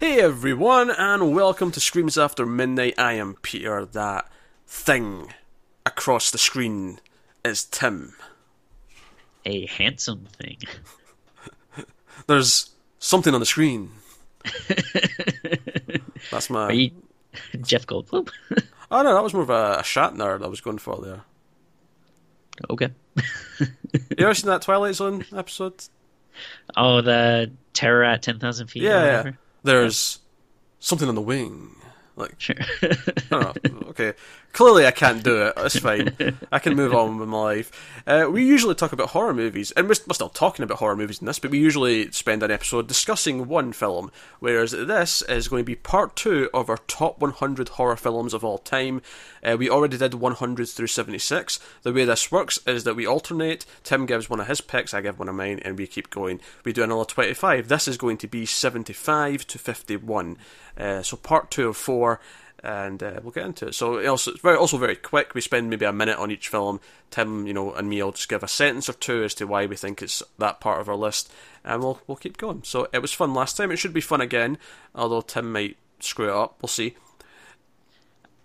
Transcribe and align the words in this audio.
Hey 0.00 0.20
everyone, 0.20 0.90
and 0.90 1.34
welcome 1.34 1.70
to 1.72 1.80
Screams 1.80 2.16
After 2.16 2.46
Midnight. 2.46 2.94
I 2.98 3.14
am 3.14 3.34
Peter. 3.42 3.84
That 3.84 4.30
thing 4.66 5.32
across 5.84 6.30
the 6.30 6.38
screen 6.38 7.00
is 7.44 7.64
Tim. 7.64 8.14
A 9.44 9.66
handsome 9.66 10.26
thing. 10.26 10.58
There's 12.26 12.70
something 12.98 13.34
on 13.34 13.40
the 13.40 13.46
screen. 13.46 13.90
That's 16.30 16.48
my. 16.50 16.66
Are 16.66 16.72
you 16.72 16.90
Jeff 17.62 17.86
Goldblum? 17.86 18.28
Oh 18.90 19.02
no, 19.02 19.12
that 19.12 19.22
was 19.22 19.34
more 19.34 19.42
of 19.42 19.50
a, 19.50 19.80
a 19.80 19.82
Shatner 19.82 20.42
I 20.42 20.46
was 20.46 20.62
going 20.62 20.78
for 20.78 20.96
there. 20.96 21.20
okay. 22.70 22.88
You 23.60 24.24
ever 24.24 24.32
seen 24.32 24.48
that 24.48 24.62
Twilight 24.62 24.94
Zone 24.94 25.26
episode? 25.36 25.74
Oh, 26.74 27.02
the 27.02 27.50
terror 27.74 28.02
at 28.02 28.22
ten 28.22 28.38
thousand 28.38 28.68
feet. 28.68 28.84
or 28.84 28.86
Yeah, 28.86 29.04
yeah. 29.24 29.32
There's 29.62 30.18
something 30.80 31.08
on 31.08 31.14
the 31.14 31.20
wing. 31.20 31.74
Like, 32.16 32.34
Sure. 32.38 32.56
I 32.82 32.96
don't 33.30 33.64
know. 33.64 33.86
Okay. 33.90 34.14
Clearly, 34.52 34.86
I 34.86 34.90
can't 34.90 35.22
do 35.22 35.42
it. 35.42 35.54
That's 35.56 35.78
fine. 35.78 36.14
I 36.52 36.58
can 36.58 36.74
move 36.74 36.94
on 36.94 37.18
with 37.18 37.28
my 37.28 37.38
life. 37.38 38.02
Uh, 38.06 38.28
we 38.30 38.44
usually 38.44 38.74
talk 38.74 38.92
about 38.92 39.10
horror 39.10 39.34
movies, 39.34 39.70
and 39.72 39.86
we're, 39.86 39.94
we're 40.06 40.14
still 40.14 40.28
talking 40.28 40.62
about 40.62 40.78
horror 40.78 40.96
movies 40.96 41.20
in 41.20 41.26
this, 41.26 41.38
but 41.38 41.50
we 41.50 41.58
usually 41.58 42.10
spend 42.10 42.42
an 42.42 42.50
episode 42.50 42.88
discussing 42.88 43.46
one 43.46 43.72
film, 43.72 44.10
whereas 44.40 44.72
this 44.72 45.22
is 45.22 45.46
going 45.48 45.60
to 45.60 45.66
be 45.66 45.76
part 45.76 46.16
two 46.16 46.50
of 46.52 46.68
our 46.70 46.78
top 46.88 47.20
100 47.20 47.68
horror 47.70 47.96
films 47.96 48.34
of 48.34 48.42
all 48.42 48.58
time. 48.58 49.00
Uh, 49.44 49.56
we 49.56 49.70
already 49.70 49.96
did 49.96 50.14
100 50.14 50.68
through 50.68 50.86
76. 50.86 51.60
The 51.82 51.92
way 51.92 52.04
this 52.04 52.32
works 52.32 52.58
is 52.66 52.84
that 52.84 52.96
we 52.96 53.06
alternate. 53.06 53.64
Tim 53.84 54.06
gives 54.06 54.28
one 54.28 54.40
of 54.40 54.48
his 54.48 54.60
picks, 54.60 54.92
I 54.92 55.02
give 55.02 55.18
one 55.18 55.28
of 55.28 55.34
mine, 55.36 55.60
and 55.64 55.78
we 55.78 55.86
keep 55.86 56.10
going. 56.10 56.40
We 56.64 56.72
do 56.72 56.82
another 56.82 57.04
25. 57.04 57.68
This 57.68 57.86
is 57.86 57.96
going 57.96 58.16
to 58.18 58.26
be 58.26 58.44
75 58.46 59.46
to 59.46 59.58
51. 59.58 60.36
Uh, 60.76 61.02
so 61.02 61.16
part 61.16 61.50
two 61.50 61.68
of 61.68 61.76
four 61.76 62.20
and 62.62 63.02
uh, 63.02 63.20
we'll 63.22 63.32
get 63.32 63.46
into 63.46 63.68
it. 63.68 63.74
So 63.74 64.04
also, 64.06 64.32
it's 64.32 64.40
very, 64.40 64.56
also 64.56 64.78
very 64.78 64.96
quick. 64.96 65.34
We 65.34 65.40
spend 65.40 65.70
maybe 65.70 65.84
a 65.84 65.92
minute 65.92 66.18
on 66.18 66.30
each 66.30 66.48
film. 66.48 66.80
Tim, 67.10 67.46
you 67.46 67.54
know, 67.54 67.72
and 67.72 67.88
me 67.88 68.02
will 68.02 68.12
just 68.12 68.28
give 68.28 68.42
a 68.42 68.48
sentence 68.48 68.88
or 68.88 68.94
two 68.94 69.22
as 69.24 69.34
to 69.34 69.46
why 69.46 69.66
we 69.66 69.76
think 69.76 70.02
it's 70.02 70.22
that 70.38 70.60
part 70.60 70.80
of 70.80 70.88
our 70.88 70.96
list, 70.96 71.32
and 71.64 71.82
we'll 71.82 72.00
we'll 72.06 72.16
keep 72.16 72.36
going. 72.36 72.62
So 72.64 72.88
it 72.92 73.00
was 73.00 73.12
fun 73.12 73.32
last 73.34 73.56
time. 73.56 73.70
It 73.70 73.76
should 73.76 73.92
be 73.94 74.00
fun 74.00 74.20
again, 74.20 74.58
although 74.94 75.20
Tim 75.20 75.52
might 75.52 75.76
screw 76.00 76.28
it 76.28 76.34
up. 76.34 76.58
We'll 76.60 76.68
see. 76.68 76.96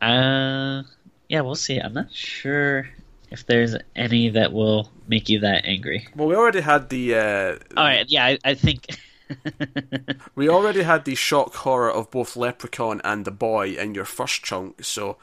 uh, 0.02 0.84
yeah, 1.30 1.42
we'll 1.42 1.56
see. 1.56 1.80
I'm 1.80 1.94
not 1.94 2.12
sure 2.12 2.90
if 3.32 3.46
there's 3.46 3.76
any 3.96 4.30
that 4.30 4.54
will 4.54 4.90
make 5.08 5.30
you 5.30 5.40
that 5.40 5.66
angry. 5.66 6.08
Well, 6.16 6.28
we 6.28 6.36
already 6.36 6.62
had 6.62 6.90
the 6.90 7.16
uh, 7.16 7.56
All 7.76 7.84
right. 7.84 8.06
Yeah, 8.08 8.26
I, 8.26 8.38
I 8.46 8.54
think. 8.54 8.86
we 10.36 10.50
already 10.50 10.84
had 10.84 11.06
the 11.06 11.16
shock 11.16 11.54
horror 11.56 11.92
of 11.92 12.12
both 12.12 12.36
Leprechaun 12.36 13.02
and 13.04 13.26
the 13.26 13.32
Boy 13.32 13.70
in 13.72 13.96
your 13.96 14.06
first 14.06 14.44
chunk. 14.44 14.84
So 14.84 15.18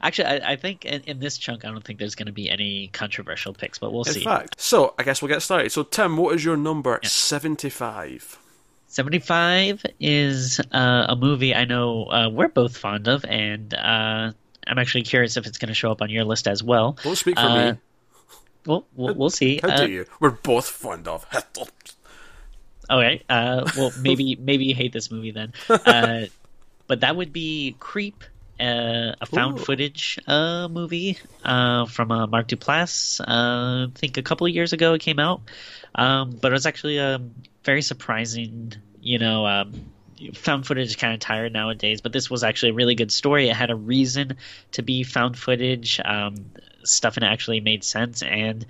Actually, 0.00 0.26
I, 0.26 0.52
I 0.52 0.56
think 0.56 0.84
in, 0.84 1.02
in 1.02 1.18
this 1.20 1.38
chunk, 1.38 1.64
I 1.64 1.68
don't 1.68 1.82
think 1.84 1.98
there's 1.98 2.14
going 2.14 2.26
to 2.26 2.32
be 2.32 2.48
any 2.50 2.88
controversial 2.88 3.52
picks, 3.52 3.78
but 3.78 3.92
we'll 3.92 4.04
in 4.04 4.12
see. 4.14 4.24
fact, 4.24 4.60
so 4.60 4.94
I 4.98 5.02
guess 5.02 5.20
we'll 5.22 5.28
get 5.28 5.42
started. 5.42 5.70
So 5.72 5.82
Tim, 5.82 6.16
what 6.16 6.34
is 6.34 6.44
your 6.44 6.56
number 6.56 6.98
seventy-five? 7.02 8.38
75 8.88 9.86
is 10.00 10.60
uh, 10.70 11.06
a 11.08 11.16
movie 11.16 11.54
I 11.54 11.64
know 11.64 12.04
uh, 12.04 12.28
we're 12.30 12.48
both 12.48 12.76
fond 12.76 13.08
of, 13.08 13.24
and 13.24 13.72
uh, 13.72 14.32
I'm 14.66 14.78
actually 14.78 15.02
curious 15.04 15.38
if 15.38 15.46
it's 15.46 15.56
going 15.56 15.68
to 15.68 15.74
show 15.74 15.90
up 15.90 16.02
on 16.02 16.10
your 16.10 16.24
list 16.24 16.46
as 16.46 16.62
well. 16.62 16.98
Don't 17.02 17.16
speak 17.16 17.36
for 17.38 17.46
Uh, 17.46 17.72
me. 17.72 17.78
Well, 18.66 18.84
we'll, 18.94 19.14
we'll 19.14 19.30
see. 19.30 19.60
How 19.62 19.70
Uh, 19.70 19.76
dare 19.78 19.88
you? 19.88 20.06
We're 20.20 20.30
both 20.32 20.68
fond 20.68 21.08
of. 21.08 21.24
All 22.92 23.00
right. 23.00 23.24
Uh, 23.26 23.70
well, 23.74 23.90
maybe 23.98 24.36
maybe 24.36 24.66
you 24.66 24.74
hate 24.74 24.92
this 24.92 25.10
movie 25.10 25.30
then. 25.30 25.54
Uh, 25.68 26.26
but 26.86 27.00
that 27.00 27.16
would 27.16 27.32
be 27.32 27.74
Creep, 27.80 28.22
uh, 28.60 29.16
a 29.18 29.24
found 29.24 29.58
Ooh. 29.58 29.62
footage 29.64 30.18
uh, 30.26 30.68
movie 30.68 31.18
uh, 31.42 31.86
from 31.86 32.12
uh, 32.12 32.26
Mark 32.26 32.48
Duplass. 32.48 33.18
Uh, 33.18 33.86
I 33.86 33.90
think 33.94 34.18
a 34.18 34.22
couple 34.22 34.46
of 34.46 34.52
years 34.52 34.74
ago 34.74 34.92
it 34.92 35.00
came 35.00 35.18
out, 35.18 35.40
um, 35.94 36.36
but 36.38 36.52
it 36.52 36.52
was 36.52 36.66
actually 36.66 36.98
a 36.98 37.18
very 37.64 37.80
surprising. 37.80 38.74
You 39.00 39.18
know, 39.18 39.46
um, 39.46 39.90
found 40.34 40.66
footage 40.66 40.88
is 40.88 40.96
kind 40.96 41.14
of 41.14 41.20
tired 41.20 41.54
nowadays, 41.54 42.02
but 42.02 42.12
this 42.12 42.28
was 42.30 42.44
actually 42.44 42.72
a 42.72 42.74
really 42.74 42.94
good 42.94 43.10
story. 43.10 43.48
It 43.48 43.56
had 43.56 43.70
a 43.70 43.74
reason 43.74 44.36
to 44.72 44.82
be 44.82 45.02
found 45.02 45.38
footage. 45.38 45.98
Um, 46.04 46.52
stuff 46.84 47.16
in 47.16 47.22
it 47.22 47.28
actually 47.28 47.60
made 47.60 47.84
sense, 47.84 48.22
and 48.22 48.66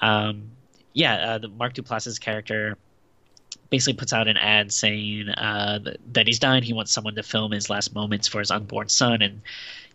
um, 0.00 0.52
yeah, 0.94 1.32
uh, 1.32 1.38
the 1.38 1.48
Mark 1.48 1.74
Duplass's 1.74 2.18
character 2.18 2.78
basically 3.70 3.94
puts 3.94 4.12
out 4.12 4.28
an 4.28 4.36
ad 4.36 4.72
saying 4.72 5.28
uh, 5.30 5.78
that 6.12 6.26
he's 6.26 6.38
dying. 6.38 6.62
He 6.62 6.72
wants 6.72 6.92
someone 6.92 7.14
to 7.14 7.22
film 7.22 7.52
his 7.52 7.70
last 7.70 7.94
moments 7.94 8.28
for 8.28 8.40
his 8.40 8.50
unborn 8.50 8.88
son, 8.88 9.22
and 9.22 9.40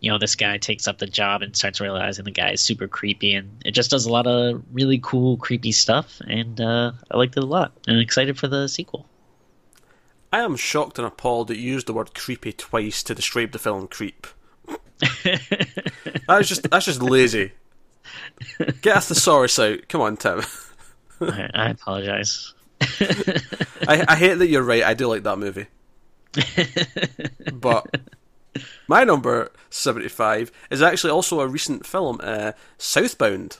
you 0.00 0.10
know 0.10 0.18
this 0.18 0.34
guy 0.34 0.58
takes 0.58 0.88
up 0.88 0.98
the 0.98 1.06
job 1.06 1.42
and 1.42 1.54
starts 1.54 1.80
realizing 1.80 2.24
the 2.24 2.30
guy 2.30 2.52
is 2.52 2.60
super 2.60 2.88
creepy, 2.88 3.34
and 3.34 3.50
it 3.64 3.72
just 3.72 3.90
does 3.90 4.06
a 4.06 4.12
lot 4.12 4.26
of 4.26 4.62
really 4.72 4.98
cool, 5.02 5.36
creepy 5.36 5.72
stuff. 5.72 6.20
And 6.26 6.60
uh, 6.60 6.92
I 7.10 7.16
liked 7.16 7.36
it 7.36 7.42
a 7.42 7.46
lot, 7.46 7.72
and 7.86 7.96
I'm 7.96 8.02
excited 8.02 8.38
for 8.38 8.48
the 8.48 8.66
sequel. 8.66 9.06
I 10.32 10.40
am 10.40 10.56
shocked 10.56 10.98
and 10.98 11.06
appalled 11.06 11.48
that 11.48 11.58
you 11.58 11.72
used 11.72 11.86
the 11.86 11.92
word 11.92 12.14
creepy 12.14 12.52
twice 12.52 13.02
to 13.04 13.14
describe 13.14 13.52
the 13.52 13.58
film 13.58 13.86
Creep. 13.86 14.26
That's 16.26 16.48
just 16.48 16.68
that's 16.70 16.86
just 16.86 17.02
lazy. 17.02 17.52
Get 18.80 18.96
a 18.96 19.00
thesaurus 19.00 19.58
out. 19.58 19.88
Come 19.88 20.00
on, 20.00 20.16
Tim. 20.16 20.42
I, 21.20 21.50
I 21.54 21.70
apologize. 21.70 22.54
I, 23.88 24.04
I 24.08 24.16
hate 24.16 24.34
that 24.34 24.48
you're 24.48 24.62
right. 24.62 24.82
I 24.82 24.94
do 24.94 25.06
like 25.08 25.22
that 25.24 25.38
movie. 25.38 25.66
But 27.52 27.86
my 28.88 29.04
number 29.04 29.50
75 29.70 30.50
is 30.70 30.82
actually 30.82 31.10
also 31.10 31.40
a 31.40 31.48
recent 31.48 31.86
film, 31.86 32.20
uh, 32.22 32.52
Southbound, 32.78 33.58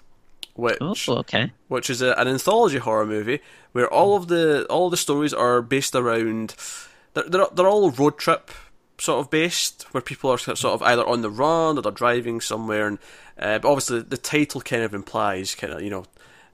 which 0.54 0.78
Oh, 0.81 0.94
okay. 1.09 1.53
which 1.69 1.91
is 1.91 2.03
a, 2.03 2.12
an 2.19 2.28
anthology 2.28 2.78
horror 2.78 3.06
movie 3.06 3.41
where 3.72 3.92
all 3.92 4.16
of 4.16 4.28
the 4.28 4.64
all 4.70 4.87
of 4.87 4.91
the 4.91 4.97
stories 4.97 5.34
are 5.34 5.60
based 5.62 5.94
around 5.94 6.54
they're, 7.14 7.28
they're 7.28 7.47
they're 7.54 7.69
all 7.69 7.91
road 7.91 8.16
trip 8.19 8.50
sort 8.98 9.20
of 9.20 9.31
based 9.31 9.82
where 9.93 10.00
people 10.00 10.31
are 10.31 10.38
sort 10.38 10.64
of 10.64 10.82
either 10.82 11.06
on 11.06 11.20
the 11.20 11.28
run 11.31 11.76
or 11.76 11.82
they're 11.82 11.93
driving 11.93 12.41
somewhere 12.41 12.87
and 12.88 12.98
uh, 13.38 13.58
but 13.58 13.69
obviously 13.69 14.00
the 14.00 14.16
title 14.16 14.62
kind 14.62 14.82
of 14.82 14.94
implies 14.94 15.54
kind 15.54 15.75
of 15.75 15.82
you 15.82 15.91
know 15.91 16.06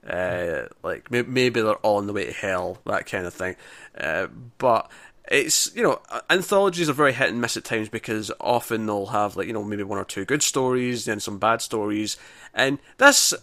uh, 0.07 0.67
like 0.83 1.09
maybe 1.11 1.61
they're 1.61 1.75
all 1.75 1.97
on 1.97 2.07
the 2.07 2.13
way 2.13 2.25
to 2.25 2.31
hell 2.31 2.79
that 2.85 3.05
kind 3.05 3.25
of 3.25 3.33
thing. 3.33 3.55
Uh, 3.97 4.27
but 4.57 4.89
it's 5.31 5.73
you 5.75 5.83
know 5.83 6.01
anthologies 6.29 6.89
are 6.89 6.93
very 6.93 7.13
hit 7.13 7.29
and 7.29 7.39
miss 7.39 7.55
at 7.55 7.63
times 7.63 7.87
because 7.87 8.31
often 8.41 8.85
they'll 8.85 9.07
have 9.07 9.37
like 9.37 9.47
you 9.47 9.53
know 9.53 9.63
maybe 9.63 9.83
one 9.83 9.97
or 9.97 10.03
two 10.03 10.25
good 10.25 10.43
stories 10.43 11.05
then 11.05 11.19
some 11.19 11.39
bad 11.39 11.61
stories. 11.61 12.17
And 12.53 12.79
this 12.97 13.33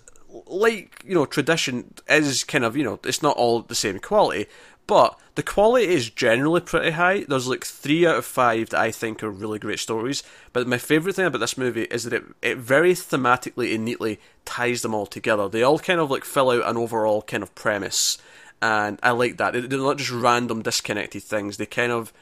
like 0.47 1.03
you 1.07 1.15
know 1.15 1.27
tradition 1.27 1.95
is 2.09 2.45
kind 2.45 2.65
of 2.65 2.77
you 2.77 2.85
know 2.85 3.01
it's 3.05 3.23
not 3.23 3.37
all 3.37 3.63
the 3.63 3.75
same 3.75 3.99
quality 3.99 4.47
but 4.91 5.17
the 5.37 5.43
quality 5.45 5.87
is 5.87 6.11
generally 6.11 6.61
pretty 6.61 6.91
high. 6.91 7.25
There's 7.29 7.47
like 7.47 7.65
three 7.65 8.05
out 8.05 8.17
of 8.17 8.25
five 8.25 8.71
that 8.71 8.81
i 8.81 8.91
think 8.91 9.23
are 9.23 9.31
really 9.31 9.61
great 9.61 9.79
stories. 9.79 10.25
But 10.53 10.67
my 10.67 10.79
favorite 10.79 11.15
thing 11.15 11.27
about 11.27 11.39
this 11.39 11.57
movie 11.57 11.85
is 11.85 12.03
that 12.03 12.13
it, 12.13 12.25
it 12.43 12.59
very 12.59 12.95
thematically 12.95 13.73
and 13.73 13.85
neatly 13.85 14.19
ties 14.45 14.83
them 14.83 14.93
all 14.93 15.07
together. 15.07 15.49
They 15.49 15.63
all 15.63 15.79
kind 15.79 16.01
of 16.01 16.11
like 16.11 16.25
fill 16.25 16.51
out 16.51 16.69
an 16.69 16.77
overall 16.77 17.23
kind 17.23 17.45
of 17.45 17.55
premise. 17.55 18.19
And 18.61 18.99
i 19.03 19.13
like 19.13 19.37
that. 19.37 19.53
They- 19.53 19.61
they're 19.61 19.79
not 19.79 19.99
just 19.99 20.11
random 20.11 20.61
disconnected 20.63 21.23
things. 21.23 21.57
They 21.57 21.67
kind 21.67 21.93
of 21.93 22.13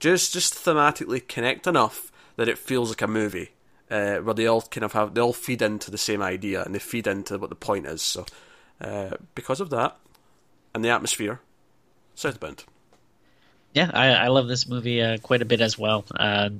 just 0.00 0.32
just 0.32 0.54
thematically 0.54 1.28
connect 1.28 1.66
enough 1.66 2.10
that 2.36 2.48
it 2.48 2.56
feels 2.58 2.88
like 2.88 3.02
a 3.02 3.06
movie 3.06 3.50
uh, 3.90 4.16
where 4.16 4.34
they 4.34 4.46
all 4.46 4.62
kind 4.62 4.84
of 4.84 4.94
have 4.94 5.12
they 5.12 5.20
all 5.20 5.34
feed 5.34 5.60
into 5.60 5.90
the 5.90 5.98
same 5.98 6.22
idea 6.22 6.64
and 6.64 6.74
they 6.74 6.78
feed 6.80 7.06
into 7.06 7.36
what 7.36 7.50
the 7.50 7.54
point 7.68 7.84
is. 7.86 8.00
So 8.00 8.24
uh, 8.80 9.10
because 9.34 9.60
of 9.60 9.68
that 9.70 9.98
and 10.74 10.82
the 10.82 10.88
atmosphere, 10.88 11.40
Southbound. 12.14 12.64
Yeah, 13.72 13.90
I, 13.92 14.06
I 14.10 14.28
love 14.28 14.46
this 14.46 14.68
movie 14.68 15.02
uh, 15.02 15.18
quite 15.18 15.42
a 15.42 15.44
bit 15.44 15.60
as 15.60 15.76
well. 15.76 16.04
Uh, 16.14 16.50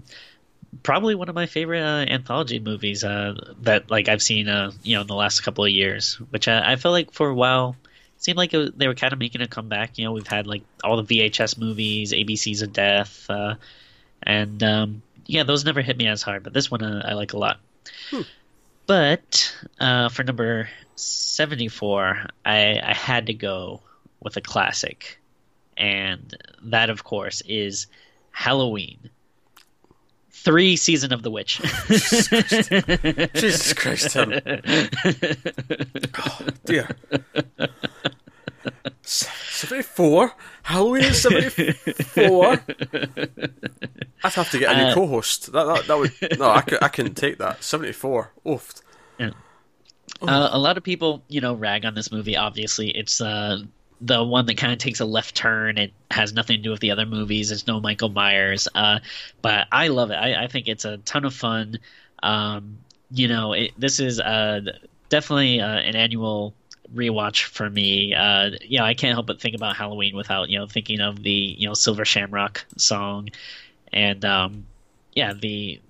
probably 0.83 1.15
one 1.15 1.29
of 1.29 1.35
my 1.35 1.47
favorite 1.47 1.83
uh, 1.83 2.05
anthology 2.13 2.59
movies 2.59 3.05
uh, 3.05 3.35
that 3.63 3.91
like 3.91 4.09
I've 4.09 4.23
seen 4.23 4.49
uh, 4.49 4.73
you 4.83 4.97
know 4.97 5.03
in 5.03 5.07
the 5.07 5.15
last 5.15 5.41
couple 5.41 5.65
of 5.65 5.71
years. 5.71 6.15
Which 6.31 6.49
I, 6.49 6.73
I 6.73 6.77
feel 6.77 6.91
like 6.91 7.13
for 7.13 7.29
a 7.29 7.35
while 7.35 7.77
seemed 8.19 8.39
like 8.39 8.55
it 8.55 8.59
was, 8.59 8.71
they 8.77 8.89
were 8.89 8.95
kind 8.95 9.13
of 9.13 9.19
making 9.19 9.43
a 9.43 9.47
comeback. 9.47 9.99
You 9.99 10.05
know, 10.05 10.13
we've 10.13 10.27
had 10.27 10.47
like 10.47 10.63
all 10.83 11.01
the 11.01 11.21
VHS 11.21 11.59
movies, 11.59 12.13
ABCs 12.13 12.63
of 12.63 12.73
Death, 12.73 13.27
uh, 13.29 13.55
and 14.23 14.63
um, 14.63 15.03
yeah, 15.27 15.45
those 15.45 15.65
never 15.65 15.83
hit 15.83 15.97
me 15.97 16.09
as 16.09 16.23
hard. 16.23 16.43
But 16.43 16.53
this 16.53 16.71
one 16.71 16.83
uh, 16.83 17.03
I 17.05 17.15
like 17.15 17.33
a 17.33 17.39
lot. 17.39 17.61
But 18.87 19.57
uh, 19.81 20.09
for 20.09 20.25
number 20.25 20.69
seventy-four, 20.97 22.27
I, 22.45 22.81
I 22.83 22.93
had 22.93 23.27
to 23.27 23.35
go 23.35 23.81
with 24.21 24.37
a 24.37 24.41
classic 24.41 25.19
and 25.77 26.37
that 26.63 26.91
of 26.91 27.05
course 27.05 27.43
is 27.47 27.87
Halloween. 28.31 29.11
Three 30.31 30.77
season 30.77 31.13
of 31.13 31.23
the 31.23 31.31
witch. 31.31 31.59
Jesus 31.89 33.73
Christ, 33.73 34.11
Tim. 34.11 34.33
oh, 36.19 36.39
dear. 36.67 36.89
Seventy-four. 39.03 40.33
Halloween 40.63 41.05
in 41.05 41.15
'74. 41.15 42.61
I'd 44.25 44.33
have 44.33 44.51
to 44.51 44.59
get 44.59 44.73
a 44.73 44.77
new 44.77 44.83
Uh, 44.91 44.95
co-host. 44.95 45.53
That, 45.53 45.65
that 45.65 45.87
that 45.87 45.99
would 45.99 46.39
no, 46.39 46.51
I, 46.51 46.61
could, 46.63 46.83
I 46.83 46.89
couldn't 46.89 47.15
take 47.15 47.39
that. 47.39 47.63
'74. 47.65 48.33
Oof. 48.49 48.75
Uh, 50.23 50.49
a 50.53 50.59
lot 50.59 50.77
of 50.79 50.83
people, 50.85 51.23
you 51.29 51.41
know, 51.41 51.55
rag 51.55 51.85
on 51.85 51.95
this 51.95 52.11
movie. 52.13 52.37
Obviously, 52.37 52.91
it's 52.91 53.21
uh, 53.21 53.59
the 54.01 54.23
one 54.23 54.47
that 54.47 54.57
kind 54.57 54.73
of 54.73 54.79
takes 54.79 55.01
a 55.01 55.05
left 55.05 55.35
turn. 55.35 55.79
It 55.79 55.93
has 56.11 56.33
nothing 56.33 56.57
to 56.57 56.63
do 56.63 56.71
with 56.71 56.81
the 56.81 56.91
other 56.91 57.07
movies. 57.07 57.49
There's 57.49 57.67
no 57.67 57.81
Michael 57.81 58.09
Myers. 58.09 58.69
Uh, 58.75 59.01
but 59.43 59.67
I 59.73 59.89
love 59.89 60.11
it. 60.11 60.15
I, 60.15 60.45
I 60.45 60.47
think 60.49 60.69
it's 60.69 60.85
a 60.85 60.99
ton 60.99 61.25
of 61.25 61.35
fun. 61.35 61.79
Um, 62.23 62.79
you 63.11 63.29
know, 63.29 63.53
it, 63.53 63.73
this 63.79 64.01
is 64.01 64.21
uh, 64.21 64.61
definitely 65.09 65.61
uh, 65.61 65.79
an 65.79 65.97
annual 65.97 66.55
rewatch 66.95 67.45
for 67.45 67.69
me. 67.69 68.15
Uh, 68.15 68.51
you 68.63 68.79
know, 68.79 68.85
I 68.85 68.95
can't 68.95 69.15
help 69.15 69.27
but 69.27 69.41
think 69.41 69.55
about 69.55 69.77
Halloween 69.77 70.17
without 70.17 70.49
you 70.49 70.59
know 70.59 70.67
thinking 70.67 71.01
of 71.01 71.23
the 71.23 71.31
you 71.31 71.69
know 71.69 71.75
Silver 71.75 72.05
Shamrock 72.05 72.65
song, 72.77 73.29
and 73.93 74.25
um, 74.25 74.67
yeah, 75.13 75.33
the 75.33 75.81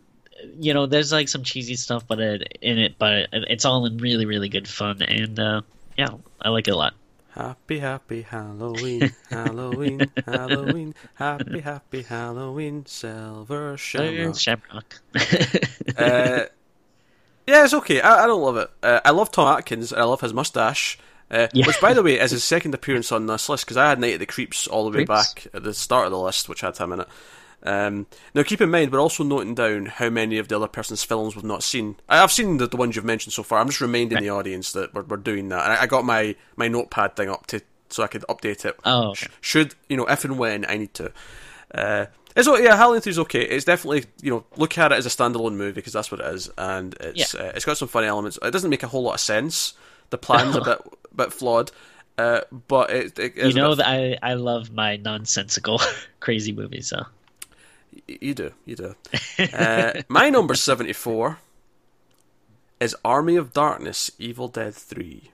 you 0.58 0.74
know 0.74 0.86
there's 0.86 1.12
like 1.12 1.28
some 1.28 1.42
cheesy 1.42 1.76
stuff, 1.76 2.06
but 2.06 2.20
it, 2.20 2.58
in 2.60 2.78
it, 2.78 2.96
but 2.98 3.28
it's 3.32 3.64
all 3.64 3.86
in 3.86 3.98
really 3.98 4.26
really 4.26 4.48
good 4.48 4.68
fun, 4.68 5.02
and 5.02 5.38
uh, 5.38 5.62
yeah, 5.96 6.10
I 6.40 6.50
like 6.50 6.68
it 6.68 6.72
a 6.72 6.76
lot. 6.76 6.94
Happy, 7.34 7.80
happy 7.80 8.22
Halloween, 8.22 9.12
Halloween, 9.30 10.10
Halloween, 10.24 10.94
happy, 11.14 11.60
happy 11.60 12.02
Halloween, 12.02 12.86
Silver 12.86 13.76
Shamrock. 13.76 14.36
Shamrock. 14.38 15.00
Uh, 15.96 16.44
yeah, 17.46 17.64
it's 17.64 17.74
okay. 17.74 18.00
I, 18.00 18.24
I 18.24 18.26
don't 18.26 18.42
love 18.42 18.56
it. 18.56 18.70
Uh, 18.82 19.00
I 19.04 19.10
love 19.10 19.30
Tom 19.30 19.46
Atkins. 19.58 19.92
I 19.92 20.02
love 20.04 20.20
his 20.20 20.32
mustache. 20.32 20.98
Uh, 21.30 21.48
Yeah. 21.52 21.66
Which, 21.66 21.80
by 21.80 21.92
the 21.92 22.02
way, 22.02 22.18
is 22.18 22.30
his 22.30 22.42
second 22.44 22.74
appearance 22.74 23.12
on 23.12 23.26
this 23.26 23.48
list 23.48 23.64
because 23.66 23.76
I 23.76 23.88
had 23.88 24.00
Night 24.00 24.14
of 24.14 24.20
the 24.20 24.26
Creeps 24.26 24.66
all 24.66 24.84
the 24.84 24.90
way 24.96 25.04
Creeps. 25.04 25.34
back 25.34 25.46
at 25.54 25.62
the 25.62 25.74
start 25.74 26.06
of 26.06 26.12
the 26.12 26.18
list, 26.18 26.48
which 26.48 26.62
had 26.62 26.76
him 26.76 26.92
in 26.92 27.00
it. 27.00 27.08
Um, 27.64 28.06
now, 28.34 28.42
keep 28.42 28.60
in 28.60 28.70
mind, 28.70 28.92
we're 28.92 29.00
also 29.00 29.24
noting 29.24 29.54
down 29.54 29.86
how 29.86 30.10
many 30.10 30.38
of 30.38 30.48
the 30.48 30.56
other 30.56 30.68
person's 30.68 31.02
films 31.02 31.34
we've 31.34 31.44
not 31.44 31.62
seen. 31.62 31.96
I- 32.08 32.22
I've 32.22 32.32
seen 32.32 32.58
the, 32.58 32.66
the 32.66 32.76
ones 32.76 32.94
you've 32.96 33.04
mentioned 33.04 33.32
so 33.32 33.42
far. 33.42 33.58
I'm 33.58 33.68
just 33.68 33.80
reminding 33.80 34.18
the 34.20 34.30
audience 34.30 34.72
that 34.72 34.92
we're, 34.92 35.02
we're 35.02 35.16
doing 35.16 35.48
that. 35.48 35.64
And 35.64 35.72
I, 35.72 35.82
I 35.82 35.86
got 35.86 36.04
my, 36.04 36.36
my 36.56 36.68
notepad 36.68 37.16
thing 37.16 37.30
up 37.30 37.46
to 37.48 37.62
so 37.88 38.02
I 38.02 38.06
could 38.08 38.22
update 38.28 38.64
it. 38.64 38.76
Oh, 38.84 39.10
okay. 39.10 39.26
Sh- 39.26 39.28
should 39.40 39.74
you 39.88 39.96
know 39.96 40.04
if 40.06 40.24
and 40.24 40.36
when 40.38 40.64
I 40.68 40.76
need 40.76 40.92
to. 40.94 41.12
Uh, 41.72 42.06
it's 42.36 42.48
o- 42.48 42.56
yeah, 42.56 42.76
Halloween 42.76 43.00
3 43.00 43.10
is 43.10 43.18
okay. 43.20 43.42
It's 43.42 43.64
definitely 43.64 44.04
you 44.20 44.30
know 44.30 44.44
look 44.56 44.76
at 44.78 44.90
it 44.92 44.96
as 44.96 45.06
a 45.06 45.08
standalone 45.08 45.54
movie 45.54 45.72
because 45.72 45.92
that's 45.92 46.10
what 46.10 46.20
it 46.20 46.26
is, 46.34 46.50
and 46.58 46.94
it's 47.00 47.34
Yeah. 47.34 47.40
uh, 47.42 47.52
it's 47.54 47.64
got 47.64 47.76
some 47.78 47.88
funny 47.88 48.08
elements. 48.08 48.38
It 48.42 48.50
doesn't 48.50 48.70
make 48.70 48.82
a 48.82 48.88
whole 48.88 49.02
lot 49.04 49.14
of 49.14 49.20
sense. 49.20 49.74
The 50.10 50.18
plan's 50.18 50.56
a 50.56 50.60
bit 50.64 50.78
bit 51.14 51.32
flawed, 51.32 51.70
uh, 52.18 52.40
but 52.68 52.90
it, 52.90 53.18
it 53.18 53.36
You 53.36 53.52
know 53.54 53.74
that 53.76 53.86
I 53.88 54.18
I 54.22 54.34
love 54.34 54.72
my 54.72 54.96
nonsensical 54.96 55.80
crazy 56.20 56.50
movies. 56.52 56.88
So 56.88 57.04
you 58.06 58.34
do 58.34 58.52
you 58.64 58.76
do. 58.76 58.94
uh, 59.52 60.02
my 60.08 60.30
number 60.30 60.54
seventy 60.54 60.92
four 60.92 61.38
is 62.80 62.96
Army 63.04 63.36
of 63.36 63.52
Darkness: 63.52 64.10
Evil 64.18 64.48
Dead 64.48 64.74
Three. 64.74 65.30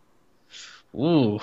ooh. 0.95 1.39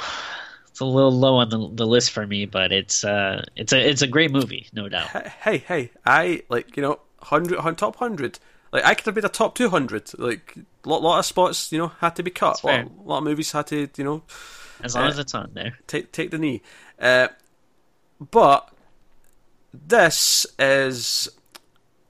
It's 0.69 0.80
a 0.81 0.86
little 0.86 1.12
low 1.12 1.38
on 1.38 1.50
the, 1.50 1.69
the 1.74 1.88
list 1.88 2.12
for 2.12 2.28
me, 2.28 2.46
but 2.46 2.72
it's 2.72 3.04
uh 3.04 3.44
it's 3.56 3.74
a 3.74 3.90
it's 3.90 4.04
a 4.04 4.08
great 4.08 4.31
movie, 4.31 4.68
no 4.74 4.88
doubt. 4.88 5.08
Hey, 5.28 5.58
hey, 5.58 5.90
I 6.06 6.44
like 6.50 6.78
you 6.78 6.84
know 6.84 7.00
hundred 7.22 7.60
hun- 7.60 7.75
top 7.75 7.96
hundred. 7.96 8.38
Like 8.72 8.86
I 8.86 8.94
could 8.94 9.06
have 9.08 9.16
made 9.16 9.25
a 9.25 9.30
top 9.30 9.56
two 9.56 9.69
hundred. 9.69 10.12
Like 10.19 10.54
lot 10.86 11.02
lot 11.02 11.18
of 11.18 11.25
spots, 11.25 11.72
you 11.72 11.80
know, 11.80 11.88
had 12.00 12.16
to 12.18 12.24
be 12.24 12.30
cut. 12.30 12.60
Fair. 12.60 12.84
Lot, 12.84 13.08
lot 13.08 13.18
of 13.19 13.24
movies 13.24 13.52
had 13.54 13.66
to, 13.68 13.90
you 13.98 14.04
know, 14.04 14.22
As 14.84 14.94
long 14.94 15.06
Uh, 15.06 15.08
as 15.08 15.18
it's 15.18 15.34
on 15.34 15.50
there. 15.56 15.80
take 15.88 16.12
take 16.12 16.30
the 16.30 16.38
knee. 16.38 16.62
Uh, 17.02 17.30
but 18.19 18.69
this 19.88 20.46
is 20.58 21.30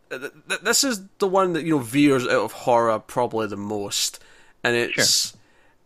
th- 0.10 0.22
th- 0.48 0.62
this 0.62 0.84
is 0.84 1.02
the 1.20 1.28
one 1.28 1.54
that 1.54 1.64
you 1.64 1.76
know 1.76 1.82
veers 1.82 2.26
out 2.26 2.44
of 2.44 2.52
horror 2.52 3.00
probably 3.00 3.48
the 3.48 3.58
most, 3.58 4.20
and 4.64 4.76
it's 4.76 5.36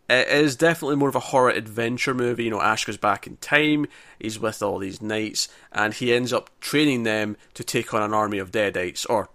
it 0.10 0.28
is 0.28 0.56
definitely 0.56 0.98
more 0.98 1.10
of 1.10 1.16
a 1.16 1.20
horror 1.20 1.52
adventure 1.52 2.14
movie. 2.14 2.46
You 2.46 2.50
know, 2.50 2.62
Ash 2.62 2.86
goes 2.86 2.98
back 2.98 3.28
in 3.28 3.38
time. 3.38 3.88
He's 4.20 4.40
with 4.40 4.62
all 4.62 4.78
these 4.78 5.02
knights, 5.02 5.48
and 5.72 5.94
he 5.94 6.14
ends 6.14 6.34
up 6.34 6.50
training 6.60 7.04
them 7.04 7.38
to 7.54 7.64
take 7.64 7.94
on 7.94 8.04
an 8.04 8.14
army 8.14 8.38
of 8.38 8.52
deadites, 8.52 9.06
or 9.10 9.30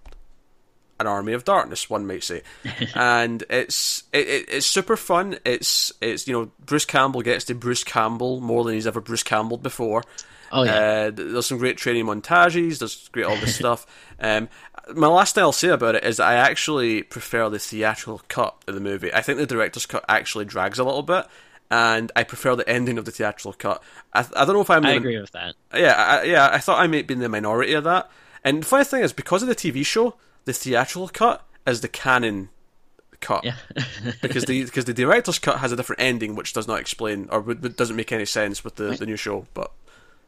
an 0.98 1.06
army 1.06 1.32
of 1.32 1.44
darkness, 1.44 1.90
one 1.90 2.06
might 2.06 2.24
say. 2.24 2.42
and 2.94 3.44
it's 3.48 4.04
it, 4.12 4.28
it, 4.28 4.44
it's 4.48 4.66
super 4.66 4.96
fun. 4.96 5.38
It's 5.44 5.92
it's 6.00 6.26
you 6.26 6.32
know 6.34 6.50
Bruce 6.64 6.84
Campbell 6.84 7.22
gets 7.22 7.44
to 7.46 7.54
Bruce 7.54 7.84
Campbell 7.84 8.40
more 8.40 8.64
than 8.64 8.74
he's 8.74 8.86
ever 8.86 9.00
Bruce 9.00 9.22
Campbell 9.22 9.58
before. 9.58 10.02
Oh 10.52 10.62
yeah. 10.62 10.74
Uh, 10.74 11.10
there's 11.14 11.46
some 11.46 11.58
great 11.58 11.76
training 11.76 12.06
montages. 12.06 12.78
There's 12.78 13.08
great 13.08 13.26
all 13.26 13.36
this 13.36 13.56
stuff. 13.62 13.86
Um, 14.20 14.48
my 14.94 15.08
last 15.08 15.34
thing 15.34 15.42
I'll 15.42 15.52
say 15.52 15.68
about 15.68 15.96
it 15.96 16.04
is 16.04 16.18
that 16.18 16.28
I 16.28 16.34
actually 16.34 17.02
prefer 17.02 17.48
the 17.50 17.58
theatrical 17.58 18.22
cut 18.28 18.54
of 18.68 18.74
the 18.74 18.80
movie. 18.80 19.12
I 19.12 19.20
think 19.22 19.38
the 19.38 19.46
director's 19.46 19.86
cut 19.86 20.04
actually 20.08 20.44
drags 20.44 20.78
a 20.78 20.84
little 20.84 21.02
bit, 21.02 21.26
and 21.70 22.12
I 22.14 22.22
prefer 22.22 22.54
the 22.54 22.68
ending 22.68 22.96
of 22.98 23.04
the 23.04 23.10
theatrical 23.10 23.52
cut. 23.54 23.82
I, 24.14 24.20
I 24.36 24.44
don't 24.44 24.54
know 24.54 24.60
if 24.60 24.70
I'm. 24.70 24.86
I 24.86 24.92
the- 24.92 24.96
agree 24.98 25.20
with 25.20 25.32
that. 25.32 25.54
yeah, 25.74 25.94
I, 25.94 26.22
yeah. 26.24 26.48
I 26.52 26.58
thought 26.58 26.80
I 26.80 26.86
might 26.86 27.06
be 27.08 27.14
in 27.14 27.20
the 27.20 27.28
minority 27.28 27.72
of 27.72 27.84
that. 27.84 28.10
And 28.44 28.62
the 28.62 28.66
funny 28.66 28.84
thing 28.84 29.02
is, 29.02 29.12
because 29.12 29.42
of 29.42 29.48
the 29.48 29.56
TV 29.56 29.84
show, 29.84 30.14
the 30.44 30.52
theatrical 30.52 31.08
cut 31.08 31.44
is 31.66 31.80
the 31.80 31.88
canon 31.88 32.50
cut 33.20 33.44
Yeah. 33.44 33.56
because 34.22 34.44
the 34.44 34.64
because 34.64 34.84
the 34.84 34.94
director's 34.94 35.40
cut 35.40 35.58
has 35.58 35.72
a 35.72 35.76
different 35.76 36.00
ending, 36.02 36.36
which 36.36 36.52
does 36.52 36.68
not 36.68 36.78
explain 36.78 37.28
or 37.32 37.42
doesn't 37.54 37.96
make 37.96 38.12
any 38.12 38.26
sense 38.26 38.62
with 38.62 38.76
the, 38.76 38.94
the 38.94 39.06
new 39.06 39.16
show. 39.16 39.46
But 39.52 39.72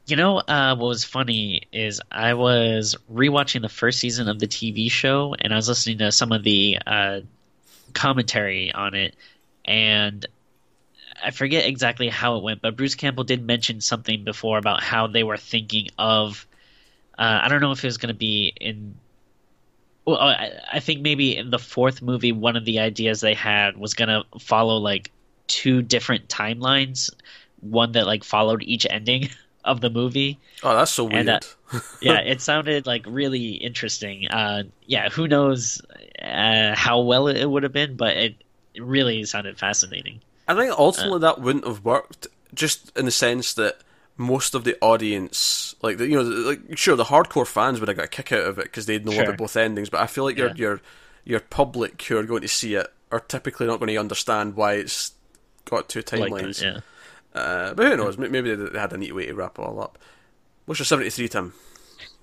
You 0.08 0.16
know, 0.16 0.38
uh, 0.38 0.74
what 0.74 0.88
was 0.88 1.04
funny 1.04 1.64
is 1.70 2.00
I 2.10 2.32
was 2.32 2.96
rewatching 3.12 3.60
the 3.60 3.68
first 3.68 3.98
season 3.98 4.26
of 4.30 4.38
the 4.38 4.46
TV 4.46 4.90
show, 4.90 5.34
and 5.38 5.52
I 5.52 5.56
was 5.56 5.68
listening 5.68 5.98
to 5.98 6.10
some 6.12 6.32
of 6.32 6.42
the 6.42 6.78
uh, 6.86 7.20
commentary 7.92 8.72
on 8.72 8.94
it, 8.94 9.14
and 9.66 10.24
I 11.22 11.30
forget 11.30 11.66
exactly 11.66 12.08
how 12.08 12.38
it 12.38 12.42
went, 12.42 12.62
but 12.62 12.74
Bruce 12.74 12.94
Campbell 12.94 13.24
did 13.24 13.44
mention 13.44 13.82
something 13.82 14.24
before 14.24 14.56
about 14.56 14.82
how 14.82 15.08
they 15.08 15.24
were 15.24 15.36
thinking 15.36 15.88
of. 15.98 16.46
Uh, 17.18 17.40
I 17.42 17.48
don't 17.48 17.60
know 17.60 17.72
if 17.72 17.84
it 17.84 17.88
was 17.88 17.98
going 17.98 18.14
to 18.14 18.18
be 18.18 18.54
in. 18.58 18.94
Well, 20.06 20.16
I, 20.16 20.52
I 20.72 20.80
think 20.80 21.02
maybe 21.02 21.36
in 21.36 21.50
the 21.50 21.58
fourth 21.58 22.00
movie, 22.00 22.32
one 22.32 22.56
of 22.56 22.64
the 22.64 22.78
ideas 22.78 23.20
they 23.20 23.34
had 23.34 23.76
was 23.76 23.92
going 23.92 24.08
to 24.08 24.24
follow 24.38 24.78
like 24.78 25.10
two 25.48 25.82
different 25.82 26.28
timelines, 26.28 27.10
one 27.60 27.92
that 27.92 28.06
like 28.06 28.24
followed 28.24 28.62
each 28.62 28.86
ending 28.88 29.28
of 29.64 29.80
the 29.80 29.90
movie. 29.90 30.38
oh, 30.62 30.74
that's 30.74 30.90
so 30.92 31.04
weird. 31.04 31.28
And, 31.28 31.30
uh, 31.30 31.80
yeah, 32.00 32.18
it 32.24 32.40
sounded 32.40 32.86
like 32.86 33.04
really 33.06 33.50
interesting. 33.50 34.28
Uh, 34.28 34.64
yeah, 34.86 35.08
who 35.10 35.28
knows 35.28 35.80
uh, 36.22 36.74
how 36.74 37.00
well 37.00 37.28
it 37.28 37.44
would 37.44 37.62
have 37.62 37.72
been, 37.72 37.96
but 37.96 38.16
it 38.16 38.34
it 38.74 38.82
really 38.82 39.24
sounded 39.24 39.58
fascinating. 39.58 40.20
I 40.46 40.54
think 40.54 40.72
ultimately 40.72 41.20
that 41.20 41.40
wouldn't 41.40 41.66
have 41.66 41.84
worked, 41.84 42.26
just 42.54 42.96
in 42.96 43.04
the 43.04 43.10
sense 43.10 43.54
that 43.54 43.78
most 44.16 44.54
of 44.54 44.64
the 44.64 44.76
audience, 44.80 45.74
like 45.82 45.98
the, 45.98 46.06
you 46.08 46.16
know, 46.16 46.22
like 46.22 46.60
sure 46.76 46.96
the 46.96 47.04
hardcore 47.04 47.46
fans 47.46 47.80
would 47.80 47.88
have 47.88 47.96
got 47.96 48.06
a 48.06 48.08
kick 48.08 48.32
out 48.32 48.46
of 48.46 48.58
it 48.58 48.64
because 48.64 48.86
they'd 48.86 49.04
know 49.04 49.12
Sure. 49.12 49.24
about 49.24 49.36
both 49.36 49.56
endings, 49.56 49.90
but 49.90 50.00
I 50.00 50.06
feel 50.06 50.24
like 50.24 50.36
your 50.36 50.48
Yeah. 50.48 50.54
your 50.56 50.80
your 51.24 51.40
public 51.40 52.00
who 52.04 52.16
are 52.16 52.22
going 52.22 52.42
to 52.42 52.48
see 52.48 52.74
it 52.74 52.86
are 53.12 53.20
typically 53.20 53.66
not 53.66 53.78
going 53.80 53.88
to 53.88 53.96
understand 53.96 54.54
why 54.56 54.74
it's 54.74 55.12
got 55.66 55.88
two 55.88 56.02
timelines. 56.02 56.60
that, 56.60 56.64
yeah. 56.64 56.80
Uh, 57.38 57.74
but 57.74 57.86
who 57.86 57.96
knows? 57.96 58.18
Maybe 58.18 58.54
they 58.54 58.78
had 58.78 58.92
a 58.92 58.96
neat 58.98 59.14
way 59.14 59.26
to 59.26 59.34
wrap 59.34 59.58
it 59.58 59.62
all 59.62 59.80
up. 59.80 59.98
What's 60.66 60.78
your 60.78 60.86
seventy 60.86 61.10
three, 61.10 61.28
Tim? 61.28 61.52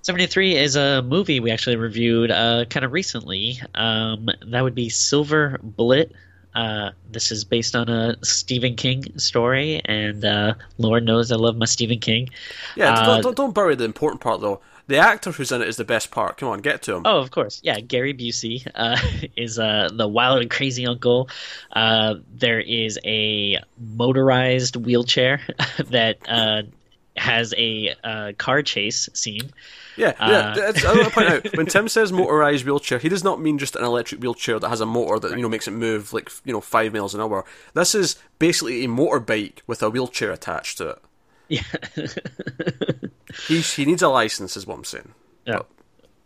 73 0.04 0.56
is 0.56 0.76
a 0.76 1.02
movie 1.02 1.40
we 1.40 1.50
actually 1.50 1.78
reviewed 1.78 2.30
uh, 2.30 2.66
kind 2.70 2.86
of 2.86 2.92
recently. 2.92 3.60
Um, 3.74 4.30
that 4.46 4.62
would 4.62 4.76
be 4.76 4.88
Silver 4.88 5.58
Bullet. 5.64 6.12
Uh, 6.54 6.92
this 7.12 7.32
is 7.32 7.44
based 7.44 7.76
on 7.76 7.90
a 7.90 8.16
Stephen 8.24 8.76
King 8.76 9.04
story, 9.18 9.82
and 9.86 10.24
uh, 10.24 10.54
Lord 10.78 11.04
knows 11.06 11.32
I 11.32 11.38
love 11.38 11.58
my 11.58 11.66
Stephen 11.66 12.00
King. 12.00 12.30
Yeah, 12.76 12.94
Uh, 12.94 13.06
don't, 13.06 13.22
don't 13.24 13.38
don't 13.38 13.56
bury 13.56 13.74
the 13.76 13.84
important 13.84 14.22
part 14.22 14.42
though. 14.42 14.62
The 14.88 14.98
actor 14.98 15.32
who's 15.32 15.52
in 15.52 15.62
it 15.62 15.68
is 15.68 15.78
the 15.78 15.84
best 15.84 16.12
part. 16.12 16.38
Come 16.38 16.50
on, 16.50 16.60
get 16.62 16.84
to 16.84 16.96
him. 16.96 17.04
Oh, 17.06 17.18
of 17.20 17.32
course. 17.32 17.60
Yeah, 17.64 17.80
Gary 17.80 18.14
Busey 18.14 18.68
uh, 18.76 18.98
is 19.36 19.58
uh, 19.58 19.90
the 19.92 20.08
wild 20.08 20.42
and 20.42 20.50
crazy 20.50 20.86
uncle. 20.86 21.30
Uh, 21.72 22.16
there 22.34 22.60
is 22.60 23.00
a 23.04 23.60
motorized 23.80 24.76
wheelchair 24.76 25.42
that 25.90 26.18
uh, 26.28 26.64
has 27.18 27.54
a 27.58 27.96
uh, 28.04 28.34
car 28.38 28.62
chase 28.62 29.10
scene. 29.14 29.50
Yeah, 29.98 30.14
Uh, 30.20 30.30
yeah. 30.30 30.54
that's- 30.54 30.84
I 30.86 30.94
want 30.94 31.08
to 31.08 31.14
point 31.14 31.30
out 31.30 31.58
when 31.58 31.66
Tim 31.68 31.88
says 31.96 32.12
motorized 32.12 32.66
wheelchair, 32.66 33.00
he 33.00 33.08
does 33.10 33.24
not 33.24 33.40
mean 33.42 33.58
just 33.58 33.76
an 33.78 33.84
electric 33.86 34.22
wheelchair 34.22 34.60
that 34.60 34.68
has 34.70 34.82
a 34.82 34.86
motor 34.86 35.18
that 35.20 35.32
you 35.38 35.42
know 35.42 35.48
makes 35.50 35.68
it 35.68 35.72
move 35.72 36.12
like 36.14 36.30
you 36.44 36.52
know 36.54 36.60
five 36.62 36.94
miles 36.94 37.16
an 37.16 37.22
hour. 37.22 37.46
This 37.74 37.96
is 37.96 38.18
basically 38.38 38.84
a 38.84 38.88
motorbike 38.90 39.60
with 39.68 39.82
a 39.82 39.90
wheelchair 39.90 40.32
attached 40.32 40.78
to 40.80 40.90
it. 40.90 41.02
Yeah. 41.48 41.62
He 43.48 43.62
he 43.62 43.86
needs 43.86 44.02
a 44.02 44.10
license, 44.10 44.58
is 44.58 44.66
what 44.68 44.76
I'm 44.76 44.84
saying. 44.84 45.14
Yeah. 45.46 45.62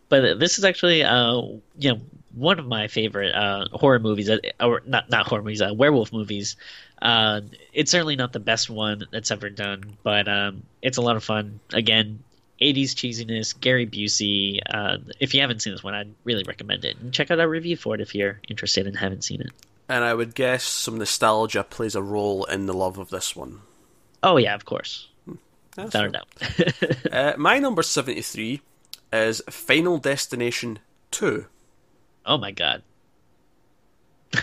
but 0.10 0.39
this 0.39 0.58
is 0.58 0.63
actually 0.66 1.04
uh 1.04 1.42
you 1.78 1.92
know 1.92 2.00
one 2.34 2.58
of 2.60 2.66
my 2.68 2.88
favorite 2.88 3.34
uh 3.36 3.68
horror 3.74 4.00
movies 4.00 4.30
uh, 4.30 4.38
or 4.62 4.82
not 4.86 5.10
not 5.10 5.28
horror 5.28 5.42
movies 5.42 5.62
uh, 5.62 5.74
werewolf 5.74 6.13
movies 6.13 6.56
Uh, 7.01 7.42
it's 7.74 7.92
certainly 7.92 8.16
not 8.16 8.34
the 8.34 8.39
best 8.39 8.70
one 8.70 9.06
that's 9.12 9.32
ever 9.32 9.50
done, 9.50 9.98
but 10.04 10.28
um, 10.28 10.63
it's 10.82 10.98
a 10.98 11.01
lot 11.01 11.16
of 11.16 11.24
fun. 11.24 11.60
Again, 11.74 12.20
80s 12.62 12.92
cheesiness, 12.94 13.54
Gary 13.58 13.88
Busey. 13.88 14.60
Uh, 14.70 14.98
if 15.20 15.34
you 15.34 15.39
haven't 15.39 15.62
seen 15.62 15.72
this 15.74 15.82
one, 15.84 15.94
I'd 15.94 16.13
really 16.25 16.44
recommend 16.44 16.84
it. 16.84 16.98
And 17.00 17.13
check 17.13 17.32
out 17.32 17.39
our 17.39 17.48
review 17.48 17.78
for 17.78 17.96
it 17.96 18.01
if 18.01 18.13
you're 18.13 18.42
interested 18.50 18.86
and 18.86 18.98
haven't 18.98 19.24
seen 19.24 19.39
it. 19.39 19.51
And 19.88 20.04
I 20.04 20.13
would 20.13 20.36
guess 20.36 20.63
some 20.66 20.98
nostalgia 20.98 21.63
plays 21.63 21.96
a 21.96 22.01
role 22.01 22.44
in 22.46 22.66
the 22.66 22.74
love 22.74 22.98
of 22.98 23.10
this 23.12 23.34
one. 23.34 23.62
Oh, 24.22 24.36
yeah, 24.38 24.56
of 24.56 24.66
course. 24.66 25.08
That's 25.88 25.96
a 25.96 26.10
doubt. 26.10 26.28
uh, 27.12 27.34
my 27.38 27.60
number 27.60 27.84
73 27.84 28.62
is 29.14 29.42
Final 29.50 29.98
Destination 29.98 30.80
2. 31.12 31.46
oh, 32.26 32.38
my 32.38 32.52
God. 32.52 32.84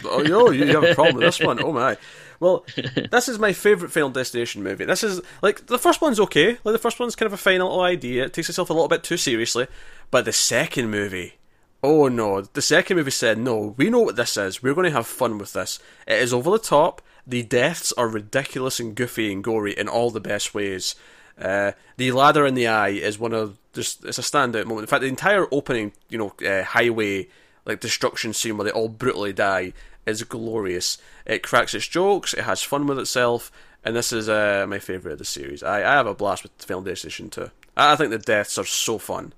Oh, 0.05 0.23
yo, 0.23 0.51
you 0.51 0.67
have 0.67 0.83
a 0.83 0.95
problem 0.95 1.17
with 1.17 1.25
this 1.25 1.41
one. 1.41 1.63
Oh, 1.63 1.73
my. 1.73 1.97
Well, 2.39 2.67
this 3.11 3.31
is 3.31 3.39
my 3.39 3.55
favourite 3.55 3.91
Final 3.91 4.11
Destination 4.11 4.63
movie. 4.63 4.85
This 4.85 5.03
is, 5.03 5.23
like, 5.41 5.69
the 5.69 5.79
first 5.79 6.03
one's 6.03 6.21
okay. 6.21 6.59
Like, 6.65 6.75
the 6.75 6.79
first 6.79 7.01
one's 7.01 7.17
kind 7.17 7.27
of 7.27 7.33
a 7.33 7.39
final 7.39 7.81
idea. 7.81 8.27
It 8.27 8.35
takes 8.35 8.51
itself 8.51 8.69
a 8.69 8.75
little 8.75 8.89
bit 8.89 9.03
too 9.03 9.17
seriously. 9.17 9.69
But 10.11 10.27
the 10.27 10.35
second 10.35 10.91
movie, 10.91 11.39
oh 11.83 12.09
no. 12.09 12.43
The 12.43 12.61
second 12.61 12.99
movie 12.99 13.11
said, 13.11 13.39
no, 13.39 13.75
we 13.79 13.89
know 13.89 14.01
what 14.01 14.17
this 14.17 14.37
is. 14.37 14.63
We're 14.63 14.75
going 14.75 14.85
to 14.85 14.91
have 14.91 15.07
fun 15.07 15.39
with 15.39 15.55
this. 15.55 15.79
It 16.07 16.21
is 16.21 16.35
over 16.35 16.51
the 16.51 16.59
top. 16.59 17.01
The 17.27 17.43
deaths 17.43 17.93
are 17.93 18.07
ridiculous 18.07 18.79
and 18.79 18.95
goofy 18.95 19.33
and 19.33 19.43
gory 19.43 19.73
in 19.73 19.89
all 19.89 20.11
the 20.11 20.21
best 20.21 20.55
ways. 20.55 20.95
Uh, 21.41 21.73
the 21.97 22.13
ladder 22.13 22.47
in 22.47 22.55
the 22.55 22.67
eye 22.67 22.89
is 22.89 23.19
one 23.19 23.33
of 23.33 23.59
just 23.73 24.05
it's 24.05 24.19
a 24.19 24.23
standout 24.23 24.67
moment. 24.67 24.85
In 24.85 24.87
fact, 24.87 25.03
the 25.03 25.09
entire 25.09 25.47
opening, 25.53 25.93
you 26.09 26.19
know, 26.19 26.33
uh, 26.47 26.65
highway 26.65 27.29
like 27.65 27.81
destruction 27.81 28.33
scene 28.33 28.57
where 28.57 28.65
they 28.65 28.71
all 28.71 28.89
brutally 28.89 29.33
die 29.33 29.73
is 30.07 30.23
glorious. 30.23 30.99
It 31.27 31.43
cracks 31.43 31.75
its 31.75 31.87
jokes, 31.87 32.33
it 32.33 32.45
has 32.45 32.63
fun 32.63 32.87
with 32.87 32.99
itself, 32.99 33.51
and 33.85 33.95
this 33.95 34.13
is 34.13 34.29
uh, 34.29 34.65
my 34.69 34.79
favourite 34.79 35.15
of 35.15 35.19
the 35.19 35.25
series. 35.25 35.63
I, 35.63 35.79
I 35.79 35.95
have 35.95 36.07
a 36.07 36.15
blast 36.15 36.43
with 36.43 36.53
Final 36.59 36.83
Destination 36.83 37.29
too. 37.29 37.51
I, 37.77 37.93
I 37.93 37.97
think 37.97 38.11
the 38.11 38.19
deaths 38.19 38.57
are 38.57 38.65
so 38.65 38.99
fun. 38.99 39.33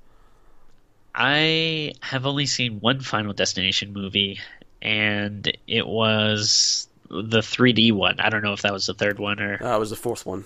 I 1.15 1.95
have 2.01 2.27
only 2.27 2.47
seen 2.47 2.79
one 2.81 3.01
Final 3.01 3.33
Destination 3.33 3.93
movie, 3.93 4.39
and 4.81 5.51
it 5.67 5.87
was 5.87 6.87
the 7.11 7.41
3D 7.41 7.93
one. 7.93 8.21
I 8.21 8.29
don't 8.29 8.43
know 8.43 8.53
if 8.53 8.63
that 8.63 8.73
was 8.73 8.87
the 8.87 8.95
third 8.95 9.19
one 9.19 9.41
or 9.41 9.59
That 9.59 9.81
was 9.81 9.91
the 9.91 9.97
fourth 9.97 10.27
one. 10.27 10.45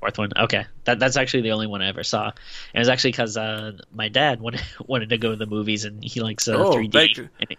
Fourth 0.00 0.18
one. 0.18 0.30
Okay, 0.36 0.66
that 0.84 0.98
that's 0.98 1.16
actually 1.16 1.42
the 1.42 1.52
only 1.52 1.66
one 1.66 1.82
I 1.82 1.88
ever 1.88 2.02
saw. 2.04 2.24
And 2.26 2.34
it 2.74 2.78
was 2.78 2.88
actually 2.88 3.12
because 3.12 3.36
uh, 3.36 3.72
my 3.94 4.08
dad 4.08 4.40
wanted 4.42 4.62
wanted 4.86 5.10
to 5.10 5.18
go 5.18 5.30
to 5.30 5.36
the 5.36 5.46
movies, 5.46 5.84
and 5.84 6.02
he 6.02 6.20
likes 6.20 6.48
uh, 6.48 6.54
Oh, 6.56 6.72
3D. 6.74 6.90
big- 6.92 7.28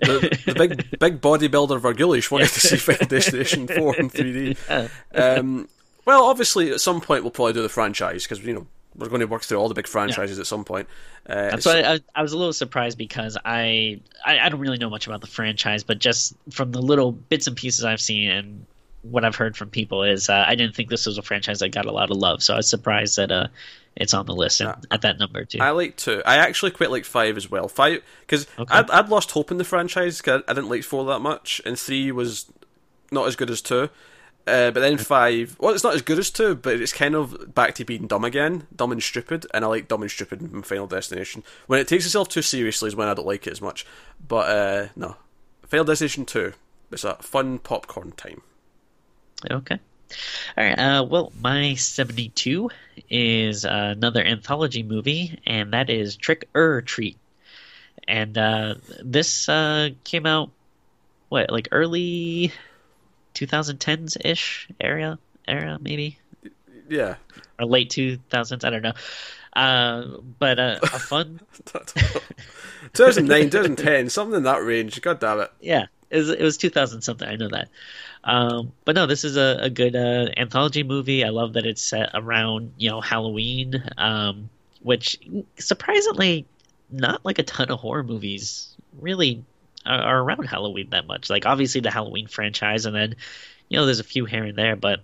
The, 0.00 0.38
the 0.46 0.54
big 0.54 0.90
big 0.98 1.20
bodybuilder 1.20 1.80
Virgulish 1.80 2.30
wanted 2.30 2.48
to 2.48 2.60
see 2.60 2.76
Final 2.76 3.06
Destination 3.06 3.68
4 3.68 3.96
in 3.96 4.10
3D. 4.10 4.90
Um, 5.14 5.68
well, 6.04 6.24
obviously, 6.24 6.70
at 6.70 6.80
some 6.80 7.00
point 7.00 7.22
we'll 7.22 7.30
probably 7.30 7.52
do 7.52 7.62
the 7.62 7.68
franchise 7.68 8.24
because 8.24 8.44
you 8.44 8.52
know 8.54 8.66
we're 8.96 9.08
going 9.08 9.20
to 9.20 9.26
work 9.26 9.42
through 9.42 9.58
all 9.58 9.68
the 9.68 9.74
big 9.74 9.86
franchises 9.86 10.38
at 10.40 10.46
some 10.46 10.64
point. 10.64 10.88
Uh, 11.28 11.50
That's 11.50 11.64
so- 11.64 11.72
why 11.80 11.94
I, 11.94 12.00
I 12.16 12.22
was 12.22 12.32
a 12.32 12.36
little 12.38 12.52
surprised 12.52 12.98
because 12.98 13.36
I, 13.44 14.00
I 14.26 14.40
I 14.40 14.48
don't 14.48 14.58
really 14.60 14.78
know 14.78 14.90
much 14.90 15.06
about 15.06 15.20
the 15.20 15.26
franchise, 15.28 15.84
but 15.84 15.98
just 16.00 16.34
from 16.50 16.72
the 16.72 16.82
little 16.82 17.12
bits 17.12 17.46
and 17.46 17.56
pieces 17.56 17.84
I've 17.84 18.00
seen 18.00 18.28
and 18.30 18.66
what 19.02 19.24
I've 19.24 19.36
heard 19.36 19.56
from 19.56 19.70
people 19.70 20.02
is 20.02 20.28
uh, 20.28 20.44
I 20.46 20.54
didn't 20.54 20.74
think 20.76 20.88
this 20.90 21.06
was 21.06 21.18
a 21.18 21.22
franchise 21.22 21.60
that 21.60 21.70
got 21.70 21.86
a 21.86 21.92
lot 21.92 22.10
of 22.10 22.16
love, 22.16 22.42
so 22.42 22.54
I 22.54 22.58
was 22.58 22.68
surprised 22.68 23.16
that 23.16 23.30
uh 23.32 23.46
it's 23.96 24.14
on 24.14 24.24
the 24.24 24.34
list 24.34 24.60
and 24.60 24.86
at 24.92 25.02
that 25.02 25.18
number 25.18 25.44
too. 25.44 25.58
I 25.60 25.70
like 25.70 25.96
two. 25.96 26.22
I 26.24 26.36
actually 26.36 26.70
quite 26.70 26.90
like 26.92 27.04
five 27.04 27.36
as 27.36 27.50
well. 27.50 27.66
Five 27.66 28.02
because 28.20 28.46
Okay. 28.58 28.72
I'd, 28.72 28.88
I'd 28.90 29.08
lost 29.08 29.32
hope 29.32 29.50
in 29.50 29.58
the 29.58 29.64
franchise. 29.64 30.20
'cause 30.22 30.42
I 30.46 30.52
didn't 30.52 30.70
like 30.70 30.84
four 30.84 31.04
that 31.06 31.18
much, 31.20 31.60
and 31.66 31.78
three 31.78 32.12
was 32.12 32.46
not 33.10 33.26
as 33.26 33.34
good 33.36 33.50
as 33.50 33.60
two. 33.60 33.90
Uh, 34.46 34.70
but 34.70 34.80
then 34.80 34.96
five, 34.96 35.54
well, 35.60 35.72
it's 35.74 35.84
not 35.84 35.94
as 35.94 36.02
good 36.02 36.18
as 36.18 36.30
two, 36.30 36.54
but 36.54 36.80
it's 36.80 36.92
kind 36.94 37.14
of 37.14 37.54
back 37.54 37.74
to 37.74 37.84
being 37.84 38.06
dumb 38.06 38.24
again, 38.24 38.66
dumb 38.74 38.90
and 38.90 39.02
stupid. 39.02 39.46
And 39.52 39.64
I 39.64 39.68
like 39.68 39.86
dumb 39.86 40.02
and 40.02 40.10
stupid 40.10 40.40
in 40.40 40.62
Final 40.62 40.86
Destination. 40.86 41.42
When 41.66 41.78
it 41.78 41.86
takes 41.88 42.06
itself 42.06 42.28
too 42.28 42.42
seriously 42.42 42.88
is 42.88 42.96
when 42.96 43.08
I 43.08 43.14
don't 43.14 43.26
like 43.26 43.46
it 43.46 43.50
as 43.52 43.60
much. 43.60 43.84
But 44.26 44.48
uh, 44.48 44.88
no, 44.96 45.16
Final 45.66 45.84
Destination 45.84 46.24
two, 46.26 46.52
it's 46.90 47.04
a 47.04 47.14
fun 47.16 47.58
popcorn 47.58 48.12
time. 48.12 48.42
Okay. 49.48 49.78
All 50.58 50.64
right. 50.64 50.78
Uh, 50.78 51.04
well, 51.04 51.32
my 51.40 51.74
72 51.74 52.70
is 53.08 53.64
uh, 53.64 53.94
another 53.96 54.22
anthology 54.24 54.82
movie, 54.82 55.38
and 55.46 55.72
that 55.72 55.88
is 55.88 56.16
Trick 56.16 56.48
or 56.54 56.82
Treat. 56.82 57.16
And 58.08 58.36
uh, 58.36 58.74
this 59.02 59.48
uh, 59.48 59.90
came 60.04 60.26
out, 60.26 60.50
what, 61.28 61.50
like 61.50 61.68
early 61.70 62.52
2010s 63.34 64.16
ish 64.24 64.68
area, 64.80 65.18
era 65.46 65.78
maybe, 65.80 66.18
Yeah, 66.88 67.16
or 67.58 67.66
late 67.66 67.90
2000s. 67.90 68.64
I 68.64 68.70
don't 68.70 68.82
know. 68.82 68.94
Uh, 69.52 70.18
but 70.38 70.58
uh, 70.58 70.78
a 70.82 70.86
fun, 70.98 71.40
2009, 72.94 73.50
2010, 73.50 74.08
something 74.10 74.38
in 74.38 74.42
that 74.44 74.62
range. 74.64 75.00
God 75.00 75.20
damn 75.20 75.40
it. 75.40 75.52
yeah, 75.60 75.86
it 76.10 76.16
was, 76.18 76.30
it 76.30 76.42
was 76.42 76.56
2000 76.56 77.02
something. 77.02 77.28
I 77.28 77.36
know 77.36 77.48
that. 77.48 77.68
Um, 78.22 78.72
but 78.84 78.94
no, 78.94 79.06
this 79.06 79.24
is 79.24 79.36
a, 79.36 79.58
a 79.62 79.70
good 79.70 79.96
uh, 79.96 80.28
anthology 80.36 80.82
movie. 80.82 81.24
I 81.24 81.30
love 81.30 81.54
that 81.54 81.64
it's 81.66 81.82
set 81.82 82.10
around 82.14 82.74
you 82.76 82.90
know 82.90 83.00
Halloween, 83.00 83.82
um, 83.96 84.50
which 84.82 85.18
surprisingly 85.58 86.46
not 86.90 87.24
like 87.24 87.38
a 87.38 87.42
ton 87.42 87.70
of 87.70 87.80
horror 87.80 88.02
movies 88.02 88.74
really 89.00 89.44
are, 89.86 90.00
are 90.00 90.20
around 90.20 90.44
Halloween 90.44 90.90
that 90.90 91.06
much. 91.06 91.30
Like 91.30 91.46
obviously 91.46 91.80
the 91.80 91.90
Halloween 91.90 92.26
franchise, 92.26 92.86
and 92.86 92.94
then 92.94 93.16
you 93.68 93.78
know 93.78 93.86
there's 93.86 94.00
a 94.00 94.04
few 94.04 94.26
here 94.26 94.44
and 94.44 94.56
there, 94.56 94.76
but 94.76 95.00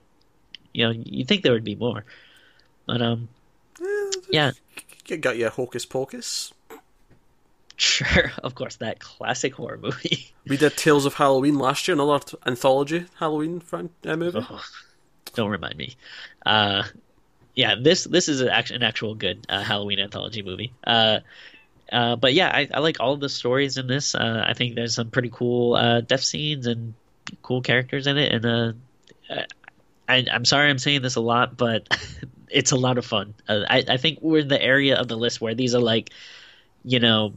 you 0.73 0.85
know 0.85 0.91
you 0.91 1.25
think 1.25 1.43
there 1.43 1.53
would 1.53 1.65
be 1.65 1.75
more. 1.75 2.05
But 2.87 3.03
um, 3.03 3.29
yeah, 4.31 4.53
You 5.09 5.17
got 5.17 5.37
your 5.37 5.51
Hocus 5.51 5.87
Pocus. 5.87 6.53
Sure, 7.77 8.33
of 8.43 8.55
course 8.55 8.77
that 8.77 8.99
classic 8.99 9.55
horror 9.55 9.79
movie. 9.79 10.33
We 10.49 10.57
did 10.57 10.77
Tales 10.77 11.07
of 11.07 11.15
Halloween 11.15 11.59
last 11.59 11.87
year, 11.89 11.95
another 11.95 12.25
anthology 12.47 13.07
Halloween 13.19 13.61
fran- 13.61 13.91
uh, 14.05 14.17
movie. 14.17 14.41
Oh, 14.43 14.65
don't 15.35 15.51
remind 15.51 15.77
me. 15.77 15.97
Uh, 16.45 16.85
yeah, 17.55 17.75
this 17.81 18.05
this 18.05 18.29
is 18.29 18.41
an 18.41 18.49
actual, 18.49 18.77
an 18.77 18.83
actual 18.83 19.15
good 19.15 19.47
uh, 19.49 19.63
Halloween 19.63 19.99
anthology 19.99 20.43
movie. 20.43 20.73
Uh, 20.87 21.21
uh, 21.91 22.17
but 22.17 22.35
yeah, 22.35 22.51
I, 22.53 22.69
I 22.73 22.81
like 22.81 23.01
all 23.01 23.15
of 23.15 23.21
the 23.21 23.29
stories 23.29 23.77
in 23.77 23.87
this. 23.87 24.15
Uh, 24.15 24.45
I 24.47 24.55
think 24.55 24.75
there's 24.75 24.95
some 24.95 25.11
pretty 25.11 25.31
cool 25.33 25.75
uh, 25.75 26.01
death 26.01 26.23
scenes 26.23 26.67
and 26.67 26.95
cool 27.43 27.63
characters 27.63 28.07
in 28.07 28.19
it. 28.19 28.33
And 28.33 28.47
uh, 28.47 29.43
I, 30.09 30.27
I'm 30.31 30.45
sorry 30.45 30.69
I'm 30.69 30.79
saying 30.79 31.03
this 31.03 31.17
a 31.17 31.21
lot, 31.21 31.57
but 31.57 31.87
it's 32.51 32.73
a 32.73 32.77
lot 32.77 32.99
of 32.99 33.07
fun. 33.07 33.35
Uh, 33.49 33.61
I, 33.69 33.85
I 33.89 33.97
think 33.97 34.19
we're 34.21 34.41
in 34.41 34.49
the 34.49 34.61
area 34.61 34.97
of 34.99 35.09
the 35.09 35.17
list 35.17 35.41
where 35.41 35.55
these 35.55 35.75
are 35.75 35.81
like, 35.81 36.11
you 36.85 37.01
know, 37.01 37.35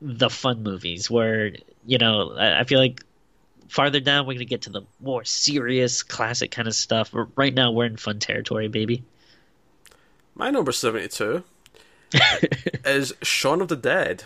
the 0.00 0.30
fun 0.30 0.62
movies. 0.62 1.10
Where 1.10 1.52
you 1.86 1.98
know, 1.98 2.32
I, 2.36 2.60
I 2.60 2.64
feel 2.64 2.78
like 2.78 3.02
farther 3.68 4.00
down 4.00 4.26
we're 4.26 4.34
gonna 4.34 4.44
get 4.44 4.62
to 4.62 4.70
the 4.70 4.82
more 5.00 5.24
serious 5.24 6.02
classic 6.02 6.50
kind 6.50 6.68
of 6.68 6.74
stuff. 6.74 7.10
But 7.12 7.28
right 7.36 7.54
now 7.54 7.72
we're 7.72 7.86
in 7.86 7.96
fun 7.96 8.18
territory, 8.18 8.68
baby. 8.68 9.04
My 10.34 10.50
number 10.50 10.72
72 10.72 11.44
is 12.84 13.12
Shaun 13.22 13.60
of 13.60 13.68
the 13.68 13.76
Dead. 13.76 14.24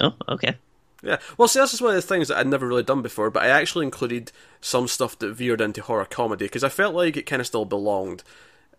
Oh, 0.00 0.14
okay. 0.28 0.56
Yeah, 1.02 1.18
well, 1.36 1.48
see, 1.48 1.60
this 1.60 1.74
is 1.74 1.80
one 1.80 1.90
of 1.90 1.96
the 1.96 2.02
things 2.02 2.28
that 2.28 2.38
I'd 2.38 2.46
never 2.46 2.66
really 2.66 2.82
done 2.82 3.02
before, 3.02 3.30
but 3.30 3.42
I 3.42 3.48
actually 3.48 3.84
included 3.84 4.32
some 4.60 4.88
stuff 4.88 5.18
that 5.18 5.34
veered 5.34 5.60
into 5.60 5.82
horror 5.82 6.06
comedy 6.06 6.46
because 6.46 6.64
I 6.64 6.68
felt 6.68 6.94
like 6.94 7.16
it 7.16 7.26
kind 7.26 7.40
of 7.40 7.46
still 7.46 7.64
belonged. 7.64 8.22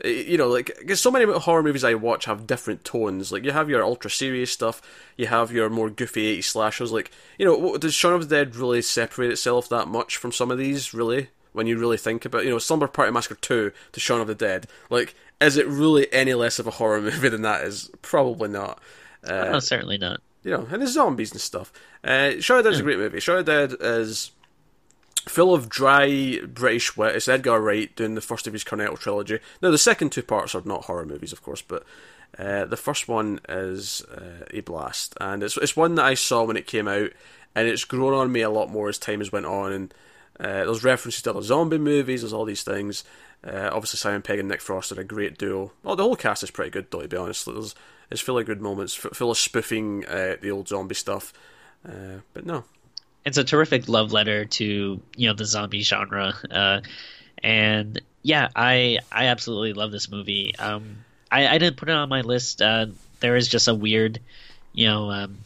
Uh, 0.03 0.07
You 0.09 0.37
know, 0.37 0.47
like, 0.49 0.75
because 0.79 0.99
so 1.01 1.11
many 1.11 1.25
horror 1.31 1.63
movies 1.63 1.83
I 1.83 1.93
watch 1.95 2.25
have 2.25 2.47
different 2.47 2.83
tones. 2.83 3.31
Like, 3.31 3.43
you 3.43 3.51
have 3.51 3.69
your 3.69 3.83
ultra 3.83 4.09
serious 4.11 4.51
stuff, 4.51 4.81
you 5.17 5.27
have 5.27 5.51
your 5.51 5.69
more 5.69 5.89
goofy 5.89 6.27
eighty 6.27 6.41
slashers. 6.41 6.91
Like, 6.91 7.11
you 7.37 7.45
know, 7.45 7.55
what- 7.57 7.81
does 7.81 7.93
Shaun 7.93 8.13
of 8.13 8.27
the 8.29 8.35
Dead 8.35 8.55
really 8.55 8.81
separate 8.81 9.31
itself 9.31 9.67
that 9.69 9.87
much 9.87 10.17
from 10.17 10.31
some 10.31 10.51
of 10.51 10.57
these, 10.57 10.93
really? 10.93 11.29
When 11.53 11.65
you 11.65 11.79
really 11.79 11.97
think 11.97 12.23
about, 12.25 12.43
you 12.43 12.51
know, 12.51 12.59
Slumber 12.59 12.87
Party 12.87 13.11
Massacre 13.11 13.33
2 13.41 13.71
to 13.93 13.99
Shaun 13.99 14.21
of 14.21 14.27
the 14.27 14.35
Dead. 14.35 14.67
Like, 14.91 15.15
is 15.41 15.57
it 15.57 15.65
really 15.67 16.11
any 16.13 16.35
less 16.35 16.59
of 16.59 16.67
a 16.67 16.71
horror 16.71 17.01
movie 17.09 17.29
than 17.29 17.41
that 17.41 17.63
is? 17.63 17.89
Probably 18.03 18.49
not. 18.49 18.79
Uh, 19.23 19.49
no, 19.51 19.59
certainly 19.59 19.97
not. 19.97 20.21
you 20.43 20.51
know, 20.51 20.67
and 20.71 20.81
the 20.81 20.87
zombies 20.87 21.31
and 21.31 21.41
stuff. 21.41 21.73
Uh, 22.03 22.39
Shaun 22.39 22.59
of 22.59 22.63
the 22.63 22.69
Dead 22.69 22.75
is 22.75 22.79
a 22.81 22.83
great 22.83 22.99
movie. 22.99 23.19
Shaun 23.19 23.39
of 23.39 23.45
the 23.47 23.51
Dead 23.51 23.75
is 23.81 24.31
full 25.27 25.53
of 25.53 25.69
dry 25.69 26.39
British 26.45 26.95
wit. 26.97 27.15
It's 27.15 27.27
Edgar 27.27 27.59
Wright 27.59 27.95
doing 27.95 28.15
the 28.15 28.21
first 28.21 28.47
of 28.47 28.53
his 28.53 28.63
Cornetto 28.63 28.97
trilogy. 28.99 29.39
Now, 29.61 29.71
the 29.71 29.77
second 29.77 30.11
two 30.11 30.23
parts 30.23 30.55
are 30.55 30.61
not 30.65 30.85
horror 30.85 31.05
movies, 31.05 31.33
of 31.33 31.43
course, 31.43 31.61
but 31.61 31.83
uh, 32.37 32.65
the 32.65 32.77
first 32.77 33.07
one 33.07 33.39
is 33.47 34.01
uh, 34.03 34.45
a 34.51 34.61
blast, 34.61 35.15
and 35.19 35.43
it's 35.43 35.57
it's 35.57 35.77
one 35.77 35.95
that 35.95 36.05
I 36.05 36.13
saw 36.13 36.43
when 36.43 36.57
it 36.57 36.67
came 36.67 36.87
out, 36.87 37.11
and 37.55 37.67
it's 37.67 37.83
grown 37.83 38.13
on 38.13 38.31
me 38.31 38.41
a 38.41 38.49
lot 38.49 38.69
more 38.69 38.89
as 38.89 38.97
time 38.97 39.19
has 39.19 39.31
went 39.31 39.45
on. 39.45 39.71
And 39.71 39.93
uh, 40.39 40.65
there's 40.65 40.83
references 40.83 41.21
to 41.23 41.31
other 41.31 41.41
zombie 41.41 41.77
movies. 41.77 42.21
There's 42.21 42.33
all 42.33 42.45
these 42.45 42.63
things. 42.63 43.03
Uh, 43.43 43.69
obviously, 43.71 43.97
Simon 43.97 44.21
Pegg 44.21 44.39
and 44.39 44.49
Nick 44.49 44.61
Frost 44.61 44.91
are 44.91 44.99
a 44.99 45.03
great 45.03 45.37
duo. 45.37 45.71
Oh, 45.85 45.95
the 45.95 46.03
whole 46.03 46.15
cast 46.15 46.43
is 46.43 46.51
pretty 46.51 46.71
good, 46.71 46.91
though. 46.91 47.01
To 47.01 47.07
be 47.07 47.17
honest, 47.17 47.45
there's 47.45 47.75
it's 48.09 48.21
full 48.21 48.37
of 48.37 48.45
good 48.45 48.61
moments, 48.61 48.93
full 48.93 49.31
of 49.31 49.37
spoofing 49.37 50.05
uh, 50.05 50.37
the 50.41 50.51
old 50.51 50.67
zombie 50.67 50.95
stuff. 50.95 51.33
Uh, 51.87 52.21
but 52.33 52.45
no, 52.45 52.65
it's 53.27 53.37
a 53.37 53.43
terrific 53.43 53.89
love 53.89 54.13
letter 54.13 54.45
to 54.45 55.01
you 55.15 55.27
know 55.27 55.33
the 55.33 55.45
zombie 55.45 55.81
genre, 55.81 56.33
uh, 56.49 56.79
and 57.43 58.01
yeah, 58.23 58.47
I 58.55 58.99
I 59.11 59.25
absolutely 59.25 59.73
love 59.73 59.91
this 59.91 60.09
movie. 60.09 60.55
Um, 60.57 61.03
I, 61.29 61.47
I 61.47 61.57
didn't 61.57 61.75
put 61.75 61.89
it 61.89 61.91
on 61.91 62.07
my 62.07 62.21
list. 62.21 62.61
Uh, 62.61 62.87
there 63.19 63.35
is 63.35 63.49
just 63.49 63.67
a 63.67 63.75
weird, 63.75 64.19
you 64.71 64.87
know, 64.87 65.11
um, 65.11 65.39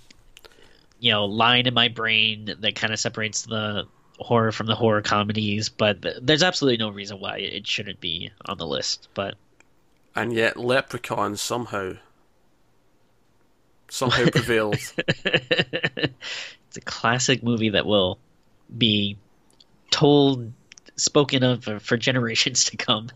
you 1.00 1.12
know, 1.12 1.26
line 1.26 1.66
in 1.66 1.74
my 1.74 1.88
brain 1.88 2.56
that 2.60 2.76
kind 2.76 2.94
of 2.94 3.00
separates 3.00 3.44
the 3.44 3.88
horror 4.20 4.52
from 4.52 4.68
the 4.68 4.76
horror 4.76 5.02
comedies. 5.02 5.70
But 5.70 6.06
there's 6.22 6.44
absolutely 6.44 6.78
no 6.78 6.90
reason 6.92 7.20
why 7.20 7.38
it 7.38 7.66
shouldn't 7.66 8.00
be 8.00 8.32
on 8.46 8.60
the 8.60 8.68
list. 8.68 9.10
But 9.16 9.36
and 10.16 10.32
yet, 10.32 10.56
Leprechaun 10.56 11.36
somehow 11.36 11.94
somehow 13.90 14.26
prevailed. 14.32 14.78
it's 16.72 16.78
a 16.78 16.82
classic 16.82 17.44
movie 17.44 17.72
that 17.72 17.86
will 17.86 18.18
be 18.78 19.18
told, 19.90 20.54
spoken 20.96 21.44
of 21.44 21.66
for, 21.66 21.82
for 21.82 21.98
generations 21.98 22.64
to 22.70 22.78
come. 22.78 23.10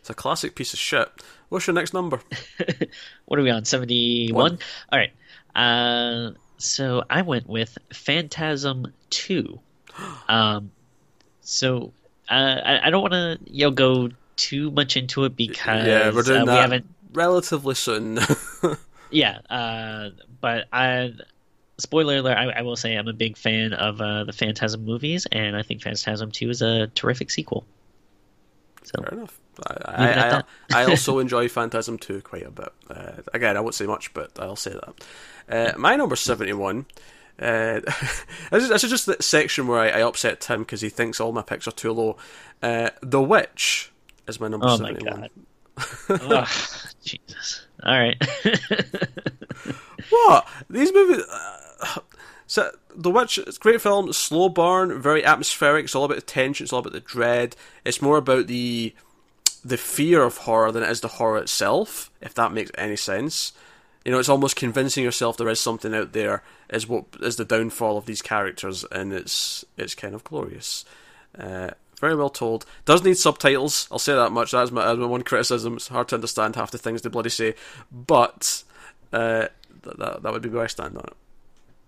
It's 0.00 0.10
a 0.10 0.14
classic 0.14 0.54
piece 0.54 0.74
of 0.74 0.78
shit. 0.78 1.08
What's 1.48 1.66
your 1.66 1.72
next 1.72 1.94
number? 1.94 2.20
what 3.24 3.40
are 3.40 3.42
we 3.42 3.48
on? 3.48 3.64
71? 3.64 4.58
All 4.92 4.98
right. 4.98 5.12
Uh, 5.56 6.32
so 6.58 7.02
I 7.08 7.22
went 7.22 7.48
with 7.48 7.78
Phantasm 7.92 8.92
2. 9.10 9.58
Um, 10.28 10.70
so 11.40 11.92
uh, 12.30 12.32
I, 12.32 12.86
I, 12.86 12.90
don't 12.90 13.02
want 13.02 13.12
to 13.12 13.38
you 13.52 13.66
know 13.66 13.70
go 13.72 14.08
too 14.36 14.70
much 14.70 14.96
into 14.96 15.24
it 15.24 15.36
because 15.36 15.84
yeah, 15.84 16.14
we're 16.14 16.22
doing 16.22 16.42
uh, 16.42 16.44
that 16.44 16.52
we 16.54 16.58
haven't 16.60 16.86
relatively 17.12 17.74
soon. 17.74 18.20
yeah, 19.10 19.40
uh, 19.50 20.10
but 20.40 20.68
I 20.72 21.12
spoiler 21.80 22.16
alert, 22.16 22.36
I, 22.36 22.50
I, 22.50 22.62
will 22.62 22.76
say 22.76 22.94
I'm 22.94 23.08
a 23.08 23.12
big 23.12 23.36
fan 23.36 23.72
of 23.72 24.00
uh, 24.00 24.24
the 24.24 24.32
Phantasm 24.32 24.84
movies, 24.84 25.26
and 25.30 25.56
I 25.56 25.62
think 25.62 25.82
Phantasm 25.82 26.30
2 26.30 26.50
is 26.50 26.62
a 26.62 26.86
terrific 26.88 27.30
sequel. 27.30 27.64
So, 28.82 29.02
Fair 29.02 29.18
enough. 29.18 29.40
I, 29.66 29.74
I, 29.84 30.38
I, 30.38 30.42
I, 30.82 30.84
also 30.86 31.18
enjoy 31.20 31.48
Phantasm 31.48 31.98
2 31.98 32.22
quite 32.22 32.46
a 32.46 32.50
bit. 32.50 32.72
Uh, 32.88 33.12
again, 33.34 33.56
I 33.56 33.60
won't 33.60 33.74
say 33.74 33.86
much, 33.86 34.12
but 34.14 34.38
I'll 34.38 34.56
say 34.56 34.72
that. 34.72 35.74
Uh, 35.74 35.78
my 35.78 35.96
number 35.96 36.16
71. 36.16 36.86
Uh, 37.38 37.80
this, 38.50 38.62
is, 38.62 38.68
this 38.68 38.84
is 38.84 38.90
just 38.90 39.06
the 39.06 39.16
section 39.20 39.66
where 39.66 39.80
I, 39.80 40.02
upset 40.02 40.40
Tim 40.40 40.60
because 40.60 40.80
he 40.80 40.88
thinks 40.88 41.20
all 41.20 41.32
my 41.32 41.42
picks 41.42 41.66
are 41.66 41.72
too 41.72 41.92
low. 41.92 42.16
Uh, 42.62 42.90
the 43.02 43.20
Witch 43.20 43.92
is 44.26 44.40
my 44.40 44.48
number 44.48 44.66
oh 44.68 44.76
71. 44.76 45.20
My 45.20 45.28
God. 45.28 45.30
oh, 46.08 46.90
Jesus. 47.02 47.66
All 47.82 47.98
right. 47.98 48.16
what? 50.10 50.46
These 50.68 50.92
movies. 50.92 51.24
Uh, 51.30 51.56
so, 52.46 52.70
The 52.94 53.10
Witch, 53.10 53.38
it's 53.38 53.56
a 53.56 53.60
great 53.60 53.80
film, 53.80 54.12
slow 54.12 54.48
burn, 54.48 55.00
very 55.00 55.24
atmospheric. 55.24 55.84
It's 55.84 55.94
all 55.94 56.04
about 56.04 56.16
the 56.16 56.22
tension, 56.22 56.64
it's 56.64 56.72
all 56.72 56.80
about 56.80 56.92
the 56.92 57.00
dread. 57.00 57.56
It's 57.84 58.02
more 58.02 58.16
about 58.16 58.46
the 58.46 58.94
the 59.62 59.76
fear 59.76 60.22
of 60.22 60.38
horror 60.38 60.72
than 60.72 60.82
it 60.82 60.88
is 60.88 61.02
the 61.02 61.08
horror 61.08 61.36
itself, 61.38 62.10
if 62.22 62.32
that 62.34 62.52
makes 62.52 62.70
any 62.76 62.96
sense. 62.96 63.52
You 64.04 64.12
know, 64.12 64.18
it's 64.18 64.28
almost 64.28 64.56
convincing 64.56 65.04
yourself 65.04 65.36
there 65.36 65.50
is 65.50 65.60
something 65.60 65.94
out 65.94 66.14
there 66.14 66.42
is 66.70 66.88
what 66.88 67.04
is 67.20 67.36
the 67.36 67.44
downfall 67.44 67.98
of 67.98 68.06
these 68.06 68.22
characters, 68.22 68.84
and 68.90 69.12
it's 69.12 69.64
it's 69.76 69.94
kind 69.94 70.14
of 70.14 70.24
glorious. 70.24 70.84
Uh, 71.38 71.70
very 72.00 72.16
well 72.16 72.30
told. 72.30 72.64
Does 72.86 73.04
need 73.04 73.18
subtitles. 73.18 73.86
I'll 73.92 73.98
say 73.98 74.14
that 74.14 74.32
much. 74.32 74.52
That's 74.52 74.70
my, 74.70 74.94
my 74.94 75.06
one 75.06 75.22
criticism. 75.22 75.74
It's 75.74 75.88
hard 75.88 76.08
to 76.08 76.14
understand 76.14 76.56
half 76.56 76.70
the 76.70 76.78
things 76.78 77.02
they 77.02 77.10
bloody 77.10 77.28
say, 77.28 77.54
but 77.92 78.64
uh, 79.12 79.48
that 79.82 80.22
that 80.22 80.32
would 80.32 80.42
be 80.42 80.48
where 80.48 80.64
I 80.64 80.68
stand 80.68 80.96
on 80.96 81.04
it. 81.04 81.16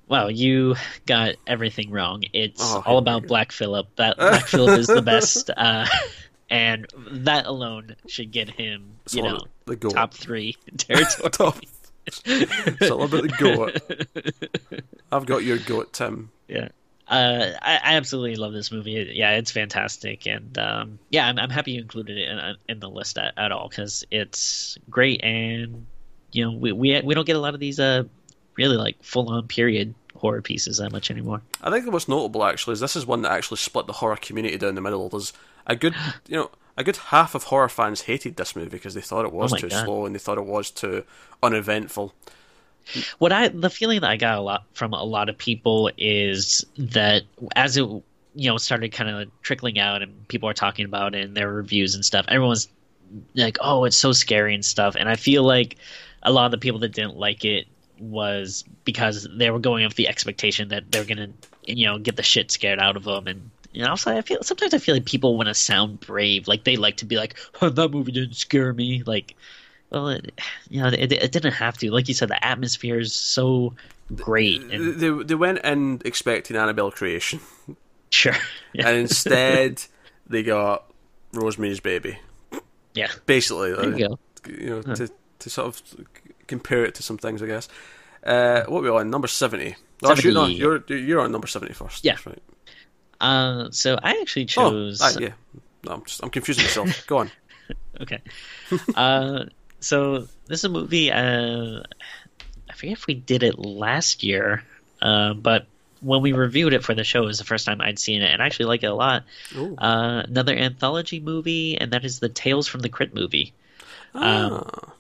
Wow, 0.09 0.29
you 0.29 0.77
got 1.07 1.37
everything 1.47 1.91
wrong. 1.91 2.23
It's 2.33 2.63
oh, 2.63 2.83
all 2.85 2.99
about 2.99 3.27
Black 3.27 3.53
Phillip. 3.53 3.89
That 3.97 4.17
Black 4.19 4.47
Phillip 4.47 4.79
is 4.79 4.87
the 4.87 5.03
best. 5.03 5.51
Uh, 5.57 5.87
and 6.51 6.87
that 7.11 7.47
alone 7.47 7.97
should 8.07 8.31
get 8.31 8.51
him, 8.51 8.97
you 9.11 9.23
know, 9.23 9.41
the 9.67 9.77
goat. 9.77 9.95
top 9.95 10.15
three 10.15 10.57
territory. 10.77 11.31
top. 11.31 11.59
it's 12.27 12.91
all 12.91 13.05
about 13.05 13.23
the 13.23 13.29
goat. 13.39 14.35
I've 15.11 15.25
got 15.25 15.45
your 15.45 15.59
goat, 15.59 15.93
Tim. 15.93 16.31
Yeah. 16.49 16.69
Uh, 17.09 17.53
I, 17.61 17.75
I, 17.77 17.95
absolutely 17.97 18.37
love 18.37 18.53
this 18.53 18.73
movie. 18.73 19.13
Yeah, 19.15 19.33
it's 19.33 19.51
fantastic, 19.51 20.27
and 20.27 20.57
um, 20.57 20.99
yeah, 21.11 21.27
I'm, 21.27 21.39
I'm, 21.39 21.51
happy 21.51 21.73
you 21.73 21.83
included 21.83 22.17
it 22.17 22.29
in, 22.29 22.57
in 22.69 22.81
the 22.81 22.89
list 22.89 23.19
at, 23.19 23.35
at 23.37 23.53
all 23.53 23.69
because 23.69 24.05
it's 24.11 24.79
great, 24.89 25.23
and 25.23 25.85
you 26.33 26.45
know, 26.45 26.53
we, 26.53 26.73
we 26.73 27.01
we 27.03 27.15
don't 27.15 27.27
get 27.27 27.37
a 27.37 27.41
lot 27.41 27.55
of 27.55 27.61
these 27.61 27.79
uh 27.79 28.05
really 28.57 28.77
like 28.77 29.03
full 29.03 29.29
on 29.31 29.47
period 29.47 29.95
horror 30.23 30.41
pieces 30.41 30.79
that 30.79 30.93
much 30.93 31.11
anymore. 31.11 31.43
I 31.61 31.71
think 31.71 31.93
what's 31.93 32.09
notable 32.09 32.45
actually 32.45 32.75
is 32.75 32.81
this 32.81 32.95
is 32.95 33.05
one 33.05 33.23
that 33.23 33.33
actually 33.33 33.59
split 33.59 33.89
the 33.89 33.93
horror 33.95 34.17
community 34.17 34.57
down 34.57 34.77
the 34.77 34.81
middle. 34.81 35.09
There's 35.09 35.33
a 35.67 35.75
good, 35.75 35.95
you 36.29 36.37
know, 36.37 36.51
a 36.77 36.85
good 36.85 36.97
half 36.97 37.35
of 37.35 37.45
horror 37.45 37.69
fans 37.69 38.03
hated 38.03 38.37
this 38.37 38.55
movie 38.55 38.71
because 38.71 38.95
they 38.95 39.01
thought 39.01 39.25
it 39.25 39.33
was 39.33 39.53
oh 39.53 39.57
too 39.57 39.69
God. 39.69 39.85
slow 39.85 40.07
and 40.07 40.15
they 40.15 40.21
thought 40.21 40.39
it 40.39 40.47
was 40.47 40.71
too 40.71 41.05
uneventful. 41.43 42.15
What 43.19 43.33
I 43.33 43.49
the 43.49 43.69
feeling 43.69 44.01
that 44.01 44.11
I 44.11 44.17
got 44.17 44.39
a 44.39 44.41
lot 44.41 44.65
from 44.75 44.93
a 44.93 45.05
lot 45.05 45.29
of 45.29 45.37
people 45.37 45.91
is 45.99 46.65
that 46.79 47.23
as 47.55 47.77
it 47.77 47.83
you 47.83 48.03
know 48.35 48.57
started 48.57 48.93
kind 48.93 49.11
of 49.11 49.29
trickling 49.43 49.79
out 49.79 50.03
and 50.03 50.27
people 50.29 50.49
are 50.49 50.55
talking 50.55 50.85
about 50.85 51.15
it 51.15 51.25
in 51.25 51.35
their 51.35 51.53
reviews 51.53 51.95
and 51.95 52.05
stuff, 52.05 52.27
everyone's 52.29 52.69
like, 53.35 53.59
"Oh, 53.61 53.85
it's 53.85 53.97
so 53.97 54.13
scary 54.13 54.55
and 54.55 54.65
stuff." 54.65 54.97
And 54.97 55.09
I 55.09 55.17
feel 55.17 55.43
like 55.45 55.77
a 56.23 56.33
lot 56.33 56.47
of 56.47 56.53
the 56.53 56.59
people 56.59 56.81
that 56.81 56.93
didn't 56.93 57.17
like 57.17 57.45
it 57.45 57.67
was 58.03 58.65
because 58.85 59.29
they 59.33 59.51
were 59.51 59.59
going 59.59 59.85
with 59.85 59.95
the 59.95 60.09
expectation 60.09 60.69
that 60.69 60.91
they're 60.91 61.05
gonna 61.05 61.29
you 61.65 61.87
know 61.87 61.99
get 61.99 62.17
the 62.17 62.23
shit 62.23 62.51
scared 62.51 62.79
out 62.79 62.97
of 62.97 63.05
them 63.05 63.27
and 63.27 63.51
you 63.73 63.83
know, 63.83 63.91
also 63.91 64.17
I 64.17 64.21
feel 64.21 64.43
sometimes 64.43 64.75
I 64.75 64.79
feel 64.79 64.95
like 64.95 65.07
people 65.07 65.37
want 65.37 65.49
to 65.49 65.55
sound 65.55 66.01
brave, 66.01 66.47
like 66.47 66.65
they 66.65 66.77
like 66.77 66.99
to 66.99 67.07
be 67.07 67.17
like, 67.17 67.37
oh, 67.61 67.71
"That 67.71 67.91
movie 67.91 68.13
didn't 68.13 68.37
scare 68.37 68.73
me." 68.73 69.03
Like, 69.07 69.35
well, 69.91 70.11
it, 70.11 70.41
you 70.69 70.83
know, 70.83 70.89
it, 70.89 71.11
it 71.13 71.33
didn't 71.33 71.53
have 71.53 71.79
to. 71.79 71.91
Like 71.91 72.09
you 72.09 72.15
said, 72.15 72.29
the 72.29 72.45
atmosphere 72.45 72.99
is 72.99 73.15
so 73.15 73.73
great. 74.15 74.63
And... 74.63 74.97
They 74.97 75.11
they 75.25 75.35
went 75.35 75.61
in 75.61 76.03
expecting 76.05 76.57
Annabelle 76.57 76.91
creation, 76.91 77.41
sure, 78.11 78.35
yeah. 78.75 78.89
and 78.89 78.99
instead 78.99 79.83
they 80.27 80.43
got 80.43 80.93
Rosemary's 81.33 81.81
Baby. 81.81 82.19
Yeah, 82.95 83.09
basically. 83.25 83.73
There 83.73 83.97
you, 83.97 84.09
go. 84.09 84.19
you 84.47 84.67
know, 84.67 84.83
huh. 84.85 84.97
to 84.97 85.11
to 85.39 85.51
sort 85.51 85.69
of 85.69 85.83
compare 86.47 86.85
it 86.85 86.95
to 86.97 87.03
some 87.03 87.19
things, 87.19 87.43
I 87.43 87.47
guess. 87.47 87.69
Uh, 88.25 88.65
what 88.65 88.81
are 88.81 88.83
we 88.83 88.89
on? 88.91 89.11
Number 89.11 89.29
seventy. 89.29 89.77
70. 90.05 90.05
Oh, 90.05 90.15
shoot, 90.15 90.35
no, 90.35 90.47
you're 90.47 90.85
you're 90.89 91.21
on 91.21 91.33
number 91.33 91.47
seventy 91.47 91.75
first. 91.75 92.05
Yeah, 92.05 92.13
That's 92.13 92.27
right. 92.27 92.43
Uh, 93.21 93.69
so 93.71 93.97
I 94.03 94.19
actually 94.21 94.45
oh, 94.45 94.47
chose. 94.47 95.01
Oh, 95.03 95.21
yeah. 95.21 95.33
No, 95.85 95.93
I'm 95.93 96.05
just 96.05 96.23
I'm 96.23 96.31
confusing 96.31 96.65
myself. 96.65 97.07
Go 97.07 97.19
on. 97.19 97.31
okay. 98.01 98.21
uh, 98.95 99.45
so 99.81 100.29
this 100.47 100.61
is 100.61 100.65
a 100.65 100.69
movie. 100.69 101.13
Uh, 101.13 101.83
I 102.69 102.73
forget 102.75 102.93
if 102.95 103.07
we 103.07 103.15
did 103.15 103.43
it 103.43 103.59
last 103.59 104.25
year, 104.25 104.65
uh, 105.01 105.35
but 105.35 105.67
when 106.01 106.21
we 106.21 106.33
reviewed 106.33 106.73
it 106.73 106.83
for 106.83 106.95
the 106.95 107.05
show, 107.05 107.23
it 107.23 107.27
was 107.27 107.39
the 107.39 107.45
first 107.45 107.65
time 107.65 107.81
I'd 107.81 107.99
seen 107.99 108.23
it, 108.23 108.33
and 108.33 108.43
I 108.43 108.47
actually 108.47 108.67
like 108.67 108.83
it 108.83 108.87
a 108.87 108.95
lot. 108.95 109.25
Uh, 109.57 110.23
another 110.27 110.55
anthology 110.55 111.21
movie, 111.21 111.79
and 111.79 111.93
that 111.93 112.05
is 112.05 112.19
the 112.19 112.29
Tales 112.29 112.67
from 112.67 112.81
the 112.81 112.89
Crypt 112.89 113.15
movie. 113.15 113.53
Ah. 114.15 114.47
Um, 114.47 114.93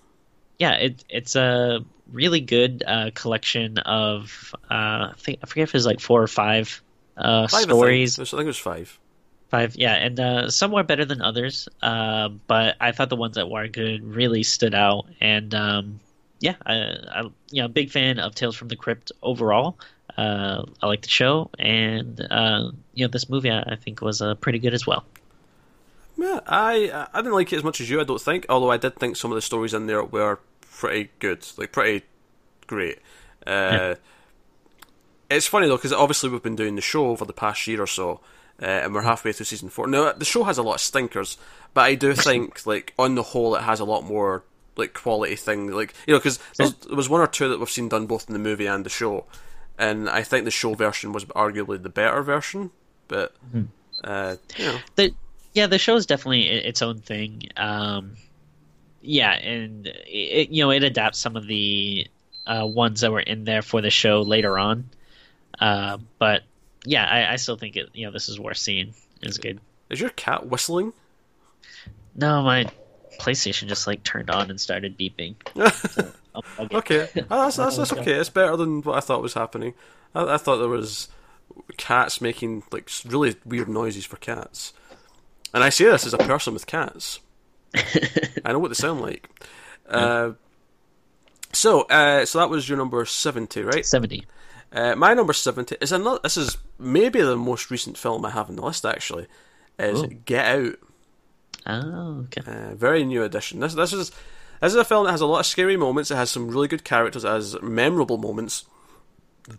yeah, 0.62 0.74
it, 0.74 1.04
it's 1.08 1.34
a 1.34 1.84
really 2.12 2.40
good 2.40 2.84
uh, 2.86 3.10
collection 3.16 3.78
of 3.78 4.54
uh, 4.70 5.10
I 5.10 5.14
think 5.16 5.40
I 5.42 5.46
forget 5.46 5.64
if 5.64 5.70
it 5.70 5.74
was 5.74 5.86
like 5.86 5.98
four 5.98 6.22
or 6.22 6.28
five 6.28 6.80
uh, 7.16 7.48
five, 7.48 7.62
stories. 7.62 8.16
I 8.16 8.22
think. 8.22 8.28
I 8.28 8.36
think 8.36 8.44
it 8.44 8.46
was 8.46 8.58
five. 8.58 8.98
Five, 9.48 9.74
yeah, 9.74 9.94
and 9.94 10.20
uh, 10.20 10.50
some 10.50 10.70
were 10.70 10.84
better 10.84 11.04
than 11.04 11.20
others, 11.20 11.68
uh, 11.82 12.28
but 12.46 12.76
I 12.80 12.92
thought 12.92 13.08
the 13.08 13.16
ones 13.16 13.34
that 13.34 13.50
were 13.50 13.66
good 13.66 14.04
really 14.04 14.44
stood 14.44 14.72
out. 14.72 15.06
And 15.20 15.52
um, 15.52 16.00
yeah, 16.38 16.54
I, 16.64 16.74
I, 17.10 17.22
you 17.50 17.62
know, 17.62 17.66
big 17.66 17.90
fan 17.90 18.20
of 18.20 18.36
Tales 18.36 18.54
from 18.54 18.68
the 18.68 18.76
Crypt 18.76 19.10
overall. 19.20 19.80
Uh, 20.16 20.62
I 20.80 20.86
like 20.86 21.02
the 21.02 21.08
show, 21.08 21.50
and 21.58 22.24
uh, 22.30 22.70
you 22.94 23.04
know, 23.04 23.10
this 23.10 23.28
movie 23.28 23.50
I, 23.50 23.62
I 23.66 23.76
think 23.76 24.00
was 24.00 24.22
uh, 24.22 24.36
pretty 24.36 24.60
good 24.60 24.74
as 24.74 24.86
well. 24.86 25.04
Yeah, 26.16 26.38
I 26.46 27.06
I 27.12 27.18
didn't 27.20 27.34
like 27.34 27.52
it 27.52 27.56
as 27.56 27.64
much 27.64 27.80
as 27.80 27.90
you. 27.90 28.00
I 28.00 28.04
don't 28.04 28.20
think, 28.20 28.46
although 28.48 28.70
I 28.70 28.76
did 28.76 28.94
think 28.94 29.16
some 29.16 29.32
of 29.32 29.34
the 29.34 29.42
stories 29.42 29.74
in 29.74 29.86
there 29.86 30.04
were 30.04 30.38
pretty 30.72 31.10
good, 31.18 31.46
like 31.56 31.72
pretty 31.72 32.04
great. 32.66 32.98
Uh, 33.46 33.50
yeah. 33.50 33.94
It's 35.30 35.46
funny 35.46 35.66
though 35.66 35.76
because 35.76 35.92
obviously 35.92 36.30
we've 36.30 36.42
been 36.42 36.56
doing 36.56 36.76
the 36.76 36.82
show 36.82 37.06
over 37.08 37.24
the 37.24 37.32
past 37.32 37.66
year 37.66 37.80
or 37.80 37.86
so, 37.86 38.20
uh, 38.60 38.66
and 38.66 38.94
we're 38.94 39.02
halfway 39.02 39.32
through 39.32 39.46
season 39.46 39.68
four. 39.68 39.86
Now 39.86 40.12
the 40.12 40.24
show 40.24 40.44
has 40.44 40.58
a 40.58 40.62
lot 40.62 40.74
of 40.74 40.80
stinkers, 40.80 41.38
but 41.74 41.82
I 41.82 41.94
do 41.94 42.14
think 42.14 42.66
like 42.66 42.92
on 42.98 43.14
the 43.14 43.22
whole 43.22 43.54
it 43.54 43.62
has 43.62 43.80
a 43.80 43.84
lot 43.84 44.04
more 44.04 44.44
like 44.76 44.94
quality 44.94 45.36
thing. 45.36 45.70
Like 45.70 45.94
you 46.06 46.14
know 46.14 46.18
because 46.18 46.38
there 46.58 46.96
was 46.96 47.08
one 47.08 47.20
or 47.20 47.26
two 47.26 47.48
that 47.48 47.58
we've 47.58 47.70
seen 47.70 47.88
done 47.88 48.06
both 48.06 48.28
in 48.28 48.32
the 48.34 48.38
movie 48.38 48.66
and 48.66 48.84
the 48.84 48.90
show, 48.90 49.24
and 49.78 50.08
I 50.08 50.22
think 50.22 50.44
the 50.44 50.50
show 50.50 50.74
version 50.74 51.12
was 51.12 51.24
arguably 51.26 51.82
the 51.82 51.88
better 51.88 52.22
version. 52.22 52.70
But 53.08 53.34
mm-hmm. 53.46 53.64
uh, 54.04 54.36
you 54.56 54.66
know. 54.66 54.78
the 54.96 55.14
yeah 55.54 55.66
the 55.66 55.78
show 55.78 55.96
is 55.96 56.06
definitely 56.06 56.48
its 56.48 56.82
own 56.82 56.98
thing. 56.98 57.48
Um, 57.56 58.16
yeah, 59.02 59.32
and 59.32 59.86
it, 60.06 60.50
you 60.50 60.64
know 60.64 60.70
it 60.70 60.82
adapts 60.82 61.18
some 61.18 61.36
of 61.36 61.46
the 61.46 62.06
uh, 62.46 62.66
ones 62.66 63.00
that 63.02 63.12
were 63.12 63.20
in 63.20 63.44
there 63.44 63.62
for 63.62 63.80
the 63.80 63.90
show 63.90 64.22
later 64.22 64.58
on. 64.58 64.88
Uh, 65.58 65.98
but 66.18 66.42
yeah, 66.84 67.04
I, 67.04 67.32
I 67.34 67.36
still 67.36 67.56
think 67.56 67.76
it. 67.76 67.90
You 67.94 68.06
know, 68.06 68.12
this 68.12 68.28
is 68.28 68.38
worth 68.40 68.56
seeing. 68.56 68.94
It's 69.20 69.38
good. 69.38 69.60
Is 69.90 70.00
your 70.00 70.10
cat 70.10 70.46
whistling? 70.46 70.92
No, 72.14 72.42
my 72.42 72.66
PlayStation 73.20 73.68
just 73.68 73.86
like 73.86 74.02
turned 74.02 74.30
on 74.30 74.50
and 74.50 74.60
started 74.60 74.98
beeping. 74.98 75.34
So 75.92 76.10
I'll- 76.34 76.44
I'll 76.58 76.66
get- 76.66 76.78
Okay, 76.78 77.08
Oh, 77.30 77.44
that's, 77.44 77.56
that's, 77.56 77.76
that's 77.76 77.92
okay. 77.92 78.12
It's 78.12 78.30
better 78.30 78.56
than 78.56 78.80
what 78.82 78.96
I 78.96 79.00
thought 79.00 79.20
was 79.22 79.34
happening. 79.34 79.74
I, 80.14 80.34
I 80.34 80.36
thought 80.38 80.56
there 80.56 80.68
was 80.68 81.08
cats 81.76 82.20
making 82.22 82.62
like 82.72 82.90
really 83.04 83.36
weird 83.44 83.68
noises 83.68 84.06
for 84.06 84.16
cats, 84.16 84.72
and 85.52 85.62
I 85.62 85.68
say 85.68 85.84
this 85.84 86.06
as 86.06 86.14
a 86.14 86.18
person 86.18 86.54
with 86.54 86.66
cats. 86.66 87.20
I 88.44 88.52
know 88.52 88.58
what 88.58 88.68
they 88.68 88.74
sound 88.74 89.00
like. 89.00 89.28
Uh, 89.88 90.32
so, 91.52 91.82
uh, 91.82 92.24
so 92.24 92.38
that 92.38 92.50
was 92.50 92.68
your 92.68 92.78
number 92.78 93.04
seventy, 93.04 93.62
right? 93.62 93.84
Seventy. 93.84 94.24
Uh, 94.72 94.94
my 94.96 95.14
number 95.14 95.32
seventy 95.32 95.76
is 95.80 95.92
another. 95.92 96.20
This 96.22 96.36
is 96.36 96.56
maybe 96.78 97.20
the 97.20 97.36
most 97.36 97.70
recent 97.70 97.98
film 97.98 98.24
I 98.24 98.30
have 98.30 98.48
on 98.48 98.56
the 98.56 98.62
list. 98.62 98.84
Actually, 98.84 99.26
is 99.78 100.02
Oh. 100.02 100.06
Get 100.24 100.46
Out. 100.46 100.74
Oh, 101.66 102.24
okay. 102.24 102.42
Uh, 102.46 102.74
very 102.74 103.04
new 103.04 103.22
addition. 103.22 103.60
This 103.60 103.74
this 103.74 103.92
is 103.92 104.10
this 104.60 104.72
is 104.72 104.76
a 104.76 104.84
film 104.84 105.04
that 105.06 105.12
has 105.12 105.20
a 105.20 105.26
lot 105.26 105.40
of 105.40 105.46
scary 105.46 105.76
moments. 105.76 106.10
It 106.10 106.16
has 106.16 106.30
some 106.30 106.48
really 106.48 106.68
good 106.68 106.84
characters. 106.84 107.24
It 107.24 107.28
has 107.28 107.60
memorable 107.62 108.18
moments. 108.18 108.64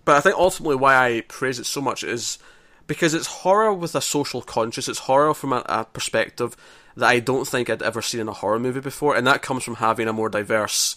But 0.06 0.15
I 0.15 0.21
think 0.21 0.38
ultimately 0.38 0.78
why 0.78 0.95
I 0.95 1.21
praise 1.28 1.60
it 1.60 1.65
so 1.65 1.82
much 1.82 2.04
is 2.04 2.39
because 2.88 3.13
it's 3.13 3.28
horror 3.28 3.74
with 3.74 3.96
a 3.96 4.02
social 4.02 4.41
conscience. 4.41 4.88
It's 4.88 5.00
horror 5.00 5.34
from 5.34 5.54
a, 5.54 5.63
a 5.65 5.86
perspective 5.86 6.56
that 6.96 7.08
I 7.08 7.19
don't 7.19 7.48
think 7.48 7.69
I'd 7.69 7.82
ever 7.82 8.02
seen 8.02 8.22
in 8.22 8.28
a 8.28 8.34
horror 8.34 8.60
movie 8.60 8.82
before, 8.82 9.15
and 9.15 9.26
that 9.28 9.41
comes 9.41 9.63
from 9.63 9.76
having 9.76 10.08
a 10.08 10.13
more 10.13 10.30
diverse. 10.30 10.96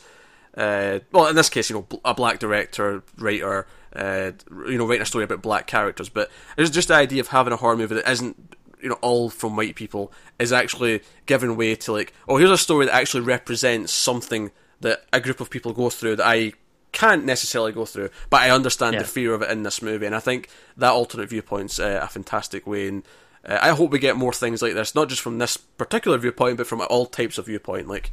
Uh, 0.56 1.00
well, 1.12 1.26
in 1.26 1.36
this 1.36 1.50
case, 1.50 1.68
you 1.70 1.76
know, 1.76 2.00
a 2.04 2.14
black 2.14 2.38
director, 2.38 3.02
writer, 3.18 3.66
uh, 3.94 4.32
you 4.66 4.78
know, 4.78 4.86
writing 4.86 5.02
a 5.02 5.06
story 5.06 5.24
about 5.24 5.42
black 5.42 5.66
characters. 5.66 6.08
But 6.08 6.30
it's 6.56 6.70
just 6.70 6.88
the 6.88 6.94
idea 6.94 7.20
of 7.20 7.28
having 7.28 7.52
a 7.52 7.56
horror 7.56 7.76
movie 7.76 7.96
that 7.96 8.10
isn't, 8.10 8.56
you 8.82 8.88
know, 8.88 8.98
all 9.00 9.30
from 9.30 9.56
white 9.56 9.74
people 9.74 10.12
is 10.38 10.52
actually 10.52 11.02
giving 11.26 11.56
way 11.56 11.74
to 11.76 11.92
like, 11.92 12.12
oh, 12.28 12.36
here's 12.36 12.50
a 12.50 12.58
story 12.58 12.86
that 12.86 12.94
actually 12.94 13.22
represents 13.22 13.92
something 13.92 14.50
that 14.80 15.04
a 15.12 15.20
group 15.20 15.40
of 15.40 15.50
people 15.50 15.72
go 15.72 15.90
through 15.90 16.16
that 16.16 16.26
I 16.26 16.52
can't 16.96 17.24
necessarily 17.24 17.72
go 17.72 17.84
through, 17.84 18.08
but 18.30 18.40
I 18.42 18.50
understand 18.50 18.94
Yeah. 18.94 19.02
the 19.02 19.08
fear 19.08 19.34
of 19.34 19.42
it 19.42 19.50
in 19.50 19.62
this 19.62 19.82
movie, 19.82 20.06
and 20.06 20.14
I 20.16 20.20
think 20.20 20.48
that 20.76 20.90
alternate 20.92 21.28
viewpoint's 21.28 21.78
uh, 21.78 22.00
a 22.02 22.08
fantastic 22.08 22.66
way. 22.66 22.88
And 22.88 23.02
uh, 23.46 23.58
I 23.60 23.70
hope 23.70 23.90
we 23.90 23.98
get 23.98 24.16
more 24.16 24.32
things 24.32 24.62
like 24.62 24.74
this, 24.74 24.94
not 24.94 25.08
just 25.08 25.20
from 25.20 25.38
this 25.38 25.56
particular 25.56 26.16
viewpoint, 26.18 26.56
but 26.56 26.66
from 26.66 26.80
all 26.90 27.06
types 27.06 27.36
of 27.38 27.46
viewpoint. 27.46 27.86
Like, 27.88 28.10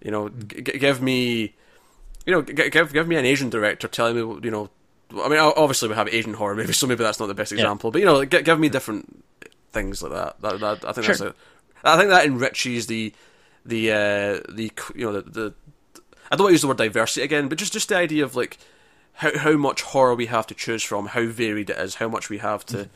you 0.00 0.10
know, 0.10 0.28
g- 0.28 0.62
give 0.62 1.02
me, 1.02 1.54
you 2.24 2.32
know, 2.32 2.42
g- 2.42 2.70
give 2.70 2.92
give 2.92 3.08
me 3.08 3.16
an 3.16 3.24
Asian 3.26 3.50
director 3.50 3.88
telling 3.88 4.14
me, 4.14 4.40
you 4.44 4.50
know, 4.50 4.70
I 5.22 5.28
mean, 5.28 5.38
obviously 5.40 5.88
we 5.88 5.94
have 5.96 6.08
Asian 6.08 6.34
horror 6.34 6.54
movies, 6.54 6.76
so 6.80 6.86
maybe 6.86 7.02
that's 7.04 7.20
not 7.20 7.26
the 7.26 7.34
best 7.34 7.52
example, 7.52 7.90
but 7.90 7.98
you 8.00 8.06
know, 8.06 8.24
g- 8.24 8.42
give 8.42 8.58
me 8.60 8.68
different 8.68 9.24
things 9.72 10.02
like 10.02 10.12
that. 10.12 10.40
That, 10.42 10.60
that 10.60 10.84
I 10.88 10.92
think 10.92 11.04
Sure. 11.06 11.14
that's 11.16 11.20
a, 11.20 11.34
I 11.84 11.96
think 11.96 12.10
that 12.10 12.24
enriches 12.24 12.86
the 12.86 13.12
the 13.66 13.90
uh, 13.92 14.40
the 14.52 14.70
you 14.94 15.06
know 15.06 15.20
the, 15.20 15.22
the 15.30 15.54
I 16.32 16.36
don't 16.36 16.44
want 16.44 16.50
to 16.50 16.54
use 16.54 16.62
the 16.62 16.68
word 16.68 16.78
diversity 16.78 17.22
again, 17.22 17.48
but 17.48 17.58
just 17.58 17.74
just 17.74 17.90
the 17.90 17.96
idea 17.96 18.24
of 18.24 18.34
like 18.34 18.58
how 19.14 19.36
how 19.38 19.52
much 19.52 19.82
horror 19.82 20.14
we 20.14 20.26
have 20.26 20.46
to 20.48 20.54
choose 20.54 20.82
from, 20.82 21.06
how 21.08 21.26
varied 21.26 21.70
it 21.70 21.76
is, 21.78 21.96
how 21.96 22.08
much 22.08 22.30
we 22.30 22.38
have 22.38 22.64
to 22.66 22.88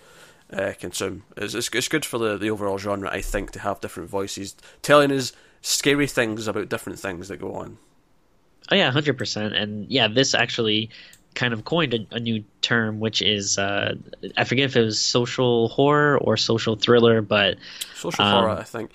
uh, 0.53 0.72
consume. 0.81 1.25
It's, 1.37 1.55
it's 1.55 1.68
it's 1.72 1.88
good 1.88 2.05
for 2.07 2.18
the 2.18 2.38
the 2.38 2.51
overall 2.51 2.79
genre, 2.79 3.11
I 3.11 3.20
think, 3.20 3.51
to 3.53 3.61
have 3.61 3.81
different 3.81 4.09
voices 4.09 4.57
telling 4.83 5.12
us 5.12 5.33
scary 5.61 6.07
things 6.07 6.49
about 6.49 6.68
different 6.70 6.99
things 6.99 7.29
that 7.29 7.37
go 7.37 7.55
on. 7.55 7.77
Oh 8.72 8.75
yeah, 8.75 8.90
hundred 8.90 9.18
percent. 9.18 9.55
And 9.55 9.87
yeah, 9.90 10.09
this 10.09 10.35
actually 10.35 10.88
kind 11.35 11.53
of 11.53 11.66
coined 11.66 11.92
a, 11.92 12.07
a 12.12 12.18
new 12.18 12.42
term, 12.62 12.99
which 13.01 13.20
is 13.20 13.59
uh, 13.59 13.96
I 14.38 14.44
forget 14.44 14.64
if 14.64 14.77
it 14.77 14.83
was 14.83 14.99
social 14.99 15.68
horror 15.68 16.16
or 16.18 16.38
social 16.38 16.75
thriller, 16.77 17.20
but 17.20 17.59
Social 17.94 18.25
Um, 18.25 18.33
horror, 18.33 18.59
I 18.59 18.62
think. 18.62 18.92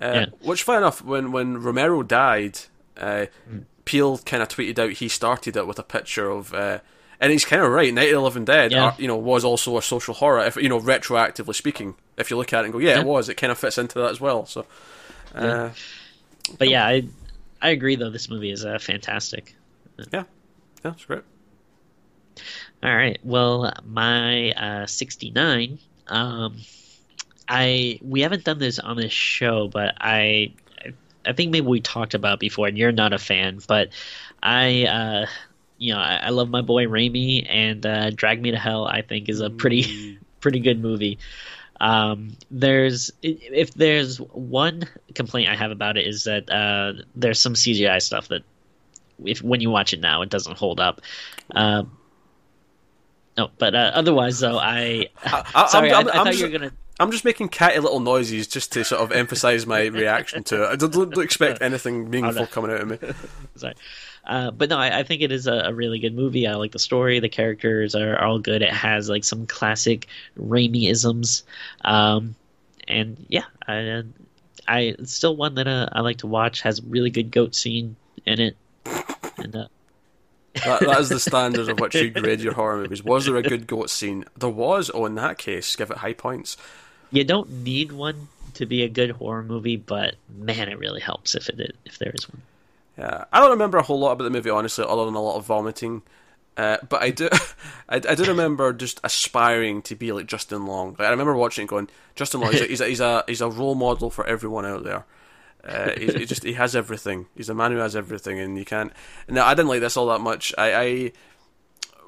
Uh, 0.00 0.12
yeah. 0.14 0.26
Which, 0.42 0.62
fair 0.62 0.78
enough, 0.78 1.02
when 1.04 1.32
when 1.32 1.58
Romero 1.60 2.02
died, 2.04 2.60
uh, 2.96 3.26
Hmm. 3.48 3.58
Peele 3.90 4.18
kind 4.18 4.40
of 4.40 4.48
tweeted 4.48 4.78
out 4.78 4.90
he 4.92 5.08
started 5.08 5.56
it 5.56 5.66
with 5.66 5.78
a 5.80 5.82
picture 5.82 6.30
of, 6.30 6.54
uh, 6.54 6.78
and 7.18 7.32
he's 7.32 7.44
kind 7.44 7.60
of 7.60 7.72
right. 7.72 7.92
Night 7.92 8.08
of 8.10 8.14
the 8.14 8.20
Living 8.20 8.44
Dead, 8.44 8.70
Yeah. 8.70 8.86
uh, 8.86 8.94
you 8.98 9.08
know, 9.08 9.16
was 9.16 9.44
also 9.44 9.76
a 9.76 9.82
social 9.82 10.14
horror. 10.14 10.44
If 10.46 10.54
you 10.56 10.68
know, 10.68 10.78
retroactively 10.80 11.54
speaking, 11.56 11.96
if 12.16 12.30
you 12.30 12.36
look 12.36 12.52
at 12.52 12.60
it 12.60 12.64
and 12.66 12.72
go, 12.72 12.78
yeah, 12.78 12.94
Yeah. 12.94 13.00
it 13.00 13.06
was. 13.06 13.28
It 13.28 13.34
kind 13.34 13.50
of 13.50 13.58
fits 13.58 13.78
into 13.78 13.98
that 13.98 14.10
as 14.12 14.20
well. 14.20 14.46
So, 14.46 14.64
uh, 15.34 15.70
but 16.56 16.68
yeah, 16.68 16.86
I 16.86 17.02
I 17.60 17.70
agree 17.70 17.96
though. 17.96 18.10
This 18.10 18.30
movie 18.30 18.52
is 18.52 18.64
uh, 18.64 18.78
fantastic. 18.78 19.54
yeah, 20.12 20.22
yeah, 20.84 20.92
it's 20.92 21.04
great. 21.04 21.22
All 22.82 22.94
right. 22.96 23.18
Well, 23.24 23.72
my 23.84 24.52
uh, 24.52 24.86
69. 24.86 25.78
Um, 26.06 26.56
I 27.48 27.98
we 28.02 28.20
haven't 28.22 28.44
done 28.44 28.58
this 28.58 28.78
on 28.78 28.96
this 28.96 29.12
show, 29.12 29.68
but 29.68 29.94
I 30.00 30.54
I 31.26 31.32
think 31.32 31.50
maybe 31.50 31.66
we 31.66 31.80
talked 31.80 32.14
about 32.14 32.40
before, 32.40 32.66
and 32.68 32.76
you're 32.78 32.92
not 32.92 33.12
a 33.12 33.18
fan, 33.18 33.60
but 33.66 33.90
I 34.42 34.84
uh, 34.86 35.26
you 35.78 35.92
know 35.92 35.98
I, 36.00 36.16
I 36.24 36.28
love 36.30 36.48
my 36.48 36.62
boy 36.62 36.86
Raimi, 36.86 37.46
and 37.48 37.84
uh, 37.84 38.10
Drag 38.10 38.40
Me 38.40 38.50
to 38.52 38.58
Hell 38.58 38.86
I 38.86 39.02
think 39.02 39.28
is 39.28 39.40
a 39.40 39.50
pretty 39.50 40.18
pretty 40.40 40.60
good 40.60 40.80
movie. 40.80 41.18
Um, 41.80 42.36
there's 42.50 43.10
if 43.22 43.72
there's 43.74 44.18
one 44.18 44.84
complaint 45.14 45.48
I 45.48 45.56
have 45.56 45.70
about 45.70 45.96
it 45.96 46.06
is 46.06 46.24
that 46.24 46.50
uh, 46.50 47.02
there's 47.14 47.38
some 47.40 47.54
CGI 47.54 48.02
stuff 48.02 48.28
that 48.28 48.42
if 49.24 49.42
when 49.42 49.60
you 49.60 49.70
watch 49.70 49.92
it 49.94 50.00
now 50.00 50.22
it 50.22 50.28
doesn't 50.30 50.58
hold 50.58 50.78
up. 50.80 51.00
Um, 51.52 51.96
no, 53.38 53.48
but 53.58 53.74
uh, 53.74 53.92
otherwise 53.94 54.40
though, 54.40 54.58
I, 54.58 55.08
I- 55.24 55.66
sorry, 55.68 55.90
I'm- 55.92 56.08
I, 56.08 56.10
I 56.10 56.12
I'm 56.12 56.18
thought 56.18 56.26
just- 56.28 56.38
you 56.40 56.46
were 56.46 56.58
gonna. 56.58 56.72
I'm 57.00 57.10
just 57.10 57.24
making 57.24 57.48
catty 57.48 57.78
little 57.78 57.98
noises 57.98 58.46
just 58.46 58.72
to 58.72 58.84
sort 58.84 59.00
of 59.00 59.10
emphasise 59.10 59.64
my 59.64 59.86
reaction 59.86 60.44
to 60.44 60.64
it. 60.64 60.66
I 60.66 60.76
don't, 60.76 60.92
don't 60.92 61.18
expect 61.18 61.62
anything 61.62 62.10
meaningful 62.10 62.46
coming 62.46 62.70
out 62.70 62.82
of 62.82 62.88
me. 62.90 62.98
Sorry, 63.56 63.74
uh, 64.26 64.50
but 64.50 64.68
no, 64.68 64.76
I, 64.76 64.98
I 64.98 65.02
think 65.02 65.22
it 65.22 65.32
is 65.32 65.46
a, 65.46 65.54
a 65.54 65.74
really 65.74 65.98
good 65.98 66.14
movie. 66.14 66.46
I 66.46 66.56
like 66.56 66.72
the 66.72 66.78
story. 66.78 67.18
The 67.18 67.30
characters 67.30 67.94
are, 67.94 68.16
are 68.16 68.24
all 68.24 68.38
good. 68.38 68.60
It 68.60 68.72
has 68.72 69.08
like 69.08 69.24
some 69.24 69.46
classic 69.46 70.08
Raimi 70.38 70.90
isms, 70.90 71.42
um, 71.80 72.34
and 72.86 73.24
yeah, 73.28 73.44
I, 73.66 74.02
I 74.68 74.80
it's 74.80 75.14
still 75.14 75.34
one 75.36 75.54
that 75.54 75.66
uh, 75.66 75.88
I 75.90 76.02
like 76.02 76.18
to 76.18 76.26
watch. 76.26 76.60
Has 76.60 76.82
really 76.82 77.10
good 77.10 77.30
goat 77.30 77.54
scene 77.54 77.96
in 78.26 78.40
it, 78.40 78.56
and 79.38 79.56
uh, 79.56 79.68
That, 80.64 80.80
that 80.80 81.00
is 81.00 81.08
the 81.08 81.20
standard 81.30 81.70
of 81.70 81.80
which 81.80 81.94
you 81.94 82.10
grade 82.10 82.40
your 82.40 82.52
horror 82.52 82.82
movies. 82.82 83.02
Was 83.02 83.24
there 83.24 83.36
a 83.36 83.42
good 83.42 83.66
goat 83.66 83.88
scene? 83.88 84.26
There 84.36 84.50
was. 84.50 84.90
Oh, 84.92 85.06
in 85.06 85.14
that 85.14 85.38
case, 85.38 85.74
give 85.76 85.90
it 85.90 85.98
high 85.98 86.12
points. 86.12 86.58
You 87.10 87.24
don't 87.24 87.50
need 87.50 87.92
one 87.92 88.28
to 88.54 88.66
be 88.66 88.82
a 88.82 88.88
good 88.88 89.10
horror 89.10 89.42
movie, 89.42 89.76
but 89.76 90.16
man, 90.38 90.68
it 90.68 90.78
really 90.78 91.00
helps 91.00 91.34
if 91.34 91.48
it 91.48 91.76
if 91.84 91.98
there 91.98 92.12
is 92.14 92.28
one. 92.28 92.42
Yeah, 92.98 93.24
I 93.32 93.40
don't 93.40 93.52
remember 93.52 93.78
a 93.78 93.82
whole 93.82 93.98
lot 93.98 94.12
about 94.12 94.24
the 94.24 94.30
movie, 94.30 94.50
honestly, 94.50 94.84
other 94.86 95.04
than 95.04 95.14
a 95.14 95.22
lot 95.22 95.36
of 95.36 95.46
vomiting. 95.46 96.02
Uh, 96.56 96.76
but 96.88 97.02
I 97.02 97.10
do, 97.10 97.28
I, 97.88 97.96
I 97.96 98.14
do 98.14 98.24
remember 98.24 98.72
just 98.72 99.00
aspiring 99.02 99.82
to 99.82 99.94
be 99.94 100.12
like 100.12 100.26
Justin 100.26 100.66
Long. 100.66 100.90
Like, 100.98 101.08
I 101.08 101.10
remember 101.10 101.34
watching 101.34 101.64
it, 101.64 101.68
going, 101.68 101.88
Justin 102.16 102.40
Long, 102.40 102.52
he's 102.52 102.60
a, 102.60 102.66
he's 102.66 102.80
a 102.80 102.86
he's 102.86 103.00
a, 103.00 103.24
he's 103.26 103.40
a 103.40 103.48
role 103.48 103.74
model 103.74 104.10
for 104.10 104.26
everyone 104.26 104.66
out 104.66 104.84
there. 104.84 105.04
Uh, 105.64 105.90
he, 105.92 106.06
he 106.06 106.24
just 106.24 106.42
he 106.42 106.54
has 106.54 106.74
everything. 106.74 107.26
He's 107.36 107.48
a 107.48 107.54
man 107.54 107.72
who 107.72 107.78
has 107.78 107.94
everything, 107.94 108.38
and 108.40 108.58
you 108.58 108.64
can't. 108.64 108.92
No, 109.28 109.44
I 109.44 109.54
didn't 109.54 109.68
like 109.68 109.80
this 109.80 109.96
all 109.96 110.06
that 110.08 110.20
much. 110.20 110.54
I, 110.56 110.74
I 110.74 111.12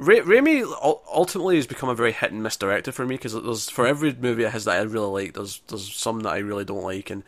Ra- 0.02 0.24
Raimi 0.24 0.64
ultimately 1.12 1.56
has 1.56 1.66
become 1.66 1.88
a 1.88 1.94
very 1.94 2.12
hit 2.12 2.32
and 2.32 2.42
miss 2.42 2.56
director 2.56 2.92
for 2.92 3.06
me 3.06 3.16
because 3.16 3.34
there's 3.34 3.70
for 3.70 3.86
every 3.86 4.12
movie 4.14 4.44
of 4.44 4.52
his 4.52 4.64
that 4.64 4.78
I 4.78 4.82
really 4.82 5.24
like, 5.24 5.34
there's 5.34 5.60
there's 5.68 5.94
some 5.94 6.20
that 6.20 6.32
I 6.32 6.38
really 6.38 6.64
don't 6.64 6.82
like, 6.82 7.10
and 7.10 7.22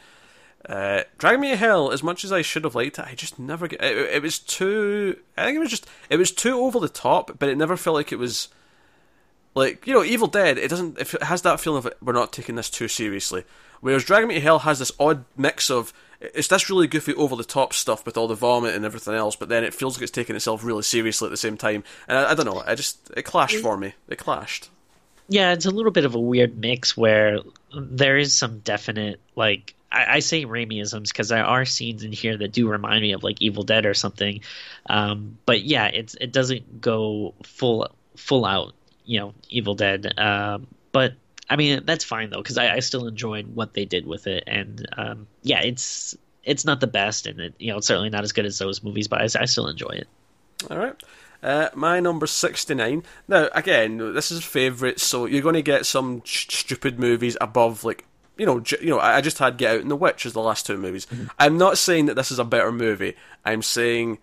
uh, 0.68 1.02
Drag 1.18 1.38
Me 1.38 1.50
to 1.50 1.56
Hell, 1.56 1.90
as 1.92 2.02
much 2.02 2.24
as 2.24 2.32
I 2.32 2.42
should 2.42 2.64
have 2.64 2.74
liked 2.74 2.98
it, 2.98 3.06
I 3.06 3.14
just 3.14 3.38
never 3.38 3.68
get. 3.68 3.82
It, 3.82 4.14
it 4.16 4.22
was 4.22 4.38
too. 4.38 5.18
I 5.36 5.44
think 5.44 5.56
it 5.56 5.60
was 5.60 5.70
just. 5.70 5.86
It 6.08 6.16
was 6.16 6.32
too 6.32 6.58
over 6.60 6.80
the 6.80 6.88
top, 6.88 7.38
but 7.38 7.48
it 7.48 7.58
never 7.58 7.76
felt 7.76 7.94
like 7.94 8.12
it 8.12 8.18
was. 8.18 8.48
Like 9.54 9.86
you 9.86 9.92
know, 9.92 10.02
Evil 10.02 10.26
Dead. 10.26 10.58
It 10.58 10.68
doesn't. 10.68 10.98
If 10.98 11.14
it 11.14 11.24
has 11.24 11.42
that 11.42 11.60
feeling 11.60 11.84
of 11.84 11.92
we're 12.02 12.12
not 12.12 12.32
taking 12.32 12.56
this 12.56 12.70
too 12.70 12.88
seriously. 12.88 13.44
Whereas 13.80 14.04
Drag 14.04 14.26
Me 14.26 14.34
to 14.34 14.40
Hell 14.40 14.60
has 14.60 14.78
this 14.78 14.92
odd 14.98 15.26
mix 15.36 15.70
of 15.70 15.92
it's 16.20 16.48
this 16.48 16.70
really 16.70 16.86
goofy, 16.86 17.14
over 17.14 17.36
the 17.36 17.44
top 17.44 17.72
stuff 17.72 18.04
with 18.06 18.16
all 18.16 18.28
the 18.28 18.34
vomit 18.34 18.74
and 18.74 18.84
everything 18.84 19.14
else, 19.14 19.36
but 19.36 19.48
then 19.48 19.64
it 19.64 19.74
feels 19.74 19.96
like 19.96 20.02
it's 20.02 20.12
taking 20.12 20.36
itself 20.36 20.64
really 20.64 20.82
seriously 20.82 21.26
at 21.26 21.30
the 21.30 21.36
same 21.36 21.56
time. 21.56 21.84
And 22.08 22.18
I, 22.18 22.32
I 22.32 22.34
don't 22.34 22.46
know. 22.46 22.62
I 22.66 22.74
just 22.74 23.10
it 23.16 23.24
clashed 23.24 23.56
for 23.56 23.76
me. 23.76 23.94
It 24.08 24.18
clashed. 24.18 24.70
Yeah, 25.28 25.52
it's 25.52 25.66
a 25.66 25.70
little 25.70 25.90
bit 25.90 26.04
of 26.04 26.14
a 26.14 26.20
weird 26.20 26.58
mix 26.58 26.96
where 26.96 27.38
there 27.74 28.18
is 28.18 28.34
some 28.34 28.58
definite 28.60 29.20
like 29.34 29.74
I, 29.90 30.16
I 30.16 30.18
say 30.18 30.44
Raimiisms 30.44 31.08
because 31.08 31.28
there 31.28 31.44
are 31.44 31.64
scenes 31.64 32.02
in 32.02 32.12
here 32.12 32.36
that 32.36 32.52
do 32.52 32.68
remind 32.68 33.00
me 33.02 33.12
of 33.12 33.22
like 33.22 33.40
Evil 33.40 33.62
Dead 33.62 33.86
or 33.86 33.94
something. 33.94 34.40
Um, 34.86 35.38
but 35.46 35.62
yeah, 35.62 35.86
it's 35.86 36.14
it 36.20 36.32
doesn't 36.32 36.80
go 36.80 37.34
full 37.44 37.88
full 38.16 38.44
out, 38.44 38.74
you 39.04 39.20
know, 39.20 39.34
Evil 39.48 39.74
Dead. 39.74 40.12
Um, 40.18 40.66
but 40.92 41.14
I 41.48 41.56
mean 41.56 41.84
that's 41.84 42.04
fine 42.04 42.30
though 42.30 42.42
because 42.42 42.58
I, 42.58 42.74
I 42.74 42.80
still 42.80 43.06
enjoyed 43.06 43.46
what 43.46 43.72
they 43.72 43.84
did 43.84 44.06
with 44.06 44.26
it, 44.26 44.44
and 44.46 44.86
um, 44.96 45.26
yeah, 45.44 45.60
it's 45.62 46.16
it's 46.42 46.64
not 46.64 46.80
the 46.80 46.88
best, 46.88 47.26
and 47.28 47.38
it 47.38 47.54
you 47.60 47.70
know 47.70 47.78
it's 47.78 47.86
certainly 47.86 48.10
not 48.10 48.24
as 48.24 48.32
good 48.32 48.44
as 48.46 48.58
those 48.58 48.82
movies, 48.82 49.06
but 49.06 49.20
I, 49.20 49.42
I 49.42 49.44
still 49.44 49.68
enjoy 49.68 49.90
it. 49.90 50.08
All 50.68 50.78
right. 50.78 51.00
Uh, 51.42 51.68
my 51.74 52.00
number 52.00 52.26
69. 52.26 53.02
Now, 53.28 53.48
again, 53.52 54.14
this 54.14 54.30
is 54.32 54.38
a 54.38 54.42
favourite, 54.42 54.98
so 54.98 55.26
you're 55.26 55.42
going 55.42 55.54
to 55.56 55.60
get 55.62 55.84
some 55.84 56.22
sh- 56.24 56.46
stupid 56.48 56.98
movies 56.98 57.36
above, 57.38 57.84
like, 57.84 58.06
you 58.38 58.46
know, 58.46 58.60
j- 58.60 58.78
you 58.80 58.88
know. 58.88 58.98
I 58.98 59.20
just 59.20 59.38
had 59.38 59.58
Get 59.58 59.74
Out 59.74 59.80
and 59.82 59.90
The 59.90 59.96
Witch 59.96 60.24
as 60.24 60.32
the 60.32 60.40
last 60.40 60.64
two 60.64 60.78
movies. 60.78 61.06
I'm 61.38 61.58
not 61.58 61.76
saying 61.76 62.06
that 62.06 62.14
this 62.14 62.30
is 62.30 62.38
a 62.38 62.44
better 62.44 62.72
movie. 62.72 63.14
I'm 63.44 63.60
saying 63.60 64.20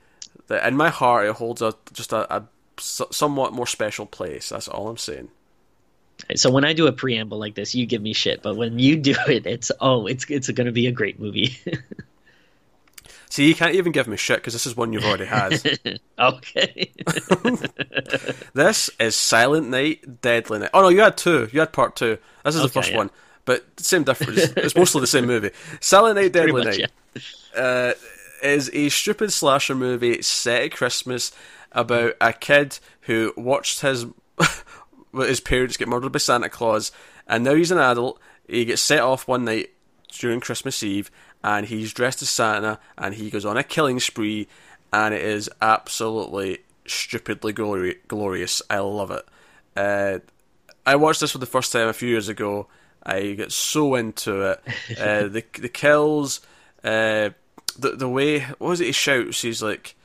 that 0.47 0.67
in 0.67 0.75
my 0.75 0.89
heart 0.89 1.27
it 1.27 1.35
holds 1.35 1.61
a 1.61 1.75
just 1.93 2.11
a, 2.11 2.35
a 2.37 2.43
s- 2.79 3.01
somewhat 3.11 3.53
more 3.53 3.67
special 3.67 4.07
place. 4.07 4.49
That's 4.49 4.67
all 4.67 4.87
I'm 4.87 4.97
saying. 4.97 5.29
So 6.35 6.49
when 6.51 6.65
I 6.65 6.73
do 6.73 6.87
a 6.87 6.91
preamble 6.91 7.37
like 7.37 7.55
this, 7.55 7.75
you 7.75 7.85
give 7.85 8.01
me 8.01 8.13
shit, 8.13 8.41
but 8.41 8.55
when 8.55 8.79
you 8.79 8.95
do 8.97 9.15
it, 9.27 9.45
it's 9.45 9.71
oh, 9.79 10.07
it's 10.07 10.25
it's 10.29 10.49
going 10.49 10.65
to 10.65 10.71
be 10.71 10.87
a 10.87 10.91
great 10.91 11.19
movie. 11.19 11.57
See, 13.29 13.47
you 13.47 13.55
can't 13.55 13.75
even 13.75 13.93
give 13.93 14.09
me 14.09 14.17
shit 14.17 14.39
because 14.39 14.51
this 14.51 14.67
is 14.67 14.75
one 14.75 14.91
you've 14.91 15.05
already 15.05 15.23
had. 15.23 15.53
okay. 16.19 16.91
this 18.53 18.89
is 18.99 19.15
Silent 19.15 19.69
Night, 19.69 20.21
Deadly 20.21 20.59
Night. 20.59 20.71
Oh 20.73 20.81
no, 20.81 20.89
you 20.89 20.99
had 20.99 21.15
two. 21.15 21.47
You 21.53 21.61
had 21.61 21.71
part 21.71 21.95
two. 21.95 22.17
This 22.43 22.55
is 22.55 22.61
the 22.61 22.67
first 22.67 22.91
yeah. 22.91 22.97
one, 22.97 23.09
but 23.45 23.63
same 23.79 24.03
difference. 24.03 24.51
it's 24.57 24.75
mostly 24.75 24.99
the 24.99 25.07
same 25.07 25.27
movie. 25.27 25.51
Silent 25.79 26.17
Night, 26.17 26.33
Deadly 26.33 26.51
much, 26.51 26.77
Night. 26.77 26.91
yeah. 27.55 27.61
uh, 27.61 27.93
is 28.43 28.69
a 28.73 28.89
stupid 28.89 29.31
slasher 29.31 29.75
movie 29.75 30.21
set 30.21 30.63
at 30.63 30.71
Christmas 30.73 31.31
about 31.71 32.15
a 32.19 32.33
kid 32.33 32.79
who 33.01 33.33
watched 33.37 33.79
his 33.79 34.07
his 35.13 35.39
parents 35.39 35.77
get 35.77 35.87
murdered 35.87 36.11
by 36.11 36.19
Santa 36.19 36.49
Claus, 36.49 36.91
and 37.27 37.43
now 37.43 37.55
he's 37.55 37.71
an 37.71 37.77
adult. 37.77 38.19
He 38.47 38.65
gets 38.65 38.81
set 38.81 39.01
off 39.01 39.27
one 39.27 39.45
night 39.45 39.71
during 40.09 40.39
Christmas 40.39 40.83
Eve, 40.83 41.09
and 41.43 41.65
he's 41.65 41.93
dressed 41.93 42.21
as 42.21 42.29
Santa, 42.29 42.79
and 42.97 43.15
he 43.15 43.29
goes 43.29 43.45
on 43.45 43.57
a 43.57 43.63
killing 43.63 43.99
spree, 43.99 44.47
and 44.91 45.13
it 45.13 45.21
is 45.21 45.49
absolutely 45.61 46.59
stupidly 46.85 47.53
glori- 47.53 47.97
glorious. 48.07 48.61
I 48.69 48.79
love 48.79 49.11
it. 49.11 49.25
Uh, 49.75 50.19
I 50.85 50.95
watched 50.95 51.21
this 51.21 51.31
for 51.31 51.37
the 51.37 51.45
first 51.45 51.71
time 51.71 51.87
a 51.87 51.93
few 51.93 52.09
years 52.09 52.29
ago. 52.29 52.67
I 53.03 53.33
get 53.33 53.51
so 53.51 53.95
into 53.95 54.41
it. 54.41 54.61
Uh, 54.99 55.27
the 55.27 55.43
the 55.57 55.69
kills, 55.69 56.41
uh, 56.83 57.29
the 57.79 57.91
the 57.95 58.09
way 58.09 58.41
what 58.41 58.69
was 58.69 58.81
it? 58.81 58.87
He 58.87 58.91
shouts. 58.91 59.41
He's 59.41 59.63
like 59.63 59.95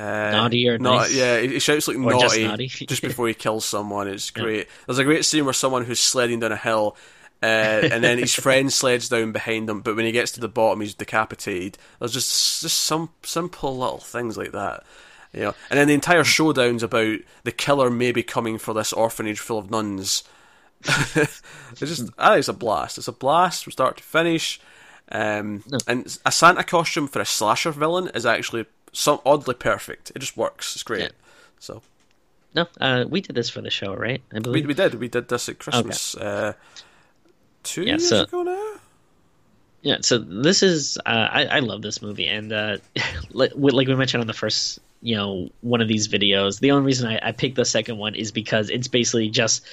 uh, 0.00 0.30
Naughty 0.30 0.68
or 0.68 0.78
not, 0.78 1.02
nice? 1.02 1.14
Yeah, 1.14 1.40
he 1.40 1.58
shouts 1.58 1.88
like 1.88 1.96
Or 1.98 2.12
just 2.12 2.38
naughty, 2.38 2.44
naughty. 2.44 2.68
just 2.86 3.02
before 3.02 3.28
he 3.28 3.34
kills 3.34 3.64
someone. 3.64 4.08
It's 4.08 4.30
great. 4.30 4.68
There's 4.86 4.98
a 4.98 5.04
great 5.04 5.24
scene 5.24 5.44
where 5.44 5.52
someone 5.54 5.84
who's 5.84 6.00
sledding 6.00 6.40
down 6.40 6.52
a 6.52 6.56
hill. 6.56 6.96
Uh, 7.42 7.88
and 7.90 8.04
then 8.04 8.18
his 8.18 8.34
friend 8.44 8.70
sleds 8.72 9.08
down 9.08 9.32
behind 9.32 9.68
him, 9.70 9.80
but 9.80 9.96
when 9.96 10.04
he 10.04 10.12
gets 10.12 10.32
to 10.32 10.40
the 10.40 10.48
bottom, 10.48 10.80
he's 10.82 10.94
decapitated. 10.94 11.78
There's 11.98 12.12
just 12.12 12.60
just 12.60 12.80
some 12.82 13.10
simple 13.22 13.78
little 13.78 13.98
things 13.98 14.36
like 14.36 14.52
that, 14.52 14.84
you 15.32 15.40
know. 15.40 15.54
And 15.70 15.78
then 15.78 15.88
the 15.88 15.94
entire 15.94 16.22
showdown's 16.24 16.82
about 16.82 17.18
the 17.44 17.52
killer 17.52 17.88
maybe 17.90 18.22
coming 18.22 18.58
for 18.58 18.74
this 18.74 18.92
orphanage 18.92 19.38
full 19.40 19.58
of 19.58 19.70
nuns. 19.70 20.22
it's 20.84 21.42
just, 21.78 22.10
I 22.18 22.28
think 22.28 22.38
it's 22.40 22.48
a 22.48 22.52
blast. 22.52 22.98
It's 22.98 23.08
a 23.08 23.12
blast 23.12 23.64
from 23.64 23.72
start 23.72 23.96
to 23.98 24.02
finish. 24.02 24.60
Um, 25.12 25.64
And 25.86 26.18
a 26.24 26.32
Santa 26.32 26.62
costume 26.62 27.08
for 27.08 27.20
a 27.20 27.26
slasher 27.26 27.72
villain 27.72 28.10
is 28.14 28.24
actually 28.26 28.66
some 28.92 29.20
oddly 29.24 29.54
perfect. 29.54 30.10
It 30.14 30.18
just 30.20 30.36
works. 30.36 30.74
It's 30.76 30.82
great. 30.82 31.02
Yeah. 31.02 31.08
So 31.58 31.82
No, 32.54 32.66
uh, 32.80 33.04
we 33.08 33.20
did 33.20 33.34
this 33.36 33.48
for 33.50 33.60
the 33.60 33.70
show, 33.70 33.94
right? 33.94 34.22
I 34.32 34.36
we 34.36 34.40
believe. 34.40 34.66
we 34.66 34.74
did 34.74 34.94
we 34.94 35.08
did 35.08 35.28
this 35.28 35.48
at 35.48 35.58
Christmas 35.58 36.14
uh, 36.16 36.54
two 37.62 37.82
Yeah, 37.82 37.88
years 37.92 38.08
so- 38.08 38.22
ago 38.22 38.42
now. 38.42 38.72
Yeah, 39.82 39.96
so 40.02 40.18
this 40.18 40.62
is 40.62 40.98
uh, 41.06 41.28
I, 41.32 41.44
I 41.46 41.58
love 41.60 41.80
this 41.80 42.02
movie, 42.02 42.26
and 42.26 42.52
uh, 42.52 42.76
like, 43.30 43.52
like 43.54 43.88
we 43.88 43.94
mentioned 43.94 44.20
on 44.20 44.26
the 44.26 44.34
first, 44.34 44.78
you 45.00 45.16
know, 45.16 45.48
one 45.62 45.80
of 45.80 45.88
these 45.88 46.06
videos. 46.06 46.60
The 46.60 46.72
only 46.72 46.84
reason 46.84 47.08
I, 47.08 47.18
I 47.28 47.32
picked 47.32 47.56
the 47.56 47.64
second 47.64 47.96
one 47.96 48.14
is 48.14 48.30
because 48.30 48.68
it's 48.68 48.88
basically 48.88 49.30
just 49.30 49.64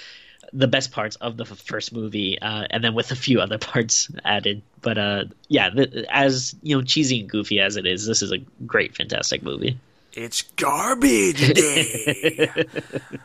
the 0.53 0.67
best 0.67 0.91
parts 0.91 1.15
of 1.17 1.37
the 1.37 1.45
first 1.45 1.93
movie, 1.93 2.39
uh, 2.41 2.65
and 2.69 2.83
then 2.83 2.93
with 2.93 3.11
a 3.11 3.15
few 3.15 3.41
other 3.41 3.57
parts 3.71 4.09
added. 4.23 4.61
But 4.81 4.97
uh, 4.97 5.25
yeah, 5.47 5.69
the, 5.69 6.05
as 6.09 6.55
you 6.61 6.77
know, 6.77 6.83
cheesy 6.83 7.21
and 7.21 7.29
goofy 7.29 7.59
as 7.59 7.77
it 7.77 7.85
is, 7.85 8.05
this 8.05 8.21
is 8.21 8.31
a 8.31 8.37
great, 8.65 8.95
fantastic 8.95 9.43
movie. 9.43 9.77
It's 10.13 10.41
garbage 10.55 11.53
day. 11.53 12.49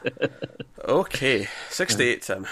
okay, 0.85 1.49
sixty-eight, 1.71 2.23
Tim. 2.23 2.47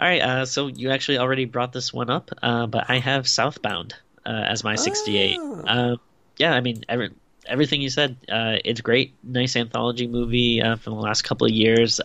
All 0.00 0.08
right, 0.08 0.22
uh, 0.22 0.44
so 0.44 0.66
you 0.66 0.90
actually 0.90 1.18
already 1.18 1.44
brought 1.44 1.72
this 1.72 1.92
one 1.92 2.10
up, 2.10 2.30
uh, 2.42 2.66
but 2.66 2.90
I 2.90 2.98
have 2.98 3.28
Southbound 3.28 3.94
uh, 4.26 4.30
as 4.30 4.64
my 4.64 4.74
68. 4.74 5.38
Uh, 5.66 5.96
yeah, 6.36 6.52
I 6.52 6.60
mean, 6.60 6.84
every, 6.88 7.10
everything 7.46 7.80
you 7.80 7.90
said, 7.90 8.16
uh, 8.28 8.56
it's 8.64 8.80
great. 8.80 9.14
Nice 9.22 9.54
anthology 9.54 10.08
movie 10.08 10.60
uh, 10.60 10.76
from 10.76 10.94
the 10.94 11.00
last 11.00 11.22
couple 11.22 11.46
of 11.46 11.52
years. 11.52 12.00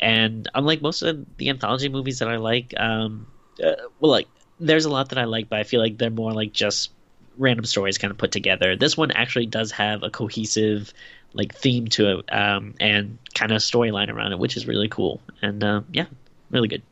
And 0.00 0.48
unlike 0.54 0.82
most 0.82 1.02
of 1.02 1.24
the 1.36 1.48
anthology 1.48 1.88
movies 1.88 2.20
that 2.20 2.28
I 2.28 2.36
like, 2.36 2.74
um, 2.78 3.26
uh, 3.62 3.72
well, 4.00 4.12
like, 4.12 4.28
there's 4.60 4.84
a 4.84 4.90
lot 4.90 5.10
that 5.10 5.18
I 5.18 5.24
like, 5.24 5.48
but 5.48 5.58
I 5.58 5.64
feel 5.64 5.80
like 5.80 5.98
they're 5.98 6.10
more 6.10 6.32
like 6.32 6.52
just 6.52 6.90
random 7.36 7.64
stories 7.64 7.98
kind 7.98 8.10
of 8.10 8.18
put 8.18 8.32
together. 8.32 8.76
This 8.76 8.96
one 8.96 9.10
actually 9.12 9.46
does 9.46 9.70
have 9.72 10.02
a 10.02 10.10
cohesive 10.10 10.92
like 11.34 11.54
theme 11.54 11.86
to 11.88 12.18
it 12.18 12.32
um, 12.32 12.74
and 12.80 13.18
kind 13.34 13.52
of 13.52 13.58
storyline 13.58 14.12
around 14.12 14.32
it, 14.32 14.38
which 14.38 14.56
is 14.56 14.66
really 14.66 14.88
cool. 14.88 15.20
And 15.42 15.62
uh, 15.62 15.82
yeah, 15.92 16.06
really 16.50 16.68
good. 16.68 16.82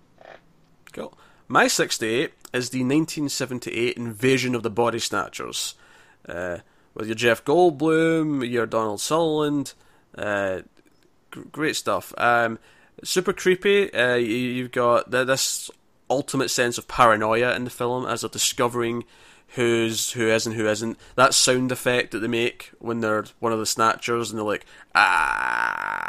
Cool. 0.93 1.17
My 1.49 1.69
68 1.69 2.33
is 2.53 2.71
the 2.71 2.81
1978 2.81 3.97
Invasion 3.97 4.55
of 4.55 4.63
the 4.63 4.71
Body 4.71 4.99
Snatchers. 4.99 5.75
Uh, 6.29 6.59
with 6.95 7.07
your 7.07 7.15
Jeff 7.15 7.45
Goldblum, 7.45 8.49
your 8.49 8.67
Donald 8.67 9.01
Sutherland. 9.01 9.75
Uh, 10.17 10.63
g- 11.33 11.43
great 11.53 11.77
stuff. 11.77 12.15
Um, 12.17 12.59
super 13.05 13.33
creepy. 13.33 13.93
Uh, 13.93 14.15
you, 14.15 14.35
you've 14.37 14.73
got 14.73 15.11
th- 15.11 15.27
this 15.27 15.71
ultimate 16.09 16.51
sense 16.51 16.79
of 16.79 16.87
paranoia 16.89 17.55
in 17.55 17.65
the 17.65 17.71
film 17.71 18.07
as 18.07 18.21
they're 18.21 18.31
discovering 18.31 19.05
who's 19.49 20.13
who 20.13 20.29
is 20.29 20.47
and 20.47 20.55
who 20.57 20.67
isn't. 20.67 20.99
That 21.15 21.35
sound 21.35 21.73
effect 21.73 22.13
that 22.13 22.21
they 22.21 22.29
make 22.29 22.71
when 22.79 23.01
they're 23.01 23.25
one 23.39 23.53
of 23.53 23.59
the 23.59 23.67
snatchers 23.67 24.31
and 24.31 24.39
they're 24.39 24.47
like 24.47 24.67
ah, 24.95 26.07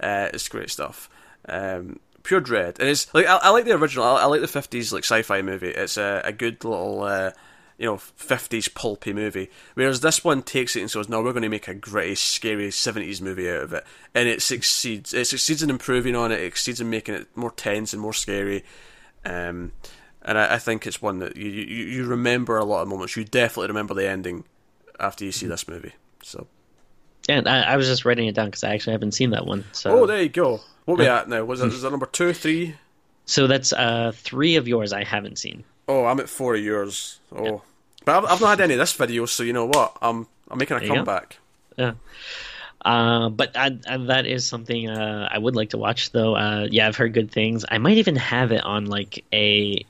uh, 0.00 0.28
it's 0.32 0.48
great 0.48 0.70
stuff. 0.70 1.08
Um, 1.48 2.00
pure 2.22 2.40
dread. 2.40 2.78
And 2.80 2.88
it's 2.88 3.12
like 3.14 3.26
I, 3.26 3.36
I 3.36 3.50
like 3.50 3.64
the 3.64 3.72
original. 3.72 4.04
I, 4.04 4.22
I 4.22 4.26
like 4.26 4.40
the 4.40 4.48
fifties 4.48 4.92
like 4.92 5.04
sci-fi 5.04 5.42
movie. 5.42 5.68
It's 5.68 5.96
a, 5.96 6.22
a 6.24 6.32
good 6.32 6.64
little. 6.64 7.02
Uh, 7.02 7.32
you 7.78 7.86
know, 7.86 7.96
50s 7.96 8.72
pulpy 8.74 9.12
movie. 9.12 9.50
Whereas 9.74 10.00
this 10.00 10.22
one 10.22 10.42
takes 10.42 10.76
it 10.76 10.80
and 10.80 10.90
says, 10.90 11.08
no, 11.08 11.22
we're 11.22 11.32
going 11.32 11.42
to 11.42 11.48
make 11.48 11.68
a 11.68 11.74
gritty, 11.74 12.14
scary 12.14 12.68
70s 12.68 13.20
movie 13.20 13.50
out 13.50 13.62
of 13.62 13.72
it. 13.72 13.84
And 14.14 14.28
it 14.28 14.42
succeeds. 14.42 15.12
It 15.12 15.26
succeeds 15.26 15.62
in 15.62 15.70
improving 15.70 16.14
on 16.14 16.30
it. 16.30 16.40
It 16.40 16.52
succeeds 16.52 16.80
in 16.80 16.90
making 16.90 17.16
it 17.16 17.36
more 17.36 17.50
tense 17.50 17.92
and 17.92 18.00
more 18.00 18.12
scary. 18.12 18.64
Um, 19.24 19.72
and 20.22 20.38
I, 20.38 20.54
I 20.54 20.58
think 20.58 20.86
it's 20.86 21.02
one 21.02 21.18
that 21.18 21.36
you, 21.36 21.50
you, 21.50 21.84
you 21.86 22.06
remember 22.06 22.56
a 22.56 22.64
lot 22.64 22.82
of 22.82 22.88
moments. 22.88 23.16
You 23.16 23.24
definitely 23.24 23.68
remember 23.68 23.94
the 23.94 24.08
ending 24.08 24.44
after 25.00 25.24
you 25.24 25.32
see 25.32 25.46
this 25.46 25.66
movie. 25.66 25.92
So, 26.22 26.46
Yeah, 27.28 27.42
I, 27.44 27.72
I 27.72 27.76
was 27.76 27.88
just 27.88 28.04
writing 28.04 28.28
it 28.28 28.34
down 28.34 28.46
because 28.46 28.64
I 28.64 28.72
actually 28.72 28.92
haven't 28.92 29.12
seen 29.12 29.30
that 29.30 29.46
one. 29.46 29.64
So, 29.72 30.02
oh, 30.02 30.06
there 30.06 30.22
you 30.22 30.28
go. 30.28 30.60
What 30.84 30.94
are 30.94 31.02
we 31.02 31.08
at 31.08 31.28
now? 31.28 31.44
Was 31.44 31.60
that 31.60 31.90
number 31.90 32.06
two, 32.06 32.32
three? 32.32 32.76
so 33.26 33.46
that's 33.46 33.72
uh, 33.72 34.12
three 34.14 34.56
of 34.56 34.68
yours 34.68 34.92
I 34.92 35.04
haven't 35.04 35.38
seen. 35.38 35.64
Oh, 35.86 36.04
I'm 36.06 36.20
at 36.20 36.28
four 36.28 36.54
of 36.54 36.62
yours. 36.62 37.20
Oh, 37.34 37.62
but 38.04 38.16
I've, 38.16 38.24
I've 38.24 38.40
not 38.40 38.50
had 38.50 38.60
any 38.60 38.74
of 38.74 38.80
this 38.80 38.92
video, 38.92 39.26
so 39.26 39.42
you 39.42 39.52
know 39.52 39.66
what? 39.66 39.96
I'm 40.00 40.26
I'm 40.50 40.58
making 40.58 40.76
a 40.76 40.80
There 40.80 40.88
comeback. 40.88 41.38
Yeah. 41.76 41.92
Uh, 42.84 43.30
but 43.30 43.56
I, 43.56 43.78
I, 43.88 43.96
that 43.96 44.26
is 44.26 44.46
something 44.46 44.90
uh, 44.90 45.28
I 45.30 45.38
would 45.38 45.56
like 45.56 45.70
to 45.70 45.78
watch, 45.78 46.12
though. 46.12 46.36
Uh, 46.36 46.68
yeah, 46.70 46.86
I've 46.86 46.96
heard 46.96 47.14
good 47.14 47.30
things. 47.30 47.64
I 47.68 47.78
might 47.78 47.96
even 47.96 48.16
have 48.16 48.52
it 48.52 48.62
on 48.62 48.86
like 48.86 49.24
a. 49.32 49.84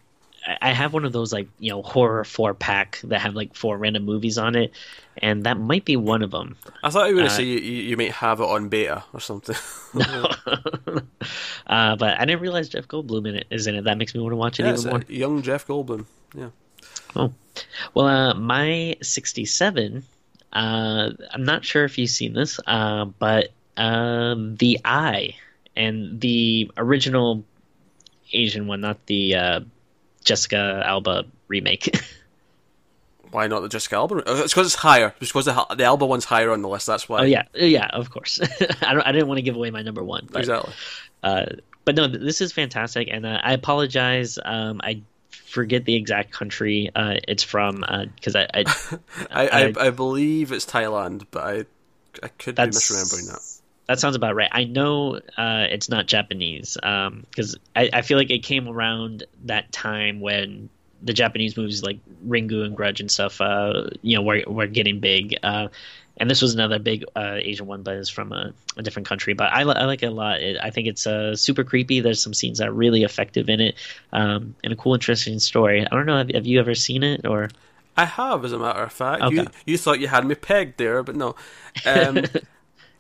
I 0.61 0.73
have 0.73 0.93
one 0.93 1.05
of 1.05 1.13
those 1.13 1.33
like 1.33 1.49
you 1.59 1.71
know 1.71 1.83
horror 1.83 2.25
four 2.25 2.55
pack 2.55 3.01
that 3.05 3.21
have 3.21 3.35
like 3.35 3.55
four 3.55 3.79
random 3.79 4.05
movies 4.05 4.37
on 4.37 4.55
it, 4.55 4.73
and 5.19 5.45
that 5.45 5.59
might 5.59 5.85
be 5.85 5.97
one 5.97 6.23
of 6.23 6.31
them. 6.31 6.57
I 6.83 6.91
thought 6.91 7.09
you 7.09 7.15
were 7.15 7.23
going 7.23 7.29
to 7.29 7.35
Uh, 7.35 7.37
say 7.37 7.45
you, 7.45 7.59
you, 7.59 7.83
you 7.83 7.97
might 7.97 8.13
have 8.13 8.41
it 8.41 8.45
on 8.45 8.69
beta 8.69 9.05
or 9.13 9.21
something. 9.21 9.57
uh, 9.95 11.01
but 11.97 12.21
I 12.21 12.25
didn't 12.25 12.41
realize 12.41 12.69
Jeff 12.69 12.89
Goldblum 12.89 13.29
in 13.29 13.37
it 13.37 13.47
is 13.51 13.67
in 13.67 13.75
it. 13.75 13.85
That 13.85 13.97
makes 13.97 14.15
me 14.15 14.21
want 14.21 14.33
to 14.33 14.37
watch 14.37 14.61
it 14.61 14.65
yeah, 14.65 14.75
even 14.75 14.91
more. 14.91 15.03
young 15.09 15.43
Jeff 15.43 15.67
Goldblum. 15.67 16.05
Yeah. 16.35 16.51
Oh, 17.17 17.33
well, 17.95 18.07
uh, 18.07 18.35
my 18.35 18.97
67, 19.01 20.03
uh, 20.53 21.11
I'm 21.31 21.45
not 21.45 21.65
sure 21.65 21.85
if 21.85 21.97
you've 21.97 22.11
seen 22.11 22.35
this, 22.35 22.59
uh, 22.67 23.05
but 23.05 23.53
um, 23.77 24.57
The 24.57 24.81
Eye 24.85 25.37
and 25.77 26.21
the 26.21 26.71
original 26.77 27.45
Asian 28.33 28.67
one, 28.67 28.81
not 28.81 29.07
the 29.07 29.37
uh, 29.37 29.61
Jessica 30.25 30.83
Alba 30.85 31.25
remake. 31.49 31.97
Why 33.31 33.47
not 33.49 33.61
the 33.61 33.69
Jessica 33.69 33.97
Alba? 33.97 34.17
Uh, 34.17 34.43
It's 34.45 34.53
because 34.55 34.67
it's 34.69 34.75
higher. 34.77 35.13
It's 35.21 35.31
because 35.33 35.47
the, 35.47 35.67
the 35.77 35.85
Alba 35.85 36.07
one's 36.07 36.25
higher 36.25 36.53
on 36.53 36.63
the 36.63 36.69
list. 36.69 36.87
That's 36.87 37.09
why. 37.09 37.21
oh, 37.21 37.25
yeah. 37.25 37.43
Yeah, 37.55 37.87
of 37.93 38.09
course. 38.11 38.41
I, 38.83 38.95
don't, 38.95 39.03
I 39.07 39.11
didn't 39.13 39.27
want 39.27 39.39
to 39.39 39.43
give 39.43 39.57
away 39.57 39.71
my 39.71 39.83
number 39.83 40.05
one. 40.05 40.29
But, 40.31 40.41
Exactly. 40.41 40.73
Uh, 41.23 41.47
but 41.85 41.97
no, 41.97 42.07
this 42.07 42.41
is 42.41 42.53
fantastic, 42.53 43.09
and 43.11 43.27
uh, 43.27 43.41
I 43.43 43.53
apologize. 43.55 44.39
Um, 44.43 44.81
I 44.85 45.03
forget 45.31 45.85
the 45.85 45.97
exact 45.97 46.31
country 46.33 46.91
uh, 46.95 47.17
it's 47.29 47.43
from 47.43 47.85
because 48.15 48.37
I, 48.37 48.47
I 48.55 48.65
I, 49.31 49.47
I, 49.49 49.63
I- 49.67 49.75
I 49.87 49.91
believe 49.91 50.53
it's 50.53 50.65
Thailand, 50.65 51.25
but 51.31 51.43
I 51.45 51.65
I 52.23 52.29
could 52.29 52.55
be 52.55 52.63
misremembering 52.63 53.33
that. 53.33 53.54
That 53.87 54.01
sounds 54.01 54.17
about 54.17 54.35
right. 54.35 54.49
I 54.51 54.65
know 54.65 55.17
uh, 55.37 55.67
it's 55.71 55.89
not 55.89 56.07
Japanese 56.07 56.77
because 56.81 57.57
I, 57.77 57.91
I 57.93 58.03
feel 58.03 58.17
like 58.17 58.31
it 58.31 58.43
came 58.43 58.69
around 58.69 59.25
that 59.45 59.73
time 59.73 60.21
when 60.21 60.71
the 61.03 61.13
Japanese 61.13 61.57
movies 61.57 61.83
like 61.83 61.99
Ringu 62.27 62.65
and 62.65 62.75
Grudge 62.75 63.01
and 63.01 63.11
stuff, 63.11 63.41
uh, 63.41 63.91
you 64.01 64.17
know, 64.17 64.23
were 64.23 64.43
were 64.47 64.67
getting 64.67 65.01
big. 65.01 65.37
Uh, 65.43 65.69
and 66.17 66.31
this 66.31 66.41
was 66.41 66.55
another 66.55 66.79
big 66.79 67.05
uh, 67.17 67.35
Asian 67.35 67.67
one, 67.67 67.83
but 67.83 67.97
it's 67.97 68.09
from 68.09 68.33
a, 68.33 68.53
a 68.77 68.83
different 68.83 69.07
country. 69.09 69.35
But 69.35 69.53
I, 69.53 69.63
I 69.63 69.85
like 69.85 70.03
it 70.03 70.07
a 70.07 70.11
lot. 70.11 70.41
It, 70.41 70.57
I 70.63 70.71
think 70.71 70.87
it's 70.87 71.07
uh, 71.07 71.35
super 71.35 71.65
creepy. 71.65 72.01
There's 72.01 72.23
some 72.23 72.33
scenes 72.33 72.59
that 72.59 72.69
are 72.69 72.73
really 72.73 73.03
effective 73.03 73.49
in 73.49 73.61
it, 73.61 73.75
um, 74.13 74.55
and 74.65 74.73
a 74.73 74.77
cool, 74.77 74.95
interesting 74.95 75.39
story. 75.41 75.85
I 75.85 75.95
don't 75.95 76.07
know. 76.07 76.17
Have, 76.19 76.31
have 76.31 76.47
you 76.47 76.61
ever 76.61 76.75
seen 76.75 77.03
it 77.03 77.27
or? 77.27 77.51
I 77.97 78.07
have, 78.07 78.45
as 78.45 78.53
a 78.53 78.59
matter 78.59 78.83
of 78.83 78.93
fact. 78.93 79.31
You 79.31 79.41
Okay. 79.43 79.51
you 79.67 79.77
thought 79.79 80.01
you 80.01 80.09
had 80.09 80.25
me 80.25 80.35
pegged 80.35 80.79
there, 80.79 81.03
but 81.03 81.17
no. 81.17 81.35
Um, 81.85 82.25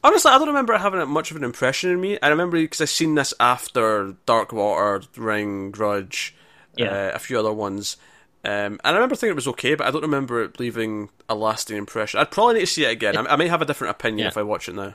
honestly, 0.04 0.30
I 0.30 0.38
don't 0.38 0.46
remember 0.48 0.72
it 0.74 0.80
having 0.80 1.08
much 1.08 1.30
of 1.32 1.36
an 1.36 1.42
impression 1.44 1.90
in 1.90 2.00
me. 2.00 2.18
I 2.22 2.28
remember 2.28 2.56
because 2.58 2.80
I 2.80 2.84
seen 2.84 3.16
this 3.16 3.34
after 3.40 4.14
Dark 4.26 4.52
Water, 4.52 5.02
Ring, 5.16 5.72
Grudge, 5.72 6.34
Yeah. 6.76 6.90
uh, 6.90 7.10
a 7.14 7.18
few 7.18 7.38
other 7.38 7.52
ones. 7.52 7.96
Um, 8.44 8.50
and 8.52 8.80
I 8.84 8.92
remember 8.92 9.14
thinking 9.16 9.30
it 9.32 9.36
was 9.36 9.48
okay, 9.48 9.74
but 9.74 9.86
I 9.86 9.90
don't 9.90 10.02
remember 10.02 10.42
it 10.42 10.60
leaving 10.60 11.08
a 11.28 11.34
lasting 11.34 11.76
impression. 11.78 12.20
I'd 12.20 12.30
probably 12.30 12.54
need 12.54 12.60
to 12.60 12.66
see 12.66 12.84
it 12.84 12.90
again. 12.90 13.16
I, 13.16 13.22
I 13.32 13.36
may 13.36 13.48
have 13.48 13.62
a 13.62 13.64
different 13.64 13.92
opinion 13.92 14.20
Yeah. 14.24 14.28
if 14.28 14.36
I 14.36 14.42
watch 14.42 14.68
it 14.68 14.74
now. 14.74 14.94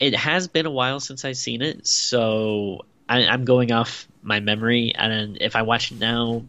it 0.00 0.14
has 0.14 0.48
been 0.48 0.64
a 0.64 0.70
while 0.70 0.98
since 0.98 1.24
I've 1.26 1.36
seen 1.36 1.60
it, 1.60 1.86
so 1.86 2.86
I, 3.06 3.26
I'm 3.26 3.44
going 3.44 3.70
off 3.70 4.08
my 4.22 4.40
memory. 4.40 4.94
And 4.94 5.36
if 5.42 5.56
I 5.56 5.62
watch 5.62 5.92
it 5.92 5.98
now, 5.98 6.44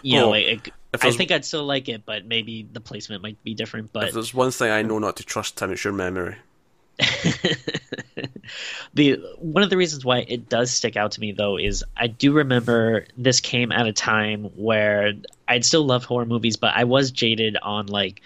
you 0.00 0.18
know, 0.18 0.30
Oh, 0.30 0.32
it, 0.32 0.66
it- 0.66 0.72
I 1.02 1.10
think 1.10 1.30
I'd 1.30 1.44
still 1.44 1.64
like 1.64 1.88
it, 1.88 2.04
but 2.06 2.26
maybe 2.26 2.66
the 2.70 2.80
placement 2.80 3.22
might 3.22 3.42
be 3.42 3.54
different. 3.54 3.86
If 3.86 3.92
But 3.92 4.12
there's 4.14 4.34
one 4.34 4.50
thing 4.50 4.70
I 4.70 4.82
know 4.82 4.98
not 4.98 5.16
to 5.16 5.22
trust, 5.24 5.56
Tim, 5.58 5.70
it's 5.72 5.84
your 5.84 5.92
memory. 5.94 6.36
the 8.94 9.18
one 9.38 9.62
of 9.62 9.70
the 9.70 9.76
reasons 9.76 10.04
why 10.04 10.18
it 10.28 10.48
does 10.48 10.70
stick 10.70 10.96
out 10.96 11.12
to 11.12 11.20
me 11.20 11.32
though 11.32 11.56
is 11.58 11.84
I 11.96 12.06
do 12.06 12.32
remember 12.32 13.06
this 13.16 13.40
came 13.40 13.72
at 13.72 13.86
a 13.86 13.92
time 13.92 14.44
where 14.56 15.12
I'd 15.48 15.64
still 15.64 15.84
love 15.84 16.04
horror 16.04 16.26
movies, 16.26 16.56
but 16.56 16.74
I 16.74 16.84
was 16.84 17.10
jaded 17.10 17.56
on 17.60 17.86
like 17.86 18.20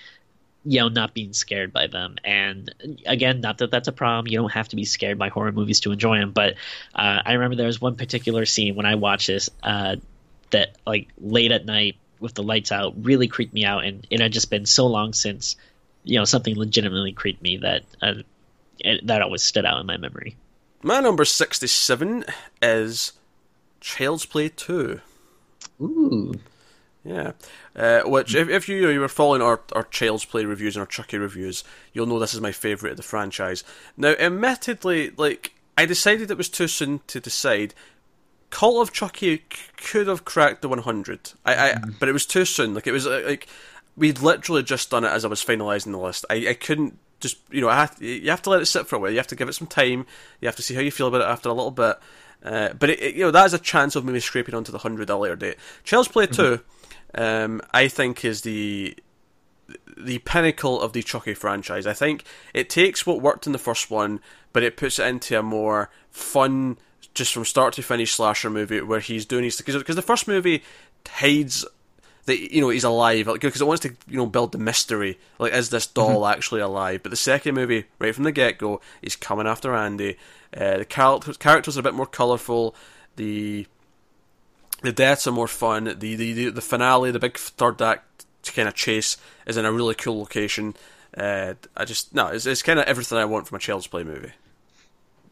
you 0.65 0.81
know 0.81 0.89
not 0.89 1.15
being 1.15 1.33
scared 1.33 1.73
by 1.73 1.87
them. 1.87 2.17
And 2.25 2.75
again, 3.07 3.41
not 3.41 3.59
that 3.59 3.71
that's 3.71 3.89
a 3.89 3.93
problem. 3.93 4.27
You 4.31 4.39
don't 4.39 4.53
have 4.53 4.69
to 4.69 4.77
be 4.77 4.85
scared 4.85 5.19
by 5.19 5.29
horror 5.29 5.53
movies 5.53 5.81
to 5.81 5.93
enjoy 5.93 6.19
them. 6.19 6.33
But 6.33 6.55
uh, 6.95 7.23
I 7.25 7.33
remember 7.35 7.57
there 7.57 7.67
was 7.67 7.81
one 7.81 7.97
particular 7.97 8.45
scene 8.45 8.75
when 8.75 8.87
I 8.87 8.97
watched 8.97 9.29
this 9.29 9.49
uh, 9.63 9.97
that 10.51 10.77
like 10.87 11.09
late 11.19 11.53
at 11.53 11.65
night 11.65 11.97
with 12.19 12.35
the 12.35 12.43
lights 12.43 12.73
out 12.73 12.95
really 13.05 13.29
creeped 13.29 13.55
me 13.55 13.65
out, 13.65 13.85
and 13.85 14.07
it 14.11 14.21
had 14.21 14.33
just 14.33 14.51
been 14.51 14.67
so 14.67 14.87
long 14.87 15.13
since 15.13 15.57
you 16.03 16.19
know 16.19 16.25
something 16.25 16.57
legitimately 16.57 17.13
creeped 17.13 17.43
me 17.43 17.59
that. 17.59 17.85
Uh, 18.03 18.15
it, 18.81 19.07
that 19.07 19.23
always 19.23 19.43
stood 19.43 19.65
out 19.65 19.81
in 19.81 19.87
my 19.87 19.97
memory. 19.97 20.37
My 20.83 21.01
number 21.01 21.25
67 21.25 22.25
is 22.63 23.13
Child's 23.81 24.27
Play 24.27 24.49
2. 24.49 25.01
Ooh, 25.81 26.35
Yeah, 27.05 27.33
uh, 27.75 28.03
which 28.03 28.35
if, 28.35 28.49
if 28.49 28.69
you, 28.69 28.89
you 28.89 29.01
were 29.01 29.09
following 29.09 29.43
our, 29.43 29.61
our 29.73 29.85
Child's 29.85 30.25
Play 30.25 30.45
reviews 30.45 30.77
and 30.77 30.81
our 30.81 30.87
Chucky 30.87 31.19
reviews, 31.19 31.65
you'll 31.93 32.07
know 32.07 32.19
this 32.19 32.35
is 32.35 32.41
my 32.41 32.53
favourite 32.53 32.93
of 32.93 32.97
the 32.97 33.03
franchise. 33.03 33.65
Now, 33.97 34.11
admittedly, 34.19 35.11
like 35.17 35.55
I 35.79 35.87
decided 35.87 36.31
it 36.31 36.39
was 36.39 36.49
too 36.49 36.69
soon 36.69 37.01
to 37.09 37.21
decide. 37.21 37.75
Cult 38.49 38.81
of 38.81 38.95
Chucky 38.95 39.45
could 39.77 40.07
have 40.07 40.25
cracked 40.25 40.63
the 40.63 40.69
100, 40.69 41.33
I, 41.45 41.71
I 41.73 41.75
but 41.99 42.09
it 42.09 42.13
was 42.13 42.25
too 42.25 42.45
soon. 42.45 42.75
Like 42.75 42.87
it 42.87 42.93
was 42.93 43.07
uh, 43.07 43.23
like 43.27 43.49
we'd 43.97 44.21
literally 44.21 44.63
just 44.63 44.91
done 44.91 45.05
it 45.05 45.09
as 45.09 45.25
I 45.25 45.29
was 45.29 45.45
finalising 45.45 45.91
the 45.91 45.99
list. 45.99 46.25
I, 46.31 46.47
I 46.51 46.55
couldn't 46.55 46.99
just 47.33 47.39
you 47.51 47.61
know 47.61 47.69
I 47.69 47.77
have, 47.77 48.01
you 48.03 48.31
have 48.31 48.43
to 48.43 48.51
let 48.51 48.63
it 48.63 48.67
sit 48.67 48.87
for 48.87 48.97
a 48.97 48.99
while. 48.99 49.11
You 49.11 49.17
have 49.19 49.27
to 49.29 49.37
give 49.37 49.49
it 49.49 49.55
some 49.55 49.67
time. 49.67 50.07
You 50.41 50.47
have 50.49 50.57
to 50.57 50.63
see 50.63 50.75
how 50.75 50.81
you 50.81 50.91
feel 50.91 51.09
about 51.09 51.21
it 51.23 51.25
after 51.29 51.49
a 51.49 51.53
little 51.53 51.71
bit. 51.71 51.97
Uh, 52.45 52.73
but 52.75 52.91
it, 52.91 53.01
it- 53.03 53.15
you 53.15 53.23
know 53.23 53.31
that 53.31 53.47
is 53.47 53.55
a 53.55 53.59
chance 53.59 53.97
of 53.97 54.05
maybe 54.05 54.21
scraping 54.21 54.55
onto 54.55 54.73
the 54.73 54.79
hundred 54.79 55.11
a 55.11 55.17
later 55.17 55.37
date. 55.37 55.57
Child's 55.85 56.09
Play 56.09 56.27
Two, 56.27 56.61
um, 57.15 57.61
I 57.73 57.89
think 57.89 58.25
is 58.25 58.43
the 58.43 58.97
the 59.97 60.19
pinnacle 60.21 60.81
of 60.81 60.93
the 60.93 61.03
Chucky 61.03 61.35
franchise. 61.35 61.87
I 61.87 61.93
think 61.93 62.25
it 62.55 62.69
takes 62.71 63.07
what 63.07 63.21
worked 63.21 63.47
in 63.47 63.53
the 63.53 63.59
first 63.59 63.91
one, 63.91 64.21
but 64.53 64.63
it 64.63 64.77
puts 64.77 64.99
it 64.99 65.07
into 65.07 65.39
a 65.39 65.43
more 65.43 65.91
fun, 66.11 66.77
just 67.15 67.33
from 67.33 67.45
start 67.45 67.75
to 67.75 67.83
finish 67.83 68.13
slasher 68.15 68.51
movie 68.51 68.81
where 68.81 69.01
he's 69.01 69.27
doing 69.27 69.45
his 69.45 69.57
because 69.57 69.97
the 69.97 70.03
first 70.03 70.29
movie 70.29 70.63
hides 71.09 71.65
that 72.27 72.53
you 72.53 72.61
know 72.61 72.69
he's 72.69 72.85
alive 72.85 73.29
because 73.33 73.61
it 73.61 73.67
wants 73.67 73.83
to 73.83 73.97
you 74.09 74.17
know 74.17 74.27
build 74.27 74.53
the 74.53 74.59
mystery 74.59 75.19
like 75.39 75.53
is 75.53 75.71
this 75.71 75.87
doll 75.87 76.27
actually 76.27 76.61
alive? 76.61 77.03
But 77.03 77.11
the 77.11 77.17
second 77.17 77.55
movie 77.55 77.87
right 77.99 78.15
from 78.15 78.25
the 78.25 78.33
get-go 78.33 78.81
he's 79.01 79.17
coming 79.17 79.47
after 79.47 79.75
andy. 79.75 80.17
Uh, 80.57 80.79
the 80.79 80.85
characters, 80.85 81.37
characters 81.37 81.77
are 81.77 81.81
a 81.81 81.83
bit 81.83 81.95
more 81.95 82.07
colourful. 82.07 82.75
The 83.17 83.67
the 84.83 84.93
deaths 84.93 85.27
are 85.27 85.33
more 85.33 85.49
fun. 85.49 85.85
The, 85.85 85.95
the, 85.95 86.33
the, 86.33 86.49
the 86.51 86.61
finale 86.61 87.11
the 87.11 87.19
big 87.19 87.37
third 87.37 87.81
act 87.81 88.27
kind 88.55 88.69
of 88.69 88.75
chase 88.75 89.17
is 89.47 89.57
in 89.57 89.65
a 89.65 89.73
really 89.73 89.95
cool 89.95 90.21
location. 90.21 90.75
Uh, 91.17 91.55
I 91.77 91.85
just 91.85 92.15
no 92.15 92.29
it's, 92.29 92.47
it's 92.47 92.63
kind 92.63 92.79
of 92.79 92.87
everything 92.87 93.19
I 93.19 93.25
want 93.25 93.49
from 93.49 93.57
a 93.57 93.61
Child's 93.61 93.87
Play 93.87 94.05
movie. 94.05 94.33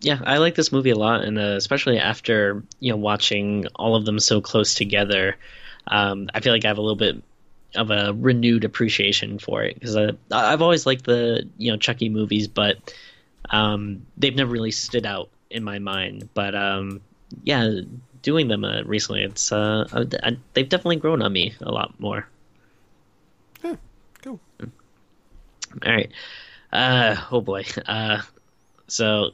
Yeah, 0.01 0.21
I 0.25 0.39
like 0.39 0.55
this 0.55 0.73
movie 0.73 0.91
a 0.91 0.97
lot, 0.97 1.23
and 1.23 1.39
uh, 1.39 1.55
especially 1.57 1.99
after 1.99 2.63
you 2.81 2.91
know 2.91 2.97
watching 2.97 3.67
all 3.75 3.97
of 3.97 4.05
them 4.05 4.19
so 4.19 4.41
close 4.41 4.75
together, 4.75 5.37
um, 5.87 6.29
I 6.35 6.41
feel 6.41 6.53
like 6.53 6.65
I 6.65 6.69
have 6.69 6.79
a 6.79 6.83
little 6.83 6.97
bit 6.97 7.23
of 7.75 7.91
a 7.91 8.13
renewed 8.13 8.65
appreciation 8.65 9.39
for 9.39 9.63
it 9.65 9.75
because 9.75 9.97
I've 10.31 10.63
always 10.63 10.87
liked 10.87 11.05
the 11.05 11.49
you 11.59 11.73
know 11.73 11.77
Chucky 11.77 12.09
movies, 12.09 12.49
but 12.49 12.95
um, 13.51 14.07
they've 14.17 14.35
never 14.35 14.51
really 14.51 14.71
stood 14.71 15.07
out 15.07 15.31
in 15.51 15.65
my 15.65 15.79
mind. 15.79 16.29
But 16.35 16.55
um, 16.55 17.01
yeah, 17.43 17.81
doing 18.23 18.49
them 18.49 18.65
uh, 18.65 18.83
recently, 18.83 19.23
it's 19.23 19.53
uh, 19.53 19.87
I, 20.23 20.37
they've 20.55 20.69
definitely 20.69 20.97
grown 20.97 21.23
on 21.23 21.33
me 21.33 21.55
a 21.61 21.71
lot 21.71 21.99
more. 21.99 22.27
yeah 23.63 23.77
cool 24.23 24.41
All 24.61 25.93
right. 25.93 26.11
Uh, 26.73 27.17
oh 27.31 27.41
boy. 27.41 27.65
Uh, 27.87 28.23
so 28.89 29.31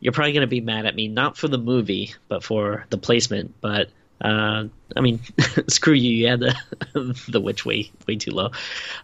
you're 0.00 0.12
probably 0.12 0.32
going 0.32 0.42
to 0.42 0.46
be 0.46 0.60
mad 0.60 0.86
at 0.86 0.94
me, 0.94 1.08
not 1.08 1.36
for 1.36 1.46
the 1.46 1.58
movie, 1.58 2.14
but 2.28 2.42
for 2.42 2.86
the 2.90 2.98
placement. 2.98 3.54
But 3.60 3.90
uh, 4.20 4.64
I 4.96 5.00
mean, 5.00 5.20
screw 5.68 5.94
you. 5.94 6.28
Had 6.28 6.40
the 6.40 7.16
the 7.28 7.40
witch 7.40 7.64
way 7.64 7.90
way 8.06 8.16
too 8.16 8.32
low. 8.32 8.50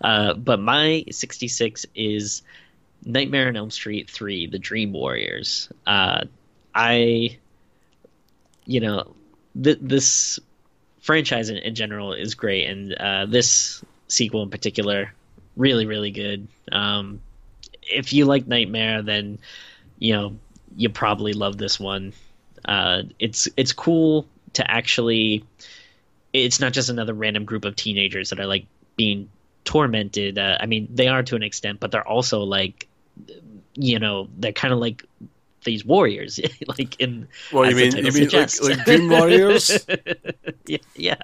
Uh, 0.00 0.34
but 0.34 0.60
my 0.60 1.04
66 1.10 1.86
is 1.94 2.42
Nightmare 3.04 3.48
on 3.48 3.56
Elm 3.56 3.70
Street 3.70 4.10
3: 4.10 4.46
The 4.46 4.58
Dream 4.58 4.92
Warriors. 4.92 5.68
Uh, 5.86 6.24
I, 6.74 7.38
you 8.66 8.80
know, 8.80 9.14
th- 9.60 9.78
this 9.80 10.38
franchise 11.00 11.48
in, 11.48 11.56
in 11.58 11.74
general 11.74 12.12
is 12.12 12.34
great, 12.34 12.68
and 12.68 12.92
uh, 12.92 13.26
this 13.26 13.82
sequel 14.08 14.42
in 14.42 14.50
particular, 14.50 15.14
really, 15.56 15.86
really 15.86 16.10
good. 16.10 16.46
Um, 16.70 17.20
if 17.82 18.12
you 18.12 18.26
like 18.26 18.46
Nightmare, 18.46 19.00
then 19.02 19.38
you 19.98 20.12
know 20.12 20.36
you 20.76 20.90
probably 20.90 21.32
love 21.32 21.56
this 21.56 21.80
one. 21.80 22.12
Uh, 22.66 23.04
it's 23.18 23.48
it's 23.56 23.72
cool 23.72 24.26
to 24.56 24.70
actually. 24.70 25.44
It's 26.32 26.60
not 26.60 26.72
just 26.74 26.90
another 26.90 27.14
random 27.14 27.44
group 27.46 27.64
of 27.64 27.76
teenagers 27.76 28.28
that 28.30 28.38
are 28.40 28.46
like 28.46 28.66
being 28.96 29.30
tormented. 29.64 30.38
Uh, 30.38 30.58
I 30.60 30.66
mean, 30.66 30.86
they 30.92 31.08
are 31.08 31.22
to 31.22 31.34
an 31.36 31.42
extent, 31.42 31.80
but 31.80 31.90
they're 31.92 32.06
also 32.06 32.40
like, 32.42 32.86
you 33.74 33.98
know, 33.98 34.28
they're 34.36 34.52
kind 34.52 34.74
of 34.74 34.78
like 34.80 35.02
these 35.64 35.84
warriors, 35.84 36.38
like 36.78 37.00
in. 37.00 37.26
well 37.52 37.68
you 37.68 37.74
mean 37.74 37.96
you 37.96 38.12
mean 38.12 38.28
like, 38.28 38.60
like 38.62 38.84
Dream 38.84 39.08
Warriors 39.08 39.84
yeah, 40.66 40.78
yeah. 40.94 41.16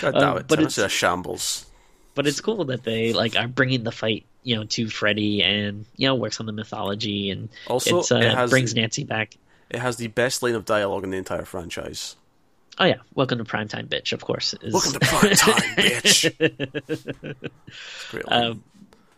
God 0.00 0.12
damn 0.14 0.22
Um, 0.30 0.38
it 0.38 0.48
but 0.48 0.58
it's- 0.60 0.78
a 0.78 0.88
shambles 0.88 1.66
but 2.14 2.26
it's 2.26 2.40
cool 2.40 2.64
that 2.66 2.84
they 2.84 3.12
like 3.14 3.36
are 3.36 3.48
bringing 3.48 3.84
the 3.84 3.92
fight 3.92 4.24
you 4.44 4.54
know 4.56 4.64
to 4.64 4.88
Freddy 4.88 5.42
and 5.42 5.84
you 5.96 6.06
know 6.06 6.14
works 6.14 6.40
on 6.40 6.46
the 6.46 6.52
mythology 6.52 7.30
and 7.30 7.48
Also, 7.66 7.98
it's, 7.98 8.12
uh, 8.12 8.16
it 8.16 8.32
has- 8.34 8.50
brings 8.50 8.74
Nancy 8.74 9.04
back. 9.04 9.34
It 9.70 9.78
has 9.80 9.96
the 9.96 10.06
best 10.08 10.42
line 10.42 10.54
of 10.54 10.64
dialogue 10.64 11.04
in 11.04 11.10
the 11.10 11.16
entire 11.18 11.44
franchise. 11.44 12.16
Oh 12.82 12.84
yeah, 12.84 12.96
welcome 13.14 13.38
to 13.38 13.44
primetime, 13.44 13.86
bitch. 13.86 14.12
Of 14.12 14.24
course. 14.24 14.54
Is... 14.60 14.72
Welcome 14.74 14.94
to 14.94 14.98
primetime, 14.98 15.76
bitch. 18.10 18.24
Um, 18.26 18.64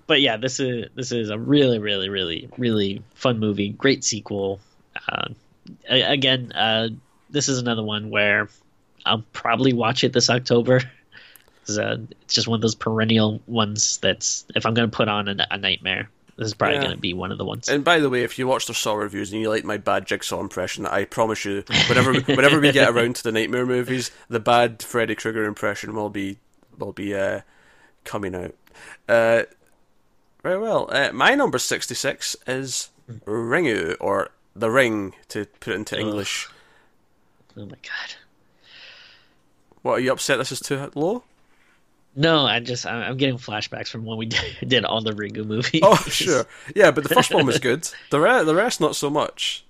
but 0.06 0.20
yeah, 0.20 0.36
this 0.36 0.60
is 0.60 0.90
this 0.94 1.12
is 1.12 1.30
a 1.30 1.38
really, 1.38 1.78
really, 1.78 2.10
really, 2.10 2.50
really 2.58 3.02
fun 3.14 3.38
movie. 3.38 3.70
Great 3.70 4.04
sequel. 4.04 4.60
Uh, 5.08 5.28
again, 5.88 6.52
uh, 6.52 6.90
this 7.30 7.48
is 7.48 7.58
another 7.58 7.82
one 7.82 8.10
where 8.10 8.50
I'll 9.06 9.24
probably 9.32 9.72
watch 9.72 10.04
it 10.04 10.12
this 10.12 10.28
October. 10.28 10.82
'Cause, 11.66 11.78
uh, 11.78 11.96
it's 12.20 12.34
just 12.34 12.46
one 12.46 12.58
of 12.58 12.60
those 12.60 12.74
perennial 12.74 13.40
ones 13.46 13.96
that's 13.96 14.44
if 14.54 14.66
I'm 14.66 14.74
going 14.74 14.90
to 14.90 14.94
put 14.94 15.08
on 15.08 15.28
a, 15.28 15.46
a 15.50 15.56
nightmare, 15.56 16.10
this 16.36 16.48
is 16.48 16.54
probably 16.54 16.76
Yeah. 16.76 16.82
going 16.82 16.94
to 16.96 17.00
be 17.00 17.14
one 17.14 17.30
of 17.32 17.38
the 17.38 17.44
ones. 17.44 17.68
and 17.68 17.84
by 17.84 17.98
the 18.00 18.10
way, 18.10 18.22
if 18.24 18.38
you 18.38 18.46
watch 18.46 18.66
the 18.66 18.74
Saw 18.74 18.94
reviews 18.94 19.32
and 19.32 19.40
you 19.40 19.48
like 19.48 19.64
my 19.64 19.76
bad 19.76 20.06
Jigsaw 20.06 20.40
impression, 20.40 20.86
I 20.86 21.04
promise 21.04 21.44
you, 21.44 21.64
whenever 21.88 22.12
whenever 22.22 22.60
we 22.60 22.72
get 22.72 22.88
around 22.90 23.16
to 23.16 23.22
the 23.22 23.32
Nightmare 23.32 23.66
movies, 23.66 24.10
the 24.28 24.40
bad 24.40 24.82
Freddy 24.82 25.14
Krueger 25.14 25.44
impression 25.44 25.94
will 25.94 26.10
be 26.10 26.38
will 26.78 26.92
be 26.92 27.14
uh, 27.14 27.40
coming 28.04 28.34
out. 28.34 28.54
Uh, 29.08 29.44
Very 30.42 30.58
well. 30.58 30.88
Uh, 30.90 31.10
my 31.12 31.34
number 31.34 31.58
66 31.58 32.36
is 32.46 32.90
Ringu, 33.26 33.96
or 34.00 34.30
The 34.56 34.70
Ring, 34.70 35.14
to 35.28 35.46
put 35.60 35.72
it 35.72 35.76
into 35.76 35.98
English. 35.98 36.48
Oh 37.56 37.64
my 37.66 37.76
god. 37.82 38.14
What, 39.82 39.92
are 39.94 40.00
you 40.00 40.12
upset 40.12 40.38
this 40.38 40.50
is 40.50 40.60
too 40.60 40.90
low? 40.94 41.22
No, 42.16 42.46
I 42.46 42.60
just 42.60 42.86
I'm 42.86 43.16
getting 43.16 43.38
flashbacks 43.38 43.88
from 43.88 44.04
when 44.04 44.18
we 44.18 44.26
did, 44.66 44.84
all 44.84 45.02
the 45.02 45.12
Ringu 45.12 45.44
movies. 45.44 45.80
Oh, 45.82 45.96
sure. 45.96 46.46
Yeah, 46.74 46.90
but 46.90 47.04
the 47.04 47.14
first 47.14 47.32
one 47.32 47.46
was 47.46 47.58
good. 47.58 47.88
The, 48.10 48.20
re- 48.20 48.44
the 48.44 48.54
rest, 48.54 48.80
not 48.80 48.94
so 48.96 49.10
much. 49.10 49.64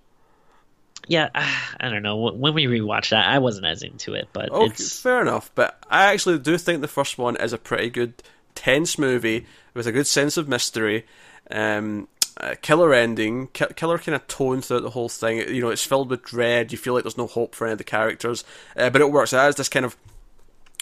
Yeah, 1.08 1.30
I 1.34 1.88
don't 1.88 2.02
know. 2.02 2.16
When 2.16 2.54
we 2.54 2.66
rewatched 2.66 3.10
that, 3.10 3.26
I 3.26 3.38
wasn't 3.38 3.66
as 3.66 3.82
into 3.82 4.14
it, 4.14 4.28
but 4.32 4.50
Okay, 4.50 4.66
it's 4.66 5.00
fair 5.00 5.22
enough. 5.22 5.50
But 5.54 5.82
I 5.90 6.12
actually 6.12 6.38
do 6.38 6.58
think 6.58 6.80
the 6.80 6.88
first 6.88 7.16
one 7.16 7.36
is 7.36 7.52
a 7.52 7.58
pretty 7.58 7.90
good, 7.90 8.14
tense 8.54 8.98
movie 8.98 9.46
with 9.72 9.86
a 9.86 9.92
good 9.92 10.06
sense 10.06 10.36
of 10.36 10.48
mystery. 10.48 11.06
Um, 11.50 12.08
a 12.36 12.56
killer 12.56 12.92
ending, 12.92 13.46
killer 13.48 13.98
kind 13.98 14.14
of 14.16 14.26
tone 14.26 14.60
throughout 14.60 14.82
the 14.82 14.90
whole 14.90 15.08
thing. 15.08 15.38
You 15.38 15.62
know, 15.62 15.70
it's 15.70 15.86
filled 15.86 16.10
with 16.10 16.24
dread. 16.24 16.72
You 16.72 16.78
feel 16.78 16.94
like 16.94 17.04
there's 17.04 17.16
no 17.16 17.26
hope 17.28 17.54
for 17.54 17.66
any 17.66 17.72
of 17.72 17.78
the 17.78 17.84
characters, 17.84 18.44
uh, 18.76 18.90
but 18.90 19.00
it 19.00 19.10
works. 19.10 19.32
It 19.32 19.36
has 19.36 19.56
this 19.56 19.68
kind 19.68 19.86
of 19.86 19.96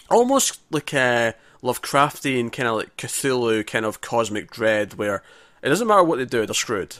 almost 0.09 0.59
like 0.71 0.93
a 0.93 1.35
Lovecraftian 1.63 2.51
kind 2.51 2.67
of 2.67 2.75
like 2.75 2.95
Cthulhu 2.97 3.65
kind 3.65 3.85
of 3.85 4.01
cosmic 4.01 4.51
dread, 4.51 4.95
where 4.95 5.23
it 5.61 5.69
doesn't 5.69 5.87
matter 5.87 6.03
what 6.03 6.17
they 6.19 6.25
do, 6.25 6.45
they're 6.45 6.53
screwed. 6.53 6.97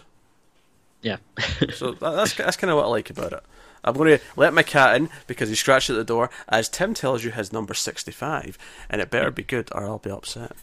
yeah. 1.01 1.17
So 1.73 1.91
that, 1.91 2.11
that's 2.11 2.33
that's 2.33 2.57
kind 2.57 2.71
of 2.71 2.77
what 2.77 2.85
I 2.85 2.89
like 2.89 3.09
about 3.09 3.33
it. 3.33 3.43
I'm 3.83 3.95
going 3.95 4.17
to 4.17 4.23
let 4.37 4.53
my 4.53 4.63
cat 4.63 4.95
in 4.95 5.09
because 5.27 5.49
he 5.49 5.55
scratched 5.55 5.89
at 5.89 5.97
the 5.97 6.05
door 6.05 6.29
as 6.47 6.69
Tim 6.69 6.93
tells 6.93 7.23
you 7.23 7.31
his 7.31 7.51
number 7.51 7.73
65, 7.73 8.57
and 8.89 9.01
it 9.01 9.09
better 9.09 9.29
be 9.29 9.43
good 9.43 9.67
or 9.73 9.83
I'll 9.83 9.97
be 9.99 10.09
upset. 10.09 10.53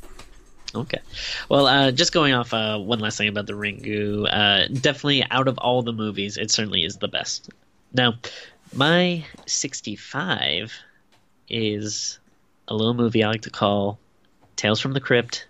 Okay. 0.75 1.01
Well, 1.51 1.67
uh, 1.67 1.91
just 1.91 2.13
going 2.13 2.33
off 2.33 2.55
uh, 2.55 2.79
one 2.79 3.01
last 3.01 3.19
thing 3.19 3.29
about 3.29 3.47
the 3.47 3.53
Ringu, 3.53 4.27
uh, 4.33 4.69
definitely 4.69 5.25
out 5.31 5.49
of 5.49 5.59
all 5.59 5.83
the 5.83 5.93
movies, 5.93 6.39
it 6.39 6.51
certainly 6.51 6.85
is 6.85 6.97
the 6.97 7.09
best. 7.09 7.51
Now, 7.93 8.15
my 8.73 9.25
65 9.47 10.73
is 11.49 12.20
a 12.71 12.75
little 12.75 12.95
movie 12.95 13.23
I 13.23 13.29
like 13.29 13.43
to 13.43 13.51
call 13.51 13.99
Tales 14.57 14.81
from 14.81 14.93
the 14.93 15.01
Crypt 15.01 15.47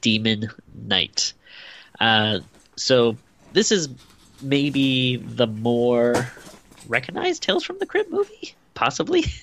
Demon 0.00 0.48
Knight. 0.74 1.34
Uh, 2.00 2.40
so, 2.76 3.16
this 3.52 3.70
is 3.70 3.90
maybe 4.42 5.16
the 5.16 5.46
more 5.46 6.26
recognized 6.88 7.42
Tales 7.42 7.62
from 7.62 7.78
the 7.78 7.86
Crypt 7.86 8.10
movie, 8.10 8.54
possibly. 8.74 9.24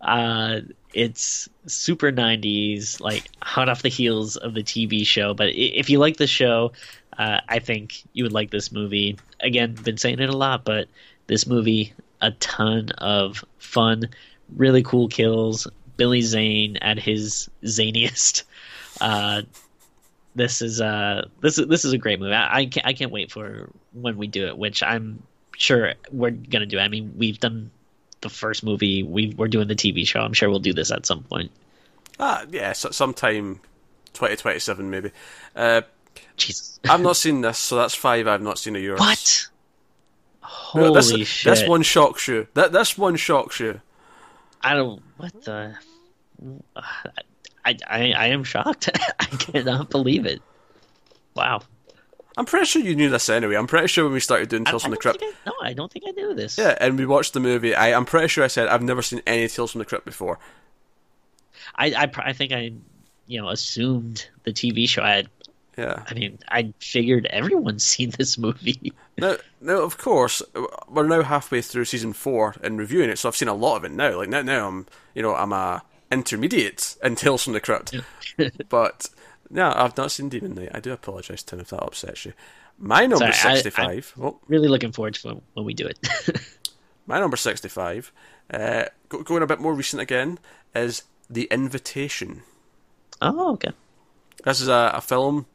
Uh, 0.00 0.60
it's 0.94 1.46
super 1.66 2.10
90s, 2.10 2.98
like 2.98 3.28
hot 3.42 3.68
off 3.68 3.82
the 3.82 3.90
heels 3.90 4.36
of 4.36 4.54
the 4.54 4.62
TV 4.62 5.04
show. 5.06 5.34
But 5.34 5.50
if 5.50 5.90
you 5.90 5.98
like 5.98 6.16
the 6.16 6.26
show, 6.26 6.72
uh, 7.18 7.40
I 7.46 7.58
think 7.58 8.02
you 8.14 8.24
would 8.24 8.32
like 8.32 8.50
this 8.50 8.72
movie. 8.72 9.18
Again, 9.40 9.74
been 9.74 9.98
saying 9.98 10.20
it 10.20 10.30
a 10.30 10.36
lot, 10.36 10.64
but 10.64 10.88
this 11.26 11.46
movie, 11.46 11.92
a 12.22 12.30
ton 12.30 12.88
of 12.96 13.44
fun, 13.58 14.08
really 14.56 14.82
cool 14.82 15.08
kills. 15.08 15.68
Billy 16.00 16.22
Zane 16.22 16.78
at 16.78 16.98
his 16.98 17.50
zaniest. 17.62 18.44
Uh, 19.02 19.42
this 20.34 20.62
is 20.62 20.80
uh 20.80 21.28
this 21.42 21.58
is 21.58 21.66
this 21.66 21.84
is 21.84 21.92
a 21.92 21.98
great 21.98 22.18
movie. 22.18 22.32
I, 22.32 22.60
I 22.60 22.66
can't 22.66 22.86
I 22.86 22.94
can't 22.94 23.12
wait 23.12 23.30
for 23.30 23.68
when 23.92 24.16
we 24.16 24.26
do 24.26 24.46
it, 24.46 24.56
which 24.56 24.82
I'm 24.82 25.22
sure 25.58 25.92
we're 26.10 26.30
gonna 26.30 26.64
do. 26.64 26.78
I 26.78 26.88
mean, 26.88 27.12
we've 27.18 27.38
done 27.38 27.70
the 28.22 28.30
first 28.30 28.64
movie. 28.64 29.02
We 29.02 29.34
we're 29.36 29.48
doing 29.48 29.68
the 29.68 29.74
TV 29.74 30.06
show. 30.06 30.20
I'm 30.20 30.32
sure 30.32 30.48
we'll 30.48 30.58
do 30.58 30.72
this 30.72 30.90
at 30.90 31.04
some 31.04 31.22
point. 31.24 31.50
Ah, 32.18 32.46
yeah, 32.50 32.72
so, 32.72 32.90
sometime 32.90 33.60
2027 34.14 34.88
maybe. 34.88 35.10
Uh, 35.54 35.82
Jesus, 36.38 36.80
I've 36.88 37.02
not 37.02 37.16
seen 37.16 37.42
this, 37.42 37.58
so 37.58 37.76
that's 37.76 37.94
five 37.94 38.26
I've 38.26 38.40
not 38.40 38.58
seen 38.58 38.74
of 38.74 38.82
yours. 38.82 39.00
what? 39.00 39.48
No, 40.74 40.94
Holy 40.94 41.20
this, 41.20 41.28
shit! 41.28 41.54
This 41.54 41.68
one 41.68 41.82
shocks 41.82 42.26
you. 42.26 42.48
That 42.54 42.72
this 42.72 42.96
one 42.96 43.16
shocks 43.16 43.60
you. 43.60 43.82
I 44.62 44.74
don't. 44.74 45.02
What 45.16 45.44
the? 45.44 45.76
I 46.76 47.76
I, 47.88 48.12
I 48.12 48.26
am 48.28 48.44
shocked. 48.44 48.88
I 49.20 49.24
cannot 49.26 49.90
believe 49.90 50.26
it. 50.26 50.40
Wow. 51.34 51.62
I'm 52.36 52.46
pretty 52.46 52.66
sure 52.66 52.80
you 52.80 52.94
knew 52.96 53.10
this 53.10 53.28
anyway. 53.28 53.56
I'm 53.56 53.66
pretty 53.66 53.88
sure 53.88 54.04
when 54.04 54.12
we 54.14 54.20
started 54.20 54.48
doing 54.48 54.64
Tales 54.64 54.82
I 54.82 54.86
from 54.86 54.90
the 54.92 54.96
Crypt, 54.96 55.22
I, 55.22 55.32
no, 55.46 55.52
I 55.62 55.72
don't 55.74 55.90
think 55.92 56.04
I 56.08 56.12
knew 56.12 56.32
this. 56.34 56.56
yeah, 56.56 56.76
and 56.80 56.96
we 56.96 57.04
watched 57.04 57.34
the 57.34 57.40
movie. 57.40 57.74
I, 57.74 57.92
I'm 57.92 58.06
pretty 58.06 58.28
sure 58.28 58.44
I 58.44 58.46
said 58.46 58.68
I've 58.68 58.82
never 58.82 59.02
seen 59.02 59.20
any 59.26 59.48
Tales 59.48 59.72
from 59.72 59.80
the 59.80 59.84
Crypt 59.84 60.04
before. 60.06 60.38
I, 61.76 61.86
I 61.92 62.10
I 62.16 62.32
think 62.32 62.52
I 62.52 62.72
you 63.26 63.40
know 63.42 63.48
assumed 63.48 64.28
the 64.44 64.52
TV 64.52 64.88
show. 64.88 65.02
I 65.02 65.10
had, 65.16 65.28
Yeah. 65.76 66.02
I 66.08 66.14
mean 66.14 66.38
I 66.48 66.72
figured 66.78 67.26
everyone's 67.26 67.84
seen 67.94 68.10
this 68.16 68.38
movie. 68.38 68.92
no, 69.18 69.36
now, 69.60 69.82
of 69.82 69.98
course, 69.98 70.40
we're 70.88 71.06
now 71.08 71.22
halfway 71.22 71.60
through 71.60 71.84
season 71.84 72.12
four 72.12 72.54
and 72.62 72.78
reviewing 72.78 73.10
it, 73.10 73.18
so 73.18 73.28
I've 73.28 73.36
seen 73.36 73.48
a 73.48 73.54
lot 73.54 73.76
of 73.76 73.84
it 73.84 73.90
now. 73.92 74.16
Like 74.16 74.28
now, 74.30 74.42
now 74.42 74.68
I'm, 74.68 74.86
you 75.14 75.22
know, 75.22 75.34
I'm 75.34 75.52
a 75.52 75.82
intermediate 76.10 76.96
in 77.02 77.16
Tales 77.16 77.44
from 77.44 77.52
the 77.52 77.60
Crypt, 77.60 77.94
but 78.68 79.08
no, 79.50 79.72
I've 79.74 79.96
not 79.96 80.12
seen 80.12 80.28
Demon 80.28 80.54
Knight. 80.54 80.70
I 80.74 80.80
do 80.80 80.92
apologise, 80.92 81.42
Tim, 81.42 81.60
if 81.60 81.68
that 81.68 81.82
upsets 81.82 82.24
you. 82.24 82.32
My 82.78 83.06
number 83.06 83.30
Sorry, 83.32 83.54
I- 83.54 83.60
sixty-five. 83.60 84.14
oh, 84.20 84.38
really 84.48 84.68
looking 84.68 84.92
forward 84.92 85.14
to 85.14 85.40
when, 85.54 85.64
we 85.66 85.74
do 85.74 85.86
it. 85.86 85.98
my 87.06 87.18
number 87.20 87.36
sixty-five. 87.36 88.12
Uh, 88.52 88.84
going 89.08 89.42
a 89.42 89.46
bit 89.46 89.60
more 89.60 89.74
recent 89.74 90.02
again 90.02 90.38
is 90.74 91.02
The 91.28 91.44
Invitation. 91.50 92.42
oh, 93.20 93.52
okay. 93.54 93.70
This 94.44 94.60
is 94.60 94.68
a, 94.68 94.90
a 94.94 95.00
film 95.00 95.46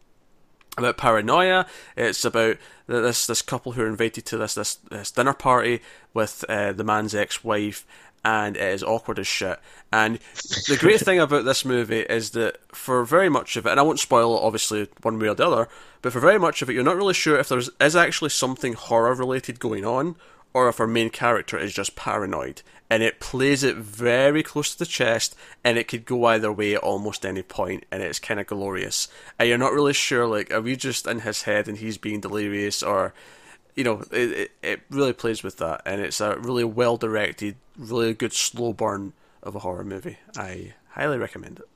about 0.77 0.97
paranoia. 0.97 1.65
It's 1.97 2.23
about 2.23 2.57
this 2.87 3.25
this 3.25 3.41
couple 3.41 3.71
who 3.71 3.81
are 3.81 3.87
invited 3.87 4.25
to 4.27 4.37
this 4.37 4.55
this, 4.55 4.75
this 4.75 5.11
dinner 5.11 5.33
party 5.33 5.81
with 6.13 6.45
uh, 6.47 6.71
the 6.73 6.83
man's 6.83 7.15
ex-wife, 7.15 7.85
and 8.25 8.57
it 8.57 8.73
is 8.73 8.83
awkward 8.83 9.19
as 9.19 9.27
shit. 9.27 9.59
And 9.93 10.19
the 10.67 10.77
great 10.77 10.99
thing 10.99 11.19
about 11.19 11.45
this 11.45 11.63
movie 11.63 12.01
is 12.01 12.31
that 12.31 12.57
for 12.75 13.05
very 13.05 13.29
much 13.29 13.55
of 13.55 13.67
it, 13.67 13.69
and 13.69 13.79
I 13.79 13.83
won't 13.83 13.99
spoil 13.99 14.35
it 14.35 14.41
obviously 14.43 14.89
one 15.03 15.19
way 15.19 15.29
or 15.29 15.35
the 15.35 15.47
other, 15.47 15.69
but 16.01 16.11
for 16.11 16.19
very 16.19 16.39
much 16.39 16.61
of 16.61 16.69
it, 16.69 16.73
you're 16.73 16.83
not 16.83 16.97
really 16.97 17.13
sure 17.13 17.37
if 17.37 17.47
there's 17.47 17.69
is 17.79 17.95
actually 17.95 18.31
something 18.31 18.73
horror 18.73 19.13
related 19.13 19.59
going 19.59 19.85
on, 19.85 20.15
or 20.53 20.67
if 20.67 20.79
our 20.79 20.87
main 20.87 21.11
character 21.11 21.57
is 21.57 21.71
just 21.71 21.95
paranoid. 21.95 22.63
And 22.89 23.03
it 23.03 23.19
plays 23.19 23.63
it 23.63 23.75
very 23.75 24.41
close 24.41 24.71
to 24.73 24.79
the 24.79 24.85
chest, 24.85 25.35
and 25.63 25.77
it 25.77 25.87
could 25.87 26.05
go 26.05 26.25
either 26.25 26.51
way 26.51 26.75
at 26.75 26.81
almost 26.81 27.25
any 27.25 27.43
point, 27.43 27.85
and 27.91 28.01
it's 28.01 28.19
kind 28.19 28.39
of 28.39 28.47
glorious. 28.47 29.07
And 29.37 29.47
you're 29.49 29.57
not 29.57 29.73
really 29.73 29.93
sure, 29.93 30.25
like, 30.27 30.51
are 30.51 30.61
we 30.61 30.75
just 30.75 31.05
in 31.05 31.19
his 31.19 31.43
head 31.43 31.67
and 31.67 31.77
he's 31.77 31.97
being 31.97 32.21
delirious, 32.21 32.81
or, 32.81 33.13
you 33.75 33.83
know, 33.83 34.03
it, 34.11 34.31
it, 34.31 34.51
it 34.63 34.81
really 34.89 35.13
plays 35.13 35.43
with 35.43 35.57
that, 35.57 35.81
and 35.85 36.01
it's 36.01 36.21
a 36.21 36.37
really 36.37 36.63
well 36.63 36.97
directed, 36.97 37.55
really 37.77 38.13
good 38.13 38.33
slow 38.33 38.73
burn 38.73 39.13
of 39.43 39.55
a 39.55 39.59
horror 39.59 39.83
movie. 39.83 40.17
I 40.37 40.73
highly 40.89 41.17
recommend 41.17 41.59
it. 41.59 41.67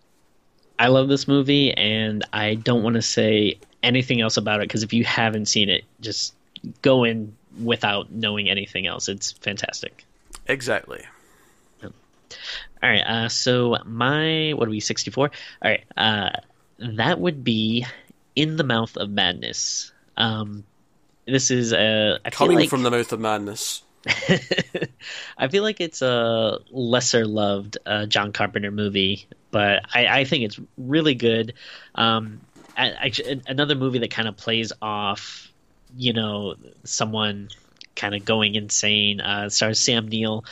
I 0.80 0.88
love 0.88 1.10
this 1.10 1.28
movie, 1.28 1.74
and 1.74 2.26
I 2.32 2.56
don't 2.56 2.84
want 2.84 2.96
to 2.96 3.02
say 3.02 3.60
anything 3.84 4.22
else 4.22 4.38
about 4.38 4.62
it 4.62 4.68
because 4.70 4.84
if 4.84 4.94
you 4.94 5.04
haven't 5.04 5.48
seen 5.48 5.70
it, 5.70 5.84
just 6.00 6.34
go 6.82 7.04
in 7.04 7.36
without 7.62 8.12
knowing 8.12 8.50
anything 8.50 8.88
else. 8.88 9.10
It's 9.10 9.34
fantastic. 9.34 10.06
Exactly. 10.48 11.04
All 12.82 12.90
right, 12.90 13.02
uh, 13.02 13.30
so 13.30 13.76
my 13.86 14.52
what 14.52 14.68
are 14.68 14.72
we 14.72 14.80
sixty 14.80 15.12
four? 15.12 15.32
All 15.62 15.72
right, 15.72 15.84
uh, 15.98 16.30
that 16.78 17.20
would 17.20 17.44
be 17.44 17.86
in 18.36 18.56
the 18.56 18.64
mouth 18.64 18.96
of 18.96 19.10
madness. 19.10 19.92
Um, 20.16 20.64
this 21.32 21.52
is 21.52 21.74
uh, 21.74 22.20
I 22.24 22.30
Coming 22.30 22.60
like, 22.60 22.70
from 22.70 22.84
the 22.84 22.92
mouth 22.92 23.12
of 23.12 23.20
madness. 23.20 23.84
I 25.38 25.48
feel 25.50 25.64
like 25.64 25.82
it's 25.82 26.02
a 26.02 26.60
lesser 26.72 27.26
loved 27.26 27.78
uh, 27.86 28.06
John 28.06 28.32
Carpenter 28.32 28.72
movie, 28.72 29.28
but 29.52 29.84
I, 29.94 30.22
I 30.22 30.26
think 30.26 30.46
it's 30.46 30.60
really 30.78 31.16
good. 31.16 31.54
Um, 31.96 32.42
another 32.78 33.76
movie 33.76 34.00
that 34.00 34.12
kind 34.12 34.28
of 34.28 34.38
plays 34.38 34.72
off, 34.82 35.52
you 35.98 36.14
know, 36.14 36.56
someone 36.86 37.50
kind 37.96 38.16
of 38.16 38.24
going 38.24 38.56
insane. 38.56 39.20
Uh, 39.20 39.50
stars 39.50 39.80
Sam 39.80 40.08
Neill 40.08 40.46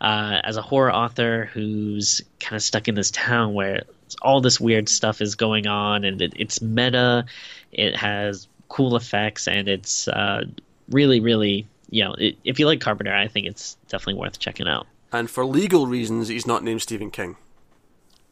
uh, 0.00 0.40
as 0.42 0.56
a 0.56 0.62
horror 0.62 0.92
author 0.92 1.50
who's 1.52 2.22
kind 2.40 2.56
of 2.56 2.62
stuck 2.62 2.88
in 2.88 2.94
this 2.94 3.10
town 3.10 3.52
where 3.52 3.82
all 4.22 4.40
this 4.40 4.60
weird 4.60 4.88
stuff 4.88 5.20
is 5.20 5.34
going 5.34 5.66
on, 5.66 6.04
and 6.04 6.22
it, 6.22 6.32
it's 6.36 6.62
meta. 6.62 7.26
It 7.72 7.96
has 7.96 8.48
cool 8.74 8.96
effects, 8.96 9.46
and 9.46 9.68
it's 9.68 10.08
uh, 10.08 10.42
really, 10.90 11.20
really 11.20 11.66
you 11.94 12.02
know, 12.02 12.14
it, 12.14 12.36
if 12.42 12.58
you 12.58 12.66
like 12.66 12.80
Carpenter, 12.80 13.14
I 13.14 13.28
think 13.28 13.46
it's 13.46 13.76
definitely 13.88 14.20
worth 14.20 14.40
checking 14.40 14.66
out. 14.66 14.88
And 15.12 15.30
for 15.30 15.46
legal 15.46 15.86
reasons, 15.86 16.26
he's 16.26 16.44
not 16.44 16.64
named 16.64 16.82
Stephen 16.82 17.12
King. 17.12 17.36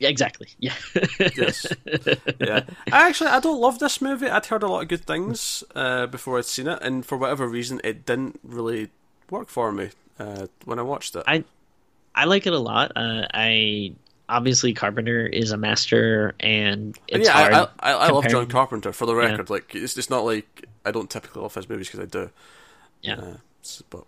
Yeah, 0.01 0.09
exactly. 0.09 0.49
Yeah. 0.59 0.75
Yes. 1.37 1.73
yeah. 2.41 2.65
I 2.91 3.09
actually 3.09 3.31
I 3.31 3.39
don't 3.39 3.61
love 3.61 3.79
this 3.79 4.01
movie. 4.01 4.29
I'd 4.29 4.47
heard 4.47 4.65
a 4.65 4.67
lot 4.67 4.83
of 4.83 4.89
good 4.89 5.05
things 5.05 5.63
uh, 5.77 6.07
before 6.07 6.39
I'd 6.39 6.45
seen 6.45 6.67
it, 6.67 6.81
and 6.83 7.07
for 7.07 7.17
whatever 7.17 7.47
reason, 7.47 7.81
it 7.85 8.05
didn't 8.05 8.41
really 8.43 8.91
work 9.31 9.49
for 9.49 9.71
me 9.71 9.91
uh, 10.19 10.49
when 10.65 10.81
I 10.81 10.83
watched 10.83 11.15
it. 11.15 11.23
I 11.29 11.45
I 12.17 12.25
like 12.25 12.49
it 12.49 12.53
a 12.53 12.59
lot. 12.59 12.91
Uh, 12.97 13.27
I 13.33 13.93
obviously 14.33 14.73
Carpenter 14.73 15.27
is 15.27 15.53
a 15.53 15.57
master, 15.57 16.35
and 16.41 16.99
it's 17.07 17.29
yeah, 17.29 17.33
hard. 17.33 17.53
I, 17.53 17.69
I, 17.79 17.93
I, 17.93 18.09
love 18.09 18.27
John 18.29 18.47
Carpenter 18.47 18.93
for 18.93 19.07
the 19.07 19.15
record. 19.15 19.51
Like 19.51 19.75
it's, 19.75 19.97
it's 19.97 20.11
not 20.11 20.25
like 20.25 20.67
I 20.85 20.91
don't 20.91 21.11
typically 21.11 21.43
love 21.43 21.55
his 21.55 21.69
movies 21.69 21.89
because 21.89 22.01
I 22.01 22.07
do. 22.07 22.31
Yeah. 23.03 23.17
Uh, 23.17 23.37
but 23.91 24.05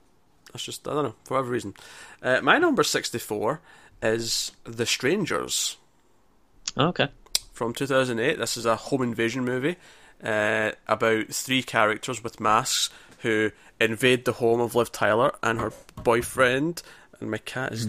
that's 0.52 0.64
just 0.64 0.88
I 0.88 0.94
don't 0.94 1.04
know 1.04 1.14
for 1.24 1.34
whatever 1.34 1.50
reason. 1.50 1.74
Uh, 2.22 2.40
my 2.42 2.58
number 2.58 2.82
sixty 2.82 3.18
four 3.18 3.60
is 4.02 4.52
The 4.64 4.86
Strangers 4.86 5.76
Oh, 6.76 6.88
okay. 6.88 7.08
from 7.52 7.74
two 7.74 7.86
thousand 7.86 8.18
eight. 8.18 8.38
This 8.38 8.56
is 8.56 8.66
a 8.66 8.76
home 8.76 9.02
invasion 9.02 9.44
movie 9.44 9.76
uh, 10.22 10.72
about 10.88 11.28
three 11.28 11.62
characters 11.62 12.24
with 12.24 12.40
masks 12.40 12.90
who 13.18 13.50
invade 13.80 14.24
the 14.24 14.32
home 14.32 14.60
of 14.60 14.74
Liv 14.74 14.90
Tyler 14.92 15.34
and 15.42 15.60
her 15.60 15.72
boyfriend. 16.02 16.82
And 17.20 17.30
my 17.30 17.38
cat 17.38 17.72
is 17.72 17.88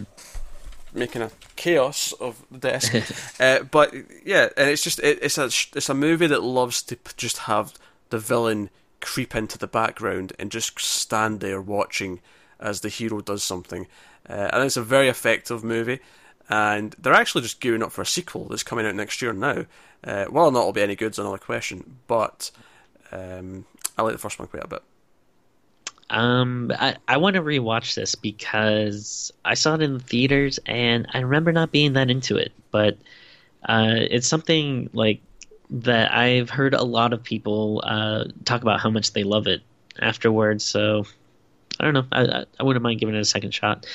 making 0.96 1.22
a 1.22 1.32
chaos 1.56 2.14
of 2.14 2.44
the 2.50 2.58
desk. 2.58 2.94
uh, 3.40 3.64
but 3.64 3.94
yeah, 4.26 4.50
and 4.58 4.70
it's 4.70 4.84
just 4.84 5.00
it, 5.00 5.20
it's 5.22 5.38
a 5.38 5.46
it's 5.46 5.90
a 5.90 5.94
movie 5.94 6.28
that 6.28 6.44
loves 6.44 6.82
to 6.84 6.98
just 7.18 7.40
have 7.40 7.74
the 8.10 8.20
villain 8.20 8.70
creep 9.02 9.36
into 9.36 9.58
the 9.58 9.68
background 9.68 10.34
and 10.40 10.52
just 10.52 10.80
stand 10.80 11.40
there 11.40 11.62
watching 11.62 12.20
as 12.60 12.82
the 12.82 12.90
hero 12.90 13.22
does 13.22 13.44
something. 13.44 13.88
Uh, 14.28 14.50
and 14.52 14.64
it's 14.64 14.78
a 14.78 14.82
very 14.82 15.08
effective 15.08 15.64
movie. 15.64 16.00
And 16.50 16.96
they're 17.00 17.14
actually 17.14 17.42
just 17.42 17.60
gearing 17.60 17.84
up 17.84 17.92
for 17.92 18.02
a 18.02 18.06
sequel 18.06 18.46
that's 18.46 18.64
coming 18.64 18.86
out 18.86 18.96
next 18.96 19.22
year 19.22 19.34
now. 19.34 19.66
Uh, 20.04 20.26
whether 20.26 20.48
or 20.48 20.52
not 20.52 20.62
it'll 20.62 20.74
be 20.74 20.82
any 20.82 20.96
good's 20.96 21.20
another 21.20 21.38
question. 21.38 21.98
But 22.08 22.52
um, 23.12 23.66
I 23.98 24.04
like 24.04 24.14
the 24.14 24.20
first 24.20 24.40
one 24.40 24.48
quite 24.48 24.64
a 24.64 24.68
bit. 24.68 24.84
Um, 26.10 26.72
I, 26.78 26.98
I 27.08 27.18
want 27.18 27.36
to 27.36 27.42
rewatch 27.42 27.96
this 27.96 28.16
because 28.16 29.32
I 29.44 29.56
saw 29.56 29.76
it 29.76 29.82
in 29.82 29.94
the 29.94 30.04
theaters 30.04 30.60
and 30.66 31.08
I 31.14 31.20
remember 31.20 31.52
not 31.52 31.72
being 31.72 31.94
that 31.94 32.10
into 32.10 32.38
it. 32.38 32.52
But 32.72 32.98
uh, 33.68 33.96
it's 33.98 34.28
something 34.28 34.90
like 34.94 35.22
that 35.70 36.14
I've 36.14 36.50
heard 36.50 36.74
a 36.74 36.84
lot 36.84 37.14
of 37.14 37.24
people 37.24 37.82
uh, 37.84 38.26
talk 38.44 38.62
about 38.62 38.80
how 38.80 38.90
much 38.90 39.14
they 39.14 39.24
love 39.24 39.48
it 39.48 39.62
afterwards. 40.00 40.64
So 40.64 41.06
I 41.80 41.86
don't 41.86 41.94
know. 41.94 42.06
I, 42.12 42.46
I, 42.60 42.64
wouldn't 42.64 42.84
mind 42.84 43.00
giving 43.00 43.16
it 43.16 43.20
a 43.20 43.26
second 43.26 43.54
shot. 43.54 43.86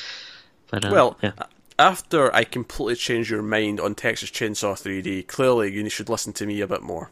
But 0.71 0.85
uh, 0.85 0.91
Well, 0.91 1.19
yeah. 1.23 1.33
after 1.79 2.35
I 2.35 2.45
completely 2.45 2.97
changed 2.97 3.31
your 3.31 3.43
mind 3.43 3.81
on 3.81 3.95
Texas 3.95 4.31
Chainsaw 4.31 4.75
3D, 4.75 5.27
clearly 5.29 5.73
you 5.73 5.89
should 5.89 6.09
listen 6.09 6.33
to 6.35 6.47
me 6.47 6.61
a 6.61 6.67
bit 6.67 6.83
more. 6.83 7.11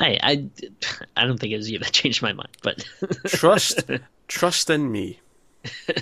I, 0.00 0.18
I, 0.22 0.48
I 1.16 1.26
don't 1.26 1.38
think 1.38 1.52
it 1.52 1.56
was 1.56 1.70
you 1.70 1.78
that 1.80 1.92
changed 1.92 2.22
my 2.22 2.32
mind, 2.32 2.56
but 2.62 2.84
Trust, 3.26 3.90
trust 4.28 4.70
in 4.70 4.90
me. 4.90 5.20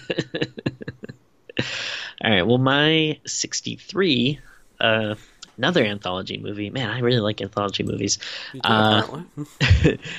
all 2.22 2.30
right. 2.30 2.42
Well, 2.42 2.58
my 2.58 3.18
sixty-three, 3.26 4.38
uh, 4.80 5.14
another 5.56 5.84
anthology 5.84 6.36
movie. 6.38 6.70
Man, 6.70 6.90
I 6.90 7.00
really 7.00 7.20
like 7.20 7.40
anthology 7.40 7.82
movies. 7.82 8.18
Uh, 8.62 9.22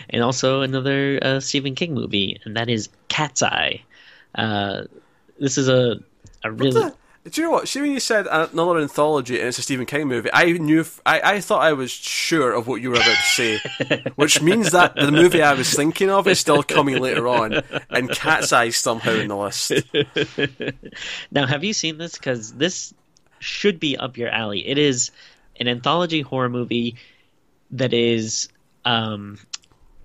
and 0.10 0.24
also 0.24 0.62
another 0.62 1.20
uh, 1.22 1.40
Stephen 1.40 1.76
King 1.76 1.94
movie, 1.94 2.42
and 2.46 2.58
that 2.58 2.70
is 2.70 2.90
Cat's 3.10 3.44
Eye. 3.44 3.84
Uh, 4.36 4.84
this 5.40 5.58
is 5.58 5.70
a 5.70 6.00
a 6.44 6.52
really 6.52 6.92
Do 7.30 7.42
you 7.42 7.48
know 7.48 7.52
what? 7.52 7.68
See, 7.68 7.82
when 7.82 7.92
you 7.92 8.00
said 8.00 8.28
another 8.28 8.80
anthology 8.80 9.40
and 9.40 9.50
it's 9.50 9.58
a 9.58 9.62
Stephen 9.62 9.86
King 9.86 10.08
movie, 10.08 10.30
I 10.32 10.52
knew, 10.54 10.86
I, 11.06 11.22
I 11.22 11.42
thought 11.42 11.62
I 11.62 11.74
was 11.74 11.92
sure 11.92 12.54
of 12.54 12.68
what 12.68 12.82
you 12.82 12.90
were 12.90 12.96
about 12.96 13.06
to 13.06 13.22
say, 13.24 13.60
which 14.16 14.42
means 14.42 14.72
that 14.72 14.96
the 14.96 15.12
movie 15.12 15.42
I 15.42 15.54
was 15.54 15.74
thinking 15.74 16.10
of 16.10 16.28
is 16.28 16.40
still 16.40 16.64
coming 16.64 17.00
later 17.00 17.28
on, 17.28 17.62
and 17.90 18.10
Cat's 18.10 18.54
Eyes 18.54 18.78
somehow 18.78 19.12
in 19.14 19.28
the 19.28 19.36
list. 19.36 19.72
now. 21.32 21.46
Have 21.48 21.64
you 21.64 21.74
seen 21.74 21.98
this? 21.98 22.18
Because 22.18 22.54
this 22.54 22.94
should 23.40 23.80
be 23.80 23.98
up 23.98 24.18
your 24.18 24.30
alley. 24.30 24.68
It 24.68 24.78
is 24.78 25.12
an 25.60 25.68
anthology 25.68 26.22
horror 26.22 26.50
movie 26.50 26.96
that 27.72 27.94
is, 27.94 28.50
um, 28.86 29.38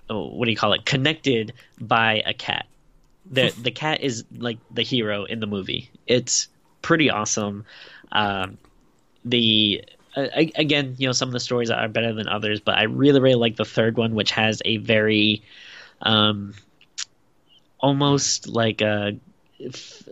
oh, 0.09 0.29
what 0.29 0.47
do 0.47 0.51
you 0.51 0.57
call 0.57 0.73
it? 0.73 0.85
Connected 0.85 1.53
by 1.81 2.23
a 2.25 2.35
cat. 2.35 2.67
the 3.27 3.51
The 3.61 3.71
cat 3.71 4.01
is 4.01 4.25
like 4.37 4.59
the 4.71 4.83
hero 4.83 5.25
in 5.25 5.41
the 5.41 5.47
movie. 5.47 5.91
It's 6.07 6.49
pretty 6.83 7.11
awesome. 7.11 7.65
Um, 8.11 8.59
the 9.25 9.85
again, 10.15 10.95
you 10.99 11.09
know, 11.09 11.13
some 11.13 11.29
of 11.29 11.33
the 11.33 11.41
stories 11.41 11.71
are 11.71 11.89
better 11.89 12.13
than 12.13 12.29
others, 12.29 12.61
but 12.61 12.77
I 12.77 12.85
really, 12.85 13.21
really 13.21 13.35
like 13.35 13.57
the 13.57 13.65
third 13.65 13.97
one, 13.97 14.15
which 14.15 14.33
has 14.33 14.61
a 14.65 14.77
very, 14.77 15.43
um, 16.03 16.55
almost 17.79 18.49
like 18.49 18.83
a, 18.83 19.17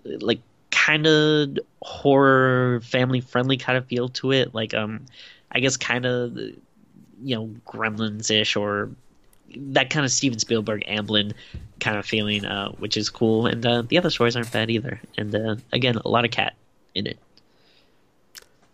like 0.05 0.41
kind 0.71 1.07
of 1.07 1.59
horror, 1.83 2.81
family 2.83 3.21
friendly 3.21 3.57
kind 3.59 3.77
of 3.77 3.87
feel 3.87 4.09
to 4.09 4.33
it. 4.33 4.55
Like, 4.55 4.73
um, 4.73 5.05
I 5.53 5.61
guess 5.61 5.77
kind 5.77 6.07
of, 6.07 6.37
you 6.37 7.37
know, 7.37 7.51
Gremlins 7.67 8.31
ish 8.31 8.57
or 8.57 8.91
that 9.55 9.91
kind 9.91 10.07
of 10.07 10.13
Steven 10.13 10.39
Spielberg 10.39 10.85
Amblin 10.87 11.35
kind 11.79 11.99
of 11.99 12.07
feeling, 12.07 12.47
uh, 12.47 12.71
which 12.73 12.97
is 12.97 13.11
cool. 13.11 13.47
And 13.47 13.65
uh, 13.67 13.83
the 13.83 13.99
other 13.99 14.11
stories 14.11 14.37
aren't 14.37 14.53
bad 14.53 14.71
either. 14.71 15.01
And 15.19 15.35
uh, 15.35 15.57
again, 15.73 15.97
a 15.97 16.09
lot 16.09 16.25
of 16.25 16.31
cat 16.31 16.55
in 16.95 17.07
it. 17.07 17.19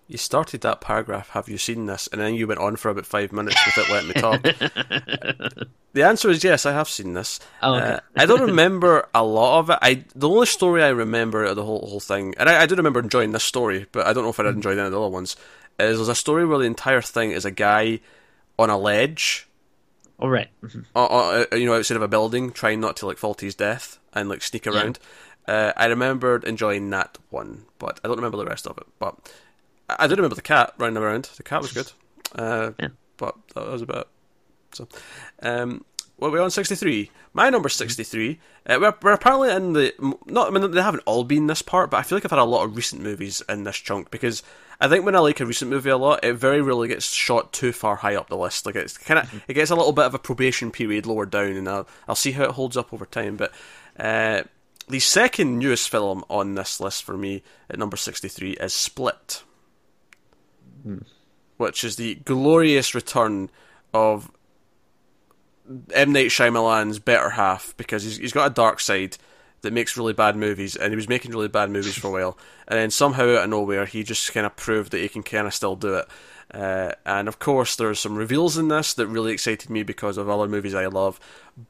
You 0.09 0.19
started 0.19 0.61
that 0.61 0.81
paragraph, 0.81 1.31
have 1.31 1.49
you 1.49 1.59
seen 1.59 1.87
this? 1.87 2.07
And 2.13 2.21
then 2.21 2.35
you 2.35 2.47
went 2.47 2.61
on 2.61 2.77
for 2.77 2.91
about 2.91 3.07
five 3.07 3.33
minutes 3.33 3.57
without 3.67 3.91
letting 3.91 4.09
me 4.09 4.15
talk. 4.15 4.43
the 5.95 6.05
answer 6.05 6.31
is 6.31 6.45
yes, 6.45 6.65
I 6.65 6.73
have 6.73 6.89
seen 6.89 7.15
this. 7.15 7.41
Oh, 7.61 7.75
okay. 7.75 7.87
Uh, 7.95 8.01
I 8.17 8.27
don't 8.27 8.43
remember 8.43 9.09
a 9.13 9.25
lot 9.25 9.59
of 9.59 9.71
it. 9.71 9.79
I 9.83 10.05
the 10.15 10.29
only 10.29 10.47
story 10.47 10.85
I 10.85 10.91
remember 10.91 11.43
of 11.45 11.57
the 11.57 11.65
whole 11.65 11.85
whole 11.89 11.99
thing, 11.99 12.35
and 12.39 12.49
I, 12.49 12.63
I 12.63 12.67
do 12.67 12.77
remember 12.77 13.01
enjoying 13.01 13.33
this 13.33 13.43
story, 13.43 13.87
but 13.91 14.07
I 14.07 14.13
don't 14.13 14.23
know 14.23 14.31
if 14.31 14.39
I 14.39 14.45
did 14.45 14.55
enjoy 14.55 14.73
any 14.73 14.81
of 14.83 14.93
the 14.93 15.01
other 15.01 15.09
ones. 15.09 15.37
Is 15.79 15.97
there's 15.97 16.09
a 16.09 16.15
story 16.15 16.47
where 16.47 16.59
the 16.59 16.65
entire 16.65 17.03
thing 17.03 17.33
is 17.33 17.45
a 17.45 17.51
guy 17.51 17.99
on 18.61 18.71
a 18.71 18.79
ledge, 18.79 19.49
All 20.21 20.31
right. 20.31 20.49
Mhm. 20.63 20.85
uh, 20.95 21.05
uh, 21.05 21.45
you 21.57 21.67
know, 21.67 21.75
outside 21.75 21.97
of 21.97 22.03
a 22.03 22.09
building, 22.09 22.53
trying 22.53 22.79
not 22.81 22.97
to 22.99 23.07
like 23.07 23.19
fall 23.19 23.35
to 23.35 23.45
his 23.45 23.57
death 23.57 23.99
and 24.15 24.29
like 24.29 24.43
sneak 24.43 24.69
around. 24.69 25.01
Uh, 25.49 25.73
I 25.77 25.87
remembered 25.87 26.45
enjoying 26.45 26.91
that 26.91 27.19
one, 27.31 27.65
but 27.79 28.01
I 28.05 28.09
don't 28.09 28.17
remember 28.17 28.37
the 28.39 28.47
rest 28.47 28.67
of 28.67 28.77
it. 28.79 28.87
But 28.99 29.15
I, 29.89 29.97
I 30.01 30.07
do 30.07 30.15
remember 30.17 30.35
the 30.35 30.43
cat 30.43 30.75
running 30.79 30.97
around. 30.97 31.25
The 31.37 31.43
cat 31.43 31.63
was 31.63 31.73
good, 31.73 31.93
uh, 32.35 32.73
Yeah. 32.81 32.89
but 33.17 33.37
that 33.55 33.67
was 33.67 33.83
about 33.83 33.99
it. 34.03 34.09
So, 34.73 34.89
um, 35.43 35.85
well, 36.19 36.31
we're 36.31 36.43
on 36.43 36.51
sixty 36.51 36.75
three. 36.75 37.11
My 37.33 37.51
number 37.51 37.69
sixty 37.69 38.03
three. 38.05 38.41
Uh, 38.67 38.79
we're, 38.81 38.95
we're 39.03 39.13
apparently 39.13 39.51
in 39.53 39.73
the 39.75 39.93
not. 40.27 40.49
I 40.49 40.51
mean, 40.51 40.71
they 40.71 40.83
haven't 40.83 41.03
all 41.07 41.25
been 41.25 41.47
this 41.47 41.63
part, 41.63 41.91
but 41.91 41.99
I 41.99 42.03
feel 42.03 42.17
like 42.17 42.25
I've 42.25 42.31
had 42.31 42.41
a 42.41 42.45
lot 42.45 42.65
of 42.65 42.75
recent 42.77 43.03
movies 43.03 43.43
in 43.49 43.65
this 43.65 43.77
chunk 43.77 44.11
because 44.11 44.43
I 44.81 44.89
think 44.89 45.05
when 45.05 45.15
I 45.15 45.21
like 45.21 45.41
a 45.41 45.47
recent 45.47 45.71
movie 45.71 45.91
a 45.91 45.97
lot, 45.97 46.25
it 46.25 46.35
very 46.35 46.61
rarely 46.61 46.89
gets 46.89 47.13
shot 47.13 47.53
too 47.53 47.73
far 47.73 47.97
high 47.97 48.17
up 48.17 48.29
the 48.29 48.37
list. 48.37 48.67
Like 48.67 48.75
it's 48.77 48.99
kind 48.99 49.21
of 49.21 49.43
it 49.47 49.55
gets 49.55 49.71
a 49.71 49.77
little 49.77 49.93
bit 49.93 50.07
of 50.07 50.15
a 50.15 50.19
probation 50.19 50.71
period 50.71 51.07
lower 51.07 51.27
down, 51.27 51.53
and 51.53 51.69
I'll 51.69 51.87
I'll 52.09 52.15
see 52.17 52.33
how 52.33 52.45
it 52.45 52.51
holds 52.53 52.77
up 52.77 52.93
over 52.93 53.07
time. 53.07 53.37
But 53.37 53.53
uh, 53.99 54.43
the 54.89 55.01
second 55.01 55.59
newest 55.59 55.89
film 55.89 56.25
on 56.31 56.55
this 56.55 56.81
list 56.81 57.05
for 57.05 57.17
me 57.17 57.43
at 57.69 57.79
number 57.79 57.97
sixty 57.97 58.29
three 58.29 58.53
is 58.53 58.73
Split, 58.73 59.43
which 61.57 61.83
is 61.85 61.97
the 61.97 62.17
glorious 62.17 62.95
return 62.95 63.51
of 63.93 64.31
M 65.93 66.13
Night 66.13 66.29
Shyamalan's 66.29 66.99
better 66.99 67.31
half 67.31 67.75
because 67.77 68.05
he's 68.05 68.17
he's 68.19 68.33
got 68.33 68.51
a 68.51 68.55
dark 68.55 68.81
side 68.81 69.17
that 69.63 69.73
makes 69.73 69.97
really 69.97 70.13
bad 70.13 70.37
movies, 70.37 70.77
and 70.77 70.93
he 70.93 70.97
was 70.97 71.09
making 71.09 71.33
really 71.33 71.49
bad 71.49 71.71
movies 71.71 71.99
for 71.99 72.09
a 72.09 72.13
while, 72.13 72.39
and 72.69 72.79
then 72.79 72.91
somehow 72.91 73.25
out 73.25 73.45
of 73.45 73.51
nowhere 73.51 73.87
he 73.87 74.05
just 74.05 74.33
kind 74.33 74.47
of 74.47 74.55
proved 74.55 74.93
that 74.93 75.01
he 75.01 75.09
can 75.09 75.23
kind 75.23 75.47
of 75.47 75.55
still 75.55 75.75
do 75.75 75.95
it. 75.95 76.07
Uh, 76.55 76.93
and 77.05 77.27
of 77.27 77.41
course, 77.41 77.75
there's 77.75 77.99
some 77.99 78.15
reveals 78.15 78.57
in 78.57 78.69
this 78.69 78.95
that 78.95 79.09
really 79.09 79.33
excited 79.33 79.69
me 79.69 79.83
because 79.83 80.17
of 80.17 80.29
other 80.29 80.49
movies 80.49 80.75
I 80.75 80.87
love, 80.87 81.19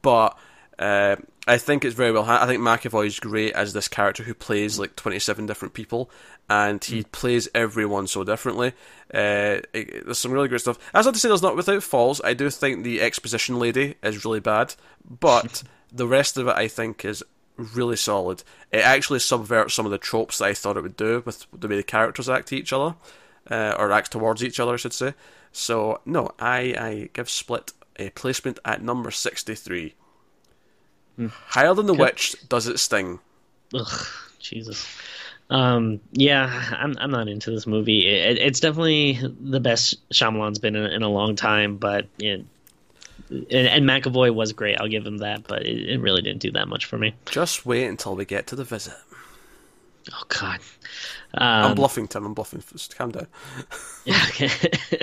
but. 0.03 0.39
Uh, 0.79 1.17
I 1.49 1.59
think 1.59 1.85
it's 1.85 1.95
very 1.95 2.11
well. 2.11 2.25
I 2.25 2.47
think 2.47 2.61
McAvoy 2.61 3.07
is 3.07 3.21
great 3.21 3.53
as 3.53 3.73
this 3.73 3.87
character 3.87 4.25
who 4.25 4.35
plays 4.35 4.81
like 4.81 4.97
twenty 4.97 5.21
seven 5.21 5.47
different 5.47 5.75
people, 5.75 6.11
and 6.51 6.85
he 6.85 7.05
plays 7.05 7.49
everyone 7.55 8.09
so 8.09 8.25
differently. 8.25 8.73
Uh, 9.15 9.63
it, 9.73 10.05
there's 10.05 10.19
some 10.19 10.33
really 10.33 10.49
great 10.49 10.61
stuff. 10.61 10.79
That's 10.93 11.07
not 11.07 11.15
to 11.15 11.21
say 11.21 11.29
there's 11.29 11.43
not 11.43 11.55
without 11.55 11.85
falls. 11.85 12.21
I 12.25 12.35
do 12.35 12.51
think 12.51 12.83
the 12.83 13.01
exposition 13.01 13.61
lady 13.61 13.95
is 14.03 14.25
really 14.25 14.41
bad, 14.41 14.75
but 15.09 15.63
the 15.93 16.09
rest 16.09 16.37
of 16.37 16.49
it 16.49 16.57
I 16.57 16.67
think 16.67 17.05
is 17.05 17.23
really 17.57 17.97
solid. 17.97 18.43
It 18.73 18.79
actually 18.85 19.21
subverts 19.21 19.75
some 19.75 19.87
of 19.87 19.93
the 19.93 19.99
tropes 19.99 20.39
that 20.39 20.47
I 20.47 20.55
thought 20.55 20.77
it 20.77 20.83
would 20.83 20.97
do 20.97 21.23
with 21.25 21.47
the 21.53 21.69
way 21.69 21.77
the 21.77 21.85
characters 21.85 22.29
act 22.29 22.49
to 22.49 22.57
each 22.57 22.73
other, 22.73 22.97
uh, 23.49 23.77
or 23.79 23.93
act 23.93 24.11
towards 24.11 24.43
each 24.43 24.59
other, 24.59 24.75
I 24.75 24.79
should 24.79 24.93
say. 24.93 25.15
So 25.53 26.01
no, 26.05 26.33
I 26.41 26.59
I 26.77 27.11
give 27.13 27.31
Split 27.31 27.73
a 28.01 28.11
placement 28.11 28.59
at 28.65 28.83
number 28.83 29.13
sixty 29.13 29.55
three. 29.55 29.95
Higher 31.47 31.75
than 31.75 31.87
the 31.87 31.95
witch 31.95 32.37
does 32.49 32.67
it 32.67 32.79
sting. 32.79 33.19
Ugh, 33.75 34.07
Jesus. 34.39 34.87
Um, 35.49 36.01
yeah, 36.13 36.75
I'm 36.77 36.97
I'm 36.99 37.11
not 37.11 37.29
into 37.29 37.51
this 37.51 37.67
movie. 37.67 38.07
It, 38.09 38.39
it's 38.39 38.61
definitely 38.61 39.19
the 39.41 39.61
best 39.61 39.97
Shyamalan's 40.11 40.59
been 40.59 40.75
in, 40.77 40.87
in 40.87 41.03
a 41.03 41.09
long 41.09 41.37
time, 41.37 41.77
but 41.77 42.07
it, 42.19 42.45
and, 43.31 43.51
and 43.51 43.85
McAvoy 43.85 44.35
was 44.35 44.53
great. 44.53 44.81
I'll 44.81 44.89
give 44.89 45.07
him 45.07 45.19
that, 45.19 45.47
but 45.47 45.63
it, 45.65 45.89
it 45.89 46.01
really 46.01 46.23
didn't 46.23 46.41
do 46.41 46.51
that 46.53 46.69
much 46.69 46.85
for 46.87 46.99
me. 46.99 47.15
Just 47.27 47.65
wait 47.65 47.87
until 47.87 48.17
we 48.17 48.25
get 48.25 48.47
to 48.49 48.57
the 48.57 48.65
visit. 48.65 48.95
Oh 50.13 50.23
God. 50.29 50.61
I'm 51.35 51.71
Um, 51.71 51.75
bluffing, 51.75 52.07
Tim. 52.09 52.25
I'm 52.27 52.35
bluffing. 52.35 52.63
Just 52.73 52.97
calm 52.97 53.11
down. 53.11 53.27
Yeah, 54.05 54.25
okay. 54.29 54.51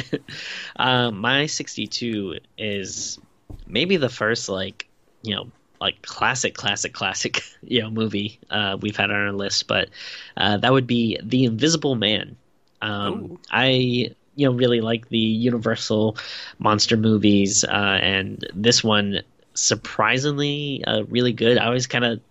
um, 0.78 1.20
my 1.20 1.46
62 1.46 2.40
is 2.58 3.20
maybe 3.68 3.98
the 3.98 4.10
first 4.10 4.50
like 4.50 4.88
you 5.22 5.36
know 5.36 5.52
like 5.84 6.02
classic 6.02 6.54
classic 6.56 6.94
classic 6.94 7.44
you 7.62 7.82
know 7.82 7.92
movie 7.92 8.40
uh, 8.50 8.78
we've 8.82 8.96
had 8.96 9.12
on 9.12 9.18
our 9.18 9.34
list, 9.34 9.68
but 9.68 9.90
uh, 10.38 10.58
that 10.58 10.72
would 10.72 10.88
be 10.88 11.20
The 11.22 11.44
Invisible 11.44 11.96
Man. 11.96 12.38
Um, 12.82 13.38
I 13.52 14.16
you 14.36 14.48
know 14.48 14.54
really 14.54 14.80
like 14.80 15.10
the 15.10 15.18
Universal 15.18 16.18
monster 16.58 16.96
movies, 16.96 17.66
uh, 17.66 18.00
and 18.02 18.48
this 18.54 18.82
one 18.82 19.22
surprisingly 19.56 20.84
uh, 20.86 21.04
really 21.04 21.34
good. 21.34 21.58
I 21.58 21.66
always 21.66 21.86
kind 21.86 22.06
of 22.06 22.22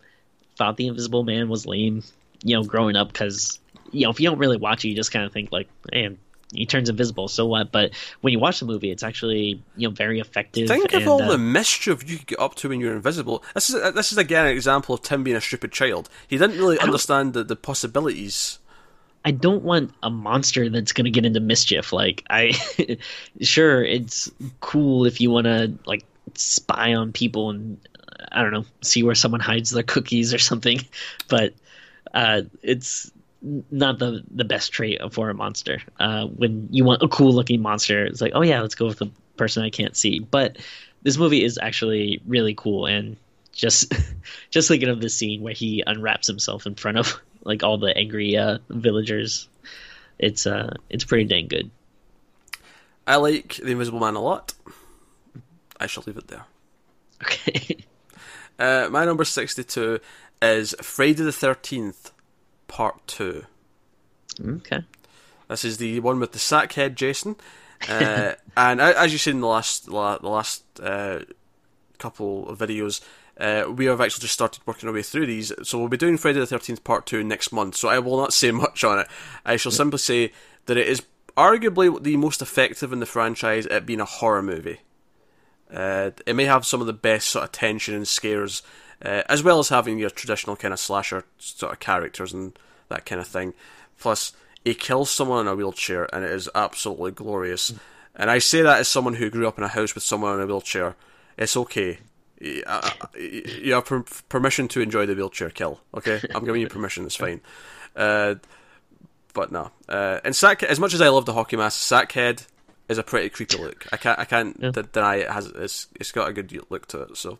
thought 0.56 0.78
The 0.78 0.86
Invisible 0.86 1.22
Man 1.22 1.50
was 1.50 1.66
lame, 1.66 2.02
you 2.42 2.56
know, 2.56 2.64
growing 2.64 2.96
up 2.96 3.12
because 3.12 3.60
you 3.90 4.04
know 4.04 4.10
if 4.10 4.18
you 4.18 4.30
don't 4.30 4.38
really 4.38 4.56
watch 4.56 4.84
it, 4.86 4.88
you 4.88 4.96
just 4.96 5.12
kind 5.12 5.26
of 5.26 5.32
think 5.32 5.52
like, 5.52 5.68
man, 5.92 6.16
he 6.52 6.66
turns 6.66 6.88
invisible, 6.88 7.28
so 7.28 7.46
what? 7.46 7.72
But 7.72 7.92
when 8.20 8.32
you 8.32 8.38
watch 8.38 8.60
the 8.60 8.66
movie, 8.66 8.90
it's 8.90 9.02
actually 9.02 9.62
you 9.76 9.88
know 9.88 9.94
very 9.94 10.20
effective. 10.20 10.68
Think 10.68 10.92
of 10.92 11.08
all 11.08 11.22
uh, 11.22 11.32
the 11.32 11.38
mischief 11.38 12.08
you 12.08 12.18
could 12.18 12.26
get 12.26 12.40
up 12.40 12.54
to 12.56 12.68
when 12.68 12.80
you're 12.80 12.94
invisible. 12.94 13.42
This 13.54 13.70
is 13.70 13.94
this 13.94 14.12
is 14.12 14.18
again 14.18 14.46
an 14.46 14.52
example 14.52 14.94
of 14.94 15.02
Tim 15.02 15.24
being 15.24 15.36
a 15.36 15.40
stupid 15.40 15.72
child. 15.72 16.08
He 16.28 16.38
didn't 16.38 16.58
really 16.58 16.78
understand 16.78 17.32
the, 17.32 17.44
the 17.44 17.56
possibilities. 17.56 18.58
I 19.24 19.30
don't 19.30 19.62
want 19.62 19.92
a 20.02 20.10
monster 20.10 20.68
that's 20.68 20.92
going 20.92 21.04
to 21.04 21.10
get 21.10 21.24
into 21.24 21.40
mischief. 21.40 21.92
Like 21.92 22.24
I, 22.28 22.52
sure, 23.40 23.84
it's 23.84 24.30
cool 24.60 25.06
if 25.06 25.20
you 25.20 25.30
want 25.30 25.46
to 25.46 25.72
like 25.86 26.04
spy 26.34 26.94
on 26.94 27.12
people 27.12 27.50
and 27.50 27.78
I 28.30 28.42
don't 28.42 28.52
know, 28.52 28.64
see 28.80 29.02
where 29.02 29.14
someone 29.14 29.40
hides 29.40 29.70
their 29.70 29.82
cookies 29.82 30.34
or 30.34 30.38
something, 30.38 30.80
but 31.28 31.54
uh, 32.12 32.42
it's 32.62 33.10
not 33.42 33.98
the 33.98 34.22
the 34.30 34.44
best 34.44 34.72
trait 34.72 35.00
for 35.12 35.30
a 35.30 35.34
monster. 35.34 35.80
Uh, 35.98 36.26
when 36.26 36.68
you 36.70 36.84
want 36.84 37.02
a 37.02 37.08
cool 37.08 37.32
looking 37.32 37.60
monster, 37.60 38.04
it's 38.04 38.20
like, 38.20 38.32
oh 38.34 38.42
yeah, 38.42 38.60
let's 38.60 38.74
go 38.74 38.86
with 38.86 38.98
the 38.98 39.10
person 39.36 39.62
I 39.64 39.70
can't 39.70 39.96
see. 39.96 40.20
But 40.20 40.58
this 41.02 41.18
movie 41.18 41.44
is 41.44 41.58
actually 41.60 42.20
really 42.26 42.54
cool 42.54 42.86
and 42.86 43.16
just 43.52 43.92
just 44.50 44.68
thinking 44.68 44.88
of 44.88 45.00
the 45.00 45.08
scene 45.08 45.42
where 45.42 45.54
he 45.54 45.82
unwraps 45.86 46.26
himself 46.26 46.66
in 46.66 46.74
front 46.74 46.98
of 46.98 47.20
like 47.44 47.62
all 47.62 47.78
the 47.78 47.96
angry 47.96 48.36
uh, 48.36 48.58
villagers 48.68 49.48
it's 50.18 50.46
uh 50.46 50.74
it's 50.88 51.04
pretty 51.04 51.24
dang 51.24 51.48
good 51.48 51.70
I 53.04 53.16
like 53.16 53.56
the 53.56 53.72
Invisible 53.72 53.98
Man 53.98 54.14
a 54.14 54.20
lot. 54.20 54.54
I 55.80 55.88
shall 55.88 56.04
leave 56.06 56.16
it 56.16 56.28
there. 56.28 56.44
okay 57.22 57.78
Uh, 58.58 58.86
my 58.92 59.04
number 59.04 59.24
sixty-two 59.24 59.98
is 60.40 60.74
Friday 60.82 61.24
the 61.24 61.32
Thirteenth, 61.32 62.11
Part 62.72 63.06
Two. 63.06 63.44
okay 64.42 64.80
This 65.46 65.62
is 65.62 65.76
the 65.76 66.00
one 66.00 66.18
with 66.20 66.32
the 66.32 66.38
sackhead 66.38 66.94
Jason, 66.94 67.36
uh, 67.86 68.32
and 68.56 68.80
as 68.80 69.12
you 69.12 69.18
said 69.18 69.34
in 69.34 69.42
the 69.42 69.46
last 69.46 69.88
la- 69.88 70.16
the 70.16 70.30
last 70.30 70.64
uh, 70.80 71.20
couple 71.98 72.48
of 72.48 72.58
videos, 72.58 73.02
uh, 73.38 73.64
we 73.70 73.84
have 73.84 74.00
actually 74.00 74.22
just 74.22 74.32
started 74.32 74.62
working 74.64 74.88
our 74.88 74.94
way 74.94 75.02
through 75.02 75.26
these. 75.26 75.52
So 75.62 75.78
we'll 75.78 75.88
be 75.88 75.98
doing 75.98 76.16
Friday 76.16 76.40
the 76.40 76.46
Thirteenth 76.46 76.82
Part 76.82 77.04
Two 77.04 77.22
next 77.22 77.52
month. 77.52 77.76
So 77.76 77.90
I 77.90 77.98
will 77.98 78.16
not 78.16 78.32
say 78.32 78.50
much 78.64 78.84
on 78.84 79.00
it. 79.00 79.06
I 79.44 79.56
shall 79.56 79.72
simply 79.72 79.98
say 79.98 80.32
that 80.64 80.78
it 80.78 80.86
is 80.88 81.02
arguably 81.36 82.02
the 82.02 82.16
most 82.16 82.40
effective 82.40 82.90
in 82.90 83.00
the 83.00 83.06
franchise 83.06 83.66
at 83.66 83.84
being 83.84 84.00
a 84.00 84.06
horror 84.06 84.42
movie. 84.42 84.80
Uh, 85.70 86.12
it 86.26 86.34
may 86.36 86.46
have 86.46 86.64
some 86.64 86.80
of 86.80 86.86
the 86.86 86.92
best 86.94 87.28
sort 87.28 87.44
of 87.44 87.52
tension 87.52 87.94
and 87.94 88.08
scares, 88.08 88.62
uh, 89.04 89.22
as 89.28 89.42
well 89.42 89.58
as 89.58 89.68
having 89.68 89.98
your 89.98 90.10
traditional 90.10 90.56
kind 90.56 90.72
of 90.74 90.80
slasher 90.80 91.24
sort 91.38 91.72
of 91.72 91.80
characters 91.80 92.32
and 92.32 92.58
that 92.88 93.04
kind 93.06 93.20
of 93.20 93.26
thing. 93.26 93.54
Plus, 93.98 94.32
he 94.64 94.74
kills 94.74 95.10
someone 95.10 95.40
in 95.46 95.52
a 95.52 95.56
wheelchair, 95.56 96.08
and 96.14 96.24
it 96.24 96.30
is 96.30 96.48
absolutely 96.54 97.10
glorious. 97.12 97.72
And 98.14 98.30
I 98.30 98.38
say 98.38 98.62
that 98.62 98.78
as 98.80 98.88
someone 98.88 99.14
who 99.14 99.30
grew 99.30 99.48
up 99.48 99.58
in 99.58 99.64
a 99.64 99.68
house 99.68 99.94
with 99.94 100.04
someone 100.04 100.34
in 100.36 100.42
a 100.42 100.46
wheelchair. 100.46 100.96
It's 101.38 101.56
okay. 101.56 101.98
You 102.40 102.62
uh, 102.66 102.90
you 103.18 103.72
have 103.72 103.86
per- 103.86 104.04
permission 104.28 104.68
to 104.68 104.80
enjoy 104.80 105.06
the 105.06 105.14
wheelchair 105.14 105.50
kill. 105.50 105.80
Okay, 105.96 106.20
I'm 106.34 106.44
giving 106.44 106.60
you 106.60 106.68
permission. 106.68 107.06
It's 107.06 107.16
fine. 107.16 107.40
Uh, 107.96 108.34
but 109.34 109.50
no. 109.50 109.70
Uh, 109.88 110.20
and 110.24 110.36
Sack, 110.36 110.62
as 110.62 110.78
much 110.78 110.92
as 110.92 111.00
I 111.00 111.08
love 111.08 111.24
the 111.24 111.32
hockey 111.32 111.56
mask, 111.56 111.80
Sackhead 111.80 112.46
is 112.88 112.98
a 112.98 113.02
pretty 113.02 113.30
creepy 113.30 113.56
look. 113.56 113.86
I 113.92 113.96
can't 113.96 114.18
I 114.18 114.24
can't 114.26 114.56
Yeah. 114.60 114.70
d- 114.72 114.82
deny 114.92 115.16
it 115.16 115.30
has 115.30 115.46
it's 115.46 115.86
it's 115.98 116.12
got 116.12 116.28
a 116.28 116.32
good 116.34 116.52
look 116.68 116.86
to 116.88 117.02
it. 117.02 117.16
So, 117.16 117.38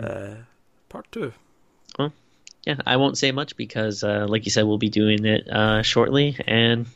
uh, 0.00 0.36
part 0.92 1.10
two. 1.10 1.32
Well, 1.98 2.12
yeah 2.64 2.76
i 2.86 2.96
won't 2.96 3.18
say 3.18 3.32
much 3.32 3.56
because 3.56 4.04
uh 4.04 4.26
like 4.28 4.44
you 4.44 4.50
said 4.50 4.64
we'll 4.64 4.78
be 4.78 4.88
doing 4.88 5.24
it 5.24 5.48
uh 5.48 5.82
shortly 5.82 6.36
and 6.46 6.86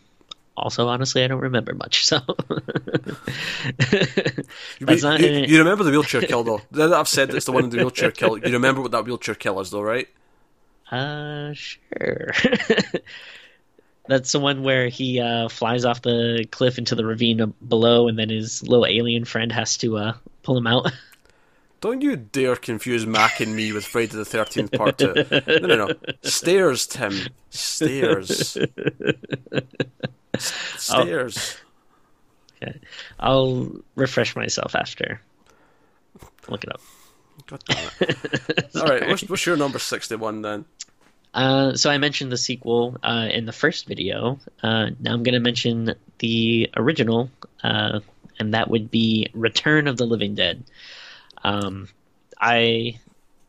also 0.56 0.88
honestly 0.88 1.22
i 1.24 1.26
don't 1.26 1.40
remember 1.40 1.74
much 1.74 2.06
so 2.06 2.20
You, 4.78 4.86
not 4.86 5.20
you, 5.20 5.28
you 5.28 5.58
remember 5.58 5.84
the 5.84 5.90
wheelchair 5.90 6.22
kill 6.22 6.44
though? 6.44 6.60
Now 6.70 6.88
that 6.88 6.98
I've 6.98 7.08
said 7.08 7.34
it's 7.34 7.46
the 7.46 7.52
one 7.52 7.64
in 7.64 7.70
the 7.70 7.78
wheelchair 7.78 8.10
kill. 8.10 8.38
You 8.38 8.52
remember 8.52 8.80
what 8.80 8.90
that 8.92 9.04
wheelchair 9.04 9.34
kill 9.34 9.58
is 9.60 9.70
though, 9.70 9.82
right? 9.82 10.08
Uh, 10.90 11.52
sure. 11.54 12.32
That's 14.08 14.30
the 14.32 14.38
one 14.38 14.62
where 14.62 14.88
he 14.88 15.20
uh, 15.20 15.48
flies 15.48 15.84
off 15.84 16.02
the 16.02 16.46
cliff 16.50 16.78
into 16.78 16.94
the 16.94 17.04
ravine 17.04 17.54
below, 17.66 18.06
and 18.06 18.18
then 18.18 18.28
his 18.28 18.62
little 18.62 18.86
alien 18.86 19.24
friend 19.24 19.50
has 19.50 19.76
to 19.78 19.96
uh, 19.96 20.12
pull 20.42 20.56
him 20.56 20.66
out. 20.66 20.92
Don't 21.80 22.00
you 22.02 22.16
dare 22.16 22.56
confuse 22.56 23.06
Mac 23.06 23.40
and 23.40 23.54
me 23.54 23.72
with 23.72 23.84
Friday 23.84 24.16
the 24.16 24.24
Thirteenth 24.24 24.72
Part 24.72 24.98
Two. 24.98 25.14
No, 25.46 25.66
no, 25.66 25.86
no. 25.86 25.94
Stairs, 26.22 26.86
Tim. 26.86 27.14
Stairs. 27.50 28.56
Stairs. 30.38 31.56
Okay. 32.62 32.80
I'll 33.20 33.70
refresh 33.94 34.34
myself 34.34 34.74
after. 34.74 35.20
Look 36.48 36.64
it 36.64 36.72
up. 36.72 36.80
God 37.46 37.62
damn 37.66 37.90
it. 38.00 38.66
All 38.76 38.86
right. 38.86 39.06
What's, 39.08 39.28
what's 39.28 39.44
your 39.46 39.56
number 39.56 39.78
sixty-one 39.78 40.42
then? 40.42 40.64
Uh, 41.34 41.74
so 41.74 41.90
I 41.90 41.98
mentioned 41.98 42.32
the 42.32 42.38
sequel 42.38 42.96
uh, 43.02 43.28
in 43.30 43.44
the 43.44 43.52
first 43.52 43.86
video. 43.86 44.38
Uh, 44.62 44.86
now 44.98 45.12
I'm 45.12 45.22
going 45.22 45.34
to 45.34 45.40
mention 45.40 45.94
the 46.18 46.70
original, 46.76 47.30
uh, 47.62 48.00
and 48.38 48.54
that 48.54 48.70
would 48.70 48.90
be 48.90 49.28
Return 49.34 49.86
of 49.86 49.98
the 49.98 50.06
Living 50.06 50.34
Dead. 50.34 50.64
Um, 51.46 51.88
I 52.40 52.98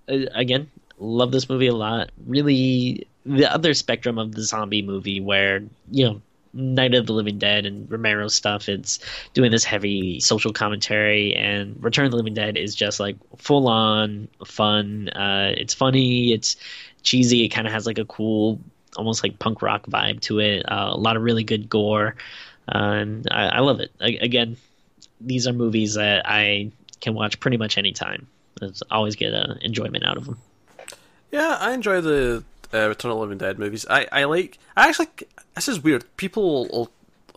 uh, 0.07 0.25
again 0.33 0.69
love 0.97 1.31
this 1.31 1.49
movie 1.49 1.67
a 1.67 1.75
lot. 1.75 2.11
Really, 2.25 3.07
the 3.25 3.51
other 3.51 3.73
spectrum 3.73 4.17
of 4.17 4.33
the 4.33 4.43
zombie 4.43 4.81
movie, 4.81 5.19
where 5.19 5.61
you 5.91 6.05
know. 6.05 6.21
Night 6.53 6.95
of 6.95 7.05
the 7.05 7.13
Living 7.13 7.37
Dead 7.37 7.67
and 7.67 7.91
Romero 7.91 8.27
stuff. 8.29 8.67
It's 8.67 8.99
doing 9.33 9.51
this 9.51 9.63
heavy 9.63 10.19
social 10.19 10.53
commentary, 10.53 11.35
and 11.35 11.75
Return 11.83 12.05
of 12.05 12.11
the 12.11 12.17
Living 12.17 12.33
Dead 12.33 12.57
is 12.57 12.73
just 12.73 12.99
like 12.99 13.15
full 13.37 13.67
on 13.67 14.27
fun. 14.43 15.09
Uh, 15.09 15.53
it's 15.55 15.75
funny. 15.75 16.33
It's 16.33 16.55
cheesy. 17.03 17.43
It 17.43 17.49
kind 17.49 17.67
of 17.67 17.73
has 17.73 17.85
like 17.85 17.99
a 17.99 18.05
cool, 18.05 18.59
almost 18.95 19.21
like 19.21 19.37
punk 19.37 19.61
rock 19.61 19.85
vibe 19.85 20.21
to 20.21 20.39
it. 20.39 20.63
Uh, 20.63 20.89
a 20.93 20.97
lot 20.97 21.15
of 21.15 21.21
really 21.21 21.43
good 21.43 21.69
gore, 21.69 22.15
uh, 22.73 22.77
and 22.77 23.27
I, 23.29 23.57
I 23.57 23.59
love 23.59 23.79
it. 23.79 23.91
I, 24.01 24.17
again, 24.19 24.57
these 25.21 25.47
are 25.47 25.53
movies 25.53 25.93
that 25.93 26.23
I 26.25 26.71
can 27.01 27.13
watch 27.13 27.39
pretty 27.39 27.57
much 27.57 27.77
anytime. 27.77 28.27
I 28.61 28.71
always 28.91 29.15
get 29.15 29.33
uh, 29.33 29.55
enjoyment 29.61 30.05
out 30.05 30.17
of 30.17 30.25
them. 30.25 30.39
Yeah, 31.31 31.57
I 31.59 31.73
enjoy 31.73 32.01
the 32.01 32.43
uh, 32.73 32.87
Return 32.87 33.11
of 33.11 33.17
the 33.17 33.21
Living 33.21 33.37
Dead 33.37 33.59
movies. 33.59 33.85
I, 33.89 34.07
I 34.11 34.23
like. 34.25 34.57
I 34.75 34.87
actually. 34.87 35.09
This 35.55 35.67
is 35.67 35.83
weird. 35.83 36.05
People 36.17 36.67
will, 36.67 36.91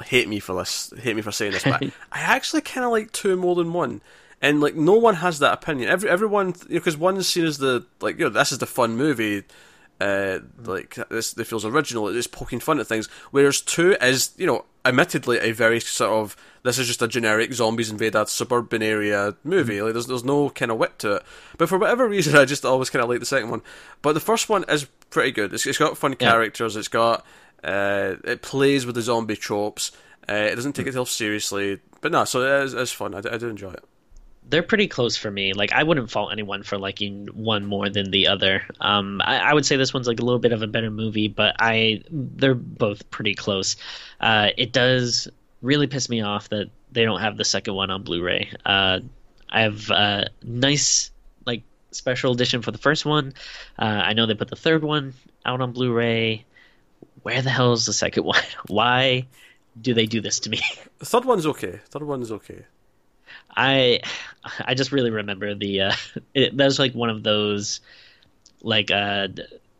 hate 0.05 0.29
me 0.29 0.41
for 0.41 0.55
this. 0.55 0.93
Hate 0.99 1.17
me 1.17 1.23
for 1.23 1.33
saying 1.33 1.53
this, 1.53 1.65
but 1.65 1.83
I 2.13 2.21
actually 2.21 2.63
kind 2.63 2.85
of 2.85 2.93
like 2.93 3.13
two 3.13 3.37
more 3.37 3.55
than 3.55 3.73
one. 3.73 4.01
And 4.43 4.61
like, 4.61 4.75
no 4.75 4.95
one 4.95 5.17
has 5.17 5.39
that 5.41 5.53
opinion. 5.53 5.91
Every 5.91 6.09
everyone, 6.09 6.55
because 6.69 6.97
one 6.97 7.17
is 7.19 7.29
seen 7.29 7.45
as 7.45 7.59
the 7.59 7.85
like, 8.01 8.19
you 8.19 8.25
know, 8.25 8.31
this 8.31 8.53
is 8.53 8.59
the 8.59 8.67
fun 8.67 8.97
movie. 8.97 9.45
Uh, 10.01 10.39
like 10.65 10.97
this, 11.11 11.35
this 11.35 11.49
feels 11.49 11.65
original. 11.65 12.09
It's 12.09 12.27
poking 12.27 12.61
fun 12.61 12.81
at 12.81 12.87
things. 12.87 13.07
Whereas 13.33 13.61
two 13.61 13.97
is, 14.01 14.31
you 14.39 14.47
know, 14.47 14.65
admittedly 14.85 15.39
a 15.39 15.53
very 15.53 15.81
sort 15.81 16.11
of 16.11 16.37
this 16.63 16.79
is 16.79 16.87
just 16.87 17.03
a 17.03 17.09
generic 17.09 17.53
zombies 17.53 17.91
invade 17.91 18.15
a 18.15 18.27
suburban 18.27 18.83
area 18.83 19.35
movie. 19.45 19.81
Like 19.83 19.93
there's 19.95 20.07
there's 20.07 20.25
no 20.25 20.51
kind 20.51 20.71
of 20.71 20.79
wit 20.79 20.99
to 21.01 21.17
it. 21.17 21.23
But 21.59 21.69
for 21.69 21.79
whatever 21.79 22.09
reason, 22.09 22.37
I 22.37 22.45
just 22.45 22.65
always 22.65 22.91
kind 22.91 23.03
of 23.03 23.09
like 23.09 23.21
the 23.21 23.27
second 23.27 23.51
one. 23.51 23.63
But 24.03 24.13
the 24.15 24.21
first 24.21 24.49
one 24.49 24.65
is 24.69 24.85
pretty 25.11 25.33
good. 25.33 25.53
It's, 25.53 25.67
it's 25.67 25.79
got 25.79 25.97
fun 25.99 26.13
Yeah. 26.21 26.31
characters. 26.31 26.77
It's 26.77 26.89
got 26.89 27.25
uh, 27.65 28.17
it 28.25 28.43
plays 28.43 28.87
with 28.87 28.95
the 28.95 29.03
zombie 29.03 29.37
tropes. 29.37 29.93
Uh, 30.29 30.35
it 30.35 30.55
doesn't 30.57 30.75
take 30.75 30.87
itself 30.87 31.09
seriously. 31.11 31.81
But 32.01 32.13
no, 32.13 32.25
so 32.25 32.43
it 32.43 32.65
is, 32.65 32.75
it's 32.75 32.93
fun. 32.93 33.15
I, 33.15 33.19
I 33.19 33.37
do 33.39 33.49
enjoy 33.49 33.73
it. 33.73 33.85
They're 34.51 34.63
pretty 34.63 34.89
close 34.89 35.17
for 35.17 35.31
me. 35.31 35.53
Like 35.53 35.73
I 35.73 35.83
wouldn't 35.83 36.11
fault 36.11 36.33
anyone 36.33 36.63
for 36.63 36.77
liking 36.79 37.29
one 37.29 37.65
more 37.65 37.89
than 37.89 38.11
the 38.11 38.27
other. 38.27 38.67
Um, 38.81 39.21
I, 39.25 39.39
I 39.39 39.55
would 39.55 39.65
say 39.65 39.77
this 39.77 39.95
one's 39.95 40.07
like 40.09 40.21
a 40.21 40.25
little 40.25 40.41
bit 40.41 40.53
of 40.53 40.63
a 40.63 40.67
better 40.67 40.91
movie, 40.91 41.29
but 41.29 41.55
I 41.59 42.03
they're 42.11 42.55
both 42.55 43.09
pretty 43.11 43.35
close. 43.35 43.77
Uh, 44.21 44.49
it 44.57 44.73
does 44.73 45.29
really 45.63 45.87
piss 45.87 46.09
me 46.09 46.21
off 46.23 46.49
that 46.51 46.71
they 46.93 47.05
don't 47.05 47.21
have 47.21 47.37
the 47.37 47.45
second 47.45 47.75
one 47.75 47.91
on 47.91 48.03
Blu-ray. 48.03 48.51
Uh, 48.67 49.01
I 49.51 49.63
have 49.63 49.89
a 49.91 50.29
nice 50.43 51.11
like 51.47 51.63
special 51.93 52.33
edition 52.33 52.63
for 52.63 52.73
the 52.73 52.79
first 52.79 53.05
one. 53.07 53.33
Uh, 53.79 53.85
I 53.85 54.13
know 54.15 54.27
they 54.27 54.35
put 54.35 54.49
the 54.49 54.57
third 54.57 54.83
one 54.83 55.15
out 55.47 55.61
on 55.61 55.73
Blu-ray. 55.73 56.45
where 57.23 57.43
the 57.43 57.51
hell 57.51 57.73
is 57.73 57.87
the 57.87 57.93
second 57.93 58.25
one? 58.35 58.43
Why 58.67 59.27
do 59.81 59.95
they 59.95 60.07
do 60.07 60.21
this 60.21 60.41
to 60.41 60.51
me? 60.51 60.61
The 60.99 61.07
third 61.07 61.25
one's 61.25 61.47
okay. 61.47 61.81
Third 61.91 62.03
one's 62.05 62.33
okay. 62.33 62.65
I 63.57 64.01
I 64.65 64.75
just 64.75 64.93
really 64.93 65.11
remember 65.11 65.55
the 65.55 65.83
uh, 65.83 65.93
it, 66.35 66.57
that 66.57 66.65
was 66.65 66.79
like 66.79 66.95
one 66.95 67.11
of 67.11 67.23
those 67.23 67.81
like 68.63 68.91
uh 68.91 69.29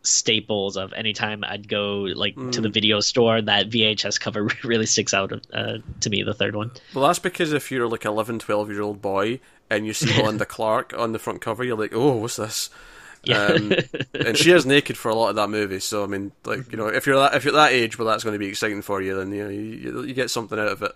staples 0.03 0.77
of 0.77 0.93
anytime 0.95 1.45
I'd 1.45 1.69
go 1.69 2.07
like 2.15 2.35
mm. 2.35 2.53
to 2.53 2.61
the 2.61 2.71
video 2.71 3.01
store 3.01 3.43
that 3.43 3.69
VHS 3.69 4.19
cover 4.19 4.49
really 4.65 4.87
sticks 4.87 5.13
out 5.13 5.33
uh, 5.53 5.79
to 6.01 6.11
me 6.11 6.23
the 6.23 6.35
third 6.35 6.57
one. 6.57 6.71
Well 6.95 7.07
that's 7.07 7.19
because 7.19 7.53
if 7.53 7.71
you're 7.71 7.89
like 7.89 8.05
11 8.05 8.39
12 8.39 8.71
year 8.71 8.83
old 8.83 9.03
boy 9.03 9.41
and 9.69 9.87
you 9.87 9.93
see 9.93 10.13
Belinda 10.15 10.47
Clark 10.47 10.95
on 10.97 11.13
the 11.13 11.19
front 11.19 11.41
cover 11.41 11.65
you're 11.65 11.77
like 11.77 11.93
oh 11.95 12.17
what's 12.17 12.37
this 12.37 12.71
yeah. 13.23 13.49
Um, 13.49 13.75
and 14.15 14.35
she 14.35 14.51
is 14.51 14.65
naked 14.65 14.97
for 14.97 15.11
a 15.11 15.15
lot 15.15 15.29
of 15.29 15.37
that 15.37 15.51
movie 15.51 15.81
so 15.81 16.03
I 16.03 16.07
mean 16.07 16.33
like 16.47 16.73
you 16.73 16.79
know 16.79 16.87
if 16.87 17.07
you're 17.07 17.17
that 17.17 17.35
if 17.35 17.45
you're 17.45 17.53
that 17.53 17.73
age 17.73 17.99
well 17.99 18.09
that's 18.09 18.25
going 18.25 18.33
to 18.33 18.39
be 18.39 18.49
exciting 18.49 18.81
for 18.81 19.03
you 19.03 19.15
then 19.15 19.31
you 19.31 19.45
know 19.45 19.51
you, 19.51 20.05
you 20.05 20.15
get 20.15 20.31
something 20.31 20.59
out 20.59 20.69
of 20.69 20.83
it. 20.83 20.93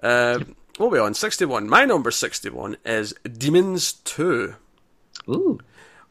Um, 0.00 0.54
what 0.78 0.86
are 0.86 0.90
we 0.90 0.98
on? 0.98 1.14
61. 1.14 1.68
My 1.68 1.84
number 1.84 2.10
61 2.10 2.76
is 2.84 3.12
Demons 3.24 3.92
2. 3.92 4.54
Ooh. 5.28 5.58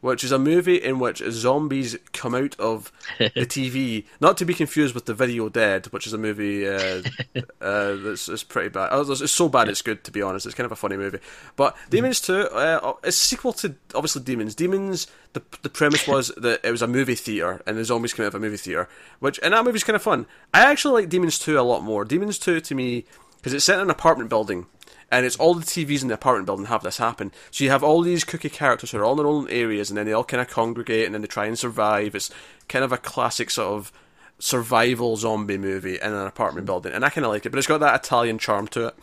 Which 0.00 0.22
is 0.22 0.30
a 0.30 0.38
movie 0.38 0.76
in 0.76 1.00
which 1.00 1.20
zombies 1.30 1.96
come 2.12 2.32
out 2.32 2.54
of 2.60 2.92
the 3.18 3.30
TV, 3.34 4.04
not 4.20 4.36
to 4.36 4.44
be 4.44 4.54
confused 4.54 4.94
with 4.94 5.06
The 5.06 5.14
Video 5.14 5.48
Dead, 5.48 5.86
which 5.86 6.06
is 6.06 6.12
a 6.12 6.18
movie 6.18 6.68
uh, 6.68 7.02
uh, 7.60 7.96
that's, 7.96 8.26
that's 8.26 8.44
pretty 8.44 8.68
bad. 8.68 8.90
Oh, 8.92 9.10
it's 9.10 9.32
so 9.32 9.48
bad 9.48 9.68
it's 9.68 9.82
good, 9.82 10.04
to 10.04 10.12
be 10.12 10.22
honest. 10.22 10.46
It's 10.46 10.54
kind 10.54 10.66
of 10.66 10.72
a 10.72 10.76
funny 10.76 10.96
movie. 10.96 11.18
But 11.56 11.76
Demons 11.90 12.20
2 12.20 12.34
uh, 12.34 12.92
is 13.02 13.16
a 13.16 13.18
sequel 13.18 13.54
to, 13.54 13.74
obviously, 13.92 14.22
Demons. 14.22 14.54
Demons, 14.54 15.08
the, 15.32 15.42
the 15.62 15.70
premise 15.70 16.06
was 16.06 16.28
that 16.36 16.60
it 16.62 16.70
was 16.70 16.82
a 16.82 16.86
movie 16.86 17.16
theatre, 17.16 17.60
and 17.66 17.76
the 17.76 17.84
zombies 17.84 18.12
came 18.12 18.24
out 18.24 18.28
of 18.28 18.34
a 18.36 18.40
movie 18.40 18.56
theatre, 18.56 18.88
which, 19.18 19.40
and 19.42 19.52
that 19.52 19.64
movie's 19.64 19.82
kind 19.82 19.96
of 19.96 20.02
fun. 20.02 20.26
I 20.54 20.70
actually 20.70 21.00
like 21.00 21.08
Demons 21.08 21.40
2 21.40 21.58
a 21.58 21.62
lot 21.62 21.82
more. 21.82 22.04
Demons 22.04 22.38
2, 22.38 22.60
to 22.60 22.74
me, 22.76 23.04
because 23.38 23.54
it's 23.54 23.64
set 23.64 23.76
in 23.76 23.82
an 23.82 23.90
apartment 23.90 24.28
building 24.30 24.66
and 25.10 25.24
it's 25.24 25.36
all 25.36 25.54
the 25.54 25.64
TVs 25.64 26.02
in 26.02 26.08
the 26.08 26.14
apartment 26.14 26.46
building 26.46 26.66
have 26.66 26.82
this 26.82 26.98
happen. 26.98 27.32
So 27.50 27.64
you 27.64 27.70
have 27.70 27.82
all 27.82 28.02
these 28.02 28.24
cookie 28.24 28.50
characters 28.50 28.90
who 28.90 28.98
are 28.98 29.04
all 29.04 29.12
in 29.12 29.18
their 29.18 29.26
own 29.26 29.48
areas, 29.48 29.90
and 29.90 29.96
then 29.96 30.04
they 30.04 30.12
all 30.12 30.24
kind 30.24 30.40
of 30.40 30.48
congregate, 30.48 31.06
and 31.06 31.14
then 31.14 31.22
they 31.22 31.28
try 31.28 31.46
and 31.46 31.58
survive. 31.58 32.14
It's 32.14 32.30
kind 32.68 32.84
of 32.84 32.92
a 32.92 32.98
classic 32.98 33.50
sort 33.50 33.72
of 33.72 33.92
survival 34.38 35.16
zombie 35.16 35.58
movie 35.58 35.96
in 35.96 36.12
an 36.12 36.26
apartment 36.26 36.66
building, 36.66 36.92
and 36.92 37.04
I 37.04 37.08
kind 37.08 37.24
of 37.24 37.32
like 37.32 37.46
it. 37.46 37.50
But 37.50 37.58
it's 37.58 37.66
got 37.66 37.80
that 37.80 38.04
Italian 38.04 38.38
charm 38.38 38.68
to 38.68 38.88
it. 38.88 38.94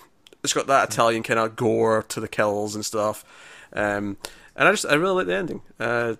It's 0.43 0.53
got 0.53 0.67
that 0.67 0.91
Italian 0.91 1.23
kind 1.23 1.39
of 1.39 1.55
gore 1.55 2.03
to 2.09 2.19
the 2.19 2.27
kills 2.27 2.75
and 2.75 2.85
stuff. 2.85 3.25
Um, 3.73 4.17
and 4.55 4.67
I 4.67 4.71
just 4.71 4.85
I 4.85 4.93
really 4.93 5.15
like 5.15 5.27
the 5.27 5.35
ending. 5.35 5.61
Uh, 5.79 6.15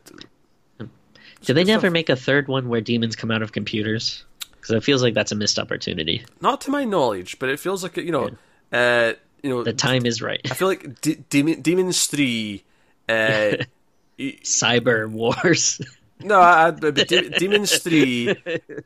Do 1.41 1.53
they 1.53 1.63
never 1.63 1.81
stuff. 1.81 1.93
make 1.93 2.09
a 2.09 2.15
third 2.15 2.47
one 2.47 2.69
where 2.69 2.81
demons 2.81 3.15
come 3.15 3.29
out 3.29 3.43
of 3.43 3.51
computers? 3.51 4.25
Because 4.65 4.77
it 4.77 4.83
feels 4.83 5.03
like 5.03 5.13
that's 5.13 5.31
a 5.31 5.35
missed 5.35 5.59
opportunity. 5.59 6.25
Not 6.41 6.61
to 6.61 6.71
my 6.71 6.85
knowledge, 6.85 7.37
but 7.37 7.49
it 7.49 7.59
feels 7.59 7.83
like 7.83 7.97
you 7.97 8.11
know, 8.11 8.31
yeah. 8.71 9.11
uh, 9.11 9.13
you 9.43 9.49
know, 9.51 9.63
the 9.63 9.73
time 9.73 10.07
is 10.07 10.23
right. 10.23 10.41
I 10.49 10.55
feel 10.55 10.67
like 10.67 11.01
D- 11.01 11.23
Demon, 11.29 11.61
Demons 11.61 12.07
Three, 12.07 12.63
uh, 13.07 13.57
Cyber 14.19 15.07
Wars. 15.07 15.81
no, 16.19 16.41
I, 16.41 16.71
D- 16.71 17.29
Demons 17.37 17.77
Three, 17.77 18.35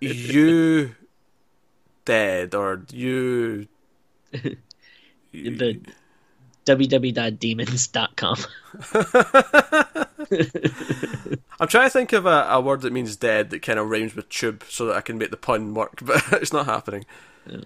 you 0.01 0.95
dead 2.03 2.53
or 2.53 2.83
you. 2.91 3.67
the 5.31 5.79
www.demons.com. 6.69 8.37
I'm 11.59 11.67
trying 11.67 11.87
to 11.87 11.89
think 11.89 12.13
of 12.13 12.27
a, 12.27 12.47
a, 12.49 12.61
word 12.61 12.81
that 12.81 12.93
means 12.93 13.15
dead 13.15 13.49
that 13.49 13.63
kind 13.63 13.79
of 13.79 13.89
rhymes 13.89 14.15
with 14.15 14.29
tube 14.29 14.63
so 14.69 14.85
that 14.85 14.95
I 14.95 15.01
can 15.01 15.17
make 15.17 15.31
the 15.31 15.37
pun 15.37 15.73
work, 15.73 15.99
but 16.03 16.23
it's 16.33 16.53
not 16.53 16.67
happening. 16.67 17.05
Yeah. 17.47 17.57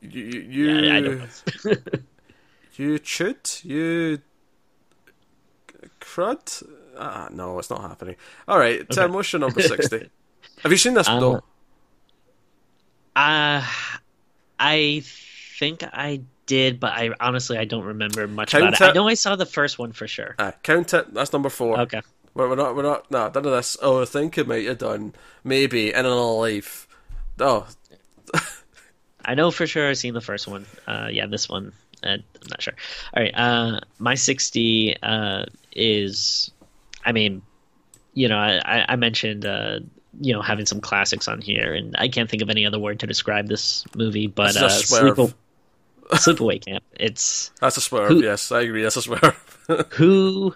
You, 0.00 0.22
you, 0.22 0.70
yeah, 0.70 0.96
I 0.96 1.00
don't 1.00 1.30
you 2.74 3.00
should 3.02 3.50
you 3.62 4.18
crud? 5.98 6.62
Ah, 6.98 7.28
no, 7.32 7.58
it's 7.58 7.70
not 7.70 7.80
happening. 7.80 8.16
All 8.46 8.58
right, 8.58 8.82
okay. 8.82 8.86
Tim, 8.90 9.14
what's 9.14 9.32
your 9.32 9.40
number 9.40 9.62
sixty? 9.62 10.10
Have 10.62 10.70
you 10.70 10.76
seen 10.76 10.92
this 10.92 11.08
uh, 11.08 11.18
though? 11.18 11.36
Uh, 13.16 13.66
I 14.58 15.02
think 15.58 15.82
I 15.84 16.20
did, 16.46 16.80
but 16.80 16.92
I 16.92 17.10
honestly 17.20 17.58
I 17.58 17.64
don't 17.64 17.84
remember 17.84 18.26
much 18.26 18.54
about 18.54 18.74
it. 18.74 18.82
I 18.82 18.92
know 18.92 19.08
I 19.08 19.14
saw 19.14 19.36
the 19.36 19.46
first 19.46 19.78
one 19.78 19.92
for 19.92 20.06
sure. 20.06 20.34
Uh, 20.38 20.52
count 20.62 20.94
it. 20.94 21.12
That's 21.14 21.32
number 21.32 21.48
four. 21.48 21.80
Okay. 21.80 22.02
We're, 22.34 22.48
we're 22.48 22.56
not. 22.56 22.76
We're 22.76 22.82
not. 22.82 23.10
No, 23.10 23.26
none 23.26 23.36
of 23.36 23.44
this. 23.44 23.76
Oh, 23.80 24.02
I 24.02 24.04
think 24.04 24.36
it 24.38 24.48
might 24.48 24.66
have 24.66 24.78
done. 24.78 25.14
Maybe 25.44 25.90
in 25.90 26.00
another 26.00 26.20
life. 26.20 26.88
Oh. 27.38 27.66
I 29.24 29.34
know 29.34 29.50
for 29.50 29.66
sure 29.66 29.88
I've 29.88 29.98
seen 29.98 30.14
the 30.14 30.20
first 30.20 30.46
one. 30.46 30.66
Uh, 30.86 31.08
yeah, 31.10 31.26
this 31.26 31.48
one. 31.48 31.72
Uh, 32.02 32.08
I'm 32.08 32.22
not 32.50 32.60
sure. 32.60 32.74
All 33.16 33.22
right. 33.22 33.34
Uh, 33.34 33.80
my 33.98 34.14
sixty 34.14 34.96
uh, 35.02 35.46
is. 35.72 36.50
I 37.06 37.12
mean, 37.12 37.42
you 38.14 38.28
know, 38.28 38.38
I, 38.38 38.84
I 38.88 38.96
mentioned 38.96 39.44
uh, 39.46 39.80
you 40.20 40.32
know 40.32 40.42
having 40.42 40.66
some 40.66 40.80
classics 40.80 41.28
on 41.28 41.40
here, 41.40 41.74
and 41.74 41.94
I 41.98 42.08
can't 42.08 42.28
think 42.28 42.42
of 42.42 42.50
any 42.50 42.66
other 42.66 42.78
word 42.78 43.00
to 43.00 43.06
describe 43.06 43.48
this 43.48 43.84
movie. 43.96 44.26
But 44.26 44.56
uh, 44.56 44.68
Sleep, 44.68 45.34
Sleepaway 46.14 46.64
Camp. 46.64 46.84
It's 46.92 47.50
that's 47.60 47.76
a 47.76 47.80
swerve. 47.80 48.08
Who, 48.08 48.22
yes, 48.22 48.52
I 48.52 48.62
agree. 48.62 48.82
That's 48.82 48.96
a 48.96 49.02
swerve. 49.02 49.58
who 49.90 50.54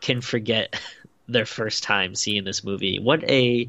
can 0.00 0.20
forget 0.20 0.80
their 1.28 1.46
first 1.46 1.82
time 1.82 2.14
seeing 2.14 2.44
this 2.44 2.64
movie? 2.64 2.98
What 2.98 3.28
a 3.28 3.68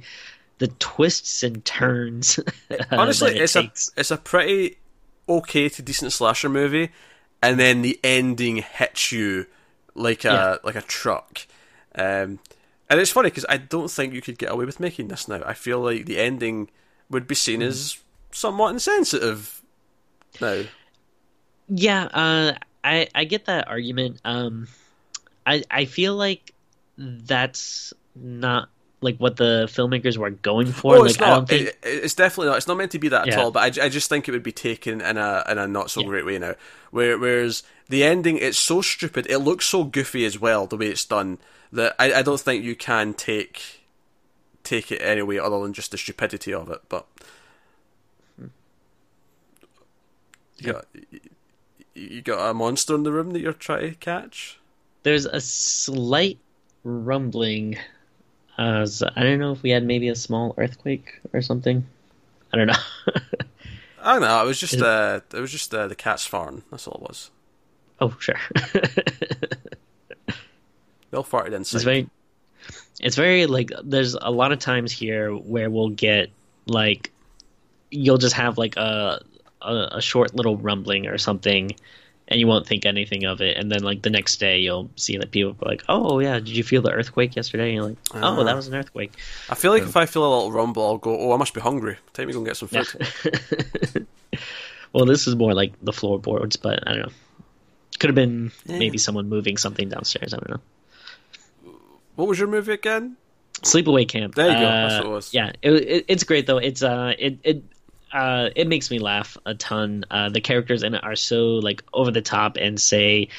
the 0.60 0.68
twists 0.68 1.44
and 1.44 1.64
turns. 1.64 2.40
Uh, 2.70 2.84
Honestly, 2.92 3.32
it 3.32 3.44
it's 3.44 3.54
takes. 3.54 3.92
a 3.96 4.00
it's 4.02 4.12
a 4.12 4.18
pretty 4.18 4.78
okay 5.30 5.70
to 5.70 5.82
decent 5.82 6.12
slasher 6.12 6.50
movie, 6.50 6.90
and 7.42 7.58
then 7.58 7.82
the 7.82 7.98
ending 8.04 8.58
hits 8.58 9.12
you 9.12 9.46
like 9.96 10.26
a 10.26 10.28
yeah. 10.28 10.56
like 10.64 10.76
a 10.76 10.82
truck. 10.82 11.48
Um, 11.96 12.40
and 12.90 13.00
it's 13.00 13.12
funny 13.12 13.30
because 13.30 13.46
I 13.48 13.58
don't 13.58 13.90
think 13.90 14.14
you 14.14 14.22
could 14.22 14.38
get 14.38 14.52
away 14.52 14.66
with 14.66 14.80
making 14.80 15.08
this 15.08 15.28
now. 15.28 15.42
I 15.46 15.54
feel 15.54 15.80
like 15.80 16.06
the 16.06 16.20
ending 16.20 16.70
would 17.10 17.28
be 17.28 17.36
seen 17.36 17.62
mm. 17.62 17.68
as 17.68 17.98
somewhat 18.32 18.72
insensitive 18.72 19.62
now. 20.42 20.64
Yeah, 21.70 22.04
uh, 22.06 22.54
I 22.84 23.08
I 23.14 23.26
get 23.26 23.46
that 23.46 23.68
argument. 23.68 24.22
Um, 24.24 24.68
I 25.46 25.64
I 25.70 25.86
feel 25.86 26.16
like 26.16 26.54
that's 26.98 27.94
not 28.16 28.70
like 29.02 29.18
what 29.18 29.38
the 29.38 29.68
filmmakers 29.70 30.18
were 30.18 30.30
going 30.30 30.68
for. 30.68 30.96
Oh, 30.96 31.00
like, 31.02 31.10
it's 31.12 31.20
not. 31.20 31.48
Think... 31.48 31.68
It, 31.68 31.78
it's 31.84 32.14
definitely 32.14 32.48
not. 32.48 32.58
It's 32.58 32.68
not 32.68 32.78
meant 32.78 32.92
to 32.92 33.00
be 33.00 33.10
that 33.10 33.28
yeah. 33.28 33.34
at 33.34 33.40
all. 33.40 33.52
But 33.52 33.78
I, 33.78 33.86
I 33.86 33.90
just 33.90 34.10
think 34.10 34.28
it 34.28 34.32
would 34.32 34.44
be 34.44 34.52
taken 34.52 35.02
in 35.02 35.18
a 35.18 35.44
in 35.50 35.58
a 35.58 35.68
not 35.68 35.92
so 35.92 36.02
yeah. 36.02 36.08
great 36.08 36.26
way 36.26 36.40
now. 36.40 36.56
Where, 36.92 37.18
whereas 37.18 37.64
the 37.90 38.04
ending, 38.04 38.38
it's 38.38 38.58
so 38.58 38.82
stupid. 38.82 39.28
It 39.30 39.40
looks 39.40 39.68
so 39.68 39.84
goofy 39.84 40.26
as 40.26 40.40
well 40.40 40.66
the 40.68 40.78
way 40.78 40.88
it's 40.88 41.06
done 41.06 41.38
that 41.72 41.96
I, 42.00 42.14
I 42.14 42.22
don't 42.22 42.40
think 42.40 42.64
you 42.64 42.76
can 42.76 43.14
take 43.14 43.82
take 44.64 44.92
it 44.92 45.02
anyway 45.02 45.38
other 45.38 45.62
than 45.62 45.74
just 45.74 45.92
the 45.92 45.98
stupidity 45.98 46.54
of 46.54 46.70
it. 46.70 46.82
But 46.90 47.06
yeah 50.60 50.82
you 51.98 52.22
got 52.22 52.50
a 52.50 52.54
monster 52.54 52.96
in 52.96 53.04
the 53.04 53.12
room 53.12 53.32
that 53.32 53.40
you're 53.40 53.54
trying 53.54 53.90
to 53.90 53.96
catch? 53.96 54.60
There's 55.04 55.26
a 55.26 55.42
slight 55.42 56.38
rumbling. 56.84 57.78
Uh, 58.58 58.88
I 59.16 59.24
don't 59.24 59.40
know 59.40 59.52
if 59.52 59.64
we 59.64 59.72
had 59.72 59.84
maybe 59.84 60.10
a 60.10 60.16
small 60.16 60.54
earthquake 60.58 61.20
or 61.34 61.42
something. 61.42 61.86
I 62.54 62.58
don't 62.58 62.68
know. 62.68 62.74
I 64.02 64.14
don't 64.14 64.22
know. 64.22 64.44
It 64.44 64.48
was 64.48 64.60
just 64.60 64.82
uh, 64.82 65.22
it 65.34 65.40
was 65.40 65.52
just 65.52 65.74
uh, 65.74 65.88
the 65.88 65.96
cat's 65.96 66.28
farting. 66.28 66.62
That's 66.72 66.88
all 66.88 67.02
it 67.02 67.08
was. 67.08 67.32
Oh 68.00 68.16
sure. 68.20 68.40
They'll 71.12 71.24
fart 71.24 71.48
it 71.48 71.54
inside. 71.54 71.78
It's 71.78 71.86
very, 71.86 72.10
it's 73.00 73.16
very 73.16 73.46
like. 73.48 73.72
There's 73.84 74.14
a 74.14 74.30
lot 74.30 74.52
of 74.52 74.60
times 74.60 74.92
here 74.92 75.36
where 75.36 75.70
we'll 75.70 75.90
get 75.90 76.30
like, 76.68 77.12
you'll 77.92 78.18
just 78.18 78.36
have 78.36 78.58
like 78.58 78.76
a 78.78 79.22
a, 79.62 79.90
a 79.94 80.02
short 80.02 80.36
little 80.36 80.58
rumbling 80.58 81.08
or 81.08 81.18
something 81.18 81.72
and 82.28 82.40
you 82.40 82.48
won't 82.48 82.68
think 82.68 82.86
anything 82.86 83.26
of 83.26 83.42
it. 83.42 83.58
And 83.58 83.72
then 83.72 83.84
like 83.84 84.02
the 84.02 84.10
next 84.10 84.38
day, 84.38 84.60
you'll 84.60 84.90
see 84.96 85.18
that 85.18 85.32
people 85.32 85.56
are 85.62 85.70
like, 85.70 85.84
"Oh 85.88 86.20
yeah, 86.20 86.36
did 86.36 86.50
you 86.50 86.64
feel 86.64 86.82
the 86.82 86.92
earthquake 86.92 87.36
yesterday?" 87.36 87.68
And 87.68 87.76
you're 87.76 87.86
like, 87.86 87.98
"Oh, 88.14 88.42
uh, 88.42 88.44
that 88.44 88.56
was 88.56 88.68
an 88.68 88.76
earthquake." 88.76 89.14
I 89.50 89.56
feel 89.56 89.72
like 89.72 89.84
if 89.84 89.96
I 89.96 90.06
feel 90.06 90.24
a 90.26 90.32
little 90.34 90.52
rumble, 90.52 90.86
I'll 90.86 90.98
go, 90.98 91.18
"Oh, 91.18 91.34
I 91.34 91.38
must 91.38 91.54
be 91.54 91.62
hungry. 91.62 91.98
Take 92.14 92.28
me 92.28 92.34
go 92.34 92.40
and 92.40 92.48
get 92.48 92.58
some 92.58 92.68
food." 92.68 94.08
well, 94.94 95.06
this 95.06 95.28
is 95.28 95.36
more 95.36 95.54
like 95.54 95.74
the 95.82 95.94
floorboards, 95.94 96.58
but 96.58 96.86
I 96.88 96.94
don't 96.94 97.04
know. 97.04 97.14
Could 98.00 98.10
have 98.10 98.16
been 98.16 98.52
yeah. 98.66 98.78
maybe 98.78 98.98
someone 98.98 99.30
moving 99.30 99.58
something 99.58 99.90
downstairs. 99.90 100.34
I 100.34 100.38
don't 100.38 100.50
know. 100.50 101.72
What 102.16 102.28
was 102.28 102.38
your 102.38 102.48
movie 102.48 102.74
again? 102.74 103.16
Sleepaway 103.62 104.08
Camp. 104.08 104.36
There 104.36 104.48
you 104.48 104.54
go. 104.54 104.60
That's 104.60 104.96
what 104.98 105.06
it 105.06 105.10
was. 105.10 105.34
Yeah, 105.34 105.52
it, 105.62 105.72
it, 105.72 106.06
it's 106.08 106.24
great 106.24 106.46
though. 106.46 106.58
It's 106.58 106.84
uh, 106.84 107.14
it 107.18 107.40
it 107.44 107.64
uh, 108.18 108.50
it 108.56 108.68
makes 108.68 108.90
me 108.90 108.98
laugh 108.98 109.38
a 109.46 109.54
ton. 109.54 110.04
Uh, 110.10 110.30
the 110.30 110.42
characters 110.42 110.82
in 110.82 110.96
it 110.96 111.04
are 111.04 111.16
so 111.16 111.56
like 111.56 111.84
over 111.94 112.10
the 112.10 112.22
top 112.22 112.58
and 112.58 112.82
say 112.82 113.30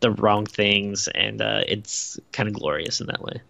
the 0.00 0.10
wrong 0.10 0.46
things, 0.46 1.08
and 1.08 1.40
uh, 1.40 1.60
it's 1.66 2.18
kind 2.32 2.48
of 2.48 2.54
glorious 2.54 3.00
in 3.00 3.06
that 3.06 3.22
way. 3.22 3.40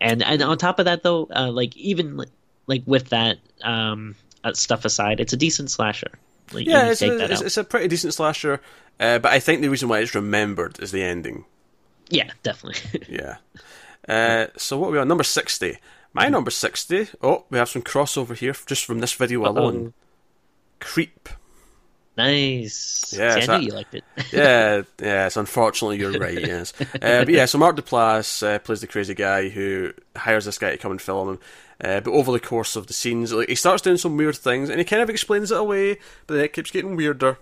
And 0.00 0.22
and 0.22 0.42
on 0.42 0.58
top 0.58 0.78
of 0.78 0.84
that, 0.84 1.02
though, 1.02 1.28
uh, 1.34 1.50
like 1.50 1.74
even 1.76 2.24
like 2.66 2.82
with 2.84 3.08
that 3.08 3.38
um, 3.62 4.16
uh, 4.44 4.52
stuff 4.52 4.84
aside, 4.84 5.18
it's 5.18 5.32
a 5.32 5.36
decent 5.36 5.70
slasher. 5.70 6.10
Like, 6.52 6.66
Yeah, 6.66 6.90
it's 6.90 7.00
take 7.00 7.12
a, 7.12 7.16
that 7.16 7.30
it's, 7.30 7.40
it's 7.40 7.56
a 7.56 7.64
pretty 7.64 7.88
decent 7.88 8.12
slasher, 8.12 8.60
uh, 9.00 9.18
but 9.18 9.32
I 9.32 9.40
think 9.40 9.62
the 9.62 9.68
reason 9.68 9.88
why 9.88 10.00
it's 10.00 10.14
remembered 10.14 10.78
is 10.80 10.92
the 10.92 11.02
ending. 11.02 11.46
yeah, 12.10 12.30
definitely. 12.42 13.02
Yeah. 13.08 13.36
Uh, 14.06 14.46
so 14.56 14.78
what 14.78 14.88
are 14.88 14.92
we 14.92 14.98
on? 14.98 15.08
Number 15.08 15.24
60. 15.24 15.78
My 16.14 16.28
number 16.30 16.50
60. 16.50 17.08
Oh, 17.22 17.44
we 17.50 17.58
have 17.58 17.68
some 17.68 17.82
crossover 17.82 18.34
here 18.34 18.54
just 18.64 18.86
from 18.86 19.00
this 19.00 19.12
video 19.12 19.46
alone. 19.46 19.92
Creep. 20.80 21.28
nice. 22.16 23.14
Yeah, 23.16 23.40
See, 23.40 23.50
I 23.50 23.58
knew 23.58 23.66
you 23.66 23.72
liked 23.72 23.94
it. 23.94 24.04
Yeah, 24.32 24.82
yes, 25.00 25.36
unfortunately 25.36 25.98
you're 25.98 26.18
right, 26.18 26.40
yes. 26.40 26.72
Uh, 26.94 27.24
but 27.24 27.28
yeah, 27.30 27.44
so 27.46 27.58
Mark 27.58 27.76
Duplass 27.76 28.42
uh, 28.46 28.58
plays 28.58 28.80
the 28.80 28.86
crazy 28.86 29.14
guy 29.14 29.48
who 29.48 29.92
hires 30.16 30.44
this 30.44 30.58
guy 30.58 30.70
to 30.72 30.76
come 30.78 30.90
and 30.90 31.00
film 31.02 31.28
him. 31.30 31.38
Uh, 31.80 32.00
but 32.00 32.10
over 32.12 32.32
the 32.32 32.40
course 32.40 32.74
of 32.74 32.88
the 32.88 32.92
scenes, 32.92 33.32
like, 33.32 33.48
he 33.48 33.54
starts 33.54 33.82
doing 33.82 33.96
some 33.96 34.16
weird 34.16 34.36
things, 34.36 34.68
and 34.68 34.78
he 34.80 34.84
kind 34.84 35.00
of 35.00 35.08
explains 35.08 35.52
it 35.52 35.58
away, 35.58 35.94
but 36.26 36.34
then 36.34 36.44
it 36.44 36.52
keeps 36.52 36.72
getting 36.72 36.96
weirder. 36.96 37.38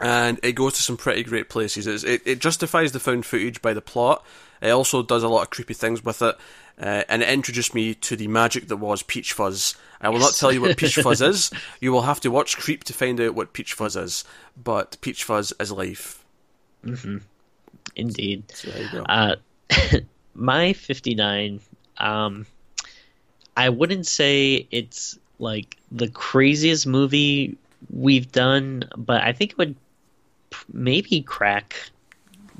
and 0.00 0.40
it 0.42 0.52
goes 0.52 0.72
to 0.74 0.82
some 0.82 0.96
pretty 0.96 1.22
great 1.22 1.48
places. 1.50 1.86
It's, 1.86 2.02
it, 2.02 2.22
it 2.24 2.38
justifies 2.38 2.92
the 2.92 3.00
found 3.00 3.26
footage 3.26 3.60
by 3.62 3.74
the 3.74 3.82
plot. 3.82 4.24
It 4.62 4.70
also 4.70 5.02
does 5.02 5.22
a 5.22 5.28
lot 5.28 5.42
of 5.42 5.50
creepy 5.50 5.74
things 5.74 6.02
with 6.02 6.22
it, 6.22 6.36
uh, 6.80 7.04
and 7.08 7.22
it 7.22 7.28
introduced 7.28 7.74
me 7.74 7.94
to 7.94 8.16
the 8.16 8.28
magic 8.28 8.68
that 8.68 8.76
was 8.76 9.02
Peach 9.02 9.32
Fuzz. 9.32 9.76
I 10.00 10.08
will 10.08 10.18
not 10.18 10.34
tell 10.34 10.52
you 10.52 10.60
what 10.60 10.76
Peach 10.76 10.96
Fuzz 10.96 11.22
is. 11.22 11.50
You 11.80 11.92
will 11.92 12.02
have 12.02 12.20
to 12.20 12.30
watch 12.30 12.56
Creep 12.56 12.84
to 12.84 12.92
find 12.92 13.20
out 13.20 13.34
what 13.34 13.52
Peach 13.52 13.74
Fuzz 13.74 13.96
is. 13.96 14.24
But 14.62 14.96
Peach 15.00 15.24
Fuzz 15.24 15.52
is 15.60 15.70
life. 15.70 16.24
Indeed. 17.96 18.44
So 18.52 18.70
there 18.70 18.82
you 18.82 18.90
go. 18.90 19.02
Uh, 19.02 19.36
my 20.34 20.72
59, 20.72 21.60
um, 21.98 22.46
I 23.56 23.68
wouldn't 23.68 24.06
say 24.06 24.66
it's 24.70 25.18
like 25.38 25.76
the 25.92 26.08
craziest 26.08 26.86
movie 26.86 27.56
we've 27.90 28.30
done, 28.30 28.88
but 28.96 29.22
I 29.22 29.32
think 29.32 29.52
it 29.52 29.58
would 29.58 29.76
maybe 30.72 31.22
crack 31.22 31.76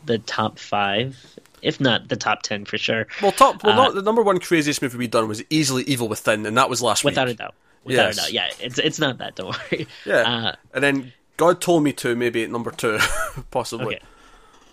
the 0.07 0.19
top 0.19 0.59
five, 0.59 1.17
if 1.65 1.81
not 1.81 2.09
the 2.09 2.17
top 2.17 2.43
10 2.43 2.65
for 2.67 2.79
sure. 2.79 3.07
well, 3.23 3.33
top. 3.33 3.65
Well, 3.65 3.73
uh, 3.73 3.85
not, 3.87 3.95
the 3.95 4.03
number 4.03 4.23
one 4.23 4.39
craziest 4.39 4.81
movie 4.83 4.99
we've 4.99 5.11
done 5.11 5.27
was 5.29 5.43
easily 5.51 5.83
Evil 5.85 6.07
Within, 6.09 6.47
and 6.47 6.57
that 6.57 6.71
was 6.71 6.81
last 6.83 7.05
Without 7.05 7.27
week. 7.27 7.35
a 7.35 7.39
doubt. 7.39 7.55
Without 7.85 8.03
Yes. 8.07 8.17
a 8.19 8.21
doubt. 8.23 8.33
Yeah, 8.33 8.51
it's 8.61 8.79
it's 8.79 8.99
not 8.99 9.19
that, 9.19 9.35
don't 9.37 9.57
worry. 9.73 9.87
Yeah, 10.07 10.15
Uh, 10.21 10.53
and 10.73 10.85
then 10.85 11.13
God 11.37 11.61
told 11.61 11.83
me 11.83 11.93
to 11.95 12.15
maybe 12.15 12.45
at 12.45 12.51
number 12.51 12.71
two, 12.71 12.99
possibly. 13.51 13.97
Okay. 13.97 14.01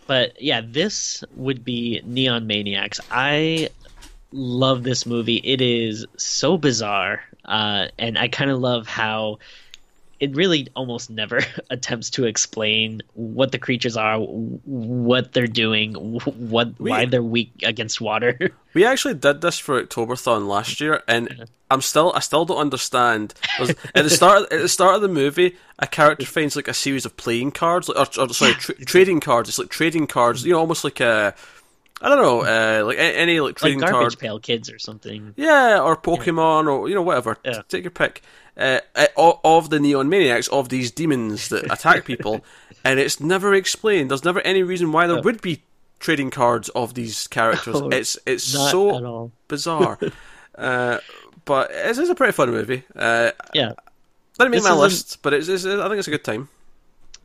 But 0.07 0.41
yeah, 0.41 0.61
this 0.63 1.23
would 1.35 1.63
be 1.63 2.01
Neon 2.05 2.45
Maniacs. 2.47 2.99
I 3.09 3.69
love 4.31 4.83
this 4.83 5.05
movie. 5.05 5.37
It 5.43 5.61
is 5.61 6.05
so 6.17 6.57
bizarre, 6.57 7.21
uh, 7.45 7.87
and 7.97 8.17
I 8.17 8.27
kind 8.27 8.51
of 8.51 8.59
love 8.59 8.87
how 8.87 9.39
it 10.21 10.35
really 10.35 10.67
almost 10.75 11.09
never 11.09 11.39
attempts 11.69 12.11
to 12.11 12.25
explain 12.25 13.01
what 13.15 13.51
the 13.51 13.57
creatures 13.57 13.97
are, 13.97 14.19
what 14.19 15.33
they're 15.33 15.47
doing, 15.47 15.93
what 15.95 16.79
why 16.79 17.05
they're 17.05 17.23
weak 17.23 17.51
against 17.63 17.99
water. 17.99 18.37
We 18.73 18.85
actually 18.85 19.15
did 19.15 19.41
this 19.41 19.59
for 19.59 19.83
Oktoberthon 19.83 20.47
last 20.47 20.79
year, 20.79 21.03
and 21.05 21.45
I'm 21.69 21.81
still 21.81 22.13
I 22.15 22.21
still 22.21 22.45
don't 22.45 22.57
understand. 22.57 23.33
At 23.59 24.03
the 24.05 24.09
start 24.09 24.43
at 24.43 24.61
the 24.61 24.69
start 24.69 24.95
of 24.95 25.01
the 25.01 25.09
movie, 25.09 25.57
a 25.77 25.87
character 25.87 26.25
finds 26.37 26.55
like 26.55 26.69
a 26.69 26.73
series 26.73 27.05
of 27.05 27.17
playing 27.17 27.51
cards, 27.51 27.89
like 27.89 27.97
or, 27.97 28.21
or 28.21 28.29
sorry, 28.33 28.53
tra- 28.53 28.75
trading 28.85 29.19
cards. 29.19 29.49
It's 29.49 29.59
like 29.59 29.67
trading 29.67 30.07
cards, 30.07 30.45
you 30.45 30.53
know, 30.53 30.59
almost 30.59 30.85
like 30.85 31.01
a 31.01 31.35
I 32.01 32.07
don't 32.07 32.21
know, 32.21 32.41
uh, 32.45 32.85
like 32.85 32.97
any 32.97 33.41
like 33.41 33.49
like 33.49 33.55
trading 33.57 33.79
garbage 33.79 34.13
card. 34.13 34.19
pail 34.19 34.39
kids 34.39 34.71
or 34.71 34.79
something. 34.79 35.33
Yeah, 35.35 35.81
or 35.81 35.97
Pokemon, 35.97 36.71
or 36.71 36.87
you 36.87 36.95
know, 36.95 37.01
whatever. 37.01 37.35
T- 37.35 37.41
Yeah. 37.51 37.61
Take 37.67 37.83
your 37.83 37.91
pick. 37.91 38.21
Uh, 38.61 38.79
uh, 39.17 39.33
of 39.43 39.69
the 39.69 39.79
neon 39.79 40.07
maniacs, 40.09 40.47
of 40.49 40.69
these 40.69 40.91
demons 40.91 41.49
that 41.49 41.71
attack 41.71 42.05
people, 42.11 42.43
and 42.85 42.99
it's 42.99 43.19
never 43.19 43.53
explained. 43.55 44.11
There's 44.11 44.23
never 44.23 44.41
any 44.41 44.61
reason 44.63 44.91
why 44.91 45.07
there 45.07 45.21
would 45.21 45.41
be 45.41 45.63
trading 45.99 46.29
cards 46.29 46.69
of 46.69 46.93
these 46.93 47.27
characters. 47.27 47.81
No, 47.81 47.89
it's 47.89 48.17
it's 48.25 48.43
so 48.43 49.31
bizarre. 49.47 49.97
uh, 50.57 50.97
but 51.45 51.71
it 51.71 51.97
is 51.97 52.09
a 52.09 52.15
pretty 52.15 52.33
fun 52.33 52.51
movie. 52.51 52.83
Uh, 52.95 53.31
Yeah. 53.53 53.73
didn't 54.37 54.51
make 54.51 54.61
This 54.61 54.69
my 54.69 54.75
list, 54.75 55.21
but 55.21 55.33
it's, 55.33 55.47
it's, 55.47 55.65
I 55.65 55.87
think 55.87 55.99
it's 55.99 56.07
a 56.07 56.11
good 56.11 56.23
time. 56.23 56.47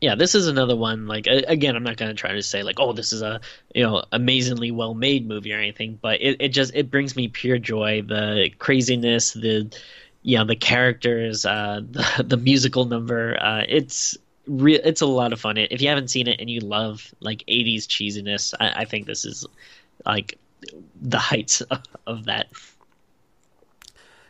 yeah 0.01 0.13
this 0.15 0.35
is 0.35 0.47
another 0.47 0.75
one 0.75 1.07
like 1.07 1.25
again 1.27 1.75
i'm 1.75 1.81
not 1.83 1.97
going 1.97 2.09
to 2.15 2.19
try 2.21 2.31
to 2.33 2.43
say 2.43 2.61
like 2.61 2.79
oh 2.79 2.93
this 2.93 3.11
is 3.11 3.21
a 3.23 3.41
you 3.73 3.81
know 3.83 4.03
amazingly 4.11 4.69
well 4.69 4.93
made 4.93 5.27
movie 5.27 5.51
or 5.51 5.57
anything 5.57 5.97
but 6.01 6.21
it, 6.21 6.37
it 6.39 6.49
just 6.49 6.71
it 6.75 6.91
brings 6.91 7.15
me 7.15 7.27
pure 7.27 7.57
joy 7.57 8.03
the 8.03 8.51
craziness 8.59 9.33
the 9.33 9.65
you 10.23 10.37
know 10.37 10.45
the 10.45 10.55
characters 10.55 11.45
uh 11.45 11.81
the, 11.91 12.23
the 12.27 12.37
musical 12.37 12.85
number 12.85 13.37
uh 13.41 13.63
it's 13.67 14.17
real 14.47 14.79
it's 14.83 15.01
a 15.01 15.05
lot 15.05 15.33
of 15.33 15.39
fun 15.39 15.57
if 15.57 15.81
you 15.81 15.89
haven't 15.89 16.09
seen 16.09 16.27
it 16.27 16.39
and 16.39 16.49
you 16.49 16.59
love 16.61 17.13
like 17.19 17.43
80s 17.47 17.85
cheesiness 17.85 18.53
i, 18.59 18.81
I 18.81 18.85
think 18.85 19.05
this 19.05 19.25
is 19.25 19.45
like 20.05 20.37
the 21.01 21.19
heights 21.19 21.61
of 22.07 22.25
that 22.25 22.47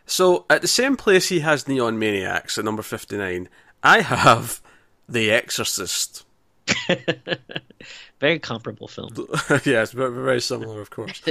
So 0.05 0.45
at 0.49 0.61
the 0.61 0.67
same 0.67 0.95
place 0.95 1.29
he 1.29 1.39
has 1.41 1.67
Neon 1.67 1.99
Maniacs 1.99 2.57
at 2.57 2.65
number 2.65 2.81
fifty 2.81 3.17
nine, 3.17 3.49
I 3.83 4.01
have 4.01 4.61
The 5.07 5.31
Exorcist. 5.31 6.25
very 8.19 8.39
comparable 8.39 8.87
film 8.87 9.09
yes, 9.65 9.91
very, 9.91 10.11
very 10.11 10.41
similar, 10.41 10.81
of 10.81 10.89
course. 10.89 11.21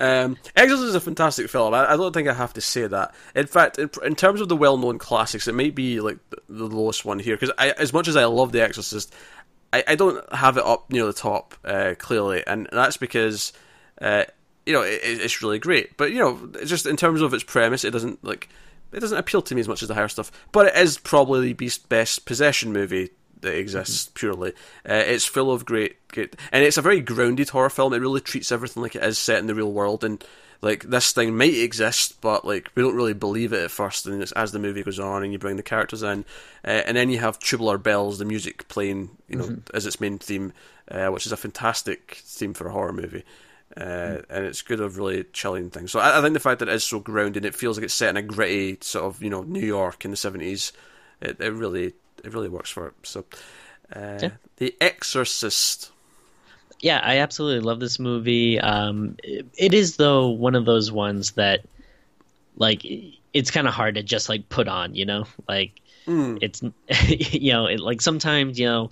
um, 0.00 0.36
Exorcist 0.54 0.88
is 0.88 0.94
a 0.94 1.00
fantastic 1.00 1.50
film. 1.50 1.74
I, 1.74 1.92
I 1.92 1.96
don't 1.96 2.12
think 2.12 2.28
I 2.28 2.34
have 2.34 2.52
to 2.54 2.60
say 2.60 2.86
that. 2.86 3.14
In 3.34 3.46
fact, 3.46 3.78
in, 3.78 3.90
in 4.04 4.14
terms 4.14 4.40
of 4.40 4.48
the 4.48 4.56
well-known 4.56 4.98
classics, 4.98 5.48
it 5.48 5.54
might 5.54 5.74
be 5.74 6.00
like 6.00 6.18
the, 6.30 6.38
the 6.48 6.66
lowest 6.66 7.04
one 7.04 7.18
here 7.18 7.36
because 7.36 7.50
as 7.58 7.92
much 7.92 8.06
as 8.06 8.16
I 8.16 8.26
love 8.26 8.52
The 8.52 8.62
Exorcist, 8.62 9.12
I, 9.72 9.84
I 9.88 9.94
don't 9.94 10.32
have 10.32 10.56
it 10.56 10.64
up 10.64 10.90
near 10.90 11.06
the 11.06 11.12
top 11.12 11.54
uh, 11.64 11.94
clearly, 11.98 12.44
and 12.46 12.68
that's 12.72 12.96
because 12.96 13.52
uh, 14.00 14.24
you 14.66 14.72
know 14.72 14.82
it, 14.82 15.00
it's 15.02 15.42
really 15.42 15.58
great. 15.58 15.96
But 15.96 16.12
you 16.12 16.18
know, 16.18 16.64
just 16.64 16.86
in 16.86 16.96
terms 16.96 17.22
of 17.22 17.34
its 17.34 17.44
premise, 17.44 17.84
it 17.84 17.90
doesn't 17.90 18.22
like 18.24 18.48
it 18.92 19.00
doesn't 19.00 19.18
appeal 19.18 19.42
to 19.42 19.54
me 19.54 19.60
as 19.60 19.68
much 19.68 19.82
as 19.82 19.88
the 19.88 19.94
higher 19.94 20.08
stuff. 20.08 20.32
But 20.52 20.66
it 20.68 20.76
is 20.76 20.98
probably 20.98 21.52
the 21.52 21.64
best, 21.64 21.88
best 21.88 22.24
possession 22.26 22.72
movie 22.72 23.10
that 23.42 23.56
exists 23.56 24.10
purely. 24.14 24.50
Uh, 24.88 25.04
it's 25.06 25.26
full 25.26 25.52
of 25.52 25.64
great, 25.64 26.06
great, 26.08 26.36
and 26.52 26.64
it's 26.64 26.78
a 26.78 26.82
very 26.82 27.00
grounded 27.00 27.50
horror 27.50 27.70
film. 27.70 27.92
It 27.92 27.98
really 27.98 28.20
treats 28.20 28.52
everything 28.52 28.82
like 28.82 28.96
it 28.96 29.04
is 29.04 29.18
set 29.18 29.38
in 29.38 29.46
the 29.46 29.54
real 29.54 29.72
world, 29.72 30.04
and 30.04 30.24
like 30.62 30.84
this 30.84 31.12
thing 31.12 31.36
might 31.36 31.54
exist, 31.54 32.20
but 32.20 32.44
like 32.44 32.70
we 32.74 32.82
don't 32.82 32.96
really 32.96 33.14
believe 33.14 33.52
it 33.52 33.64
at 33.64 33.70
first. 33.70 34.06
And 34.06 34.22
it's, 34.22 34.32
as 34.32 34.52
the 34.52 34.58
movie 34.58 34.82
goes 34.82 34.98
on, 35.00 35.22
and 35.22 35.32
you 35.32 35.38
bring 35.38 35.56
the 35.56 35.62
characters 35.62 36.02
in, 36.02 36.24
uh, 36.64 36.82
and 36.86 36.96
then 36.96 37.10
you 37.10 37.18
have 37.18 37.38
Tubular 37.38 37.78
Bells, 37.78 38.18
the 38.18 38.24
music 38.24 38.68
playing, 38.68 39.10
you 39.28 39.36
know, 39.36 39.56
as 39.72 39.86
its 39.86 40.00
main 40.00 40.18
theme, 40.18 40.52
uh, 40.90 41.08
which 41.08 41.26
is 41.26 41.32
a 41.32 41.36
fantastic 41.36 42.22
theme 42.24 42.54
for 42.54 42.66
a 42.66 42.72
horror 42.72 42.92
movie. 42.92 43.24
Uh, 43.76 44.18
and 44.28 44.44
it's 44.44 44.62
good 44.62 44.80
of 44.80 44.98
really 44.98 45.22
chilling 45.32 45.70
things. 45.70 45.92
So 45.92 46.00
I, 46.00 46.18
I 46.18 46.22
think 46.22 46.34
the 46.34 46.40
fact 46.40 46.58
that 46.58 46.68
it 46.68 46.74
is 46.74 46.82
so 46.82 46.98
grounded, 46.98 47.44
it 47.44 47.54
feels 47.54 47.78
like 47.78 47.84
it's 47.84 47.94
set 47.94 48.10
in 48.10 48.16
a 48.16 48.22
gritty 48.22 48.78
sort 48.80 49.04
of 49.04 49.22
you 49.22 49.30
know 49.30 49.42
New 49.42 49.64
York 49.64 50.04
in 50.04 50.10
the 50.10 50.16
seventies. 50.16 50.72
It, 51.20 51.40
it 51.40 51.52
really 51.52 51.92
it 52.24 52.32
really 52.34 52.48
works 52.48 52.70
for 52.70 52.88
it. 52.88 52.94
So, 53.02 53.24
uh, 53.94 54.18
Yeah. 54.22 54.30
The 54.56 54.74
Exorcist. 54.80 55.90
yeah, 56.80 57.00
I 57.02 57.18
absolutely 57.18 57.60
love 57.60 57.80
this 57.80 57.98
movie. 57.98 58.58
Um, 58.60 59.16
it, 59.22 59.46
it 59.56 59.74
is 59.74 59.96
though 59.96 60.28
one 60.28 60.54
of 60.54 60.64
those 60.64 60.90
ones 60.92 61.32
that, 61.32 61.60
like, 62.56 62.82
it's 63.32 63.50
kind 63.50 63.66
of 63.68 63.74
hard 63.74 63.94
to 63.94 64.02
just 64.02 64.28
like 64.28 64.48
put 64.48 64.68
on. 64.68 64.94
You 64.94 65.06
know, 65.06 65.26
like 65.48 65.72
it's 66.42 66.62
you 67.08 67.52
know, 67.52 67.66
it, 67.66 67.80
like 67.80 68.00
sometimes 68.02 68.58
you 68.58 68.66
know, 68.66 68.90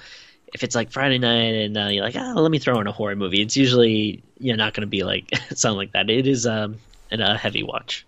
if 0.55 0.63
it's 0.63 0.75
like 0.75 0.91
Friday 0.91 1.19
night 1.19 1.55
and 1.55 1.77
uh, 1.77 1.87
you're 1.89 2.05
like, 2.05 2.17
oh, 2.17 2.35
let 2.41 2.51
me 2.51 2.59
throw 2.59 2.81
in 2.81 2.87
a 2.87 2.93
horror 2.93 3.17
movie. 3.17 3.43
It's 3.43 3.57
usually 3.57 4.23
you're 4.39 4.57
not 4.57 4.73
going 4.75 4.83
to 4.83 4.87
be 4.87 5.03
like 5.03 5.31
sound 5.55 5.77
like 5.77 5.93
that. 5.93 6.09
It 6.09 6.27
is 6.27 6.47
um 6.47 6.77
an, 7.11 7.21
a 7.21 7.37
heavy 7.37 7.63
watch. 7.63 8.07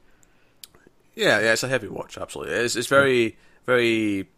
Yeah, 1.16 1.40
yeah, 1.40 1.52
it's 1.52 1.62
a 1.64 1.68
heavy 1.68 1.88
watch. 1.88 2.16
Absolutely, 2.16 2.54
it's 2.54 2.76
it's 2.76 2.86
very 2.88 3.36
very. 3.66 4.28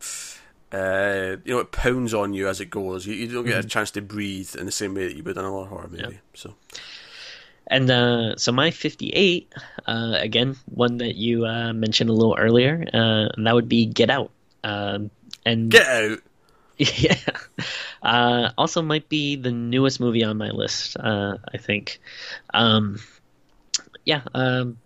Uh, 0.73 1.37
you 1.45 1.53
know, 1.53 1.61
it 1.61 1.70
pounds 1.70 2.14
on 2.14 2.33
you 2.33 2.49
as 2.49 2.61
it 2.61 2.70
goes. 2.70 3.07
You, 3.07 3.14
you 3.14 3.29
don't 3.29 3.45
get 3.45 3.62
a 3.62 3.68
chance 3.68 3.91
to 3.93 4.01
breathe 4.01 4.57
in 4.57 4.64
the 4.64 4.73
same 4.73 4.95
way 4.95 5.07
that 5.07 5.16
you 5.16 5.23
would 5.23 5.37
in 5.37 5.45
a 5.45 5.55
lot 5.55 5.64
of 5.64 5.68
horror 5.68 5.89
movie. 5.89 6.18
So, 6.33 6.55
And 7.66 7.91
uh, 7.91 8.37
so 8.37 8.53
my 8.53 8.70
58, 8.70 9.53
uh, 9.87 10.14
again, 10.18 10.57
one 10.66 10.99
that 10.99 11.14
you 11.16 11.45
uh, 11.45 11.75
mentioned 11.75 12.09
a 12.09 12.14
little 12.14 12.37
earlier, 12.39 12.85
uh, 12.93 13.29
and 13.37 13.47
that 13.47 13.55
would 13.55 13.68
be 13.68 13.85
Get 13.85 14.09
Out. 14.09 14.31
Um, 14.64 15.11
and 15.45 15.70
get 15.70 15.87
out. 15.87 16.18
yeah, 16.79 17.18
uh, 18.03 18.51
also 18.57 18.81
might 18.81 19.09
be 19.11 19.37
the 19.37 19.51
newest 19.51 20.01
movie 20.01 20.25
on 20.25 20.39
my 20.39 20.51
list. 20.51 20.97
Uh, 20.97 21.37
I 21.53 21.59
think. 21.59 22.01
Um, 22.55 22.99
yeah, 24.07 24.23
um, 24.35 24.79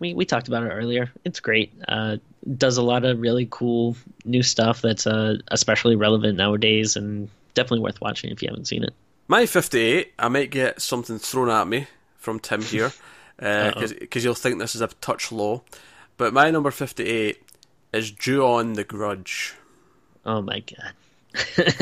we 0.00 0.14
we 0.14 0.24
talked 0.24 0.48
about 0.48 0.64
it 0.64 0.70
earlier. 0.70 1.12
It's 1.24 1.38
great. 1.38 1.72
Uh, 2.46 2.54
does 2.56 2.76
a 2.76 2.82
lot 2.82 3.04
of 3.04 3.20
really 3.20 3.46
cool 3.50 3.96
new 4.24 4.42
stuff 4.42 4.82
that's 4.82 5.06
uh, 5.06 5.36
especially 5.48 5.96
relevant 5.96 6.36
nowadays, 6.36 6.96
and 6.96 7.28
definitely 7.54 7.80
worth 7.80 8.00
watching 8.00 8.30
if 8.30 8.42
you 8.42 8.48
haven't 8.48 8.66
seen 8.66 8.84
it. 8.84 8.94
My 9.28 9.46
58, 9.46 10.12
I 10.18 10.28
might 10.28 10.50
get 10.50 10.80
something 10.82 11.18
thrown 11.18 11.48
at 11.48 11.66
me 11.66 11.86
from 12.16 12.38
Tim 12.40 12.62
here, 12.62 12.92
because 13.38 14.24
you'll 14.24 14.34
think 14.34 14.58
this 14.58 14.74
is 14.74 14.80
a 14.80 14.88
touch 14.88 15.32
low. 15.32 15.62
But 16.16 16.34
my 16.34 16.50
number 16.50 16.70
58 16.70 17.42
is 17.92 18.10
Ju-on 18.10 18.74
the 18.74 18.84
Grudge. 18.84 19.54
Oh 20.24 20.42
my 20.42 20.60
god. 20.60 20.92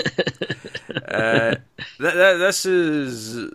Uh, 1.07 1.55
th- 1.99 2.15
th- 2.15 2.39
this 2.39 2.67
is 2.67 3.51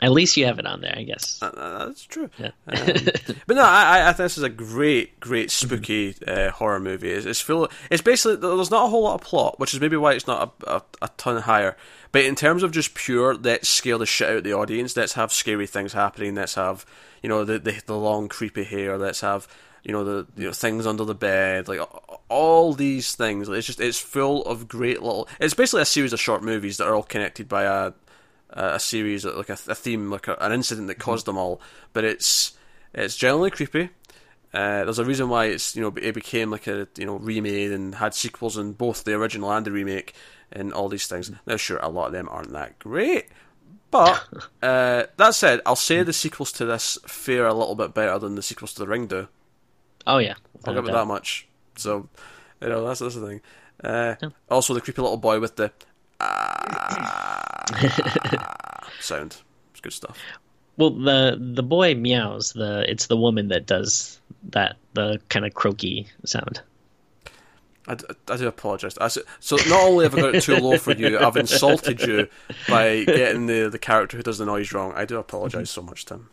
At 0.00 0.12
least 0.12 0.36
you 0.36 0.46
have 0.46 0.60
it 0.60 0.66
on 0.66 0.80
there, 0.80 0.94
I 0.96 1.02
guess. 1.02 1.40
Uh, 1.42 1.46
uh, 1.46 1.86
that's 1.86 2.04
true. 2.04 2.30
Yeah. 2.38 2.50
Um, 2.68 2.86
but 3.46 3.56
no, 3.56 3.62
I, 3.62 4.08
I 4.08 4.12
think 4.12 4.26
this 4.26 4.38
is 4.38 4.44
a 4.44 4.48
great, 4.48 5.18
great 5.18 5.50
spooky 5.50 6.14
uh, 6.24 6.50
horror 6.50 6.78
movie. 6.78 7.10
It's, 7.10 7.26
it's 7.26 7.40
full. 7.40 7.68
It's 7.90 8.02
basically 8.02 8.36
there's 8.36 8.70
not 8.70 8.86
a 8.86 8.88
whole 8.88 9.02
lot 9.02 9.14
of 9.14 9.22
plot, 9.22 9.58
which 9.58 9.74
is 9.74 9.80
maybe 9.80 9.96
why 9.96 10.12
it's 10.12 10.28
not 10.28 10.54
a, 10.64 10.76
a, 10.76 10.82
a 11.02 11.10
ton 11.16 11.42
higher. 11.42 11.76
But 12.12 12.24
in 12.24 12.36
terms 12.36 12.62
of 12.62 12.70
just 12.70 12.94
pure, 12.94 13.34
let's 13.34 13.68
scare 13.68 13.98
the 13.98 14.06
shit 14.06 14.28
out 14.28 14.36
of 14.36 14.44
the 14.44 14.54
audience. 14.54 14.96
Let's 14.96 15.14
have 15.14 15.32
scary 15.32 15.66
things 15.66 15.92
happening. 15.92 16.36
Let's 16.36 16.54
have 16.54 16.86
you 17.22 17.28
know 17.28 17.44
the 17.44 17.58
the, 17.58 17.82
the 17.86 17.96
long 17.96 18.28
creepy 18.28 18.64
hair. 18.64 18.96
Let's 18.98 19.20
have 19.22 19.48
you 19.82 19.90
know 19.90 20.04
the 20.04 20.26
you 20.36 20.46
know 20.46 20.52
things 20.52 20.86
under 20.86 21.04
the 21.04 21.14
bed. 21.14 21.66
Like 21.66 21.80
all 22.28 22.72
these 22.72 23.16
things. 23.16 23.48
It's 23.48 23.66
just 23.66 23.80
it's 23.80 23.98
full 23.98 24.44
of 24.44 24.68
great 24.68 25.02
little. 25.02 25.28
It's 25.40 25.54
basically 25.54 25.82
a 25.82 25.86
series 25.86 26.12
of 26.12 26.20
short 26.20 26.44
movies 26.44 26.76
that 26.76 26.86
are 26.86 26.94
all 26.94 27.02
connected 27.02 27.48
by 27.48 27.64
a 27.64 27.92
a 28.50 28.80
series 28.80 29.24
like 29.24 29.48
a, 29.48 29.58
a 29.68 29.74
theme 29.74 30.10
like 30.10 30.28
a, 30.28 30.36
an 30.40 30.52
incident 30.52 30.88
that 30.88 30.98
caused 30.98 31.26
them 31.26 31.38
all. 31.38 31.60
But 31.92 32.04
it's 32.04 32.56
it's 32.94 33.16
generally 33.16 33.50
creepy. 33.50 33.90
Uh, 34.54 34.84
there's 34.84 34.98
a 34.98 35.04
reason 35.04 35.28
why 35.28 35.46
it's 35.46 35.76
you 35.76 35.82
know 35.82 35.92
it 36.00 36.14
became 36.14 36.50
like 36.50 36.66
a 36.66 36.88
you 36.96 37.06
know 37.06 37.16
remade 37.16 37.72
and 37.72 37.96
had 37.96 38.14
sequels 38.14 38.56
in 38.56 38.72
both 38.72 39.04
the 39.04 39.14
original 39.14 39.52
and 39.52 39.66
the 39.66 39.72
remake 39.72 40.14
and 40.50 40.72
all 40.72 40.88
these 40.88 41.06
things. 41.06 41.30
Now 41.46 41.56
sure 41.56 41.78
a 41.78 41.88
lot 41.88 42.06
of 42.06 42.12
them 42.12 42.28
aren't 42.30 42.52
that 42.52 42.78
great 42.78 43.26
but 43.90 44.28
uh, 44.62 45.04
that 45.16 45.34
said 45.34 45.60
I'll 45.66 45.76
say 45.76 46.02
the 46.02 46.12
sequels 46.12 46.52
to 46.52 46.64
this 46.64 46.98
fare 47.06 47.46
a 47.46 47.54
little 47.54 47.74
bit 47.74 47.94
better 47.94 48.18
than 48.18 48.34
the 48.34 48.42
sequels 48.42 48.74
to 48.74 48.80
the 48.80 48.88
Ring 48.88 49.06
do. 49.06 49.28
Oh 50.06 50.18
yeah. 50.18 50.34
I'll 50.64 50.74
give 50.74 50.86
it 50.86 50.92
that 50.92 51.06
much. 51.06 51.46
So 51.76 52.08
you 52.60 52.68
know 52.68 52.86
that's 52.86 53.00
that's 53.00 53.14
the 53.14 53.26
thing. 53.26 53.40
Uh, 53.82 54.16
also 54.50 54.74
the 54.74 54.80
creepy 54.80 55.02
little 55.02 55.16
boy 55.16 55.40
with 55.40 55.56
the 55.56 55.72
sound 59.00 59.36
it's 59.70 59.80
good 59.80 59.92
stuff 59.92 60.18
Well, 60.76 60.90
the 60.90 61.36
the 61.38 61.62
boy 61.62 61.94
meows. 61.94 62.52
The 62.52 62.84
it's 62.88 63.06
the 63.06 63.16
woman 63.16 63.48
that 63.48 63.66
does 63.66 64.20
that 64.50 64.76
the 64.94 65.20
kind 65.28 65.44
of 65.44 65.54
croaky 65.54 66.06
sound. 66.24 66.60
I 67.88 68.36
do 68.36 68.46
apologise. 68.46 68.98
I 68.98 69.08
So 69.40 69.56
not 69.56 69.88
only 69.88 70.04
have 70.04 70.14
I 70.14 70.20
got 70.20 70.34
it 70.34 70.42
too 70.42 70.56
low 70.56 70.76
for 70.76 70.92
you, 70.92 71.18
I've 71.18 71.36
insulted 71.36 72.02
you 72.02 72.28
by 72.68 73.04
getting 73.04 73.46
the, 73.46 73.70
the 73.70 73.78
character 73.78 74.18
who 74.18 74.22
does 74.22 74.38
the 74.38 74.44
noise 74.44 74.72
wrong. 74.72 74.92
I 74.94 75.06
do 75.06 75.16
apologise 75.16 75.70
so 75.70 75.82
much, 75.82 76.04
Tim. 76.04 76.28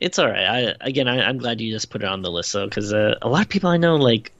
It's 0.00 0.18
all 0.18 0.28
right. 0.28 0.46
I 0.46 0.74
again, 0.80 1.06
I, 1.06 1.28
I'm 1.28 1.38
glad 1.38 1.60
you 1.60 1.70
just 1.70 1.90
put 1.90 2.02
it 2.02 2.08
on 2.08 2.22
the 2.22 2.30
list 2.30 2.52
though, 2.54 2.66
because 2.66 2.92
uh, 2.92 3.16
a 3.20 3.28
lot 3.28 3.42
of 3.42 3.48
people 3.48 3.70
I 3.70 3.76
know 3.76 3.96
like. 3.96 4.32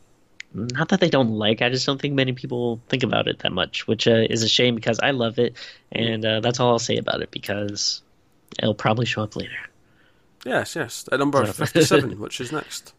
Not 0.54 0.88
that 0.88 1.00
they 1.00 1.10
don't 1.10 1.30
like, 1.30 1.60
I 1.60 1.68
just 1.68 1.84
don't 1.84 2.00
think 2.00 2.14
many 2.14 2.32
people 2.32 2.80
think 2.88 3.02
about 3.02 3.28
it 3.28 3.40
that 3.40 3.52
much, 3.52 3.86
which 3.86 4.08
uh, 4.08 4.24
is 4.30 4.42
a 4.42 4.48
shame 4.48 4.74
because 4.74 4.98
I 4.98 5.10
love 5.10 5.38
it, 5.38 5.56
and 5.92 6.24
uh, 6.24 6.40
that's 6.40 6.58
all 6.58 6.70
I'll 6.70 6.78
say 6.78 6.96
about 6.96 7.20
it 7.20 7.30
because 7.30 8.02
it'll 8.58 8.74
probably 8.74 9.04
show 9.04 9.22
up 9.22 9.36
later. 9.36 9.58
Yes, 10.44 10.74
yes. 10.74 11.06
At 11.12 11.18
number 11.18 11.44
57, 11.44 12.18
which 12.18 12.40
is 12.40 12.52
next. 12.52 12.94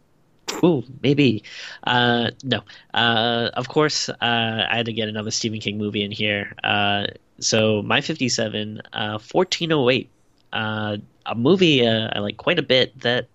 Ooh, 0.64 0.84
maybe. 1.02 1.42
Uh, 1.84 2.30
no. 2.44 2.62
Uh, 2.92 3.50
of 3.54 3.68
course, 3.68 4.08
uh, 4.08 4.14
I 4.20 4.76
had 4.76 4.86
to 4.86 4.92
get 4.92 5.08
another 5.08 5.30
Stephen 5.30 5.60
King 5.60 5.78
movie 5.78 6.04
in 6.04 6.12
here. 6.12 6.54
Uh, 6.62 7.06
so 7.40 7.82
my 7.82 8.00
57, 8.00 8.82
uh, 8.92 9.18
1408, 9.32 10.10
uh, 10.52 10.96
a 11.26 11.34
movie 11.34 11.86
uh, 11.86 12.08
I 12.12 12.18
like 12.18 12.36
quite 12.36 12.58
a 12.58 12.62
bit. 12.62 12.98
That, 13.00 13.26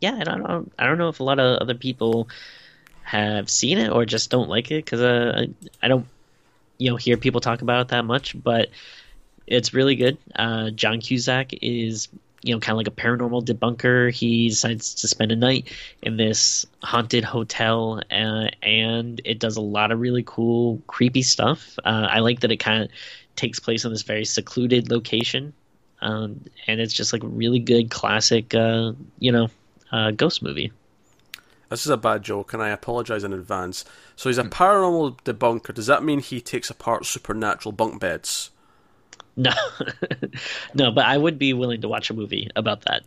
yeah, 0.00 0.16
I 0.20 0.24
don't. 0.24 0.72
I 0.78 0.86
don't 0.86 0.98
know 0.98 1.08
if 1.08 1.20
a 1.20 1.24
lot 1.24 1.38
of 1.38 1.60
other 1.60 1.74
people 1.74 2.28
have 3.10 3.50
seen 3.50 3.78
it 3.78 3.90
or 3.90 4.04
just 4.04 4.30
don't 4.30 4.48
like 4.48 4.70
it 4.70 4.84
because 4.84 5.00
uh, 5.00 5.42
I, 5.44 5.84
I 5.84 5.88
don't, 5.88 6.06
you 6.78 6.90
know, 6.90 6.96
hear 6.96 7.16
people 7.16 7.40
talk 7.40 7.60
about 7.60 7.80
it 7.80 7.88
that 7.88 8.04
much. 8.04 8.40
But 8.40 8.70
it's 9.48 9.74
really 9.74 9.96
good. 9.96 10.16
Uh, 10.36 10.70
John 10.70 11.00
Cusack 11.00 11.52
is, 11.60 12.06
you 12.42 12.54
know, 12.54 12.60
kind 12.60 12.74
of 12.74 12.76
like 12.76 12.86
a 12.86 12.92
paranormal 12.92 13.44
debunker. 13.44 14.12
He 14.12 14.50
decides 14.50 14.94
to 14.94 15.08
spend 15.08 15.32
a 15.32 15.36
night 15.36 15.72
in 16.00 16.16
this 16.16 16.66
haunted 16.84 17.24
hotel, 17.24 18.00
uh, 18.12 18.46
and 18.62 19.20
it 19.24 19.40
does 19.40 19.56
a 19.56 19.60
lot 19.60 19.90
of 19.90 19.98
really 19.98 20.22
cool, 20.24 20.80
creepy 20.86 21.22
stuff. 21.22 21.80
Uh, 21.84 22.06
I 22.08 22.20
like 22.20 22.40
that 22.40 22.52
it 22.52 22.58
kind 22.58 22.84
of 22.84 22.90
takes 23.34 23.58
place 23.58 23.84
in 23.84 23.90
this 23.90 24.02
very 24.02 24.24
secluded 24.24 24.88
location, 24.88 25.52
um, 26.00 26.44
and 26.68 26.80
it's 26.80 26.94
just 26.94 27.12
like 27.12 27.22
really 27.24 27.58
good 27.58 27.90
classic, 27.90 28.54
uh, 28.54 28.92
you 29.18 29.32
know, 29.32 29.48
uh, 29.90 30.12
ghost 30.12 30.44
movie. 30.44 30.70
This 31.70 31.86
is 31.86 31.90
a 31.90 31.96
bad 31.96 32.22
joke, 32.24 32.52
and 32.52 32.62
I 32.62 32.70
apologise 32.70 33.22
in 33.22 33.32
advance. 33.32 33.84
So 34.16 34.28
he's 34.28 34.38
a 34.38 34.44
paranormal 34.44 35.20
debunker. 35.22 35.72
Does 35.72 35.86
that 35.86 36.02
mean 36.02 36.18
he 36.20 36.40
takes 36.40 36.68
apart 36.68 37.06
supernatural 37.06 37.72
bunk 37.72 38.00
beds? 38.00 38.50
No, 39.36 39.52
no, 40.74 40.90
but 40.90 41.06
I 41.06 41.16
would 41.16 41.38
be 41.38 41.52
willing 41.54 41.80
to 41.82 41.88
watch 41.88 42.10
a 42.10 42.14
movie 42.14 42.50
about 42.56 42.82
that. 42.82 43.04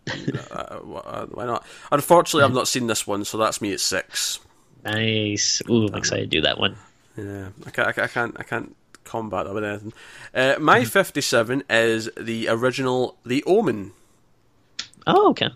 Uh, 0.49 0.55
uh, 0.55 1.25
why 1.27 1.45
not? 1.45 1.65
Unfortunately, 1.91 2.45
I've 2.45 2.53
not 2.53 2.69
seen 2.69 2.87
this 2.87 3.05
one, 3.05 3.25
so 3.25 3.37
that's 3.37 3.61
me 3.61 3.73
at 3.73 3.81
six. 3.81 4.39
nice. 4.85 5.61
Ooh, 5.69 5.87
I'm 5.87 5.95
excited 5.95 6.31
to 6.31 6.37
do 6.37 6.41
that 6.41 6.57
one. 6.57 6.77
Yeah, 7.17 7.49
I 7.67 7.69
can't, 7.69 7.87
I 7.87 7.91
can't, 7.91 8.05
I 8.05 8.07
can't, 8.07 8.35
I 8.39 8.43
can't 8.43 8.75
combat 9.03 9.45
that 9.45 9.53
with 9.53 9.63
anything. 9.65 9.93
Uh, 10.33 10.55
my 10.59 10.85
57 10.85 11.63
is 11.69 12.09
the 12.17 12.47
original 12.47 13.17
The 13.25 13.43
Omen. 13.43 13.91
Oh, 15.05 15.31
okay. 15.31 15.49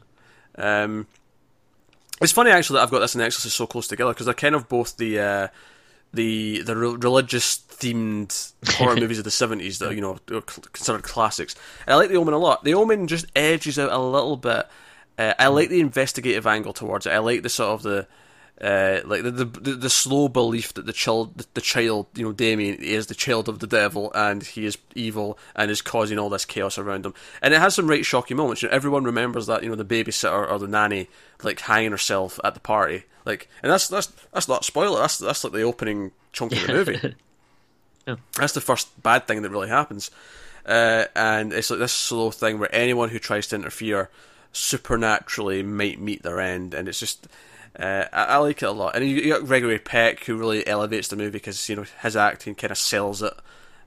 Um, 0.58 1.08
it's 2.22 2.32
funny 2.32 2.51
actually 2.51 2.78
that 2.78 2.84
I've 2.84 2.91
got 2.91 2.99
this 2.99 3.15
and 3.15 3.24
Exorcist 3.24 3.55
so 3.55 3.68
close 3.68 3.88
together 3.88 4.11
because 4.11 4.26
they're 4.26 4.34
kind 4.34 4.55
of 4.55 4.68
both 4.68 4.97
the 4.97 5.20
uh, 5.20 5.47
the 6.13 6.61
the 6.61 6.76
re- 6.76 6.97
religious 6.99 7.57
themed 7.57 8.53
horror 8.76 8.95
movies 8.99 9.20
of 9.20 9.24
the 9.24 9.32
seventies 9.32 9.80
that 9.80 9.93
you 9.93 10.01
know 10.01 10.18
are 10.32 10.41
considered 10.41 11.03
classics. 11.03 11.55
And 11.86 11.93
I 11.93 11.97
like 11.97 12.09
The 12.09 12.18
Omen 12.18 12.34
a 12.34 12.39
lot. 12.39 12.63
The 12.63 12.74
Omen 12.74 13.07
just 13.07 13.26
edges 13.36 13.78
out 13.78 13.91
a 13.91 13.99
little 13.99 14.38
bit. 14.38 14.68
Uh, 15.18 15.34
I 15.39 15.47
like 15.47 15.70
the 15.70 15.80
investigative 15.80 16.45
angle 16.45 16.74
towards 16.74 17.05
it. 17.05 17.11
I 17.11 17.20
like 17.20 17.41
the 17.43 17.49
sort 17.49 17.72
of 17.72 17.84
the 17.84 18.07
uh, 18.62 19.01
like 19.05 19.22
the, 19.22 19.32
the 19.32 19.45
the 19.45 19.89
slow 19.89 20.28
belief 20.28 20.74
that 20.74 20.88
the 20.88 20.93
child 20.93 21.45
the 21.53 21.62
child 21.62 22.08
you 22.16 22.24
know 22.24 22.32
Damien 22.32 22.76
is 22.76 23.05
the 23.05 23.14
child 23.14 23.47
of 23.47 23.60
the 23.60 23.68
devil 23.68 24.12
and 24.16 24.41
he 24.41 24.66
is 24.66 24.78
evil 24.95 25.38
and 25.55 25.70
is 25.70 25.84
causing 25.84 26.18
all 26.18 26.30
this 26.30 26.45
chaos 26.45 26.80
around 26.80 27.05
him. 27.05 27.14
And 27.41 27.53
it 27.53 27.60
has 27.60 27.76
some 27.76 27.88
right 27.88 28.03
shocking 28.03 28.36
moments. 28.38 28.64
You 28.64 28.70
know, 28.70 28.76
everyone 28.76 29.03
remembers 29.03 29.45
that 29.45 29.62
you 29.64 29.70
know 29.70 29.76
the 29.76 29.86
babysitter 29.86 30.49
or 30.49 30.58
the 30.58 30.68
nanny 30.68 31.08
like 31.43 31.60
hanging 31.60 31.91
herself 31.91 32.39
at 32.43 32.55
the 32.55 32.60
party. 32.60 33.03
Like 33.26 33.47
and 33.62 33.72
that's 33.72 33.88
that's 33.88 34.08
that's 34.34 34.47
not 34.47 34.62
a 34.62 34.66
spoiler. 34.66 35.01
That's 35.01 35.20
that's 35.20 35.43
like 35.43 35.53
the 35.53 35.62
opening 35.62 36.12
chunk 36.32 36.53
of 36.53 36.66
the 36.66 36.74
movie. 36.74 37.16
Yeah. 38.08 38.16
that's 38.38 38.53
the 38.53 38.62
first 38.62 39.03
bad 39.03 39.28
thing 39.28 39.41
that 39.41 39.49
really 39.49 39.68
happens. 39.68 40.12
Uh, 40.66 41.08
and 41.14 41.51
it's 41.51 41.70
like 41.70 41.80
this 41.80 41.91
slow 41.91 42.32
thing 42.32 42.58
where 42.58 42.74
anyone 42.74 43.10
who 43.10 43.20
tries 43.20 43.47
to 43.47 43.55
interfere 43.58 44.10
supernaturally 44.53 45.62
might 45.62 45.99
meet 45.99 46.24
their 46.24 46.39
end. 46.39 46.74
And 46.74 46.88
it's 46.88 47.01
just 47.01 47.28
uh, 47.80 48.05
I, 48.11 48.23
I 48.23 48.38
like 48.38 48.61
it 48.61 48.65
a 48.65 48.71
lot, 48.71 48.95
and 48.95 49.07
you, 49.07 49.17
you 49.17 49.34
got 49.34 49.45
Gregory 49.45 49.78
Peck 49.78 50.23
who 50.23 50.36
really 50.36 50.65
elevates 50.65 51.09
the 51.09 51.15
movie 51.15 51.32
because 51.32 51.69
you 51.69 51.75
know 51.75 51.86
his 52.01 52.15
acting 52.15 52.55
kind 52.55 52.71
of 52.71 52.78
sells 52.78 53.21
it 53.21 53.34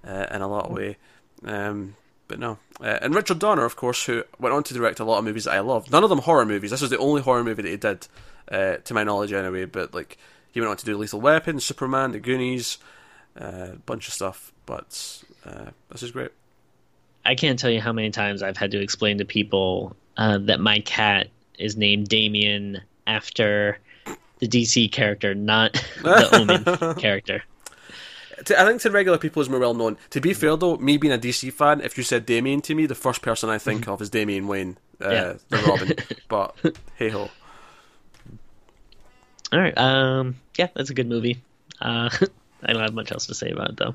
uh, 0.07 0.27
in 0.31 0.43
a 0.43 0.49
lot 0.49 0.67
of 0.67 0.73
way. 0.73 0.97
Um, 1.45 1.97
but 2.29 2.39
no, 2.39 2.59
uh, 2.81 2.99
and 3.03 3.15
Richard 3.15 3.41
Donner, 3.41 3.65
of 3.65 3.75
course, 3.75 4.05
who 4.05 4.23
went 4.39 4.55
on 4.55 4.63
to 4.65 4.75
direct 4.75 5.01
a 5.01 5.05
lot 5.05 5.19
of 5.19 5.25
movies 5.25 5.45
that 5.45 5.55
I 5.55 5.61
love. 5.61 5.91
None 5.91 6.05
of 6.05 6.11
them 6.11 6.21
horror 6.21 6.47
movies. 6.47 6.71
This 6.71 6.81
was 6.81 6.91
the 6.91 6.99
only 6.99 7.23
horror 7.23 7.43
movie 7.43 7.63
that 7.63 7.69
he 7.69 7.77
did, 7.77 8.07
uh, 8.51 8.77
to 8.77 8.95
my 8.95 9.03
knowledge, 9.03 9.33
anyway. 9.33 9.65
But 9.65 9.93
like 9.93 10.19
he 10.53 10.61
went 10.61 10.71
on 10.71 10.77
to 10.77 10.85
do 10.85 10.97
Lethal 10.97 11.21
Weapon, 11.21 11.59
Superman, 11.59 12.13
The 12.13 12.21
Goonies, 12.21 12.79
a 13.35 13.45
uh, 13.45 13.75
bunch 13.87 14.07
of 14.07 14.15
stuff. 14.15 14.53
But 14.67 15.25
uh, 15.45 15.71
this 15.91 16.05
is 16.05 16.13
great. 16.13 16.31
I 17.25 17.35
can't 17.35 17.59
tell 17.59 17.71
you 17.71 17.81
how 17.81 17.93
many 17.93 18.11
times 18.11 18.43
I've 18.43 18.57
had 18.57 18.71
to 18.71 18.81
explain 18.81 19.19
to 19.19 19.25
people 19.25 19.97
that 20.17 20.61
my 20.61 20.81
cat 20.81 21.29
is 21.59 21.77
named 21.77 22.09
Damien 22.09 22.83
after 23.11 23.79
the 24.39 24.49
DC 24.49 24.91
character, 24.93 25.35
not 25.35 25.73
the 26.03 26.29
Omen 26.33 26.95
character. 26.97 27.43
To, 28.47 28.59
I 28.59 28.65
think 28.65 28.81
to 28.83 28.91
regular 28.91 29.19
people 29.19 29.43
is 29.43 29.51
more 29.51 29.61
well 29.61 29.75
known. 29.75 29.99
To 30.11 30.21
be 30.21 30.33
fair 30.33 30.57
though, 30.57 30.77
me 30.79 30.97
being 30.97 31.13
a 31.13 31.19
DC 31.19 31.53
fan, 31.53 31.81
if 31.83 31.99
you 31.99 32.05
said 32.05 32.25
Damien 32.25 32.61
to 32.63 32.75
me, 32.75 32.87
the 32.87 32.95
first 32.95 33.21
person 33.21 33.51
I 33.51 33.59
think 33.59 33.87
of 33.89 34.01
is 34.01 34.09
Damian 34.09 34.47
Wayne, 34.47 34.79
uh, 35.05 35.11
Yeah. 35.11 35.33
the 35.51 35.57
Robin. 35.59 35.93
but 36.29 36.57
hey 36.97 37.11
ho. 37.11 37.29
All 39.53 39.59
right, 39.59 39.77
um, 39.77 40.37
yeah, 40.57 40.69
that's 40.75 40.91
a 40.91 40.95
good 40.95 41.09
movie. 41.09 41.43
Uh, 41.81 42.09
I 42.63 42.73
don't 42.73 42.83
have 42.83 42.95
much 42.95 43.11
else 43.13 43.27
to 43.27 43.35
say 43.35 43.51
about 43.51 43.71
it 43.71 43.77
though. 43.77 43.95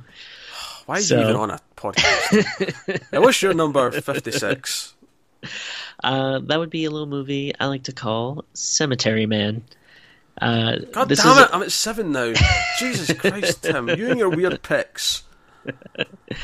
Why 0.86 0.98
are 0.98 1.02
So- 1.02 1.16
you 1.16 1.24
even 1.24 1.36
on 1.38 1.50
a 1.52 1.60
podcast? 1.76 3.20
What's 3.20 3.42
your 3.42 3.54
number 3.54 3.90
fifty 4.02 4.32
six? 4.32 4.94
Uh, 6.04 6.40
that 6.40 6.60
would 6.60 6.70
be 6.70 6.86
a 6.86 6.92
little 6.92 7.08
movie 7.08 7.54
I 7.60 7.68
like 7.68 7.84
to 7.84 7.94
call 7.94 8.46
Cemetery 8.54 9.26
Man. 9.26 9.64
Uh, 10.42 10.78
God 10.92 11.08
this 11.08 11.24
damn 11.24 11.38
it! 11.44 11.50
I'm 11.54 11.64
at 11.64 11.72
seven 11.72 12.12
now. 12.12 12.34
Jesus 12.80 13.18
Christ, 13.18 13.64
Tim, 13.64 13.88
you 13.90 14.10
and 14.10 14.20
your 14.20 14.30
weird 14.30 14.62
picks. 14.62 15.24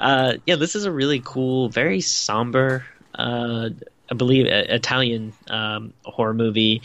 Uh, 0.00 0.38
yeah, 0.46 0.56
this 0.56 0.74
is 0.74 0.86
a 0.86 0.90
really 0.90 1.20
cool, 1.22 1.68
very 1.68 2.00
somber, 2.00 2.86
uh, 3.14 3.68
I 4.10 4.14
believe, 4.14 4.46
uh, 4.46 4.64
Italian 4.74 5.34
um, 5.50 5.92
horror 6.04 6.32
movie. 6.32 6.80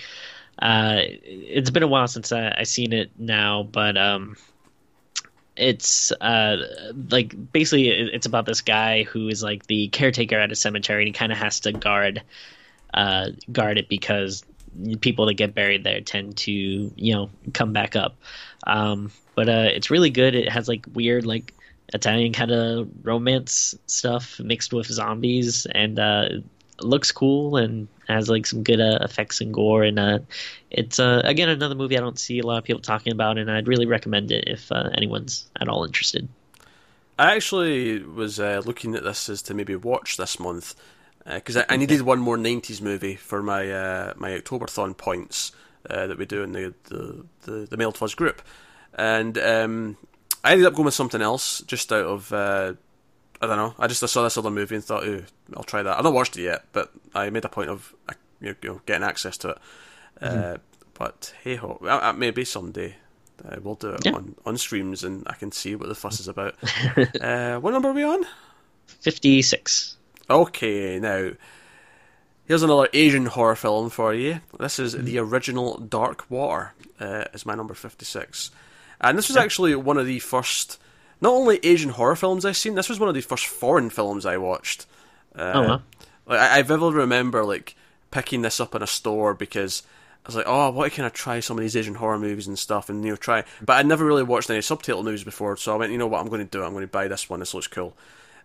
Uh, 0.59 0.97
it's 0.99 1.69
been 1.69 1.83
a 1.83 1.87
while 1.87 2.09
since 2.09 2.33
I, 2.33 2.53
I 2.57 2.63
seen 2.63 2.91
it 2.91 3.11
now, 3.17 3.63
but 3.63 3.97
um, 3.97 4.35
it's 5.57 6.11
uh 6.11 6.57
like 7.09 7.33
basically 7.51 7.89
it's 7.89 8.25
about 8.25 8.45
this 8.45 8.61
guy 8.61 9.03
who 9.03 9.29
is 9.29 9.41
like 9.41 9.65
the 9.67 9.87
caretaker 9.87 10.37
at 10.37 10.51
a 10.51 10.55
cemetery 10.55 11.03
and 11.03 11.07
he 11.07 11.13
kind 11.13 11.31
of 11.31 11.37
has 11.37 11.61
to 11.61 11.71
guard 11.71 12.21
uh 12.93 13.29
guard 13.51 13.77
it 13.77 13.87
because 13.87 14.43
people 14.99 15.25
that 15.25 15.35
get 15.35 15.55
buried 15.55 15.83
there 15.83 16.01
tend 16.01 16.35
to 16.37 16.51
you 16.51 17.13
know 17.13 17.29
come 17.53 17.71
back 17.73 17.95
up. 17.95 18.17
Um 18.67 19.11
but 19.35 19.47
uh 19.49 19.69
it's 19.71 19.89
really 19.89 20.09
good. 20.09 20.35
It 20.35 20.49
has 20.49 20.67
like 20.67 20.85
weird 20.93 21.25
like 21.25 21.53
italian 21.93 22.33
kind 22.33 22.51
of 22.51 22.89
romance 23.03 23.75
stuff 23.85 24.39
mixed 24.39 24.73
with 24.73 24.87
zombies 24.87 25.67
and 25.67 25.99
uh 25.99 26.29
looks 26.81 27.11
cool 27.11 27.57
and 27.57 27.87
has 28.07 28.29
like 28.29 28.45
some 28.45 28.63
good 28.63 28.81
uh, 28.81 28.99
effects 29.01 29.41
and 29.41 29.53
gore 29.53 29.83
and 29.83 29.97
uh 29.97 30.19
it's 30.71 30.99
uh 30.99 31.21
again 31.23 31.49
another 31.49 31.73
movie 31.73 31.97
i 31.97 32.01
don't 32.01 32.19
see 32.19 32.39
a 32.39 32.45
lot 32.45 32.57
of 32.57 32.63
people 32.63 32.81
talking 32.81 33.13
about 33.13 33.37
and 33.37 33.49
i'd 33.49 33.67
really 33.67 33.85
recommend 33.85 34.31
it 34.31 34.43
if 34.47 34.71
uh, 34.71 34.89
anyone's 34.93 35.49
at 35.59 35.67
all 35.67 35.85
interested. 35.85 36.27
I 37.17 37.35
actually 37.35 37.99
was 37.99 38.39
uh, 38.39 38.61
looking 38.65 38.95
at 38.95 39.03
this 39.03 39.29
as 39.29 39.41
to 39.43 39.53
maybe 39.53 39.75
watch 39.75 40.17
this 40.17 40.39
month 40.39 40.75
because 41.25 41.57
I, 41.57 41.65
I 41.69 41.77
needed 41.77 42.01
one 42.01 42.19
more 42.19 42.37
'90s 42.37 42.81
movie 42.81 43.15
for 43.15 43.41
my 43.41 43.71
uh, 43.71 44.13
my 44.17 44.31
Octoberthon 44.31 44.97
points 44.97 45.53
uh, 45.89 46.07
that 46.07 46.17
we 46.17 46.25
do 46.25 46.43
in 46.43 46.51
the 46.51 46.73
the 46.85 47.25
the, 47.43 47.51
the 47.67 47.77
Mailed 47.77 47.97
Fuzz 47.97 48.15
group, 48.15 48.41
and 48.93 49.37
um, 49.37 49.97
I 50.43 50.51
ended 50.51 50.67
up 50.67 50.73
going 50.73 50.85
with 50.85 50.93
something 50.93 51.21
else 51.21 51.61
just 51.61 51.91
out 51.93 52.05
of 52.05 52.33
uh, 52.33 52.73
I 53.45 53.55
don't 53.55 53.57
know. 53.57 53.75
I 53.79 53.87
just 53.87 54.03
I 54.03 54.07
saw 54.07 54.23
this 54.23 54.37
other 54.37 54.51
movie 54.51 54.75
and 54.75 54.83
thought, 54.83 55.05
ooh, 55.05 55.23
I'll 55.55 55.63
try 55.63 55.83
that. 55.83 55.97
I've 55.97 56.03
not 56.03 56.13
watched 56.13 56.37
it 56.37 56.43
yet, 56.43 56.65
but 56.73 56.91
I 57.13 57.29
made 57.29 57.45
a 57.45 57.49
point 57.49 57.69
of 57.69 57.93
uh, 58.09 58.13
you 58.41 58.55
know, 58.63 58.81
getting 58.85 59.03
access 59.03 59.37
to 59.39 59.49
it. 59.49 59.57
Uh, 60.21 60.57
but 60.93 61.33
hey 61.43 61.55
ho, 61.55 61.79
uh, 61.83 61.99
uh, 62.01 62.13
maybe 62.13 62.45
someday. 62.45 62.95
Uh, 63.43 63.57
we'll 63.61 63.75
do 63.75 63.89
it 63.89 64.05
Yeah. 64.05 64.13
on, 64.13 64.33
on 64.45 64.57
streams 64.57 65.03
and 65.03 65.23
I 65.27 65.33
can 65.33 65.51
see 65.51 65.75
what 65.75 65.89
the 65.89 65.95
fuss 65.95 66.21
is 66.21 66.27
about. 66.29 66.55
uh, 67.21 67.59
what 67.59 67.71
number 67.71 67.89
are 67.89 67.93
we 67.93 68.03
on? 68.03 68.25
56 69.01 69.97
Okay, 70.29 70.99
now 70.99 71.31
here's 72.45 72.63
another 72.63 72.87
Asian 72.93 73.25
horror 73.27 73.55
film 73.55 73.89
for 73.89 74.13
you. 74.13 74.39
This 74.59 74.79
is 74.79 74.93
the 74.93 75.19
original 75.19 75.77
Dark 75.77 76.25
Water. 76.29 76.73
Uh, 76.99 77.25
is 77.33 77.45
my 77.45 77.53
number 77.55 77.73
fifty-six, 77.73 78.49
and 79.01 79.17
this 79.17 79.27
was 79.27 79.35
actually 79.37 79.75
one 79.75 79.97
of 79.97 80.05
the 80.05 80.19
first, 80.19 80.79
not 81.21 81.33
only 81.33 81.59
Asian 81.63 81.91
horror 81.91 82.15
films 82.15 82.45
I've 82.45 82.57
seen. 82.57 82.75
This 82.75 82.89
was 82.89 82.99
one 82.99 83.09
of 83.09 83.15
the 83.15 83.21
first 83.21 83.47
foreign 83.47 83.89
films 83.89 84.25
I 84.25 84.37
watched. 84.37 84.85
Uh, 85.35 85.51
Oh, 85.55 85.67
wow. 85.67 85.81
Like 86.27 86.39
I, 86.39 86.59
I 86.59 86.61
vividly 86.61 86.93
remember 86.93 87.43
like 87.43 87.75
picking 88.11 88.41
this 88.41 88.59
up 88.59 88.75
in 88.75 88.81
a 88.81 88.87
store 88.87 89.33
because 89.33 89.83
I 90.25 90.29
was 90.29 90.35
like, 90.35 90.45
oh, 90.47 90.81
I 90.81 90.89
to 90.89 90.95
kind 90.95 91.05
of 91.05 91.13
try 91.13 91.39
some 91.39 91.57
of 91.57 91.61
these 91.61 91.75
Asian 91.75 91.95
horror 91.95 92.17
movies 92.17 92.47
and 92.47 92.57
stuff, 92.57 92.89
and 92.89 93.03
you 93.03 93.11
know, 93.11 93.15
try. 93.15 93.43
But 93.61 93.73
I'd 93.73 93.85
never 93.85 94.03
really 94.03 94.23
watched 94.23 94.49
any 94.49 94.61
subtitle 94.61 95.03
movies 95.03 95.23
before, 95.23 95.55
so 95.57 95.73
I 95.73 95.77
went, 95.77 95.91
you 95.91 95.99
know 95.99 96.07
what, 96.07 96.19
I'm 96.19 96.29
going 96.29 96.41
to 96.41 96.49
do 96.49 96.63
it. 96.63 96.65
I'm 96.65 96.71
going 96.71 96.81
to 96.81 96.87
buy 96.87 97.07
this 97.07 97.29
one. 97.29 97.39
This 97.41 97.53
looks 97.53 97.67
cool. 97.67 97.95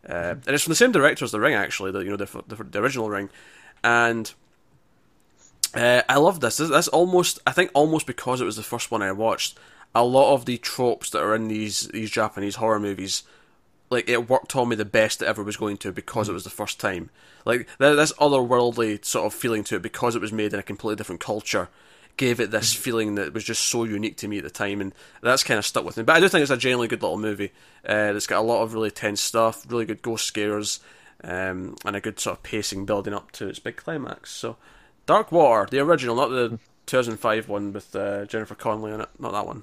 Uh, 0.07 0.35
and 0.47 0.49
it's 0.49 0.65
from 0.65 0.73
the 0.73 0.77
same 0.77 0.93
director 0.93 1.25
as 1.25 1.31
The 1.31 1.41
Ring, 1.41 1.55
actually, 1.55 1.91
the 1.93 2.01
you 2.01 2.11
know 2.11 2.17
the 2.17 2.43
the, 2.49 2.65
the 2.65 2.79
original 2.81 3.09
Ring, 3.09 3.31
and 3.83 4.31
uh, 5.75 6.03
I 6.09 6.17
love 6.17 6.41
this. 6.41 6.59
this. 6.59 6.69
This 6.69 6.89
almost, 6.89 7.39
I 7.47 7.53
think, 7.53 7.71
almost 7.75 8.07
because 8.07 8.41
it 8.41 8.45
was 8.45 8.57
the 8.57 8.63
first 8.63 8.91
one 8.91 9.03
I 9.03 9.13
watched. 9.13 9.59
A 9.95 10.05
lot 10.05 10.35
of 10.35 10.45
the 10.45 10.59
tropes 10.59 11.11
that 11.11 11.23
are 11.23 11.35
in 11.35 11.49
these 11.49 11.89
these 11.89 12.11
Japanese 12.11 12.57
horror 12.57 12.79
movies, 12.79 13.25
like 13.91 14.09
it 14.09 14.29
worked 14.29 14.55
on 14.55 14.69
me 14.69 14.77
the 14.77 14.85
best 14.85 15.23
it 15.23 15.27
ever 15.27 15.43
was 15.43 15.57
going 15.57 15.77
to 15.79 15.93
because 15.93 16.29
it 16.29 16.33
was 16.33 16.45
the 16.45 16.51
first 16.51 16.79
time. 16.79 17.11
Like 17.45 17.67
th- 17.79 17.97
this 17.97 18.13
otherworldly 18.15 19.05
sort 19.05 19.27
of 19.27 19.35
feeling 19.35 19.65
to 19.65 19.77
it 19.77 19.83
because 19.83 20.15
it 20.15 20.23
was 20.23 20.33
made 20.33 20.53
in 20.53 20.61
a 20.61 20.65
completely 20.65 20.97
different 20.97 21.21
culture 21.21 21.69
gave 22.21 22.39
it 22.39 22.51
this 22.51 22.75
feeling 22.75 23.15
that 23.15 23.33
was 23.33 23.45
just 23.45 23.65
so 23.65 23.85
unique 23.85 24.19
to 24.19 24.29
me 24.29 24.37
at 24.37 24.45
the 24.45 24.51
time, 24.51 24.81
and 24.83 24.93
that's 25.23 25.43
kind 25.43 25.57
of 25.57 25.65
stuck 25.65 25.85
with 25.85 25.97
me. 25.97 26.03
But 26.03 26.17
I 26.17 26.21
do 26.21 26.29
think 26.29 26.43
it's 26.43 26.51
a 26.51 26.57
genuinely 26.57 26.87
good 26.87 27.03
little 27.03 27.19
movie. 27.19 27.51
Uh, 27.89 28.13
it's 28.15 28.27
got 28.27 28.41
a 28.41 28.43
lot 28.43 28.63
of 28.63 28.75
really 28.75 28.91
tense 28.91 29.23
stuff, 29.23 29.65
really 29.71 29.87
good 29.87 30.03
ghost 30.03 30.27
scares, 30.27 30.81
um, 31.25 31.77
and 31.85 31.97
a 31.97 32.01
good 32.01 32.21
sort 32.21 32.37
of 32.37 32.43
pacing 32.43 32.85
building 32.85 33.15
up 33.15 33.33
to 33.33 33.49
its 33.49 33.59
big 33.59 33.77
climax. 33.77 34.31
So, 34.31 34.59
Dark 35.07 35.33
Water, 35.33 35.67
the 35.71 35.79
original, 35.79 36.15
not 36.15 36.29
the 36.29 36.59
2005 36.87 37.49
one 37.49 37.73
with 37.73 37.97
uh, 37.97 38.27
Jennifer 38.27 38.55
Connelly 38.55 38.93
in 38.93 39.01
it, 39.01 39.09
not 39.19 39.33
that 39.33 39.47
one. 39.47 39.63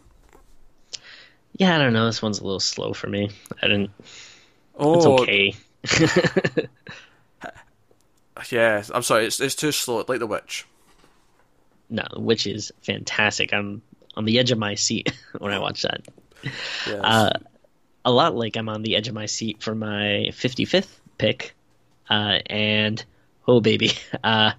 Yeah 1.58 1.76
i 1.76 1.78
don't 1.78 1.94
know 1.94 2.06
this 2.06 2.22
one's 2.22 2.40
a 2.40 2.44
little 2.44 2.60
slow 2.60 2.94
for 2.94 3.08
me 3.08 3.30
i 3.62 3.68
didn't 3.68 3.92
Oh, 4.80 4.96
it's 4.96 5.06
okay 5.06 5.56
yeah. 8.52 8.84
I'm 8.94 9.02
sorry, 9.04 9.26
it's 9.26 9.40
it's 9.40 9.56
too 9.56 9.72
slow. 9.72 10.04
Like 10.08 10.20
The 10.20 10.28
Witch. 10.28 10.66
no 11.90 12.04
The 12.14 12.20
Witch 12.20 12.46
is 12.48 12.72
fantastic 12.84 13.54
i'm 13.54 13.82
on 14.16 14.26
the 14.26 14.40
edge 14.40 14.52
of 14.52 14.58
my 14.60 14.76
seat 14.76 15.12
when 15.40 15.52
i 15.54 15.60
watch 15.60 15.82
that 15.84 16.02
Yes. 16.88 17.02
uh, 17.04 17.40
a 18.06 18.12
lot 18.12 18.36
like 18.36 18.56
I'm 18.56 18.70
on 18.70 18.84
the 18.84 18.96
edge 18.96 19.08
of 19.08 19.16
my 19.16 19.26
seat 19.26 19.62
for 19.64 19.74
my 19.74 20.30
55th 20.30 20.88
pick, 21.18 21.56
uh, 22.12 22.38
and 22.46 23.04
oh 23.48 23.60
baby, 23.60 23.92
uh, 24.24 24.52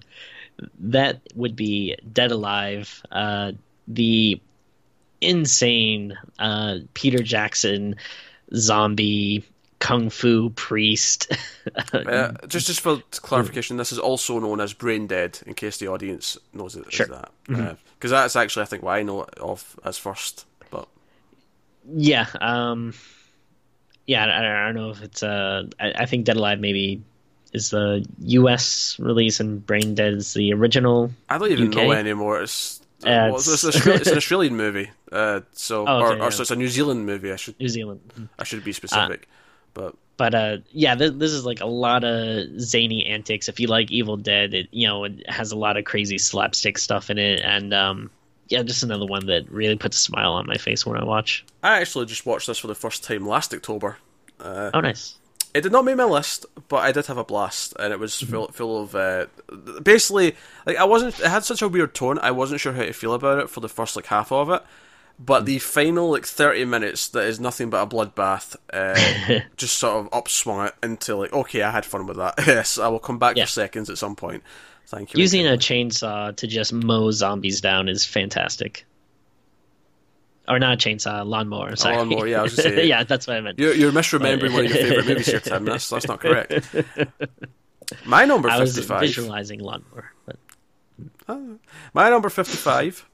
that 0.79 1.21
would 1.35 1.55
be 1.55 1.95
Dead 2.11 2.31
Alive, 2.31 3.01
uh, 3.11 3.53
the 3.87 4.41
insane 5.21 6.17
uh, 6.39 6.79
Peter 6.93 7.19
Jackson 7.23 7.95
zombie 8.55 9.43
kung 9.79 10.09
fu 10.09 10.49
priest. 10.51 11.31
Uh, 11.93 12.31
just 12.47 12.65
just 12.65 12.81
for 12.81 13.01
clarification, 13.11 13.77
this 13.77 13.91
is 13.91 13.99
also 13.99 14.39
known 14.39 14.59
as 14.59 14.73
Brain 14.73 15.05
Dead, 15.05 15.39
in 15.45 15.53
case 15.53 15.77
the 15.77 15.87
audience 15.87 16.35
knows 16.51 16.75
it 16.75 16.83
as 16.87 16.93
Sure. 16.93 17.05
that. 17.05 17.31
Because 17.47 18.09
that's 18.09 18.35
actually, 18.35 18.63
I 18.63 18.65
think, 18.65 18.81
what 18.81 18.93
I 18.95 19.03
know 19.03 19.21
it 19.23 19.37
of 19.37 19.79
as 19.85 19.95
first. 19.97 20.45
But 20.71 20.87
yeah, 21.87 22.25
um, 22.41 22.93
yeah, 24.07 24.25
I, 24.25 24.63
I 24.63 24.65
don't 24.65 24.75
know 24.75 24.89
if 24.89 25.03
it's 25.03 25.21
uh, 25.21 25.63
I, 25.79 25.91
I 25.95 26.05
think 26.07 26.25
Dead 26.25 26.37
Alive 26.37 26.59
maybe 26.59 27.03
is 27.53 27.69
the 27.69 28.03
U.S. 28.19 28.97
release 28.99 29.39
and 29.39 29.63
Brain 29.63 29.93
Dead 29.93 30.13
is 30.13 30.33
the 30.33 30.53
original. 30.53 31.11
I 31.29 31.37
don't 31.37 31.51
even 31.51 31.67
UK? 31.67 31.75
know 31.75 31.91
anymore. 31.91 32.41
It's, 32.41 32.81
Uh, 33.03 33.05
well, 33.31 33.35
it's, 33.35 33.47
it's, 33.47 33.63
it's- 33.63 33.75
Australian, 33.75 34.01
it's 34.01 34.09
an 34.11 34.17
Australian 34.23 34.55
movie, 34.57 34.89
uh, 35.11 35.41
so 35.53 35.85
Oh, 35.87 35.99
or, 35.99 36.07
okay, 36.13 36.19
or 36.19 36.23
yeah. 36.25 36.29
so 36.29 36.41
it's 36.41 36.51
a 36.51 36.55
New 36.55 36.67
Zealand 36.67 37.05
movie. 37.05 37.31
I 37.31 37.35
should 37.35 37.59
New 37.59 37.69
Zealand. 37.69 38.29
I 38.37 38.43
should 38.43 38.63
be 38.63 38.71
specific, 38.73 39.27
but 39.73 39.95
but 40.17 40.35
uh 40.35 40.57
yeah 40.71 40.95
th- 40.95 41.13
this 41.15 41.31
is 41.31 41.45
like 41.45 41.61
a 41.61 41.65
lot 41.65 42.03
of 42.03 42.45
zany 42.59 43.05
antics 43.05 43.47
if 43.47 43.57
you 43.57 43.67
like 43.67 43.89
evil 43.89 44.17
dead 44.17 44.53
it 44.53 44.67
you 44.71 44.85
know 44.85 45.05
it 45.05 45.23
has 45.29 45.53
a 45.53 45.55
lot 45.55 45.77
of 45.77 45.85
crazy 45.85 46.17
slapstick 46.17 46.77
stuff 46.77 47.09
in 47.09 47.17
it 47.17 47.39
and 47.39 47.73
um 47.73 48.09
yeah 48.49 48.61
just 48.61 48.83
another 48.83 49.05
one 49.05 49.25
that 49.27 49.49
really 49.49 49.77
puts 49.77 49.95
a 49.95 50.01
smile 50.01 50.33
on 50.33 50.45
my 50.45 50.57
face 50.57 50.85
when 50.85 50.99
i 50.99 51.03
watch 51.05 51.45
I 51.63 51.79
actually 51.79 52.05
just 52.05 52.25
watched 52.25 52.47
this 52.47 52.57
for 52.59 52.67
the 52.67 52.75
first 52.75 53.01
time 53.05 53.25
last 53.25 53.53
October. 53.53 53.95
Uh, 54.41 54.71
oh 54.73 54.81
nice 54.81 55.15
It 55.53 55.61
did 55.61 55.71
not 55.71 55.85
make 55.85 55.95
my 55.95 56.03
list, 56.03 56.45
but 56.67 56.77
I 56.83 56.91
did 56.91 57.05
have 57.05 57.17
a 57.17 57.23
blast, 57.23 57.73
and 57.79 57.93
it 57.93 57.99
was 57.99 58.11
Mm-hmm. 58.15 58.31
full 58.33 58.47
full 58.49 58.81
of 58.83 58.95
uh, 58.95 59.25
basically 59.83 60.35
like 60.65 60.75
I 60.77 60.83
wasn't. 60.83 61.17
It 61.19 61.27
had 61.27 61.43
such 61.45 61.61
a 61.61 61.67
weird 61.69 61.93
tone. 61.95 62.19
I 62.19 62.31
wasn't 62.31 62.59
sure 62.61 62.73
how 62.73 62.83
to 62.83 62.93
feel 62.93 63.13
about 63.13 63.39
it 63.39 63.49
for 63.49 63.59
the 63.61 63.69
first 63.69 63.95
like 63.95 64.07
half 64.07 64.31
of 64.31 64.49
it, 64.49 64.61
but 65.19 65.45
the 65.45 65.59
final 65.59 66.11
like 66.11 66.25
thirty 66.25 66.63
minutes 66.65 67.09
that 67.09 67.25
is 67.25 67.39
nothing 67.39 67.69
but 67.69 67.83
a 67.83 67.87
bloodbath, 67.87 68.55
uh, 68.71 69.41
just 69.57 69.77
sort 69.77 70.05
of 70.05 70.11
upswung 70.11 70.67
it 70.69 70.75
into 70.81 71.15
like 71.17 71.33
okay, 71.33 71.61
I 71.61 71.71
had 71.71 71.85
fun 71.85 72.07
with 72.07 72.17
that. 72.17 72.35
yes, 72.47 72.77
I 72.79 72.87
will 72.87 72.99
come 72.99 73.19
back 73.19 73.35
Yeah. 73.35 73.43
for 73.45 73.49
seconds 73.51 73.89
at 73.89 73.97
some 73.97 74.15
point. 74.15 74.43
Thank 74.87 75.13
you. 75.13 75.19
using 75.19 75.45
a 75.45 75.51
chainsaw 75.51 76.35
to 76.35 76.47
just 76.47 76.73
mow 76.73 77.11
zombies 77.11 77.61
down 77.61 77.89
is 77.89 78.05
fantastic 78.05 78.85
or 80.47 80.57
not 80.57 80.73
a 80.73 80.89
chainsaw 80.89 81.21
a 81.21 81.23
lawnmower 81.23 81.75
sorry 81.75 81.95
lawnmower, 81.95 82.25
yeah, 82.25 82.39
I 82.39 82.41
was 82.41 82.65
yeah 82.65 83.03
that's 83.03 83.27
what 83.27 83.37
i 83.37 83.41
meant 83.41 83.59
You're, 83.59 83.75
you're 83.75 83.91
misremembering 83.91 84.51
one 84.51 84.65
of 84.65 84.71
your 84.71 84.79
favorite 84.83 85.05
movies 85.05 85.27
here, 85.27 85.39
Tim. 85.41 85.63
That's 85.65 85.87
that's 85.91 86.07
not 86.07 86.19
correct. 86.21 86.73
My 88.03 88.25
number 88.25 88.49
i 88.49 88.59
was 88.59 88.75
visualizing 88.79 89.59
lawnmower 89.59 90.11
but 90.25 90.37
My 91.93 92.09
number 92.09 92.29
55 92.29 93.07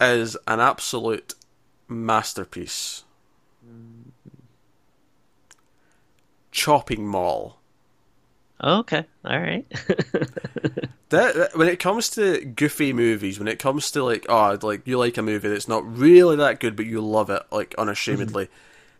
is 0.00 0.36
an 0.46 0.60
absolute 0.60 1.34
masterpiece. 1.88 3.04
Chopping 6.50 7.06
Mall. 7.06 7.58
Oh, 8.58 8.78
okay 8.78 9.04
all 9.22 9.38
right 9.38 9.66
That, 11.10 11.34
that- 11.34 11.56
when 11.56 11.68
it 11.68 11.78
comes 11.78 12.08
to 12.10 12.42
goofy 12.44 12.92
movies, 12.92 13.38
when 13.38 13.48
it 13.48 13.58
comes 13.58 13.90
to 13.92 14.02
like, 14.02 14.26
oh, 14.28 14.58
like 14.62 14.86
you 14.86 14.98
like 14.98 15.16
a 15.18 15.22
movie 15.22 15.48
that's 15.48 15.68
not 15.68 15.86
really 15.86 16.36
that 16.36 16.58
good, 16.58 16.74
but 16.74 16.86
you 16.86 17.00
love 17.00 17.30
it, 17.30 17.42
like 17.52 17.74
unashamedly, 17.78 18.46
mm-hmm. 18.46 18.54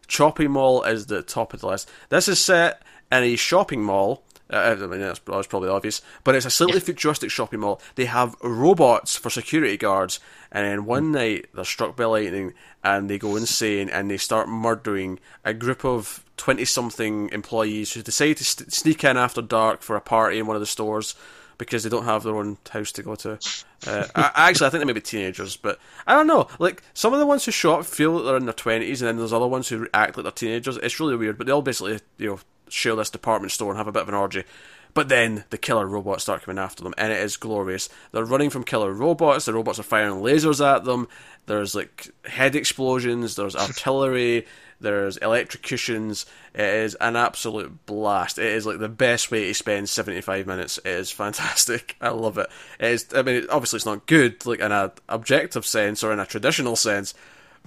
Chopping 0.06 0.52
Mall 0.52 0.84
is 0.84 1.06
the 1.06 1.22
top 1.22 1.52
of 1.52 1.62
the 1.62 1.66
list. 1.66 1.90
This 2.10 2.28
is 2.28 2.38
set 2.38 2.82
in 3.10 3.24
a 3.24 3.34
shopping 3.34 3.82
mall. 3.82 4.22
Uh, 4.48 4.76
I 4.80 4.86
mean, 4.86 5.00
that's, 5.00 5.18
that's 5.18 5.46
probably 5.48 5.68
obvious, 5.68 6.02
but 6.22 6.34
it's 6.36 6.46
a 6.46 6.50
slightly 6.50 6.78
futuristic 6.80 7.30
shopping 7.30 7.60
mall. 7.60 7.80
They 7.96 8.04
have 8.04 8.36
robots 8.42 9.16
for 9.16 9.28
security 9.28 9.76
guards, 9.76 10.20
and 10.52 10.64
then 10.64 10.84
one 10.84 11.10
night 11.10 11.46
they're 11.52 11.64
struck 11.64 11.96
by 11.96 12.04
lightning 12.04 12.54
and 12.84 13.10
they 13.10 13.18
go 13.18 13.34
insane 13.34 13.88
and 13.88 14.08
they 14.08 14.16
start 14.18 14.48
murdering 14.48 15.18
a 15.44 15.52
group 15.52 15.84
of 15.84 16.24
twenty-something 16.36 17.30
employees 17.30 17.92
who 17.94 18.02
decide 18.02 18.36
to 18.36 18.44
st- 18.44 18.72
sneak 18.72 19.02
in 19.02 19.16
after 19.16 19.42
dark 19.42 19.82
for 19.82 19.96
a 19.96 20.00
party 20.00 20.38
in 20.38 20.46
one 20.46 20.54
of 20.56 20.60
the 20.60 20.66
stores. 20.66 21.14
because 21.58 21.82
they 21.82 21.88
don't 21.88 22.04
have 22.04 22.22
their 22.22 22.36
own 22.36 22.58
house 22.70 22.92
to 22.92 23.02
go 23.02 23.14
to. 23.14 23.38
Uh, 23.86 24.06
actually, 24.14 24.66
I 24.66 24.70
think 24.70 24.80
they 24.80 24.84
may 24.84 24.92
be 24.92 25.00
teenagers, 25.00 25.56
but 25.56 25.78
I 26.06 26.12
don't 26.14 26.26
know. 26.26 26.48
Like 26.58 26.82
some 26.94 27.12
of 27.14 27.18
the 27.18 27.26
ones 27.26 27.44
who 27.44 27.50
show 27.50 27.78
up 27.78 27.86
feel 27.86 28.12
like 28.12 28.24
they're 28.24 28.36
in 28.36 28.44
their 28.44 28.52
twenties, 28.52 29.00
and 29.00 29.08
then 29.08 29.16
there's 29.16 29.32
other 29.32 29.46
ones 29.46 29.68
who 29.68 29.88
act 29.94 30.16
like 30.16 30.24
they're 30.24 30.32
teenagers. 30.32 30.76
It's 30.76 31.00
really 31.00 31.16
weird, 31.16 31.38
but 31.38 31.46
they 31.46 31.52
all 31.52 31.62
basically 31.62 31.98
you 32.18 32.28
know 32.28 32.38
this 32.66 33.10
department 33.10 33.52
store 33.52 33.70
and 33.70 33.78
have 33.78 33.88
a 33.88 33.92
bit 33.92 34.02
of 34.02 34.08
an 34.08 34.14
orgy. 34.14 34.44
But 34.96 35.10
then 35.10 35.44
the 35.50 35.58
killer 35.58 35.86
robots 35.86 36.22
start 36.22 36.44
coming 36.44 36.58
after 36.58 36.82
them, 36.82 36.94
and 36.96 37.12
it 37.12 37.20
is 37.20 37.36
glorious. 37.36 37.90
They're 38.12 38.24
running 38.24 38.48
from 38.48 38.64
killer 38.64 38.94
robots. 38.94 39.44
The 39.44 39.52
robots 39.52 39.78
are 39.78 39.82
firing 39.82 40.22
lasers 40.22 40.64
at 40.64 40.84
them. 40.84 41.06
There's 41.44 41.74
like 41.74 42.08
head 42.24 42.56
explosions. 42.56 43.36
There's 43.36 43.54
artillery. 43.54 44.46
There's 44.80 45.18
electrocutions. 45.18 46.24
It 46.54 46.64
is 46.64 46.94
an 46.94 47.14
absolute 47.14 47.84
blast. 47.84 48.38
It 48.38 48.46
is 48.46 48.64
like 48.64 48.78
the 48.78 48.88
best 48.88 49.30
way 49.30 49.48
to 49.48 49.54
spend 49.54 49.90
75 49.90 50.46
minutes. 50.46 50.78
It 50.78 50.86
is 50.86 51.10
fantastic. 51.10 51.96
I 52.00 52.08
love 52.08 52.38
it. 52.38 52.48
It 52.80 52.90
is. 52.90 53.06
I 53.14 53.20
mean, 53.20 53.46
obviously 53.50 53.76
it's 53.76 53.86
not 53.86 54.06
good 54.06 54.46
like 54.46 54.60
in 54.60 54.72
an 54.72 54.92
objective 55.10 55.66
sense 55.66 56.02
or 56.02 56.10
in 56.10 56.20
a 56.20 56.26
traditional 56.26 56.76
sense, 56.76 57.12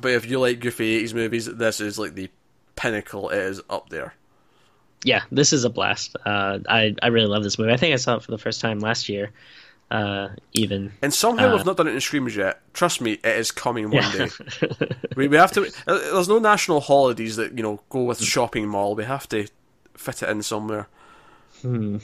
but 0.01 0.11
if 0.11 0.27
you 0.27 0.39
like 0.39 0.59
goofy 0.59 1.03
80s 1.03 1.13
movies, 1.13 1.45
this 1.45 1.79
is 1.79 1.99
like 1.99 2.15
the 2.15 2.29
pinnacle. 2.75 3.29
It 3.29 3.39
is 3.39 3.61
up 3.69 3.89
there 3.89 4.15
yeah, 5.03 5.23
this 5.31 5.53
is 5.53 5.63
a 5.63 5.69
blast. 5.69 6.15
Uh, 6.25 6.59
I 6.67 6.95
I 7.01 7.07
really 7.07 7.27
love 7.27 7.43
this 7.43 7.57
movie. 7.57 7.71
I 7.71 7.77
think 7.77 7.93
I 7.93 7.97
saw 7.97 8.15
it 8.17 8.23
for 8.23 8.31
the 8.31 8.37
first 8.37 8.61
time 8.61 8.79
last 8.79 9.09
year, 9.09 9.31
uh, 9.91 10.29
even. 10.53 10.91
And 11.01 11.13
somehow 11.13 11.49
uh, 11.49 11.55
we've 11.55 11.65
not 11.65 11.77
done 11.77 11.87
it 11.87 11.93
in 11.95 12.01
screamers 12.01 12.35
yet. 12.35 12.61
Trust 12.73 13.01
me, 13.01 13.13
it 13.13 13.25
is 13.25 13.51
coming 13.51 13.91
one 13.91 14.03
yeah. 14.03 14.27
day. 14.27 14.29
we 15.15 15.27
we 15.27 15.37
have 15.37 15.51
to. 15.53 15.65
Uh, 15.87 15.97
there's 16.13 16.29
no 16.29 16.39
national 16.39 16.81
holidays 16.81 17.37
that 17.37 17.55
you 17.55 17.63
know 17.63 17.81
go 17.89 18.03
with 18.03 18.19
shopping 18.19 18.67
mall. 18.67 18.95
We 18.95 19.05
have 19.05 19.27
to 19.29 19.47
fit 19.95 20.21
it 20.21 20.29
in 20.29 20.43
somewhere. 20.43 20.87
Hmm. 21.61 21.97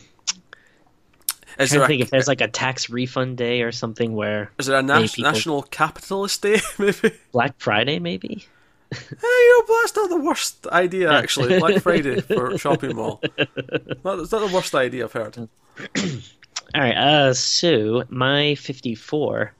Is 1.57 1.71
there 1.71 1.87
think 1.87 2.01
a, 2.01 2.03
if 2.03 2.09
there's 2.09 2.27
like 2.27 2.41
a 2.41 2.49
tax 2.49 2.89
refund 2.89 3.37
day 3.37 3.61
or 3.61 3.71
something 3.71 4.13
where 4.13 4.51
is 4.59 4.65
there 4.65 4.77
a 4.77 4.83
na- 4.83 5.07
national 5.17 5.63
capitalist 5.63 6.41
day 6.41 6.59
maybe 6.77 7.13
Black 7.31 7.55
Friday 7.59 7.99
maybe 7.99 8.45
you 8.91 9.65
know, 9.67 9.75
that's 9.81 9.95
not 9.95 10.09
the 10.09 10.19
worst 10.19 10.67
idea 10.67 11.11
actually. 11.11 11.59
Black 11.59 11.81
Friday 11.81 12.21
for 12.21 12.57
shopping 12.57 12.95
mall. 12.95 13.21
That's 13.37 14.03
not 14.03 14.29
the 14.29 14.51
worst 14.53 14.75
idea 14.75 15.05
I've 15.05 15.13
heard. 15.13 15.37
All 15.37 16.81
right, 16.81 16.97
uh, 16.97 17.33
so 17.33 18.03
my 18.09 18.55
fifty-four. 18.55 19.53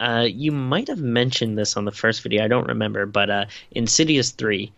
Uh, 0.00 0.26
you 0.30 0.52
might 0.52 0.86
have 0.86 1.00
mentioned 1.00 1.58
this 1.58 1.76
on 1.76 1.84
the 1.84 1.92
first 1.92 2.22
video. 2.22 2.44
I 2.44 2.48
don't 2.48 2.68
remember, 2.68 3.04
but 3.04 3.30
uh, 3.30 3.44
Insidious 3.72 4.30
three. 4.30 4.72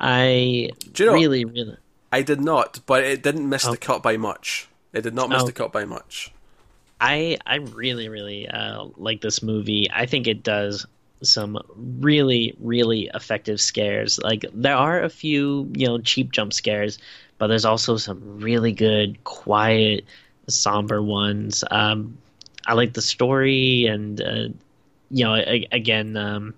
I 0.00 0.70
you 0.96 1.06
know, 1.06 1.12
really, 1.12 1.44
really. 1.44 1.76
I 2.12 2.22
did 2.22 2.40
not, 2.40 2.80
but 2.86 3.04
it 3.04 3.22
didn't 3.22 3.48
miss 3.48 3.66
oh. 3.66 3.70
the 3.70 3.76
cut 3.76 4.02
by 4.02 4.16
much. 4.16 4.68
It 4.92 5.02
did 5.02 5.14
not 5.14 5.28
miss 5.30 5.42
oh. 5.42 5.46
the 5.46 5.52
cut 5.52 5.72
by 5.72 5.84
much. 5.84 6.32
I 7.00 7.38
I 7.46 7.56
really 7.56 8.08
really 8.08 8.48
uh, 8.48 8.86
like 8.96 9.20
this 9.20 9.42
movie. 9.42 9.88
I 9.92 10.06
think 10.06 10.26
it 10.26 10.42
does 10.42 10.86
some 11.22 11.58
really 11.76 12.54
really 12.60 13.10
effective 13.14 13.60
scares. 13.60 14.18
Like 14.18 14.44
there 14.52 14.76
are 14.76 15.02
a 15.02 15.08
few 15.08 15.70
you 15.74 15.86
know 15.86 15.98
cheap 15.98 16.32
jump 16.32 16.52
scares 16.52 16.98
but 17.38 17.48
there's 17.48 17.66
also 17.66 17.98
some 17.98 18.40
really 18.40 18.72
good 18.72 19.22
quiet 19.24 20.06
somber 20.48 21.02
ones. 21.02 21.64
Um, 21.70 22.16
i 22.66 22.74
like 22.74 22.92
the 22.92 23.02
story 23.02 23.86
and 23.86 24.20
uh, 24.20 24.48
you 25.10 25.24
know 25.24 25.34
again 25.72 26.16
um, 26.16 26.54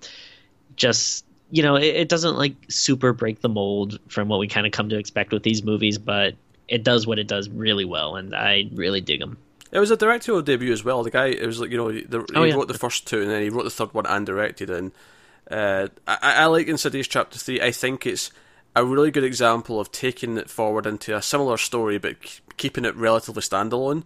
just 0.77 1.25
you 1.51 1.63
know 1.63 1.77
it, 1.77 1.95
it, 1.95 2.09
doesn't 2.09 2.37
like 2.37 2.55
super 2.69 3.13
break 3.13 3.41
the 3.41 3.49
mold 3.49 3.99
from 4.09 4.29
what 4.29 4.39
we 4.39 4.49
kind 4.49 4.67
of 4.67 4.73
come 4.73 4.89
to 4.89 4.99
expect 4.99 5.33
with 5.33 5.43
these 5.43 5.63
movies 5.63 5.99
but 5.99 6.35
it 6.67 6.83
does 6.83 7.07
what 7.07 7.19
it 7.19 7.27
does 7.27 7.49
really 7.49 7.85
well 7.85 8.17
and 8.17 8.35
i 8.35 8.69
really 8.73 9.01
dig 9.01 9.21
them 9.21 9.37
it 9.71 9.79
was 9.79 9.91
a 9.91 9.97
directorial 9.97 10.43
debut 10.43 10.73
as 10.73 10.85
well. 10.85 11.03
The 11.03 11.11
guy, 11.11 11.27
it 11.27 11.47
was 11.47 11.61
like 11.61 11.71
you 11.71 11.77
know, 11.77 11.93
the, 11.93 12.27
oh, 12.35 12.43
he 12.43 12.51
yeah. 12.51 12.55
wrote 12.55 12.69
the 12.69 12.75
first 12.75 13.07
two, 13.07 13.23
and 13.23 13.31
then 13.31 13.43
he 13.43 13.51
wrote 13.51 13.65
the 13.65 13.71
third 13.71 13.93
one 13.95 14.07
and 14.07 14.25
directed. 14.25 14.71
And 14.71 14.93
uh, 15.51 15.89
I, 16.07 16.19
I 16.23 16.45
like 16.47 16.69
Insidious 16.69 17.09
Chapter 17.09 17.39
Three. 17.39 17.61
I 17.61 17.71
think 17.71 18.07
it's 18.07 18.31
a 18.75 18.85
really 18.85 19.11
good 19.11 19.25
example 19.25 19.81
of 19.81 19.91
taking 19.91 20.39
it 20.39 20.49
forward 20.49 20.87
into 20.87 21.17
a 21.17 21.23
similar 21.23 21.57
story, 21.57 21.99
but 21.99 22.17
keeping 22.57 22.85
it 22.85 22.95
relatively 22.97 23.43
standalone. 23.43 24.05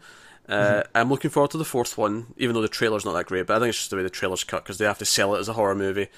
Uh, 0.49 0.55
mm-hmm. 0.55 0.97
I'm 0.97 1.09
looking 1.09 1.31
forward 1.31 1.53
to 1.53 1.59
the 1.59 1.65
fourth 1.65 1.97
one, 1.97 2.27
even 2.37 2.55
though 2.55 2.63
the 2.63 2.69
trailer's 2.69 3.05
not 3.05 3.13
that 3.15 3.27
great. 3.27 3.47
But 3.47 3.57
I 3.57 3.61
think 3.61 3.69
it's 3.71 3.79
just 3.79 3.91
the 3.91 3.97
way 3.97 4.03
the 4.03 4.11
trailer's 4.11 4.45
cut 4.45 4.65
because 4.65 4.79
they 4.79 4.85
have 4.85 4.99
to 4.99 5.05
sell 5.05 5.35
it 5.35 5.41
as 5.41 5.49
a 5.49 5.53
horror 5.53 5.75
movie. 5.75 6.09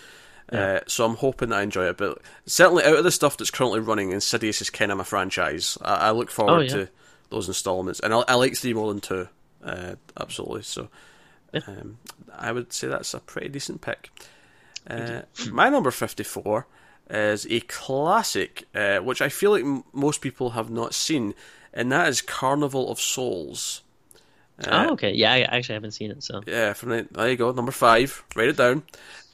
Yeah. 0.52 0.60
Uh, 0.60 0.80
so 0.86 1.04
I'm 1.04 1.16
hoping 1.16 1.52
I 1.52 1.62
enjoy 1.62 1.88
it. 1.88 1.96
But 1.96 2.18
certainly, 2.46 2.84
out 2.84 2.96
of 2.96 3.04
the 3.04 3.10
stuff 3.10 3.36
that's 3.36 3.50
currently 3.50 3.80
running, 3.80 4.10
Insidious 4.10 4.60
is 4.60 4.70
kind 4.70 4.92
of 4.92 4.98
my 4.98 5.04
franchise. 5.04 5.78
I, 5.82 6.08
I 6.08 6.10
look 6.12 6.30
forward 6.30 6.52
oh, 6.52 6.60
yeah. 6.60 6.68
to 6.84 6.88
those 7.30 7.48
installments, 7.48 8.00
and 8.00 8.14
I, 8.14 8.24
I 8.28 8.34
like 8.34 8.56
three 8.56 8.74
more 8.74 8.88
than 8.88 9.00
two. 9.00 9.28
Uh, 9.64 9.94
absolutely. 10.20 10.62
So 10.62 10.88
um, 11.66 11.98
I 12.36 12.52
would 12.52 12.72
say 12.72 12.88
that's 12.88 13.14
a 13.14 13.20
pretty 13.20 13.48
decent 13.48 13.80
pick. 13.80 14.10
Uh, 14.88 15.22
my 15.50 15.68
number 15.70 15.90
54 15.90 16.66
is 17.10 17.46
a 17.48 17.60
classic, 17.60 18.66
uh, 18.74 18.98
which 18.98 19.22
I 19.22 19.28
feel 19.28 19.52
like 19.52 19.64
m- 19.64 19.84
most 19.92 20.20
people 20.20 20.50
have 20.50 20.70
not 20.70 20.94
seen, 20.94 21.34
and 21.72 21.90
that 21.90 22.08
is 22.08 22.20
Carnival 22.20 22.90
of 22.90 23.00
Souls. 23.00 23.82
Uh, 24.58 24.86
oh, 24.88 24.92
okay. 24.92 25.12
Yeah, 25.12 25.32
I 25.32 25.40
actually 25.40 25.74
haven't 25.74 25.92
seen 25.92 26.10
it. 26.10 26.22
So 26.22 26.42
yeah, 26.46 26.74
from 26.74 26.90
the, 26.90 27.08
there 27.10 27.30
you 27.30 27.36
go, 27.36 27.50
number 27.52 27.72
five. 27.72 28.22
Write 28.36 28.48
it 28.48 28.56
down. 28.56 28.82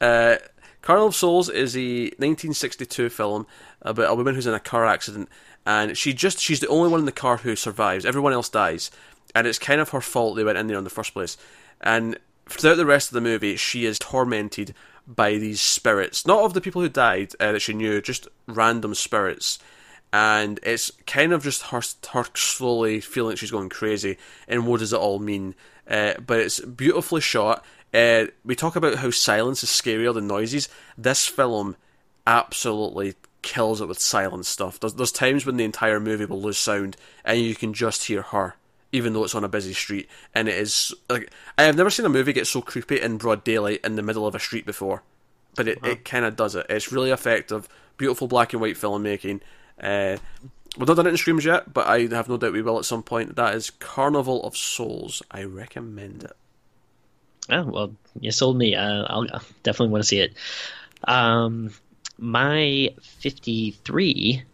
Uh, 0.01 0.37
Carnival 0.83 1.09
of 1.09 1.15
Souls 1.15 1.49
is 1.49 1.77
a 1.77 2.05
1962 2.05 3.11
film 3.11 3.47
about 3.83 4.11
a 4.11 4.15
woman 4.15 4.35
who's 4.35 4.47
in 4.47 4.55
a 4.55 4.61
car 4.61 4.87
accident, 4.87 5.29
and 5.67 5.97
she 5.97 6.13
just 6.15 6.39
she's 6.39 6.61
the 6.61 6.69
only 6.69 6.91
one 6.91 7.01
in 7.01 7.07
the 7.07 7.13
car 7.13 7.39
who 7.39 7.55
survives. 7.55 8.07
Everyone 8.07 8.33
else 8.33 8.49
dies, 8.49 8.91
and 9.35 9.47
it's 9.47 9.59
kind 9.59 9.81
of 9.81 9.91
her 9.91 10.01
fault 10.01 10.37
they 10.37 10.45
went 10.45 10.59
in 10.59 10.67
there 10.67 10.79
in 10.79 10.85
the 10.85 10.91
first 10.91 11.13
place. 11.13 11.37
And 11.81 12.19
throughout 12.47 12.77
the 12.77 12.87
rest 12.87 13.09
of 13.09 13.15
the 13.15 13.21
movie, 13.21 13.57
she 13.57 13.85
is 13.85 13.99
tormented 13.99 14.75
by 15.07 15.33
these 15.39 15.61
spirits, 15.61 16.27
not 16.27 16.45
of 16.45 16.55
the 16.55 16.61
people 16.61 16.83
who 16.83 16.89
died 16.89 17.33
uh, 17.41 17.53
that 17.53 17.61
she 17.61 17.73
knew, 17.73 18.01
just 18.01 18.29
random 18.47 18.95
spirits. 18.95 19.59
And 20.13 20.59
it's 20.63 20.91
kind 21.07 21.33
of 21.33 21.43
just 21.43 21.63
her, 21.65 21.81
her 22.13 22.27
slowly 22.35 23.01
feeling 23.01 23.37
she's 23.37 23.51
going 23.51 23.69
crazy, 23.69 24.19
and 24.49 24.67
what 24.67 24.81
does 24.81 24.93
it 24.93 24.99
all 24.99 25.19
mean? 25.19 25.55
Uh, 25.89 26.15
but 26.25 26.41
it's 26.41 26.61
beautifully 26.61 27.21
shot. 27.21 27.65
Uh, 27.95 28.27
we 28.45 28.55
talk 28.55 28.77
about 28.77 28.97
how 28.97 29.11
silence 29.11 29.63
is 29.63 29.71
scarier 29.71 30.15
than 30.15 30.27
noises. 30.27 30.69
This 30.99 31.27
film 31.27 31.77
absolutely 32.27 33.15
kills 33.43 33.81
it 33.81 33.89
with 33.89 33.99
silent 34.01 34.47
stuff. 34.47 34.79
There's, 34.79 34.95
there's 34.95 35.13
times 35.13 35.47
when 35.47 35.57
the 35.57 35.65
entire 35.65 36.01
movie 36.01 36.27
will 36.27 36.43
lose 36.43 36.59
sound, 36.59 36.97
and 37.25 37.41
you 37.41 37.55
can 37.55 37.73
just 37.73 38.05
hear 38.05 38.23
her 38.23 38.57
even 38.93 39.13
though 39.13 39.25
it's 39.25 39.35
on 39.35 39.45
a 39.45 39.49
busy 39.49 39.73
street. 39.73 40.09
And 40.35 40.49
it 40.49 40.57
is 40.57 40.95
like 41.09 41.31
I 41.57 41.65
have 41.65 41.77
never 41.77 41.91
seen 41.91 42.07
a 42.07 42.11
movie 42.11 42.33
get 42.33 42.47
so 42.47 42.61
creepy 42.61 43.01
in 43.01 43.19
broad 43.19 43.45
daylight 43.45 43.81
in 43.85 43.97
the 43.97 44.03
middle 44.03 44.27
of 44.27 44.35
a 44.35 44.41
street 44.41 44.67
before, 44.67 45.03
but 45.55 45.69
it, 45.69 45.79
it 45.85 46.05
kind 46.05 46.25
of 46.25 46.37
does 46.37 46.55
it. 46.55 46.67
It's 46.69 46.93
really 46.93 47.11
effective, 47.11 47.69
beautiful 47.97 48.29
black 48.29 48.53
and 48.53 48.61
white 48.61 48.77
filmmaking. 48.77 49.41
Uh, 49.81 50.17
we've 50.77 50.89
not 50.89 50.97
done 50.97 51.07
it 51.07 51.11
in 51.11 51.17
streams 51.17 51.45
yet, 51.45 51.73
but 51.73 51.87
I 51.87 52.07
have 52.07 52.29
no 52.29 52.37
doubt 52.37 52.53
we 52.53 52.63
will 52.63 52.79
at 52.79 52.85
some 52.85 53.03
point. 53.03 53.37
That 53.37 53.55
is 53.55 53.71
Carnival 53.71 54.43
of 54.45 54.57
Souls. 54.57 55.23
I 55.31 55.45
recommend 55.45 56.25
it. 56.25 56.33
Oh 57.51 57.65
well, 57.65 57.97
you 58.21 58.31
sold 58.31 58.57
me. 58.57 58.75
Uh, 58.75 59.05
I'll 59.09 59.27
definitely 59.63 59.89
want 59.89 60.05
to 60.05 60.09
see 60.09 60.21
it. 60.21 60.35
Um, 61.05 61.73
my 62.19 62.91
fifty-three. 63.03 64.45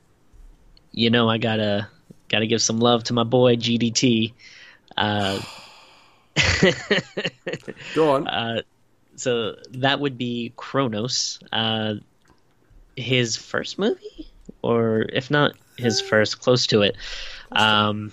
You 0.93 1.11
know, 1.11 1.29
I 1.29 1.37
gotta 1.37 1.89
Got 2.29 2.41
to 2.41 2.47
give 2.47 2.63
some 2.63 2.79
love 2.79 3.05
to 3.05 3.13
my 3.13 3.25
boy 3.25 3.57
GDT. 3.57 4.33
Uh, 4.97 5.41
Go 7.95 8.11
on. 8.11 8.27
Uh, 8.27 8.63
so 9.17 9.57
that 9.71 10.01
would 10.01 10.19
be 10.19 10.53
Cronos, 10.57 11.39
uh, 11.53 11.95
his 12.97 13.37
first 13.37 13.79
movie, 13.79 14.29
or 14.63 15.07
if 15.13 15.31
not 15.31 15.53
his 15.77 16.01
first, 16.01 16.41
close 16.41 16.67
to 16.69 16.83
it. 16.83 16.97
Um, 17.53 18.13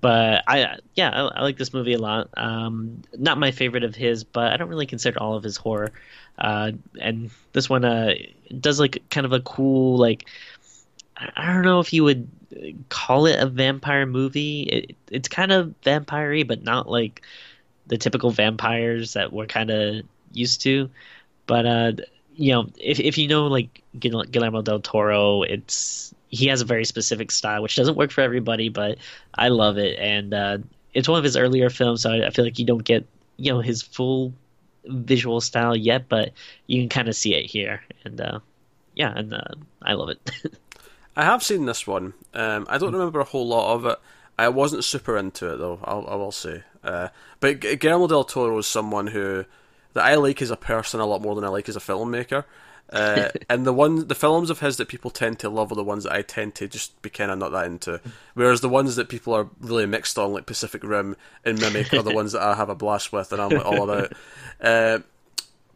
but 0.00 0.42
I, 0.48 0.78
yeah, 0.94 1.10
I, 1.10 1.38
I, 1.38 1.42
like 1.42 1.56
this 1.56 1.72
movie 1.72 1.92
a 1.92 1.98
lot. 1.98 2.30
Um, 2.36 3.02
not 3.16 3.38
my 3.38 3.52
favorite 3.52 3.84
of 3.84 3.94
his, 3.94 4.24
but 4.24 4.52
I 4.52 4.56
don't 4.56 4.68
really 4.68 4.86
consider 4.86 5.20
all 5.20 5.34
of 5.34 5.44
his 5.44 5.56
horror. 5.56 5.92
Uh, 6.38 6.72
and 7.00 7.30
this 7.52 7.70
one 7.70 7.84
uh, 7.84 8.14
does 8.60 8.80
like 8.80 9.02
kind 9.10 9.24
of 9.24 9.32
a 9.32 9.40
cool 9.40 9.96
like 9.96 10.26
I 11.16 11.52
don't 11.52 11.62
know 11.62 11.80
if 11.80 11.92
you 11.92 12.04
would 12.04 12.28
call 12.88 13.26
it 13.26 13.38
a 13.38 13.46
vampire 13.46 14.06
movie. 14.06 14.62
It, 14.62 14.96
it's 15.10 15.28
kind 15.28 15.52
of 15.52 15.74
vampire 15.82 16.44
but 16.44 16.62
not 16.62 16.88
like 16.88 17.22
the 17.86 17.98
typical 17.98 18.30
vampires 18.30 19.12
that 19.14 19.32
we're 19.32 19.46
kind 19.46 19.70
of 19.70 20.04
used 20.32 20.60
to. 20.62 20.90
But 21.46 21.66
uh, 21.66 21.92
you 22.34 22.52
know, 22.52 22.68
if 22.78 23.00
if 23.00 23.18
you 23.18 23.28
know 23.28 23.46
like 23.46 23.82
Guillermo 23.98 24.62
del 24.62 24.80
Toro, 24.80 25.42
it's 25.42 26.14
he 26.28 26.48
has 26.48 26.60
a 26.60 26.64
very 26.64 26.84
specific 26.84 27.30
style 27.30 27.62
which 27.62 27.76
doesn't 27.76 27.96
work 27.96 28.10
for 28.10 28.20
everybody, 28.20 28.68
but 28.68 28.98
I 29.34 29.48
love 29.48 29.78
it, 29.78 29.98
and 29.98 30.34
uh, 30.34 30.58
it's 30.92 31.08
one 31.08 31.18
of 31.18 31.24
his 31.24 31.36
earlier 31.36 31.70
films, 31.70 32.02
so 32.02 32.10
I, 32.10 32.26
I 32.26 32.30
feel 32.30 32.44
like 32.44 32.58
you 32.58 32.66
don't 32.66 32.84
get 32.84 33.06
you 33.36 33.52
know 33.52 33.60
his 33.60 33.82
full 33.82 34.32
visual 34.84 35.40
style 35.40 35.76
yet, 35.76 36.08
but 36.08 36.32
you 36.66 36.80
can 36.82 36.88
kind 36.88 37.08
of 37.08 37.16
see 37.16 37.34
it 37.34 37.46
here, 37.46 37.82
and 38.04 38.20
uh, 38.20 38.40
yeah, 38.94 39.12
and 39.16 39.32
uh, 39.32 39.54
I 39.82 39.94
love 39.94 40.10
it. 40.10 40.30
I 41.16 41.24
have 41.24 41.42
seen 41.42 41.66
this 41.66 41.86
one. 41.86 42.14
Um, 42.34 42.66
I 42.68 42.78
don't 42.78 42.92
remember 42.92 43.20
a 43.20 43.24
whole 43.24 43.46
lot 43.46 43.74
of 43.74 43.86
it. 43.86 43.98
I 44.38 44.48
wasn't 44.48 44.84
super 44.84 45.16
into 45.16 45.52
it 45.52 45.56
though. 45.56 45.80
I'll, 45.82 46.06
I 46.08 46.14
will 46.14 46.32
say. 46.32 46.62
Uh, 46.84 47.08
but 47.40 47.60
Guillermo 47.60 48.06
del 48.06 48.24
Toro 48.24 48.58
is 48.58 48.66
someone 48.66 49.08
who 49.08 49.46
that 49.94 50.04
I 50.04 50.16
like 50.16 50.42
as 50.42 50.50
a 50.50 50.56
person 50.56 51.00
a 51.00 51.06
lot 51.06 51.22
more 51.22 51.34
than 51.34 51.44
I 51.44 51.48
like 51.48 51.68
as 51.68 51.76
a 51.76 51.80
filmmaker. 51.80 52.44
Uh, 52.90 53.30
and 53.48 53.66
the 53.66 53.72
one, 53.72 54.08
the 54.08 54.14
films 54.14 54.50
of 54.50 54.60
his 54.60 54.76
that 54.76 54.88
people 54.88 55.10
tend 55.10 55.38
to 55.40 55.48
love 55.48 55.72
are 55.72 55.76
the 55.76 55.82
ones 55.82 56.04
that 56.04 56.12
I 56.12 56.20
tend 56.20 56.54
to 56.56 56.68
just 56.68 57.00
be 57.00 57.10
kind 57.10 57.30
of 57.30 57.38
not 57.38 57.52
that 57.52 57.66
into. 57.66 58.00
Whereas 58.34 58.60
the 58.60 58.68
ones 58.68 58.96
that 58.96 59.08
people 59.08 59.34
are 59.34 59.48
really 59.58 59.86
mixed 59.86 60.18
on, 60.18 60.32
like 60.32 60.46
Pacific 60.46 60.84
Rim 60.84 61.16
and 61.44 61.58
Mimic, 61.58 61.92
are 61.94 62.02
the 62.02 62.14
ones 62.14 62.32
that 62.32 62.42
I 62.42 62.54
have 62.54 62.68
a 62.68 62.74
blast 62.74 63.10
with 63.12 63.32
and 63.32 63.40
I'm 63.40 63.50
like 63.50 63.64
all 63.64 63.90
about. 63.90 64.12
Uh, 64.60 64.98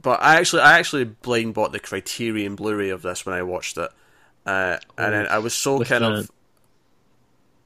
but 0.03 0.23
I 0.23 0.37
actually, 0.37 0.63
I 0.63 0.79
actually 0.79 1.05
blind 1.05 1.55
bought 1.55 1.73
the 1.73 1.81
Criterion 1.81 2.57
Blu-ray 2.57 2.91
of 2.91 3.03
this 3.03 3.27
when 3.27 3.35
I 3.35 3.43
watched 3.43 3.77
it, 3.79 3.91
uh, 4.51 4.79
and 4.99 5.29
I 5.29 5.39
was 5.39 5.55
so 5.55 5.83
kind 5.85 6.05
the, 6.05 6.11
of 6.11 6.31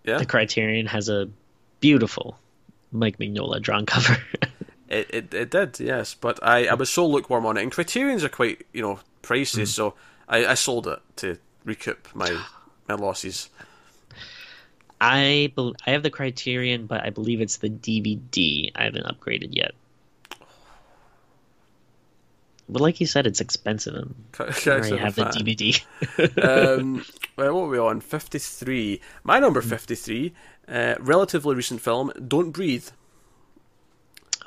yeah. 0.05 0.19
The 0.19 0.27
Criterion 0.27 0.87
has 0.87 1.09
a 1.09 1.29
beautiful 1.81 2.39
Mike 2.93 3.19
Mignola 3.19 3.61
drawn 3.61 3.87
cover. 3.87 4.19
it, 4.89 5.11
it 5.11 5.35
it 5.35 5.51
did, 5.51 5.81
yes, 5.81 6.15
but 6.15 6.39
I, 6.43 6.67
I 6.67 6.75
was 6.75 6.91
so 6.91 7.07
lukewarm 7.07 7.47
on 7.47 7.57
it, 7.57 7.63
and 7.63 7.73
Criterion's 7.73 8.23
are 8.23 8.29
quite 8.29 8.67
you 8.73 8.83
know 8.83 9.01
pricey, 9.23 9.63
mm. 9.63 9.67
so 9.67 9.95
I, 10.29 10.47
I 10.47 10.55
sold 10.55 10.87
it 10.87 11.01
to 11.17 11.39
recoup 11.65 12.09
my 12.15 12.31
my 12.89 12.95
losses. 12.95 13.49
I 15.01 15.53
be- 15.57 15.75
I 15.87 15.91
have 15.91 16.03
the 16.03 16.11
Criterion, 16.11 16.87
but 16.87 17.03
I 17.03 17.11
believe 17.11 17.41
it's 17.41 17.59
the 17.59 17.71
DVD. 17.71 18.71
I 18.75 18.85
haven't 18.85 19.07
upgraded 19.07 19.55
yet. 19.57 19.73
But 22.69 22.81
like 22.81 23.01
you 23.01 23.07
said, 23.07 23.27
it's 23.27 23.41
expensive. 23.41 23.95
And 23.95 24.15
I 24.41 24.97
have 24.97 25.17
the 25.17 25.25
DVD. 25.25 26.79
um, 26.79 27.05
well, 27.37 27.55
what 27.55 27.63
are 27.63 27.69
we 27.69 27.79
on? 27.79 28.01
53. 28.01 29.01
My 29.23 29.39
number 29.39 29.61
53, 29.61 30.33
uh, 30.69 30.95
relatively 30.99 31.55
recent 31.55 31.81
film, 31.81 32.13
Don't 32.27 32.53
Breathe. 32.53 32.89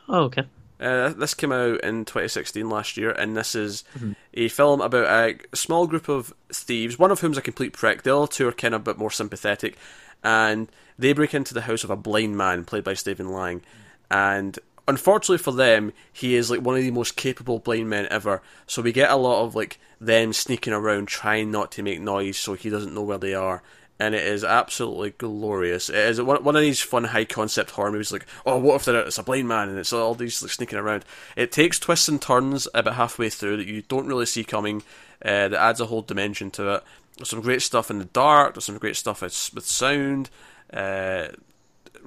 Oh, 0.09 0.23
okay. 0.23 0.43
Uh, 0.79 1.09
this 1.09 1.33
came 1.33 1.51
out 1.51 1.81
in 1.81 2.05
2016 2.05 2.69
last 2.69 2.97
year, 2.97 3.11
and 3.11 3.35
this 3.35 3.55
is 3.55 3.83
mm-hmm. 3.95 4.13
a 4.35 4.47
film 4.47 4.79
about 4.79 5.05
a 5.05 5.55
small 5.55 5.87
group 5.87 6.07
of 6.07 6.33
thieves, 6.53 6.99
one 6.99 7.11
of 7.11 7.19
whom's 7.19 7.37
a 7.37 7.41
complete 7.41 7.73
prick. 7.73 8.03
The 8.03 8.15
other 8.15 8.27
two 8.27 8.47
are 8.47 8.51
kind 8.51 8.75
of 8.75 8.81
a 8.81 8.83
bit 8.83 8.97
more 8.97 9.09
sympathetic, 9.09 9.75
and 10.23 10.71
they 10.97 11.13
break 11.13 11.33
into 11.33 11.53
the 11.53 11.61
house 11.61 11.83
of 11.83 11.89
a 11.89 11.95
blind 11.95 12.37
man, 12.37 12.63
played 12.63 12.83
by 12.83 12.93
Stephen 12.93 13.31
Lang, 13.31 13.63
and 14.11 14.59
unfortunately 14.87 15.37
for 15.37 15.51
them, 15.51 15.93
he 16.11 16.35
is 16.35 16.49
like 16.49 16.61
one 16.61 16.75
of 16.75 16.81
the 16.81 16.91
most 16.91 17.15
capable 17.15 17.59
blind 17.59 17.89
men 17.89 18.07
ever. 18.09 18.41
So 18.65 18.81
we 18.81 18.91
get 18.91 19.11
a 19.11 19.15
lot 19.15 19.43
of 19.43 19.55
like 19.55 19.79
them 19.99 20.33
sneaking 20.33 20.73
around, 20.73 21.07
trying 21.07 21.51
not 21.51 21.71
to 21.73 21.83
make 21.83 21.99
noise, 21.99 22.37
so 22.37 22.53
he 22.53 22.69
doesn't 22.69 22.93
know 22.93 23.03
where 23.03 23.17
they 23.17 23.33
are. 23.33 23.61
And 23.99 24.13
it 24.13 24.23
is 24.23 24.43
absolutely 24.43 25.09
glorious. 25.11 25.89
It 25.89 25.95
is 25.95 26.21
one, 26.21 26.43
one 26.43 26.55
of 26.55 26.61
these 26.61 26.79
fun 26.81 27.05
high 27.05 27.25
concept 27.25 27.71
horror 27.71 27.91
movies. 27.91 28.11
Like, 28.11 28.27
oh, 28.45 28.59
what 28.59 28.75
if 28.75 28.87
it's 28.87 29.17
a 29.17 29.23
blind 29.23 29.47
man 29.47 29.69
and 29.69 29.79
it's 29.79 29.91
all 29.91 30.13
these 30.13 30.41
like, 30.43 30.51
sneaking 30.51 30.77
around? 30.77 31.03
It 31.35 31.51
takes 31.51 31.79
twists 31.79 32.07
and 32.07 32.21
turns 32.21 32.67
about 32.75 32.93
halfway 32.93 33.29
through 33.29 33.57
that 33.57 33.67
you 33.67 33.81
don't 33.81 34.05
really 34.05 34.27
see 34.27 34.43
coming. 34.43 34.83
Uh, 35.19 35.49
that 35.49 35.53
adds 35.53 35.81
a 35.81 35.87
whole 35.87 36.03
dimension 36.03 36.51
to 36.51 36.75
it. 36.75 36.83
There's 37.17 37.29
some 37.29 37.41
great 37.41 37.63
stuff 37.63 37.89
in 37.89 37.97
the 37.97 38.05
dark. 38.05 38.53
There's 38.53 38.65
some 38.65 38.77
great 38.77 38.95
stuff 38.95 39.23
with 39.23 39.65
sound. 39.65 40.29
Uh, 40.71 41.29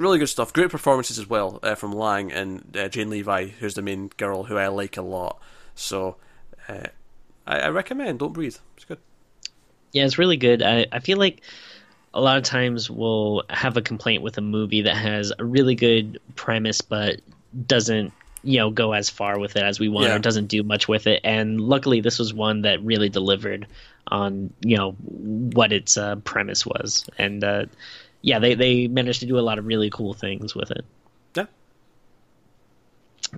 really 0.01 0.19
good 0.19 0.29
stuff. 0.29 0.53
Great 0.53 0.71
performances 0.71 1.19
as 1.19 1.29
well 1.29 1.61
uh, 1.63 1.75
from 1.75 1.93
Lang 1.93 2.33
and 2.33 2.77
uh, 2.77 2.89
Jane 2.89 3.11
Levy, 3.11 3.55
who's 3.61 3.75
the 3.75 3.83
main 3.83 4.11
girl 4.17 4.45
who 4.45 4.57
I 4.57 4.69
like 4.69 4.97
a 4.97 5.03
lot. 5.03 5.41
So 5.75 6.17
uh, 6.69 6.87
I, 7.47 7.61
I, 7.61 7.69
recommend 7.69 8.19
Don't 8.19 8.33
Breathe. 8.33 8.57
It's 8.77 8.85
good. 8.85 8.99
Yeah, 9.93 10.07
it's 10.07 10.19
really 10.19 10.37
good. 10.37 10.63
I, 10.63 10.87
I 10.91 11.01
feel 11.01 11.19
like 11.19 11.43
a 12.15 12.21
lot 12.21 12.39
of 12.39 12.45
times 12.45 12.91
we'll 12.91 13.43
have 13.51 13.77
a 13.77 13.83
complaint 13.83 14.23
with 14.23 14.39
a 14.39 14.41
movie 14.41 14.83
that 14.83 14.97
has 14.97 15.33
a 15.39 15.45
really 15.45 15.75
good 15.75 16.21
premise 16.35 16.81
but 16.81 17.21
doesn't 17.67 18.13
you 18.43 18.59
know 18.59 18.71
go 18.71 18.93
as 18.93 19.11
far 19.11 19.39
with 19.39 19.57
it 19.57 19.63
as 19.63 19.79
we 19.79 19.89
want 19.89 20.09
yeah. 20.09 20.17
or 20.17 20.19
doesn't 20.19 20.47
do 20.47 20.63
much 20.63 20.89
with 20.89 21.07
it 21.07 21.21
and 21.25 21.61
luckily 21.61 22.01
this 22.01 22.19
was 22.19 22.33
one 22.33 22.63
that 22.63 22.83
really 22.83 23.09
delivered 23.09 23.67
on 24.09 24.53
you 24.61 24.77
know 24.77 24.93
what 24.93 25.73
its 25.73 25.97
uh, 25.97 26.17
premise 26.17 26.65
was 26.67 27.09
and 27.19 27.45
uh, 27.45 27.67
yeah, 28.23 28.39
they 28.39 28.55
they 28.55 28.89
managed 28.89 29.21
to 29.21 29.27
do 29.27 29.39
a 29.39 29.41
lot 29.41 29.59
of 29.59 29.67
really 29.67 29.91
cool 29.91 30.15
things 30.15 30.55
with 30.55 30.71
it. 30.71 30.85
Yeah. 31.35 31.47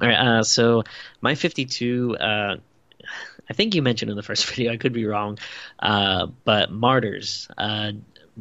All 0.01 0.09
right. 0.09 0.15
Uh, 0.15 0.43
so 0.43 0.85
my 1.21 1.35
fifty-two. 1.35 2.17
Uh, 2.17 2.57
I 3.51 3.55
think 3.55 3.75
you 3.75 3.83
mentioned 3.83 4.11
in 4.11 4.17
the 4.17 4.23
first 4.23 4.47
video. 4.51 4.73
I 4.73 4.77
could 4.77 4.93
be 4.93 5.07
wrong, 5.07 5.39
uh, 5.79 6.27
but 6.45 6.71
Martyrs. 6.71 7.49
Uh, 7.57 7.93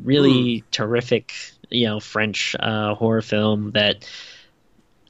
really 0.01 0.61
mm. 0.61 0.63
terrific, 0.71 1.33
you 1.69 1.85
know, 1.87 1.99
French 1.99 2.55
uh, 2.59 2.95
horror 2.95 3.21
film 3.21 3.71
that. 3.71 4.09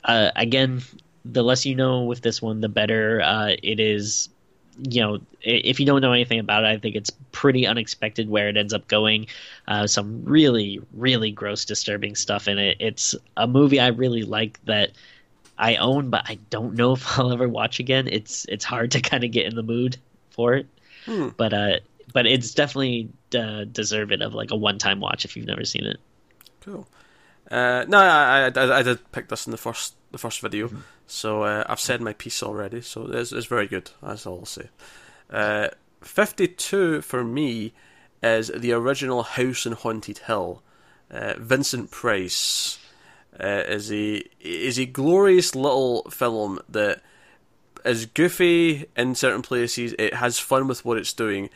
Uh, 0.04 0.32
again, 0.36 0.82
the 1.26 1.44
less 1.44 1.68
you 1.68 1.76
know 1.76 2.06
with 2.06 2.22
this 2.22 2.42
one, 2.42 2.60
the 2.60 2.70
better. 2.70 3.22
it 3.62 3.80
is 3.80 4.30
you 4.78 5.02
know, 5.02 5.20
if 5.42 5.80
you 5.80 5.86
don't 5.86 6.02
know 6.02 6.14
anything 6.14 6.40
about 6.40 6.64
it, 6.64 6.68
I 6.68 6.78
think 6.78 6.96
it's 6.96 7.12
pretty 7.32 7.68
unexpected 7.68 8.30
where 8.30 8.50
it 8.50 8.58
ends 8.58 8.74
up 8.74 8.88
going. 8.88 9.28
Uh, 9.68 9.88
some 9.88 10.24
really, 10.24 10.82
really 10.94 11.32
gross, 11.32 11.66
disturbing 11.66 12.16
stuff 12.16 12.48
in 12.48 12.58
it. 12.58 12.78
It's 12.80 13.16
a 13.38 13.48
movie 13.48 13.80
I 13.80 13.88
really 13.88 14.24
like 14.24 14.64
that 14.66 14.92
I 15.58 15.76
own, 15.76 16.10
but 16.10 16.24
I 16.28 16.40
don't 16.50 16.76
know 16.76 16.94
if 16.94 17.20
I'll 17.20 17.32
ever 17.32 17.48
watch 17.48 17.80
again. 17.80 18.08
It's 18.08 18.46
it's 18.50 18.66
hard 18.66 18.92
to 18.92 19.02
kind 19.02 19.24
of 19.24 19.32
get 19.32 19.46
in 19.46 19.56
the 19.56 19.64
mood 19.64 19.98
for 20.32 20.56
it, 20.56 20.68
hmm. 21.06 21.30
but 21.38 21.54
uh, 21.54 21.80
but 22.14 22.26
it's 22.26 22.54
definitely 22.54 23.10
uh, 23.38 23.66
deserving 23.66 24.22
of 24.22 24.34
like 24.34 24.52
a 24.52 24.56
one 24.56 24.78
time 24.78 25.00
watch 25.00 25.26
if 25.26 25.36
you've 25.36 25.48
never 25.48 25.66
seen 25.66 25.86
it. 25.86 26.00
Cool. 26.62 26.88
Uh, 27.50 27.86
no, 27.88 27.98
I, 27.98 28.52
I, 28.56 28.80
I 28.80 28.82
did 28.82 29.12
pick 29.12 29.28
this 29.28 29.46
in 29.46 29.52
the 29.52 29.58
first 29.58 29.96
the 30.12 30.18
first 30.18 30.42
video. 30.42 30.68
Mm-hmm. 30.68 30.80
So 31.08 31.44
uh, 31.44 31.64
I've 31.68 31.80
said 31.80 32.02
my 32.02 32.14
piece 32.14 32.44
already. 32.44 32.82
So 32.82 33.08
it's, 33.12 33.32
it's 33.32 33.48
very 33.48 33.68
good. 33.68 33.92
That's 34.02 34.26
all 34.26 34.40
I'll 34.40 34.46
say. 34.46 34.70
Uh, 35.30 35.70
Fifty-two 36.02 37.02
for 37.02 37.24
me 37.24 37.74
is 38.24 38.52
the 38.56 38.72
original 38.72 39.24
House 39.24 39.68
on 39.68 39.74
Haunted 39.74 40.18
Hill. 40.20 40.64
Uh, 41.12 41.34
Vincent 41.38 41.92
Price 41.92 42.80
uh, 43.40 43.64
is 43.68 43.92
a 43.92 44.24
is 44.40 44.80
a 44.80 44.86
glorious 44.86 45.56
little 45.56 46.04
film 46.10 46.60
that 46.70 47.02
is 47.86 48.08
goofy 48.08 48.86
in 48.98 49.14
certain 49.14 49.42
places. 49.42 49.94
It 50.00 50.16
has 50.16 50.40
fun 50.40 50.68
with 50.68 50.84
what 50.84 50.98
it's 50.98 51.14
doing, 51.14 51.50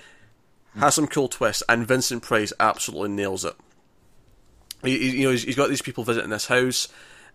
has 0.77 0.95
some 0.95 1.07
cool 1.07 1.27
twists, 1.27 1.63
and 1.67 1.87
Vincent 1.87 2.21
Price 2.21 2.53
absolutely 2.59 3.09
nails 3.09 3.45
it. 3.45 3.55
He, 4.83 5.17
you 5.17 5.25
know, 5.25 5.31
he's, 5.31 5.43
he's 5.43 5.55
got 5.55 5.69
these 5.69 5.81
people 5.81 6.03
visiting 6.03 6.29
this 6.29 6.47
house. 6.47 6.87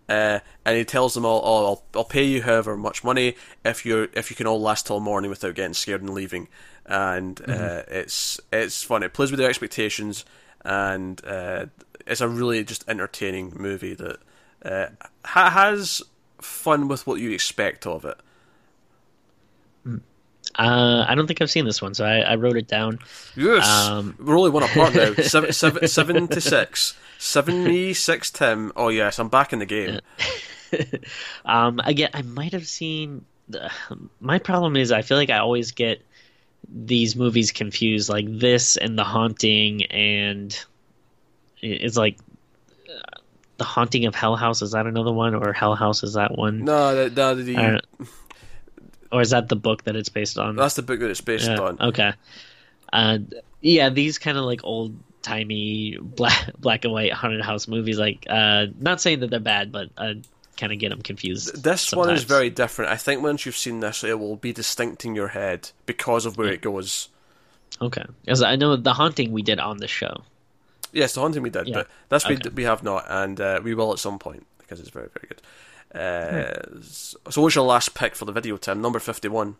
Uh, 0.09 0.39
and 0.65 0.77
he 0.77 0.83
tells 0.83 1.13
them 1.13 1.25
all, 1.25 1.41
"Oh, 1.43 1.65
I'll, 1.65 1.83
I'll 1.95 2.05
pay 2.05 2.23
you 2.23 2.41
however 2.41 2.75
much 2.75 3.03
money 3.03 3.35
if 3.63 3.85
you 3.85 4.09
if 4.13 4.29
you 4.29 4.35
can 4.35 4.47
all 4.47 4.59
last 4.59 4.87
till 4.87 4.99
morning 4.99 5.29
without 5.29 5.55
getting 5.55 5.73
scared 5.73 6.01
and 6.01 6.13
leaving." 6.13 6.47
And 6.85 7.39
uh, 7.41 7.45
mm-hmm. 7.45 7.93
it's 7.93 8.39
it's 8.51 8.83
fun. 8.83 9.03
It 9.03 9.13
plays 9.13 9.31
with 9.31 9.39
their 9.39 9.49
expectations, 9.49 10.25
and 10.65 11.23
uh, 11.25 11.67
it's 12.05 12.21
a 12.21 12.27
really 12.27 12.63
just 12.63 12.83
entertaining 12.87 13.53
movie 13.55 13.93
that 13.93 14.17
uh, 14.65 14.87
ha- 15.23 15.49
has 15.49 16.01
fun 16.39 16.87
with 16.87 17.07
what 17.07 17.21
you 17.21 17.31
expect 17.31 17.85
of 17.85 18.03
it. 18.05 18.17
Uh, 20.57 21.05
I 21.07 21.15
don't 21.15 21.27
think 21.27 21.41
I've 21.41 21.51
seen 21.51 21.65
this 21.65 21.81
one, 21.81 21.93
so 21.93 22.05
I, 22.05 22.19
I 22.19 22.35
wrote 22.35 22.57
it 22.57 22.67
down. 22.67 22.99
Yes, 23.35 23.67
um, 23.67 24.15
we're 24.19 24.37
only 24.37 24.49
one 24.49 24.63
apart 24.63 24.93
now. 24.93 25.13
seven, 25.23 25.53
seven, 25.53 25.87
seven 25.87 26.27
to 26.27 26.41
six. 26.41 26.95
Seven 27.17 27.63
me, 27.63 27.93
six 27.93 28.31
Tim. 28.31 28.71
Oh 28.75 28.89
yes, 28.89 29.19
I'm 29.19 29.29
back 29.29 29.53
in 29.53 29.59
the 29.59 29.65
game. 29.65 29.99
um, 31.45 31.79
again, 31.83 32.09
I 32.13 32.21
might 32.23 32.53
have 32.53 32.67
seen. 32.67 33.25
My 34.19 34.39
problem 34.39 34.75
is, 34.75 34.91
I 34.91 35.01
feel 35.01 35.17
like 35.17 35.29
I 35.29 35.39
always 35.39 35.71
get 35.71 36.01
these 36.67 37.15
movies 37.15 37.51
confused, 37.51 38.09
like 38.09 38.25
this 38.27 38.77
and 38.77 38.97
The 38.97 39.03
Haunting, 39.03 39.85
and 39.85 40.57
it's 41.61 41.97
like 41.97 42.17
uh, 42.89 43.19
The 43.57 43.65
Haunting 43.65 44.05
of 44.05 44.15
Hell 44.15 44.35
House. 44.35 44.61
Is 44.61 44.71
that 44.71 44.85
another 44.85 45.11
one, 45.11 45.35
or 45.35 45.53
Hell 45.53 45.75
House 45.75 46.03
is 46.03 46.13
that 46.13 46.37
one? 46.37 46.65
No, 46.65 47.07
no, 47.07 47.35
the. 47.35 47.81
Or 49.11 49.21
is 49.21 49.31
that 49.31 49.49
the 49.49 49.55
book 49.55 49.83
that 49.83 49.95
it's 49.95 50.09
based 50.09 50.37
on? 50.37 50.55
That's 50.55 50.75
the 50.75 50.81
book 50.81 50.99
that 50.99 51.09
it's 51.09 51.21
based 51.21 51.49
yeah, 51.49 51.59
on. 51.59 51.77
Okay. 51.81 52.13
Uh, 52.93 53.19
yeah, 53.61 53.89
these 53.89 54.17
kind 54.17 54.37
of 54.37 54.45
like 54.45 54.61
old 54.63 54.95
timey 55.21 55.97
black 56.01 56.51
black 56.57 56.83
and 56.85 56.93
white 56.93 57.13
haunted 57.13 57.41
house 57.41 57.67
movies. 57.67 57.99
Like, 57.99 58.25
uh, 58.29 58.67
not 58.79 59.01
saying 59.01 59.19
that 59.19 59.29
they're 59.29 59.39
bad, 59.39 59.71
but 59.71 59.89
uh, 59.97 60.13
kind 60.57 60.71
of 60.71 60.79
get 60.79 60.89
them 60.89 61.01
confused. 61.01 61.63
This 61.63 61.81
sometimes. 61.81 62.07
one 62.07 62.15
is 62.15 62.23
very 62.23 62.49
different. 62.49 62.91
I 62.91 62.95
think 62.95 63.21
once 63.21 63.45
you've 63.45 63.57
seen 63.57 63.79
this, 63.79 64.03
it 64.03 64.19
will 64.19 64.35
be 64.37 64.53
distinct 64.53 65.05
in 65.05 65.15
your 65.15 65.29
head 65.29 65.71
because 65.85 66.25
of 66.25 66.37
where 66.37 66.47
yeah. 66.47 66.53
it 66.53 66.61
goes. 66.61 67.09
Okay, 67.81 68.05
because 68.23 68.43
I 68.43 68.55
know 68.55 68.75
the 68.75 68.93
haunting 68.93 69.31
we 69.31 69.41
did 69.41 69.59
on 69.59 69.77
the 69.77 69.87
show. 69.87 70.23
Yes, 70.93 71.13
the 71.13 71.21
haunting 71.21 71.41
we 71.41 71.49
did, 71.49 71.67
yeah. 71.67 71.73
but 71.73 71.87
this 72.09 72.25
okay. 72.25 72.37
we 72.43 72.49
we 72.51 72.63
have 72.63 72.83
not, 72.83 73.05
and 73.07 73.39
uh, 73.39 73.59
we 73.63 73.73
will 73.73 73.91
at 73.91 73.99
some 73.99 74.19
point 74.19 74.45
because 74.59 74.79
it's 74.79 74.89
very 74.89 75.07
very 75.07 75.27
good. 75.27 75.41
Uh, 75.93 76.53
hmm. 76.69 76.81
So, 76.81 77.41
what's 77.41 77.55
your 77.55 77.65
last 77.65 77.93
pick 77.95 78.15
for 78.15 78.25
the 78.25 78.31
video, 78.31 78.57
Tim? 78.57 78.81
Number 78.81 78.99
fifty-one. 78.99 79.55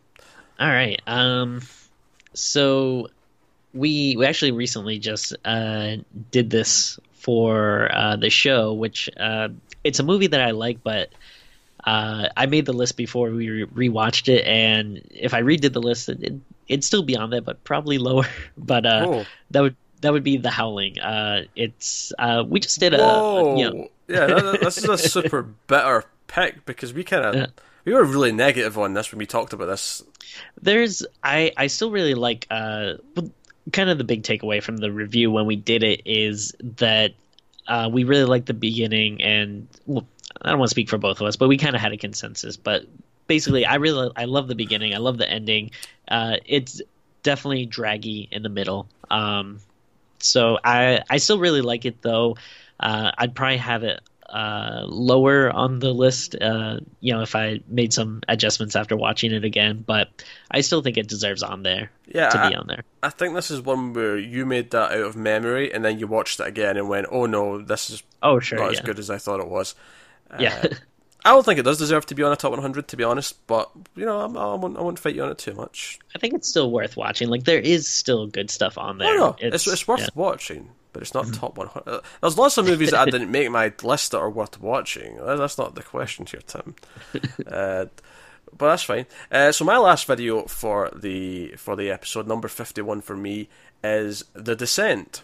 All 0.60 0.68
right. 0.68 1.00
Um. 1.06 1.62
So 2.34 3.08
we 3.74 4.16
we 4.16 4.26
actually 4.26 4.52
recently 4.52 4.98
just 4.98 5.34
uh, 5.44 5.96
did 6.30 6.50
this 6.50 6.98
for 7.14 7.90
uh, 7.92 8.16
the 8.16 8.30
show, 8.30 8.72
which 8.72 9.08
uh, 9.18 9.48
it's 9.84 9.98
a 9.98 10.02
movie 10.02 10.28
that 10.28 10.40
I 10.40 10.50
like, 10.52 10.82
but 10.82 11.10
uh, 11.84 12.28
I 12.36 12.46
made 12.46 12.66
the 12.66 12.72
list 12.72 12.96
before 12.96 13.30
we 13.30 13.48
re- 13.64 13.88
rewatched 13.88 14.28
it, 14.28 14.46
and 14.46 15.02
if 15.10 15.34
I 15.34 15.42
redid 15.42 15.72
the 15.72 15.80
list, 15.82 16.08
it, 16.08 16.32
it'd 16.68 16.84
still 16.84 17.02
be 17.02 17.16
on 17.16 17.30
there, 17.30 17.40
but 17.42 17.62
probably 17.64 17.98
lower. 18.08 18.26
But 18.56 18.86
uh, 18.86 19.04
Oh. 19.06 19.24
that 19.50 19.60
would 19.60 19.76
that 20.00 20.12
would 20.12 20.24
be 20.24 20.36
The 20.38 20.50
Howling. 20.50 20.98
Uh, 20.98 21.42
it's 21.54 22.12
uh, 22.18 22.44
we 22.46 22.60
just 22.60 22.80
did 22.80 22.94
a, 22.94 22.98
Whoa! 22.98 23.56
you 23.58 23.64
know, 23.70 23.88
yeah, 24.08 24.26
that, 24.26 24.42
that- 24.44 24.60
this 24.60 24.78
is 24.78 24.88
a 24.88 24.96
super 24.98 25.42
bitter 25.66 26.04
pick 26.32 26.64
because 26.64 26.92
we 26.92 27.04
kind 27.04 27.24
of 27.24 27.34
Yeah. 27.34 27.46
we 27.84 27.92
were 27.92 28.04
really 28.04 28.32
negative 28.32 28.78
on 28.78 28.94
this 28.94 29.12
when 29.12 29.18
we 29.18 29.26
talked 29.26 29.52
about 29.52 29.66
this. 29.66 30.02
there's 30.60 31.04
I 31.22 31.52
I 31.56 31.66
still 31.68 31.90
really 31.90 32.14
like 32.14 32.46
uh 32.50 32.94
kind 33.72 33.90
of 33.90 33.98
the 33.98 34.04
big 34.04 34.22
takeaway 34.22 34.62
from 34.62 34.76
the 34.78 34.90
review 34.90 35.30
when 35.30 35.46
we 35.46 35.56
did 35.56 35.82
it 35.82 36.02
is 36.04 36.54
that 36.78 37.12
uh 37.68 37.88
we 37.92 38.04
really 38.04 38.24
like 38.24 38.46
the 38.46 38.54
beginning 38.54 39.22
and 39.22 39.68
well 39.86 40.06
I 40.40 40.50
don't 40.50 40.58
want 40.58 40.68
to 40.70 40.74
speak 40.74 40.88
for 40.88 40.98
both 40.98 41.20
of 41.20 41.26
us 41.26 41.36
but 41.36 41.48
we 41.48 41.58
kind 41.58 41.74
of 41.76 41.80
had 41.82 41.92
a 41.92 41.96
consensus 41.96 42.56
but 42.56 42.86
basically 43.26 43.64
I 43.66 43.76
really 43.76 44.10
I 44.16 44.24
love 44.24 44.48
the 44.48 44.54
beginning 44.56 44.94
I 44.94 44.98
love 44.98 45.18
the 45.18 45.28
ending 45.30 45.70
uh 46.08 46.36
it's 46.46 46.80
definitely 47.22 47.66
draggy 47.66 48.28
in 48.32 48.42
the 48.42 48.48
middle 48.48 48.88
um 49.10 49.60
so 50.18 50.58
I 50.64 51.02
I 51.10 51.18
still 51.18 51.38
really 51.38 51.60
like 51.62 51.84
it 51.84 52.00
though 52.02 52.36
uh 52.80 53.12
I'd 53.16 53.34
probably 53.34 53.58
have 53.58 53.84
it 53.84 54.00
uh, 54.32 54.84
lower 54.86 55.50
on 55.50 55.78
the 55.78 55.92
list, 55.92 56.34
uh, 56.40 56.80
you 57.00 57.12
know, 57.12 57.20
if 57.20 57.36
I 57.36 57.60
made 57.68 57.92
some 57.92 58.22
adjustments 58.28 58.74
after 58.74 58.96
watching 58.96 59.32
it 59.32 59.44
again, 59.44 59.84
but 59.86 60.08
I 60.50 60.62
still 60.62 60.82
think 60.82 60.96
it 60.96 61.06
deserves 61.06 61.42
on 61.42 61.62
there 61.62 61.90
Yeah, 62.06 62.30
to 62.30 62.48
be 62.48 62.54
I, 62.54 62.58
on 62.58 62.66
there. 62.66 62.82
I 63.02 63.10
think 63.10 63.34
this 63.34 63.50
is 63.50 63.60
one 63.60 63.92
where 63.92 64.16
you 64.18 64.46
made 64.46 64.70
that 64.70 64.92
out 64.92 65.00
of 65.04 65.16
memory 65.16 65.72
and 65.72 65.84
then 65.84 65.98
you 65.98 66.06
watched 66.06 66.40
it 66.40 66.46
again 66.46 66.76
and 66.78 66.88
went, 66.88 67.06
"Oh 67.10 67.26
no, 67.26 67.60
this 67.60 67.90
is 67.90 68.02
Oh, 68.22 68.40
sure, 68.40 68.58
not 68.58 68.72
yeah, 68.72 68.78
as 68.78 68.80
good 68.80 68.98
as 68.98 69.10
I 69.10 69.18
thought 69.18 69.40
it 69.40 69.48
was." 69.48 69.74
yeah, 70.40 70.64
I 71.24 71.30
don't 71.30 71.44
think 71.44 71.60
it 71.60 71.64
does 71.64 71.78
deserve 71.78 72.06
to 72.06 72.14
be 72.14 72.22
on 72.22 72.32
a 72.32 72.36
top 72.36 72.52
100, 72.52 72.88
to 72.88 72.96
be 72.96 73.04
honest. 73.04 73.46
But 73.46 73.70
you 73.94 74.04
know, 74.06 74.20
I'm, 74.20 74.36
I 74.36 74.54
won't, 74.54 74.76
I 74.76 74.80
won't 74.80 74.98
fight 74.98 75.14
you 75.14 75.22
on 75.22 75.30
it 75.30 75.38
too 75.38 75.54
much. 75.54 75.98
I 76.14 76.18
think 76.18 76.34
it's 76.34 76.48
still 76.48 76.70
worth 76.70 76.96
watching. 76.96 77.28
Like 77.28 77.44
there 77.44 77.60
is 77.60 77.86
still 77.86 78.26
good 78.26 78.50
stuff 78.50 78.78
on 78.78 78.98
there. 78.98 79.12
Oh 79.14 79.16
no, 79.16 79.36
it's 79.38 79.66
it's, 79.66 79.86
worth 79.86 80.00
yeah. 80.00 80.08
watching, 80.14 80.70
but 80.92 81.02
it's 81.02 81.14
not 81.14 81.32
top 81.32 81.56
100. 81.56 81.88
Uh, 81.88 82.00
There's 82.20 82.38
lots 82.38 82.58
of 82.58 82.66
movies 82.66 82.90
that 82.90 83.00
I 83.00 83.04
didn't 83.10 83.30
make 83.30 83.50
my 83.50 83.72
list 83.82 84.12
that 84.12 84.18
are 84.18 84.30
worth 84.30 84.60
watching. 84.60 85.18
That's 85.24 85.58
not 85.58 85.74
the 85.74 85.82
question 85.82 86.26
here, 86.26 86.40
Tim. 86.46 86.74
uh, 87.46 87.86
but 88.56 88.68
that's 88.68 88.82
fine. 88.82 89.06
Uh, 89.30 89.52
so 89.52 89.64
my 89.64 89.78
last 89.78 90.06
video 90.06 90.44
for 90.44 90.90
the 90.94 91.54
for 91.56 91.74
the 91.76 91.90
episode 91.90 92.26
number 92.26 92.48
51 92.48 93.00
for 93.00 93.16
me 93.16 93.48
is 93.82 94.24
The 94.34 94.54
Descent, 94.54 95.22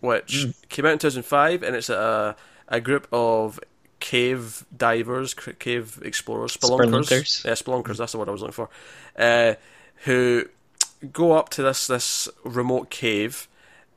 which 0.00 0.46
came 0.68 0.86
out 0.86 0.92
in 0.92 0.98
2005, 0.98 1.62
and 1.62 1.76
it's 1.76 1.88
a 1.88 2.36
a 2.68 2.80
group 2.80 3.08
of 3.12 3.58
cave 3.98 4.64
divers, 4.74 5.34
cave 5.34 6.00
explorers, 6.02 6.56
spelunkers. 6.56 7.06
Spelunkers. 7.06 7.44
Yeah, 7.44 7.52
spelunkers. 7.52 7.96
That's 7.98 8.12
the 8.12 8.18
word 8.18 8.28
I 8.28 8.32
was 8.32 8.40
looking 8.40 8.52
for. 8.52 8.70
Uh, 9.16 9.54
who 10.04 10.46
go 11.12 11.32
up 11.32 11.48
to 11.50 11.62
this 11.62 11.86
this 11.86 12.28
remote 12.44 12.90
cave, 12.90 13.48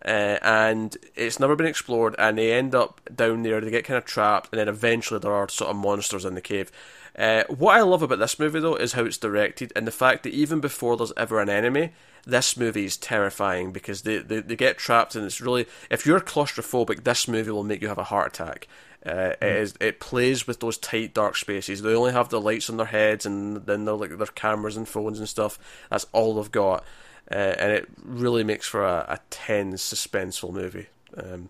uh, 0.06 0.38
and 0.42 0.98
it's 1.16 1.40
never 1.40 1.56
been 1.56 1.68
explored, 1.68 2.16
and 2.18 2.38
they 2.38 2.52
end 2.52 2.76
up 2.76 3.02
down 3.16 3.44
there. 3.44 3.62
They 3.62 3.72
get 3.72 3.86
kind 3.86 3.98
of 3.98 4.06
trapped, 4.06 4.50
and 4.52 4.60
then 4.60 4.68
eventually 4.68 5.20
there 5.20 5.34
are 5.34 5.48
sort 5.50 5.72
of 5.72 5.78
monsters 5.78 6.26
in 6.26 6.36
the 6.36 6.42
cave. 6.42 6.72
Uh, 7.18 7.44
what 7.48 7.76
I 7.76 7.82
love 7.82 8.02
about 8.02 8.20
this 8.20 8.40
movie 8.40 8.60
though 8.60 8.76
is 8.76 8.94
how 8.94 9.06
it's 9.06 9.18
directed, 9.18 9.72
and 9.76 9.88
the 9.88 9.92
fact 9.92 10.24
that 10.24 10.34
even 10.34 10.60
before 10.60 10.98
there's 10.98 11.14
ever 11.16 11.40
an 11.40 11.50
enemy, 11.50 11.92
this 12.26 12.58
movie 12.58 12.86
is 12.86 12.98
terrifying 12.98 13.72
because 13.72 14.02
they, 14.02 14.18
they, 14.18 14.40
they 14.40 14.56
get 14.56 14.78
trapped, 14.78 15.16
and 15.16 15.26
it's 15.26 15.42
really 15.42 15.68
if 15.90 16.06
you're 16.06 16.20
claustrophobic, 16.20 17.04
this 17.04 17.28
movie 17.28 17.52
will 17.52 17.64
make 17.64 17.82
you 17.82 17.88
have 17.88 17.98
a 17.98 18.06
heart 18.06 18.40
attack. 18.40 18.68
Uh, 19.06 19.34
it 19.42 19.44
is 19.44 19.74
it 19.80 20.00
plays 20.00 20.48
with 20.48 20.60
those 20.62 20.78
tight 20.78 21.14
dark 21.14 21.36
spaces. 21.36 21.82
They 21.82 21.94
only 21.94 22.14
have 22.14 22.30
the 22.30 22.40
lights 22.42 22.70
on 22.70 22.78
their 22.78 22.88
heads, 22.88 23.26
and 23.26 23.66
then 23.66 23.86
they're 23.86 23.96
like 23.96 24.18
their 24.18 24.28
cameras 24.28 24.78
and 24.78 24.88
phones 24.88 25.20
and 25.20 25.28
stuff. 25.30 25.60
That's 25.90 26.08
all 26.14 26.36
they've 26.36 26.52
got, 26.52 26.84
uh, 27.32 27.36
and 27.36 27.72
it 27.72 27.90
really 28.04 28.44
makes 28.44 28.68
for 28.68 28.84
a, 28.84 29.06
a 29.10 29.20
tense, 29.30 29.94
suspenseful 29.94 30.54
movie. 30.54 30.88
Um, 31.18 31.50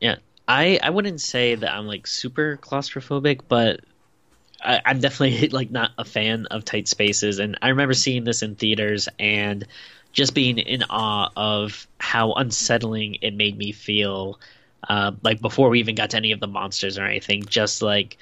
Yeah, 0.00 0.16
I 0.46 0.78
I 0.82 0.90
wouldn't 0.90 1.20
say 1.20 1.54
that 1.54 1.70
I'm 1.72 1.86
like 1.86 2.06
super 2.06 2.58
claustrophobic, 2.62 3.42
but 3.48 3.80
I, 4.62 4.82
I'm 4.86 5.00
definitely 5.00 5.48
like 5.52 5.70
not 5.70 5.92
a 5.98 6.04
fan 6.04 6.46
of 6.48 6.64
tight 6.64 6.88
spaces. 6.88 7.38
And 7.40 7.58
I 7.62 7.70
remember 7.70 7.94
seeing 7.94 8.24
this 8.24 8.42
in 8.42 8.56
theaters 8.56 9.08
and 9.18 9.66
just 10.12 10.34
being 10.34 10.58
in 10.58 10.84
awe 10.90 11.30
of 11.36 11.88
how 12.00 12.34
unsettling 12.34 13.16
it 13.22 13.34
made 13.34 13.58
me 13.58 13.72
feel. 13.72 14.40
Uh, 14.88 15.12
like 15.22 15.40
before 15.42 15.70
we 15.70 15.80
even 15.80 15.94
got 15.96 16.10
to 16.10 16.18
any 16.18 16.32
of 16.32 16.40
the 16.40 16.48
monsters 16.48 16.98
or 16.98 17.04
anything, 17.06 17.44
just 17.46 17.82
like. 17.82 18.18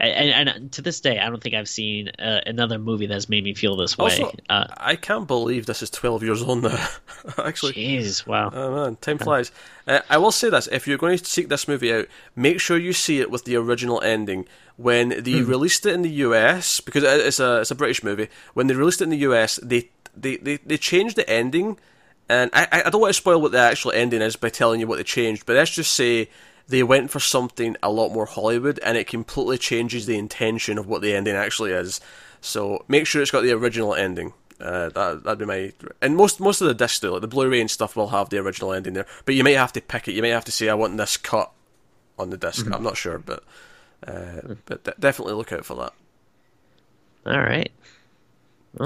And, 0.00 0.48
and 0.48 0.72
to 0.72 0.82
this 0.82 1.00
day, 1.00 1.18
I 1.18 1.28
don't 1.28 1.42
think 1.42 1.54
I've 1.54 1.68
seen 1.68 2.08
uh, 2.18 2.40
another 2.46 2.78
movie 2.78 3.06
that's 3.06 3.28
made 3.28 3.44
me 3.44 3.52
feel 3.52 3.76
this 3.76 3.98
way. 3.98 4.04
Also, 4.04 4.34
uh, 4.48 4.66
I 4.78 4.96
can't 4.96 5.26
believe 5.26 5.66
this 5.66 5.82
is 5.82 5.90
twelve 5.90 6.22
years 6.22 6.42
old 6.42 6.62
now. 6.62 6.88
Actually, 7.38 7.74
jeez, 7.74 8.26
wow. 8.26 8.50
Oh 8.52 8.74
man, 8.74 8.96
time 8.96 9.18
flies. 9.18 9.52
Uh, 9.86 10.00
I 10.08 10.16
will 10.16 10.32
say 10.32 10.48
this: 10.48 10.68
if 10.68 10.88
you're 10.88 10.96
going 10.96 11.18
to 11.18 11.24
seek 11.24 11.50
this 11.50 11.68
movie 11.68 11.92
out, 11.92 12.06
make 12.34 12.60
sure 12.60 12.78
you 12.78 12.94
see 12.94 13.20
it 13.20 13.30
with 13.30 13.44
the 13.44 13.56
original 13.56 14.00
ending. 14.00 14.46
When 14.76 15.10
they 15.10 15.42
released 15.42 15.84
it 15.84 15.92
in 15.92 16.00
the 16.00 16.10
US, 16.10 16.80
because 16.80 17.04
it's 17.04 17.38
a 17.38 17.60
it's 17.60 17.70
a 17.70 17.74
British 17.74 18.02
movie, 18.02 18.28
when 18.54 18.68
they 18.68 18.74
released 18.74 19.02
it 19.02 19.04
in 19.04 19.10
the 19.10 19.18
US, 19.18 19.56
they 19.62 19.90
they, 20.16 20.38
they, 20.38 20.56
they 20.56 20.78
changed 20.78 21.16
the 21.16 21.28
ending, 21.28 21.78
and 22.26 22.50
I 22.54 22.84
I 22.86 22.90
don't 22.90 23.02
want 23.02 23.10
to 23.10 23.20
spoil 23.20 23.42
what 23.42 23.52
the 23.52 23.58
actual 23.58 23.92
ending 23.92 24.22
is 24.22 24.36
by 24.36 24.48
telling 24.48 24.80
you 24.80 24.86
what 24.86 24.96
they 24.96 25.04
changed, 25.04 25.44
but 25.44 25.56
let's 25.56 25.72
just 25.72 25.92
say 25.92 26.30
they 26.70 26.82
went 26.82 27.10
for 27.10 27.20
something 27.20 27.76
a 27.82 27.90
lot 27.90 28.10
more 28.12 28.26
Hollywood, 28.26 28.78
and 28.82 28.96
it 28.96 29.06
completely 29.06 29.58
changes 29.58 30.06
the 30.06 30.16
intention 30.18 30.78
of 30.78 30.86
what 30.86 31.02
the 31.02 31.14
ending 31.14 31.34
actually 31.36 31.72
is. 31.72 32.00
So 32.40 32.84
make 32.88 33.06
sure 33.06 33.20
it's 33.20 33.30
got 33.30 33.42
the 33.42 33.52
original 33.52 33.94
ending. 33.94 34.32
Uh, 34.60 34.88
that 34.90 35.22
that'd 35.24 35.38
be 35.38 35.44
my 35.46 35.72
and 36.02 36.16
most 36.16 36.38
most 36.38 36.60
of 36.60 36.68
the 36.68 36.74
discs 36.74 37.00
do 37.00 37.10
like 37.12 37.22
the 37.22 37.26
Blu-ray 37.28 37.60
and 37.60 37.70
stuff 37.70 37.96
will 37.96 38.08
have 38.08 38.28
the 38.28 38.38
original 38.38 38.72
ending 38.72 38.92
there, 38.94 39.06
but 39.24 39.34
you 39.34 39.42
may 39.44 39.54
have 39.54 39.72
to 39.72 39.80
pick 39.80 40.06
it. 40.08 40.12
You 40.12 40.22
may 40.22 40.28
have 40.30 40.44
to 40.46 40.52
say 40.52 40.68
I 40.68 40.74
want 40.74 40.96
this 40.98 41.16
cut 41.16 41.50
on 42.18 42.28
the 42.30 42.36
disk 42.36 42.64
Mm-hmm. 42.66 42.74
I'm 42.74 42.82
not 42.82 42.96
sure, 42.98 43.18
but 43.18 43.42
uh, 44.06 44.54
but 44.66 44.84
de- 44.84 44.94
definitely 44.98 45.34
look 45.34 45.52
out 45.52 45.64
for 45.64 45.76
that. 45.76 45.92
All 47.26 47.40
right. 47.40 47.70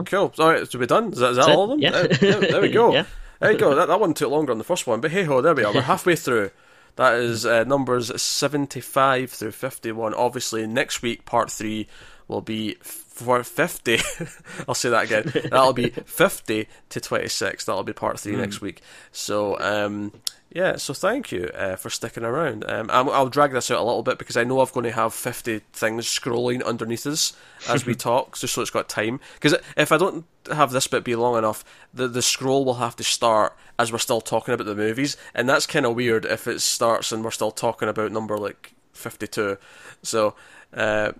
Cool. 0.06 0.32
All 0.38 0.48
right, 0.48 0.66
so 0.70 0.78
we 0.78 0.86
done. 0.86 1.12
Is 1.12 1.18
that, 1.18 1.30
is 1.30 1.36
that 1.36 1.46
That's 1.46 1.56
all 1.56 1.64
of 1.64 1.70
it. 1.70 1.72
them? 1.72 1.80
Yeah. 1.82 1.90
There, 1.90 2.06
there- 2.40 2.50
there 2.52 2.60
we 2.62 2.70
go. 2.70 2.92
Yeah. 2.94 3.04
There 3.40 3.52
we 3.52 3.58
go. 3.58 3.74
That, 3.74 3.88
that 3.88 4.00
one 4.00 4.14
took 4.14 4.30
longer 4.30 4.52
on 4.52 4.58
the 4.58 4.64
first 4.64 4.86
one, 4.86 5.00
but 5.00 5.10
hey 5.10 5.24
ho, 5.24 5.40
there 5.42 5.54
we 5.54 5.64
are. 5.64 5.74
We're 5.74 5.80
halfway 5.92 6.14
through. 6.16 6.50
That 6.96 7.14
is 7.14 7.44
uh, 7.44 7.64
numbers 7.64 8.20
75 8.20 9.30
through 9.30 9.50
51. 9.52 10.14
Obviously, 10.14 10.66
next 10.66 11.02
week, 11.02 11.24
part 11.24 11.50
3 11.50 11.88
will 12.28 12.40
be 12.40 12.76
for 13.14 13.44
50. 13.44 13.98
I'll 14.68 14.74
say 14.74 14.90
that 14.90 15.04
again. 15.04 15.24
That'll 15.50 15.72
be 15.72 15.90
50 15.90 16.68
to 16.88 17.00
26. 17.00 17.64
That'll 17.64 17.84
be 17.84 17.92
part 17.92 18.18
3 18.18 18.36
next 18.36 18.60
week. 18.60 18.80
So, 19.12 19.58
um, 19.60 20.12
yeah, 20.50 20.76
so 20.76 20.94
thank 20.94 21.30
you 21.30 21.48
uh, 21.54 21.76
for 21.76 21.90
sticking 21.90 22.24
around. 22.24 22.64
Um, 22.68 22.90
I'm, 22.92 23.08
I'll 23.08 23.28
drag 23.28 23.52
this 23.52 23.70
out 23.70 23.78
a 23.78 23.84
little 23.84 24.02
bit 24.02 24.18
because 24.18 24.36
I 24.36 24.42
know 24.42 24.60
I'm 24.60 24.68
going 24.72 24.84
to 24.84 24.92
have 24.92 25.14
50 25.14 25.60
things 25.72 26.06
scrolling 26.06 26.64
underneath 26.64 27.06
us 27.06 27.34
as 27.68 27.86
we 27.86 27.94
talk, 27.94 28.36
just 28.36 28.54
so 28.54 28.62
it's 28.62 28.70
got 28.70 28.88
time. 28.88 29.20
Because 29.34 29.54
if 29.76 29.92
I 29.92 29.96
don't 29.96 30.24
have 30.52 30.72
this 30.72 30.88
bit 30.88 31.04
be 31.04 31.14
long 31.14 31.38
enough, 31.38 31.64
the, 31.92 32.08
the 32.08 32.22
scroll 32.22 32.64
will 32.64 32.74
have 32.74 32.96
to 32.96 33.04
start 33.04 33.56
as 33.78 33.92
we're 33.92 33.98
still 33.98 34.20
talking 34.20 34.54
about 34.54 34.66
the 34.66 34.74
movies, 34.74 35.16
and 35.34 35.48
that's 35.48 35.66
kind 35.66 35.86
of 35.86 35.94
weird 35.94 36.24
if 36.24 36.48
it 36.48 36.60
starts 36.60 37.12
and 37.12 37.24
we're 37.24 37.30
still 37.30 37.52
talking 37.52 37.88
about 37.88 38.10
number 38.10 38.36
like 38.36 38.74
52. 38.92 39.56
So, 40.02 40.34
uh, 40.72 41.12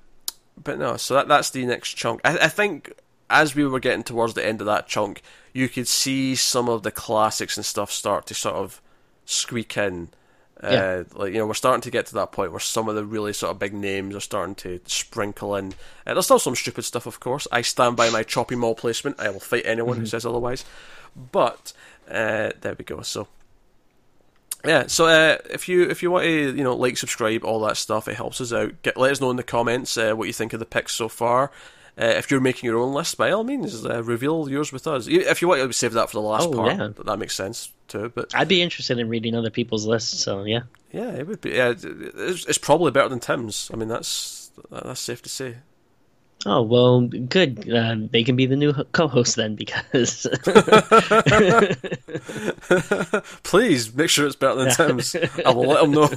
but 0.63 0.79
no, 0.79 0.97
so 0.97 1.15
that 1.15 1.29
that's 1.29 1.51
the 1.51 1.65
next 1.67 1.95
chunk. 1.95 2.21
I, 2.25 2.39
I 2.39 2.49
think 2.49 2.93
as 3.31 3.55
we 3.55 3.67
were 3.67 3.81
getting 3.81 4.03
towards 4.05 4.35
the 4.35 4.45
end 4.45 4.61
of 4.61 4.67
that 4.67 4.87
chunk, 4.87 5.23
you 5.53 5.69
could 5.69 5.89
see 5.89 6.35
some 6.35 6.69
of 6.69 6.83
the 6.83 6.91
classics 6.91 7.57
and 7.57 7.65
stuff 7.67 7.91
start 7.91 8.27
to 8.27 8.35
sort 8.35 8.55
of 8.57 8.81
squeak 9.25 9.77
in. 9.77 10.09
Uh, 10.63 10.69
Yeah. 10.71 11.03
Like 11.15 11.33
you 11.33 11.39
know, 11.39 11.47
we're 11.47 11.55
starting 11.55 11.81
to 11.83 11.91
get 11.91 12.07
to 12.07 12.15
that 12.15 12.33
point 12.33 12.51
where 12.53 12.61
some 12.61 12.89
of 12.89 12.95
the 12.95 13.05
really 13.05 13.33
sort 13.33 13.51
of 13.51 13.59
big 13.59 13.75
names 13.75 14.15
are 14.15 14.21
starting 14.21 14.55
to 14.57 14.81
sprinkle 14.87 15.57
in. 15.57 15.75
Uh, 16.07 16.15
there's 16.15 16.27
still 16.27 16.39
some 16.39 16.55
stupid 16.55 16.85
stuff, 16.85 17.07
of 17.07 17.21
course. 17.21 17.49
I 17.51 17.63
stand 17.63 17.97
by 17.97 18.11
my 18.11 18.23
Chopping 18.23 18.61
Mall 18.61 18.75
placement. 18.75 19.19
I 19.19 19.31
will 19.31 19.41
fight 19.41 19.65
anyone 19.67 19.97
who 19.99 20.07
says 20.07 20.25
otherwise. 20.25 20.65
But 21.33 21.73
uh, 22.09 22.51
there 22.61 22.75
we 22.79 22.85
go. 22.85 23.03
So 23.03 23.29
yeah, 24.65 24.87
so 24.87 25.07
uh, 25.07 25.39
if 25.51 25.69
you 25.69 25.83
if 25.91 26.03
you 26.03 26.11
want 26.11 26.25
to 26.25 26.55
you 26.57 26.65
know 26.65 26.75
like 26.75 26.97
subscribe 26.97 27.45
all 27.45 27.61
that 27.61 27.77
stuff, 27.77 28.09
it 28.09 28.15
helps 28.17 28.41
us 28.41 28.53
out. 28.53 28.81
Get 28.83 28.97
let 28.97 29.13
us 29.13 29.21
know 29.21 29.31
in 29.31 29.37
the 29.37 29.43
comments 29.43 29.97
uh, 29.97 30.13
what 30.15 30.27
you 30.27 30.33
think 30.33 30.53
of 30.53 30.61
the 30.61 30.67
picks 30.67 30.95
so 30.95 31.09
far. 31.09 31.51
Uh, 31.97 32.07
if 32.07 32.29
you're 32.29 32.41
making 32.41 32.67
your 32.69 32.79
own 32.81 32.93
list, 32.93 33.17
by 33.17 33.31
all 33.31 33.45
means, 33.45 33.87
uh, 33.87 34.03
reveal 34.03 34.49
yours 34.51 34.73
with 34.73 34.85
us. 34.89 35.07
If 35.07 35.41
you 35.41 35.47
want 35.47 35.61
to 35.63 35.73
save 35.73 35.93
that 35.93 36.11
for 36.11 36.17
the 36.17 36.23
last 36.23 36.49
Oh, 36.49 36.53
part, 36.53 36.73
yeah. 36.73 36.89
that, 36.89 37.07
that 37.07 37.19
makes 37.21 37.37
sense 37.37 37.71
too. 37.87 38.11
But 38.13 38.35
I'd 38.35 38.49
be 38.49 38.63
interested 38.63 38.99
in 38.99 39.09
reading 39.09 39.37
other 39.37 39.51
people's 39.51 39.87
lists. 39.87 40.19
So 40.21 40.43
yeah. 40.43 40.63
yeah, 40.91 41.11
it 41.13 41.27
would 41.29 41.41
be. 41.41 41.51
Yeah, 41.51 41.73
it's, 41.79 42.47
it's 42.47 42.59
probably 42.59 42.91
better 42.91 43.09
than 43.09 43.21
Tim's. 43.21 43.71
I 43.73 43.77
mean, 43.77 43.89
that's 43.89 44.51
that's 44.71 44.99
safe 45.01 45.23
to 45.23 45.29
say. 45.29 45.57
Oh 46.47 46.63
well, 46.63 47.03
good. 47.03 47.71
Uh, 47.71 47.97
they 48.11 48.23
can 48.23 48.37
be 48.37 48.47
the 48.47 48.57
new 48.57 48.73
co-host 48.93 49.37
then, 49.37 49.55
because 49.55 50.27
please 53.43 53.95
make 53.95 54.11
sure 54.11 54.27
it's 54.27 54.37
better 54.37 54.57
than 54.57 54.71
Tim's. 54.75 55.15
I 55.15 55.51
will 55.51 55.69
let 55.69 55.83
them 55.83 55.93
know. 55.93 56.11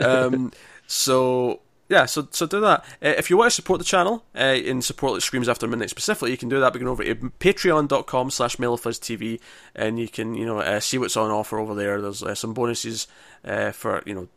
Um, 0.00 0.52
so 0.86 1.60
yeah, 1.92 2.06
so 2.06 2.26
so 2.30 2.46
do 2.46 2.60
that. 2.60 2.84
Uh, 3.02 3.14
if 3.18 3.28
you 3.28 3.36
want 3.36 3.50
to 3.50 3.54
support 3.54 3.78
the 3.78 3.84
channel 3.84 4.24
uh, 4.34 4.38
and 4.38 4.82
support 4.82 5.12
like 5.12 5.22
Screams 5.22 5.48
After 5.48 5.66
Midnight 5.66 5.90
specifically, 5.90 6.30
you 6.30 6.38
can 6.38 6.48
do 6.48 6.58
that 6.58 6.72
by 6.72 6.78
going 6.78 6.88
over 6.88 7.04
to 7.04 7.14
patreon.com 7.14 8.30
slash 8.30 8.56
TV 8.56 9.40
and 9.74 9.98
you 9.98 10.08
can, 10.08 10.34
you 10.34 10.46
know, 10.46 10.60
uh, 10.60 10.80
see 10.80 10.96
what's 10.96 11.18
on 11.18 11.30
offer 11.30 11.58
over 11.58 11.74
there. 11.74 12.00
There's 12.00 12.22
uh, 12.22 12.34
some 12.34 12.54
bonuses 12.54 13.06
uh, 13.44 13.72
for, 13.72 14.02
you 14.06 14.14
know, 14.14 14.28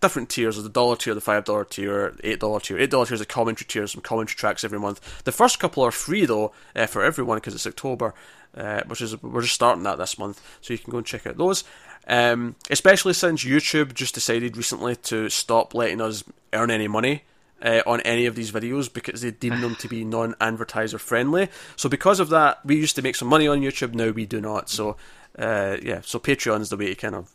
different 0.00 0.28
tiers. 0.28 0.56
There's 0.56 0.64
the 0.64 0.70
dollar 0.70 0.96
tier, 0.96 1.14
the 1.14 1.20
five 1.20 1.44
dollar 1.44 1.64
tier, 1.64 2.14
eight 2.22 2.40
dollar 2.40 2.60
tier. 2.60 2.78
Eight 2.78 2.90
dollar 2.90 3.06
tier 3.06 3.14
is 3.14 3.20
a 3.20 3.26
commentary 3.26 3.66
tier, 3.66 3.86
some 3.86 4.02
commentary 4.02 4.36
tracks 4.36 4.64
every 4.64 4.78
month. 4.78 5.24
The 5.24 5.32
first 5.32 5.58
couple 5.58 5.82
are 5.84 5.90
free 5.90 6.26
though 6.26 6.52
uh, 6.76 6.86
for 6.86 7.02
everyone 7.02 7.38
because 7.38 7.54
it's 7.54 7.66
October, 7.66 8.14
uh, 8.56 8.82
which 8.86 9.00
is 9.00 9.20
we're 9.22 9.42
just 9.42 9.54
starting 9.54 9.84
that 9.84 9.98
this 9.98 10.18
month, 10.18 10.40
so 10.60 10.72
you 10.72 10.78
can 10.78 10.90
go 10.90 10.98
and 10.98 11.06
check 11.06 11.26
out 11.26 11.36
those. 11.36 11.64
Um, 12.06 12.56
especially 12.70 13.12
since 13.12 13.44
YouTube 13.44 13.92
just 13.92 14.14
decided 14.14 14.56
recently 14.56 14.96
to 14.96 15.28
stop 15.28 15.74
letting 15.74 16.00
us 16.00 16.24
earn 16.54 16.70
any 16.70 16.88
money 16.88 17.24
uh, 17.60 17.82
on 17.86 18.00
any 18.00 18.24
of 18.24 18.34
these 18.34 18.50
videos 18.50 18.92
because 18.92 19.20
they 19.20 19.30
deem 19.30 19.60
them 19.60 19.74
to 19.76 19.88
be 19.88 20.04
non-advertiser 20.06 20.98
friendly. 20.98 21.48
So 21.76 21.88
because 21.88 22.20
of 22.20 22.30
that, 22.30 22.64
we 22.64 22.76
used 22.76 22.96
to 22.96 23.02
make 23.02 23.16
some 23.16 23.28
money 23.28 23.46
on 23.46 23.60
YouTube. 23.60 23.94
Now 23.94 24.10
we 24.10 24.24
do 24.24 24.40
not. 24.40 24.70
So 24.70 24.96
uh, 25.38 25.76
yeah, 25.82 26.00
so 26.02 26.18
Patreon 26.18 26.60
is 26.60 26.70
the 26.70 26.76
way 26.76 26.88
to 26.88 26.94
kind 26.94 27.14
of 27.14 27.30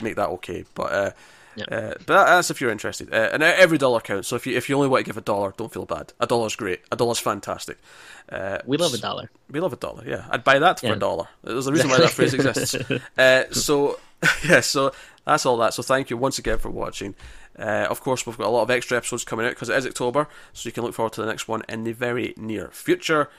make 0.00 0.16
that 0.16 0.28
okay. 0.30 0.64
But 0.74 0.92
uh, 0.92 1.10
Yep. 1.56 1.68
Uh, 1.70 1.94
but 2.06 2.26
that's 2.26 2.50
if 2.50 2.60
you're 2.60 2.70
interested. 2.70 3.12
Uh, 3.12 3.30
and 3.32 3.42
every 3.42 3.78
dollar 3.78 4.00
counts. 4.00 4.28
So 4.28 4.36
if 4.36 4.46
you 4.46 4.56
if 4.56 4.68
you 4.68 4.76
only 4.76 4.88
want 4.88 5.04
to 5.04 5.08
give 5.08 5.16
a 5.16 5.22
dollar, 5.22 5.54
don't 5.56 5.72
feel 5.72 5.86
bad. 5.86 6.12
A 6.20 6.26
dollar's 6.26 6.54
great. 6.54 6.80
A 6.92 6.96
dollar's 6.96 7.18
fantastic. 7.18 7.78
Uh, 8.28 8.58
we 8.66 8.76
love 8.76 8.92
a 8.92 8.98
dollar. 8.98 9.30
We 9.50 9.60
love 9.60 9.72
a 9.72 9.76
dollar. 9.76 10.04
Yeah, 10.06 10.26
I'd 10.30 10.44
buy 10.44 10.58
that 10.58 10.80
for 10.80 10.86
yeah. 10.86 10.92
a 10.92 10.96
dollar. 10.96 11.28
There's 11.42 11.66
a 11.66 11.72
reason 11.72 11.88
why 11.90 11.98
that 11.98 12.10
phrase 12.10 12.34
exists. 12.34 12.76
Uh, 13.18 13.44
so 13.50 13.98
yeah, 14.44 14.60
so 14.60 14.92
that's 15.24 15.46
all 15.46 15.56
that. 15.58 15.74
So 15.74 15.82
thank 15.82 16.10
you 16.10 16.16
once 16.16 16.38
again 16.38 16.58
for 16.58 16.70
watching. 16.70 17.14
Uh, 17.58 17.86
of 17.88 18.00
course, 18.00 18.26
we've 18.26 18.36
got 18.36 18.48
a 18.48 18.50
lot 18.50 18.62
of 18.62 18.70
extra 18.70 18.96
episodes 18.96 19.24
coming 19.24 19.46
out 19.46 19.50
because 19.50 19.68
it 19.68 19.76
is 19.76 19.86
October, 19.86 20.28
so 20.52 20.68
you 20.68 20.72
can 20.72 20.84
look 20.84 20.94
forward 20.94 21.12
to 21.14 21.22
the 21.22 21.26
next 21.26 21.48
one 21.48 21.62
in 21.68 21.84
the 21.84 21.92
very 21.92 22.34
near 22.36 22.68
future. 22.68 23.30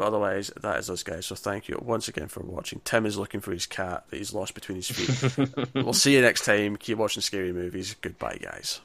But 0.00 0.06
otherwise, 0.06 0.50
that 0.62 0.78
is 0.78 0.88
us, 0.88 1.02
guys. 1.02 1.26
So 1.26 1.34
thank 1.34 1.68
you 1.68 1.78
once 1.84 2.08
again 2.08 2.28
for 2.28 2.40
watching. 2.40 2.80
Tim 2.86 3.04
is 3.04 3.18
looking 3.18 3.40
for 3.40 3.52
his 3.52 3.66
cat 3.66 4.04
that 4.08 4.16
he's 4.16 4.32
lost 4.32 4.54
between 4.54 4.76
his 4.76 4.90
feet. 4.90 5.68
we'll 5.74 5.92
see 5.92 6.14
you 6.14 6.22
next 6.22 6.46
time. 6.46 6.78
Keep 6.78 6.96
watching 6.96 7.20
scary 7.20 7.52
movies. 7.52 7.94
Goodbye, 8.00 8.38
guys. 8.40 8.80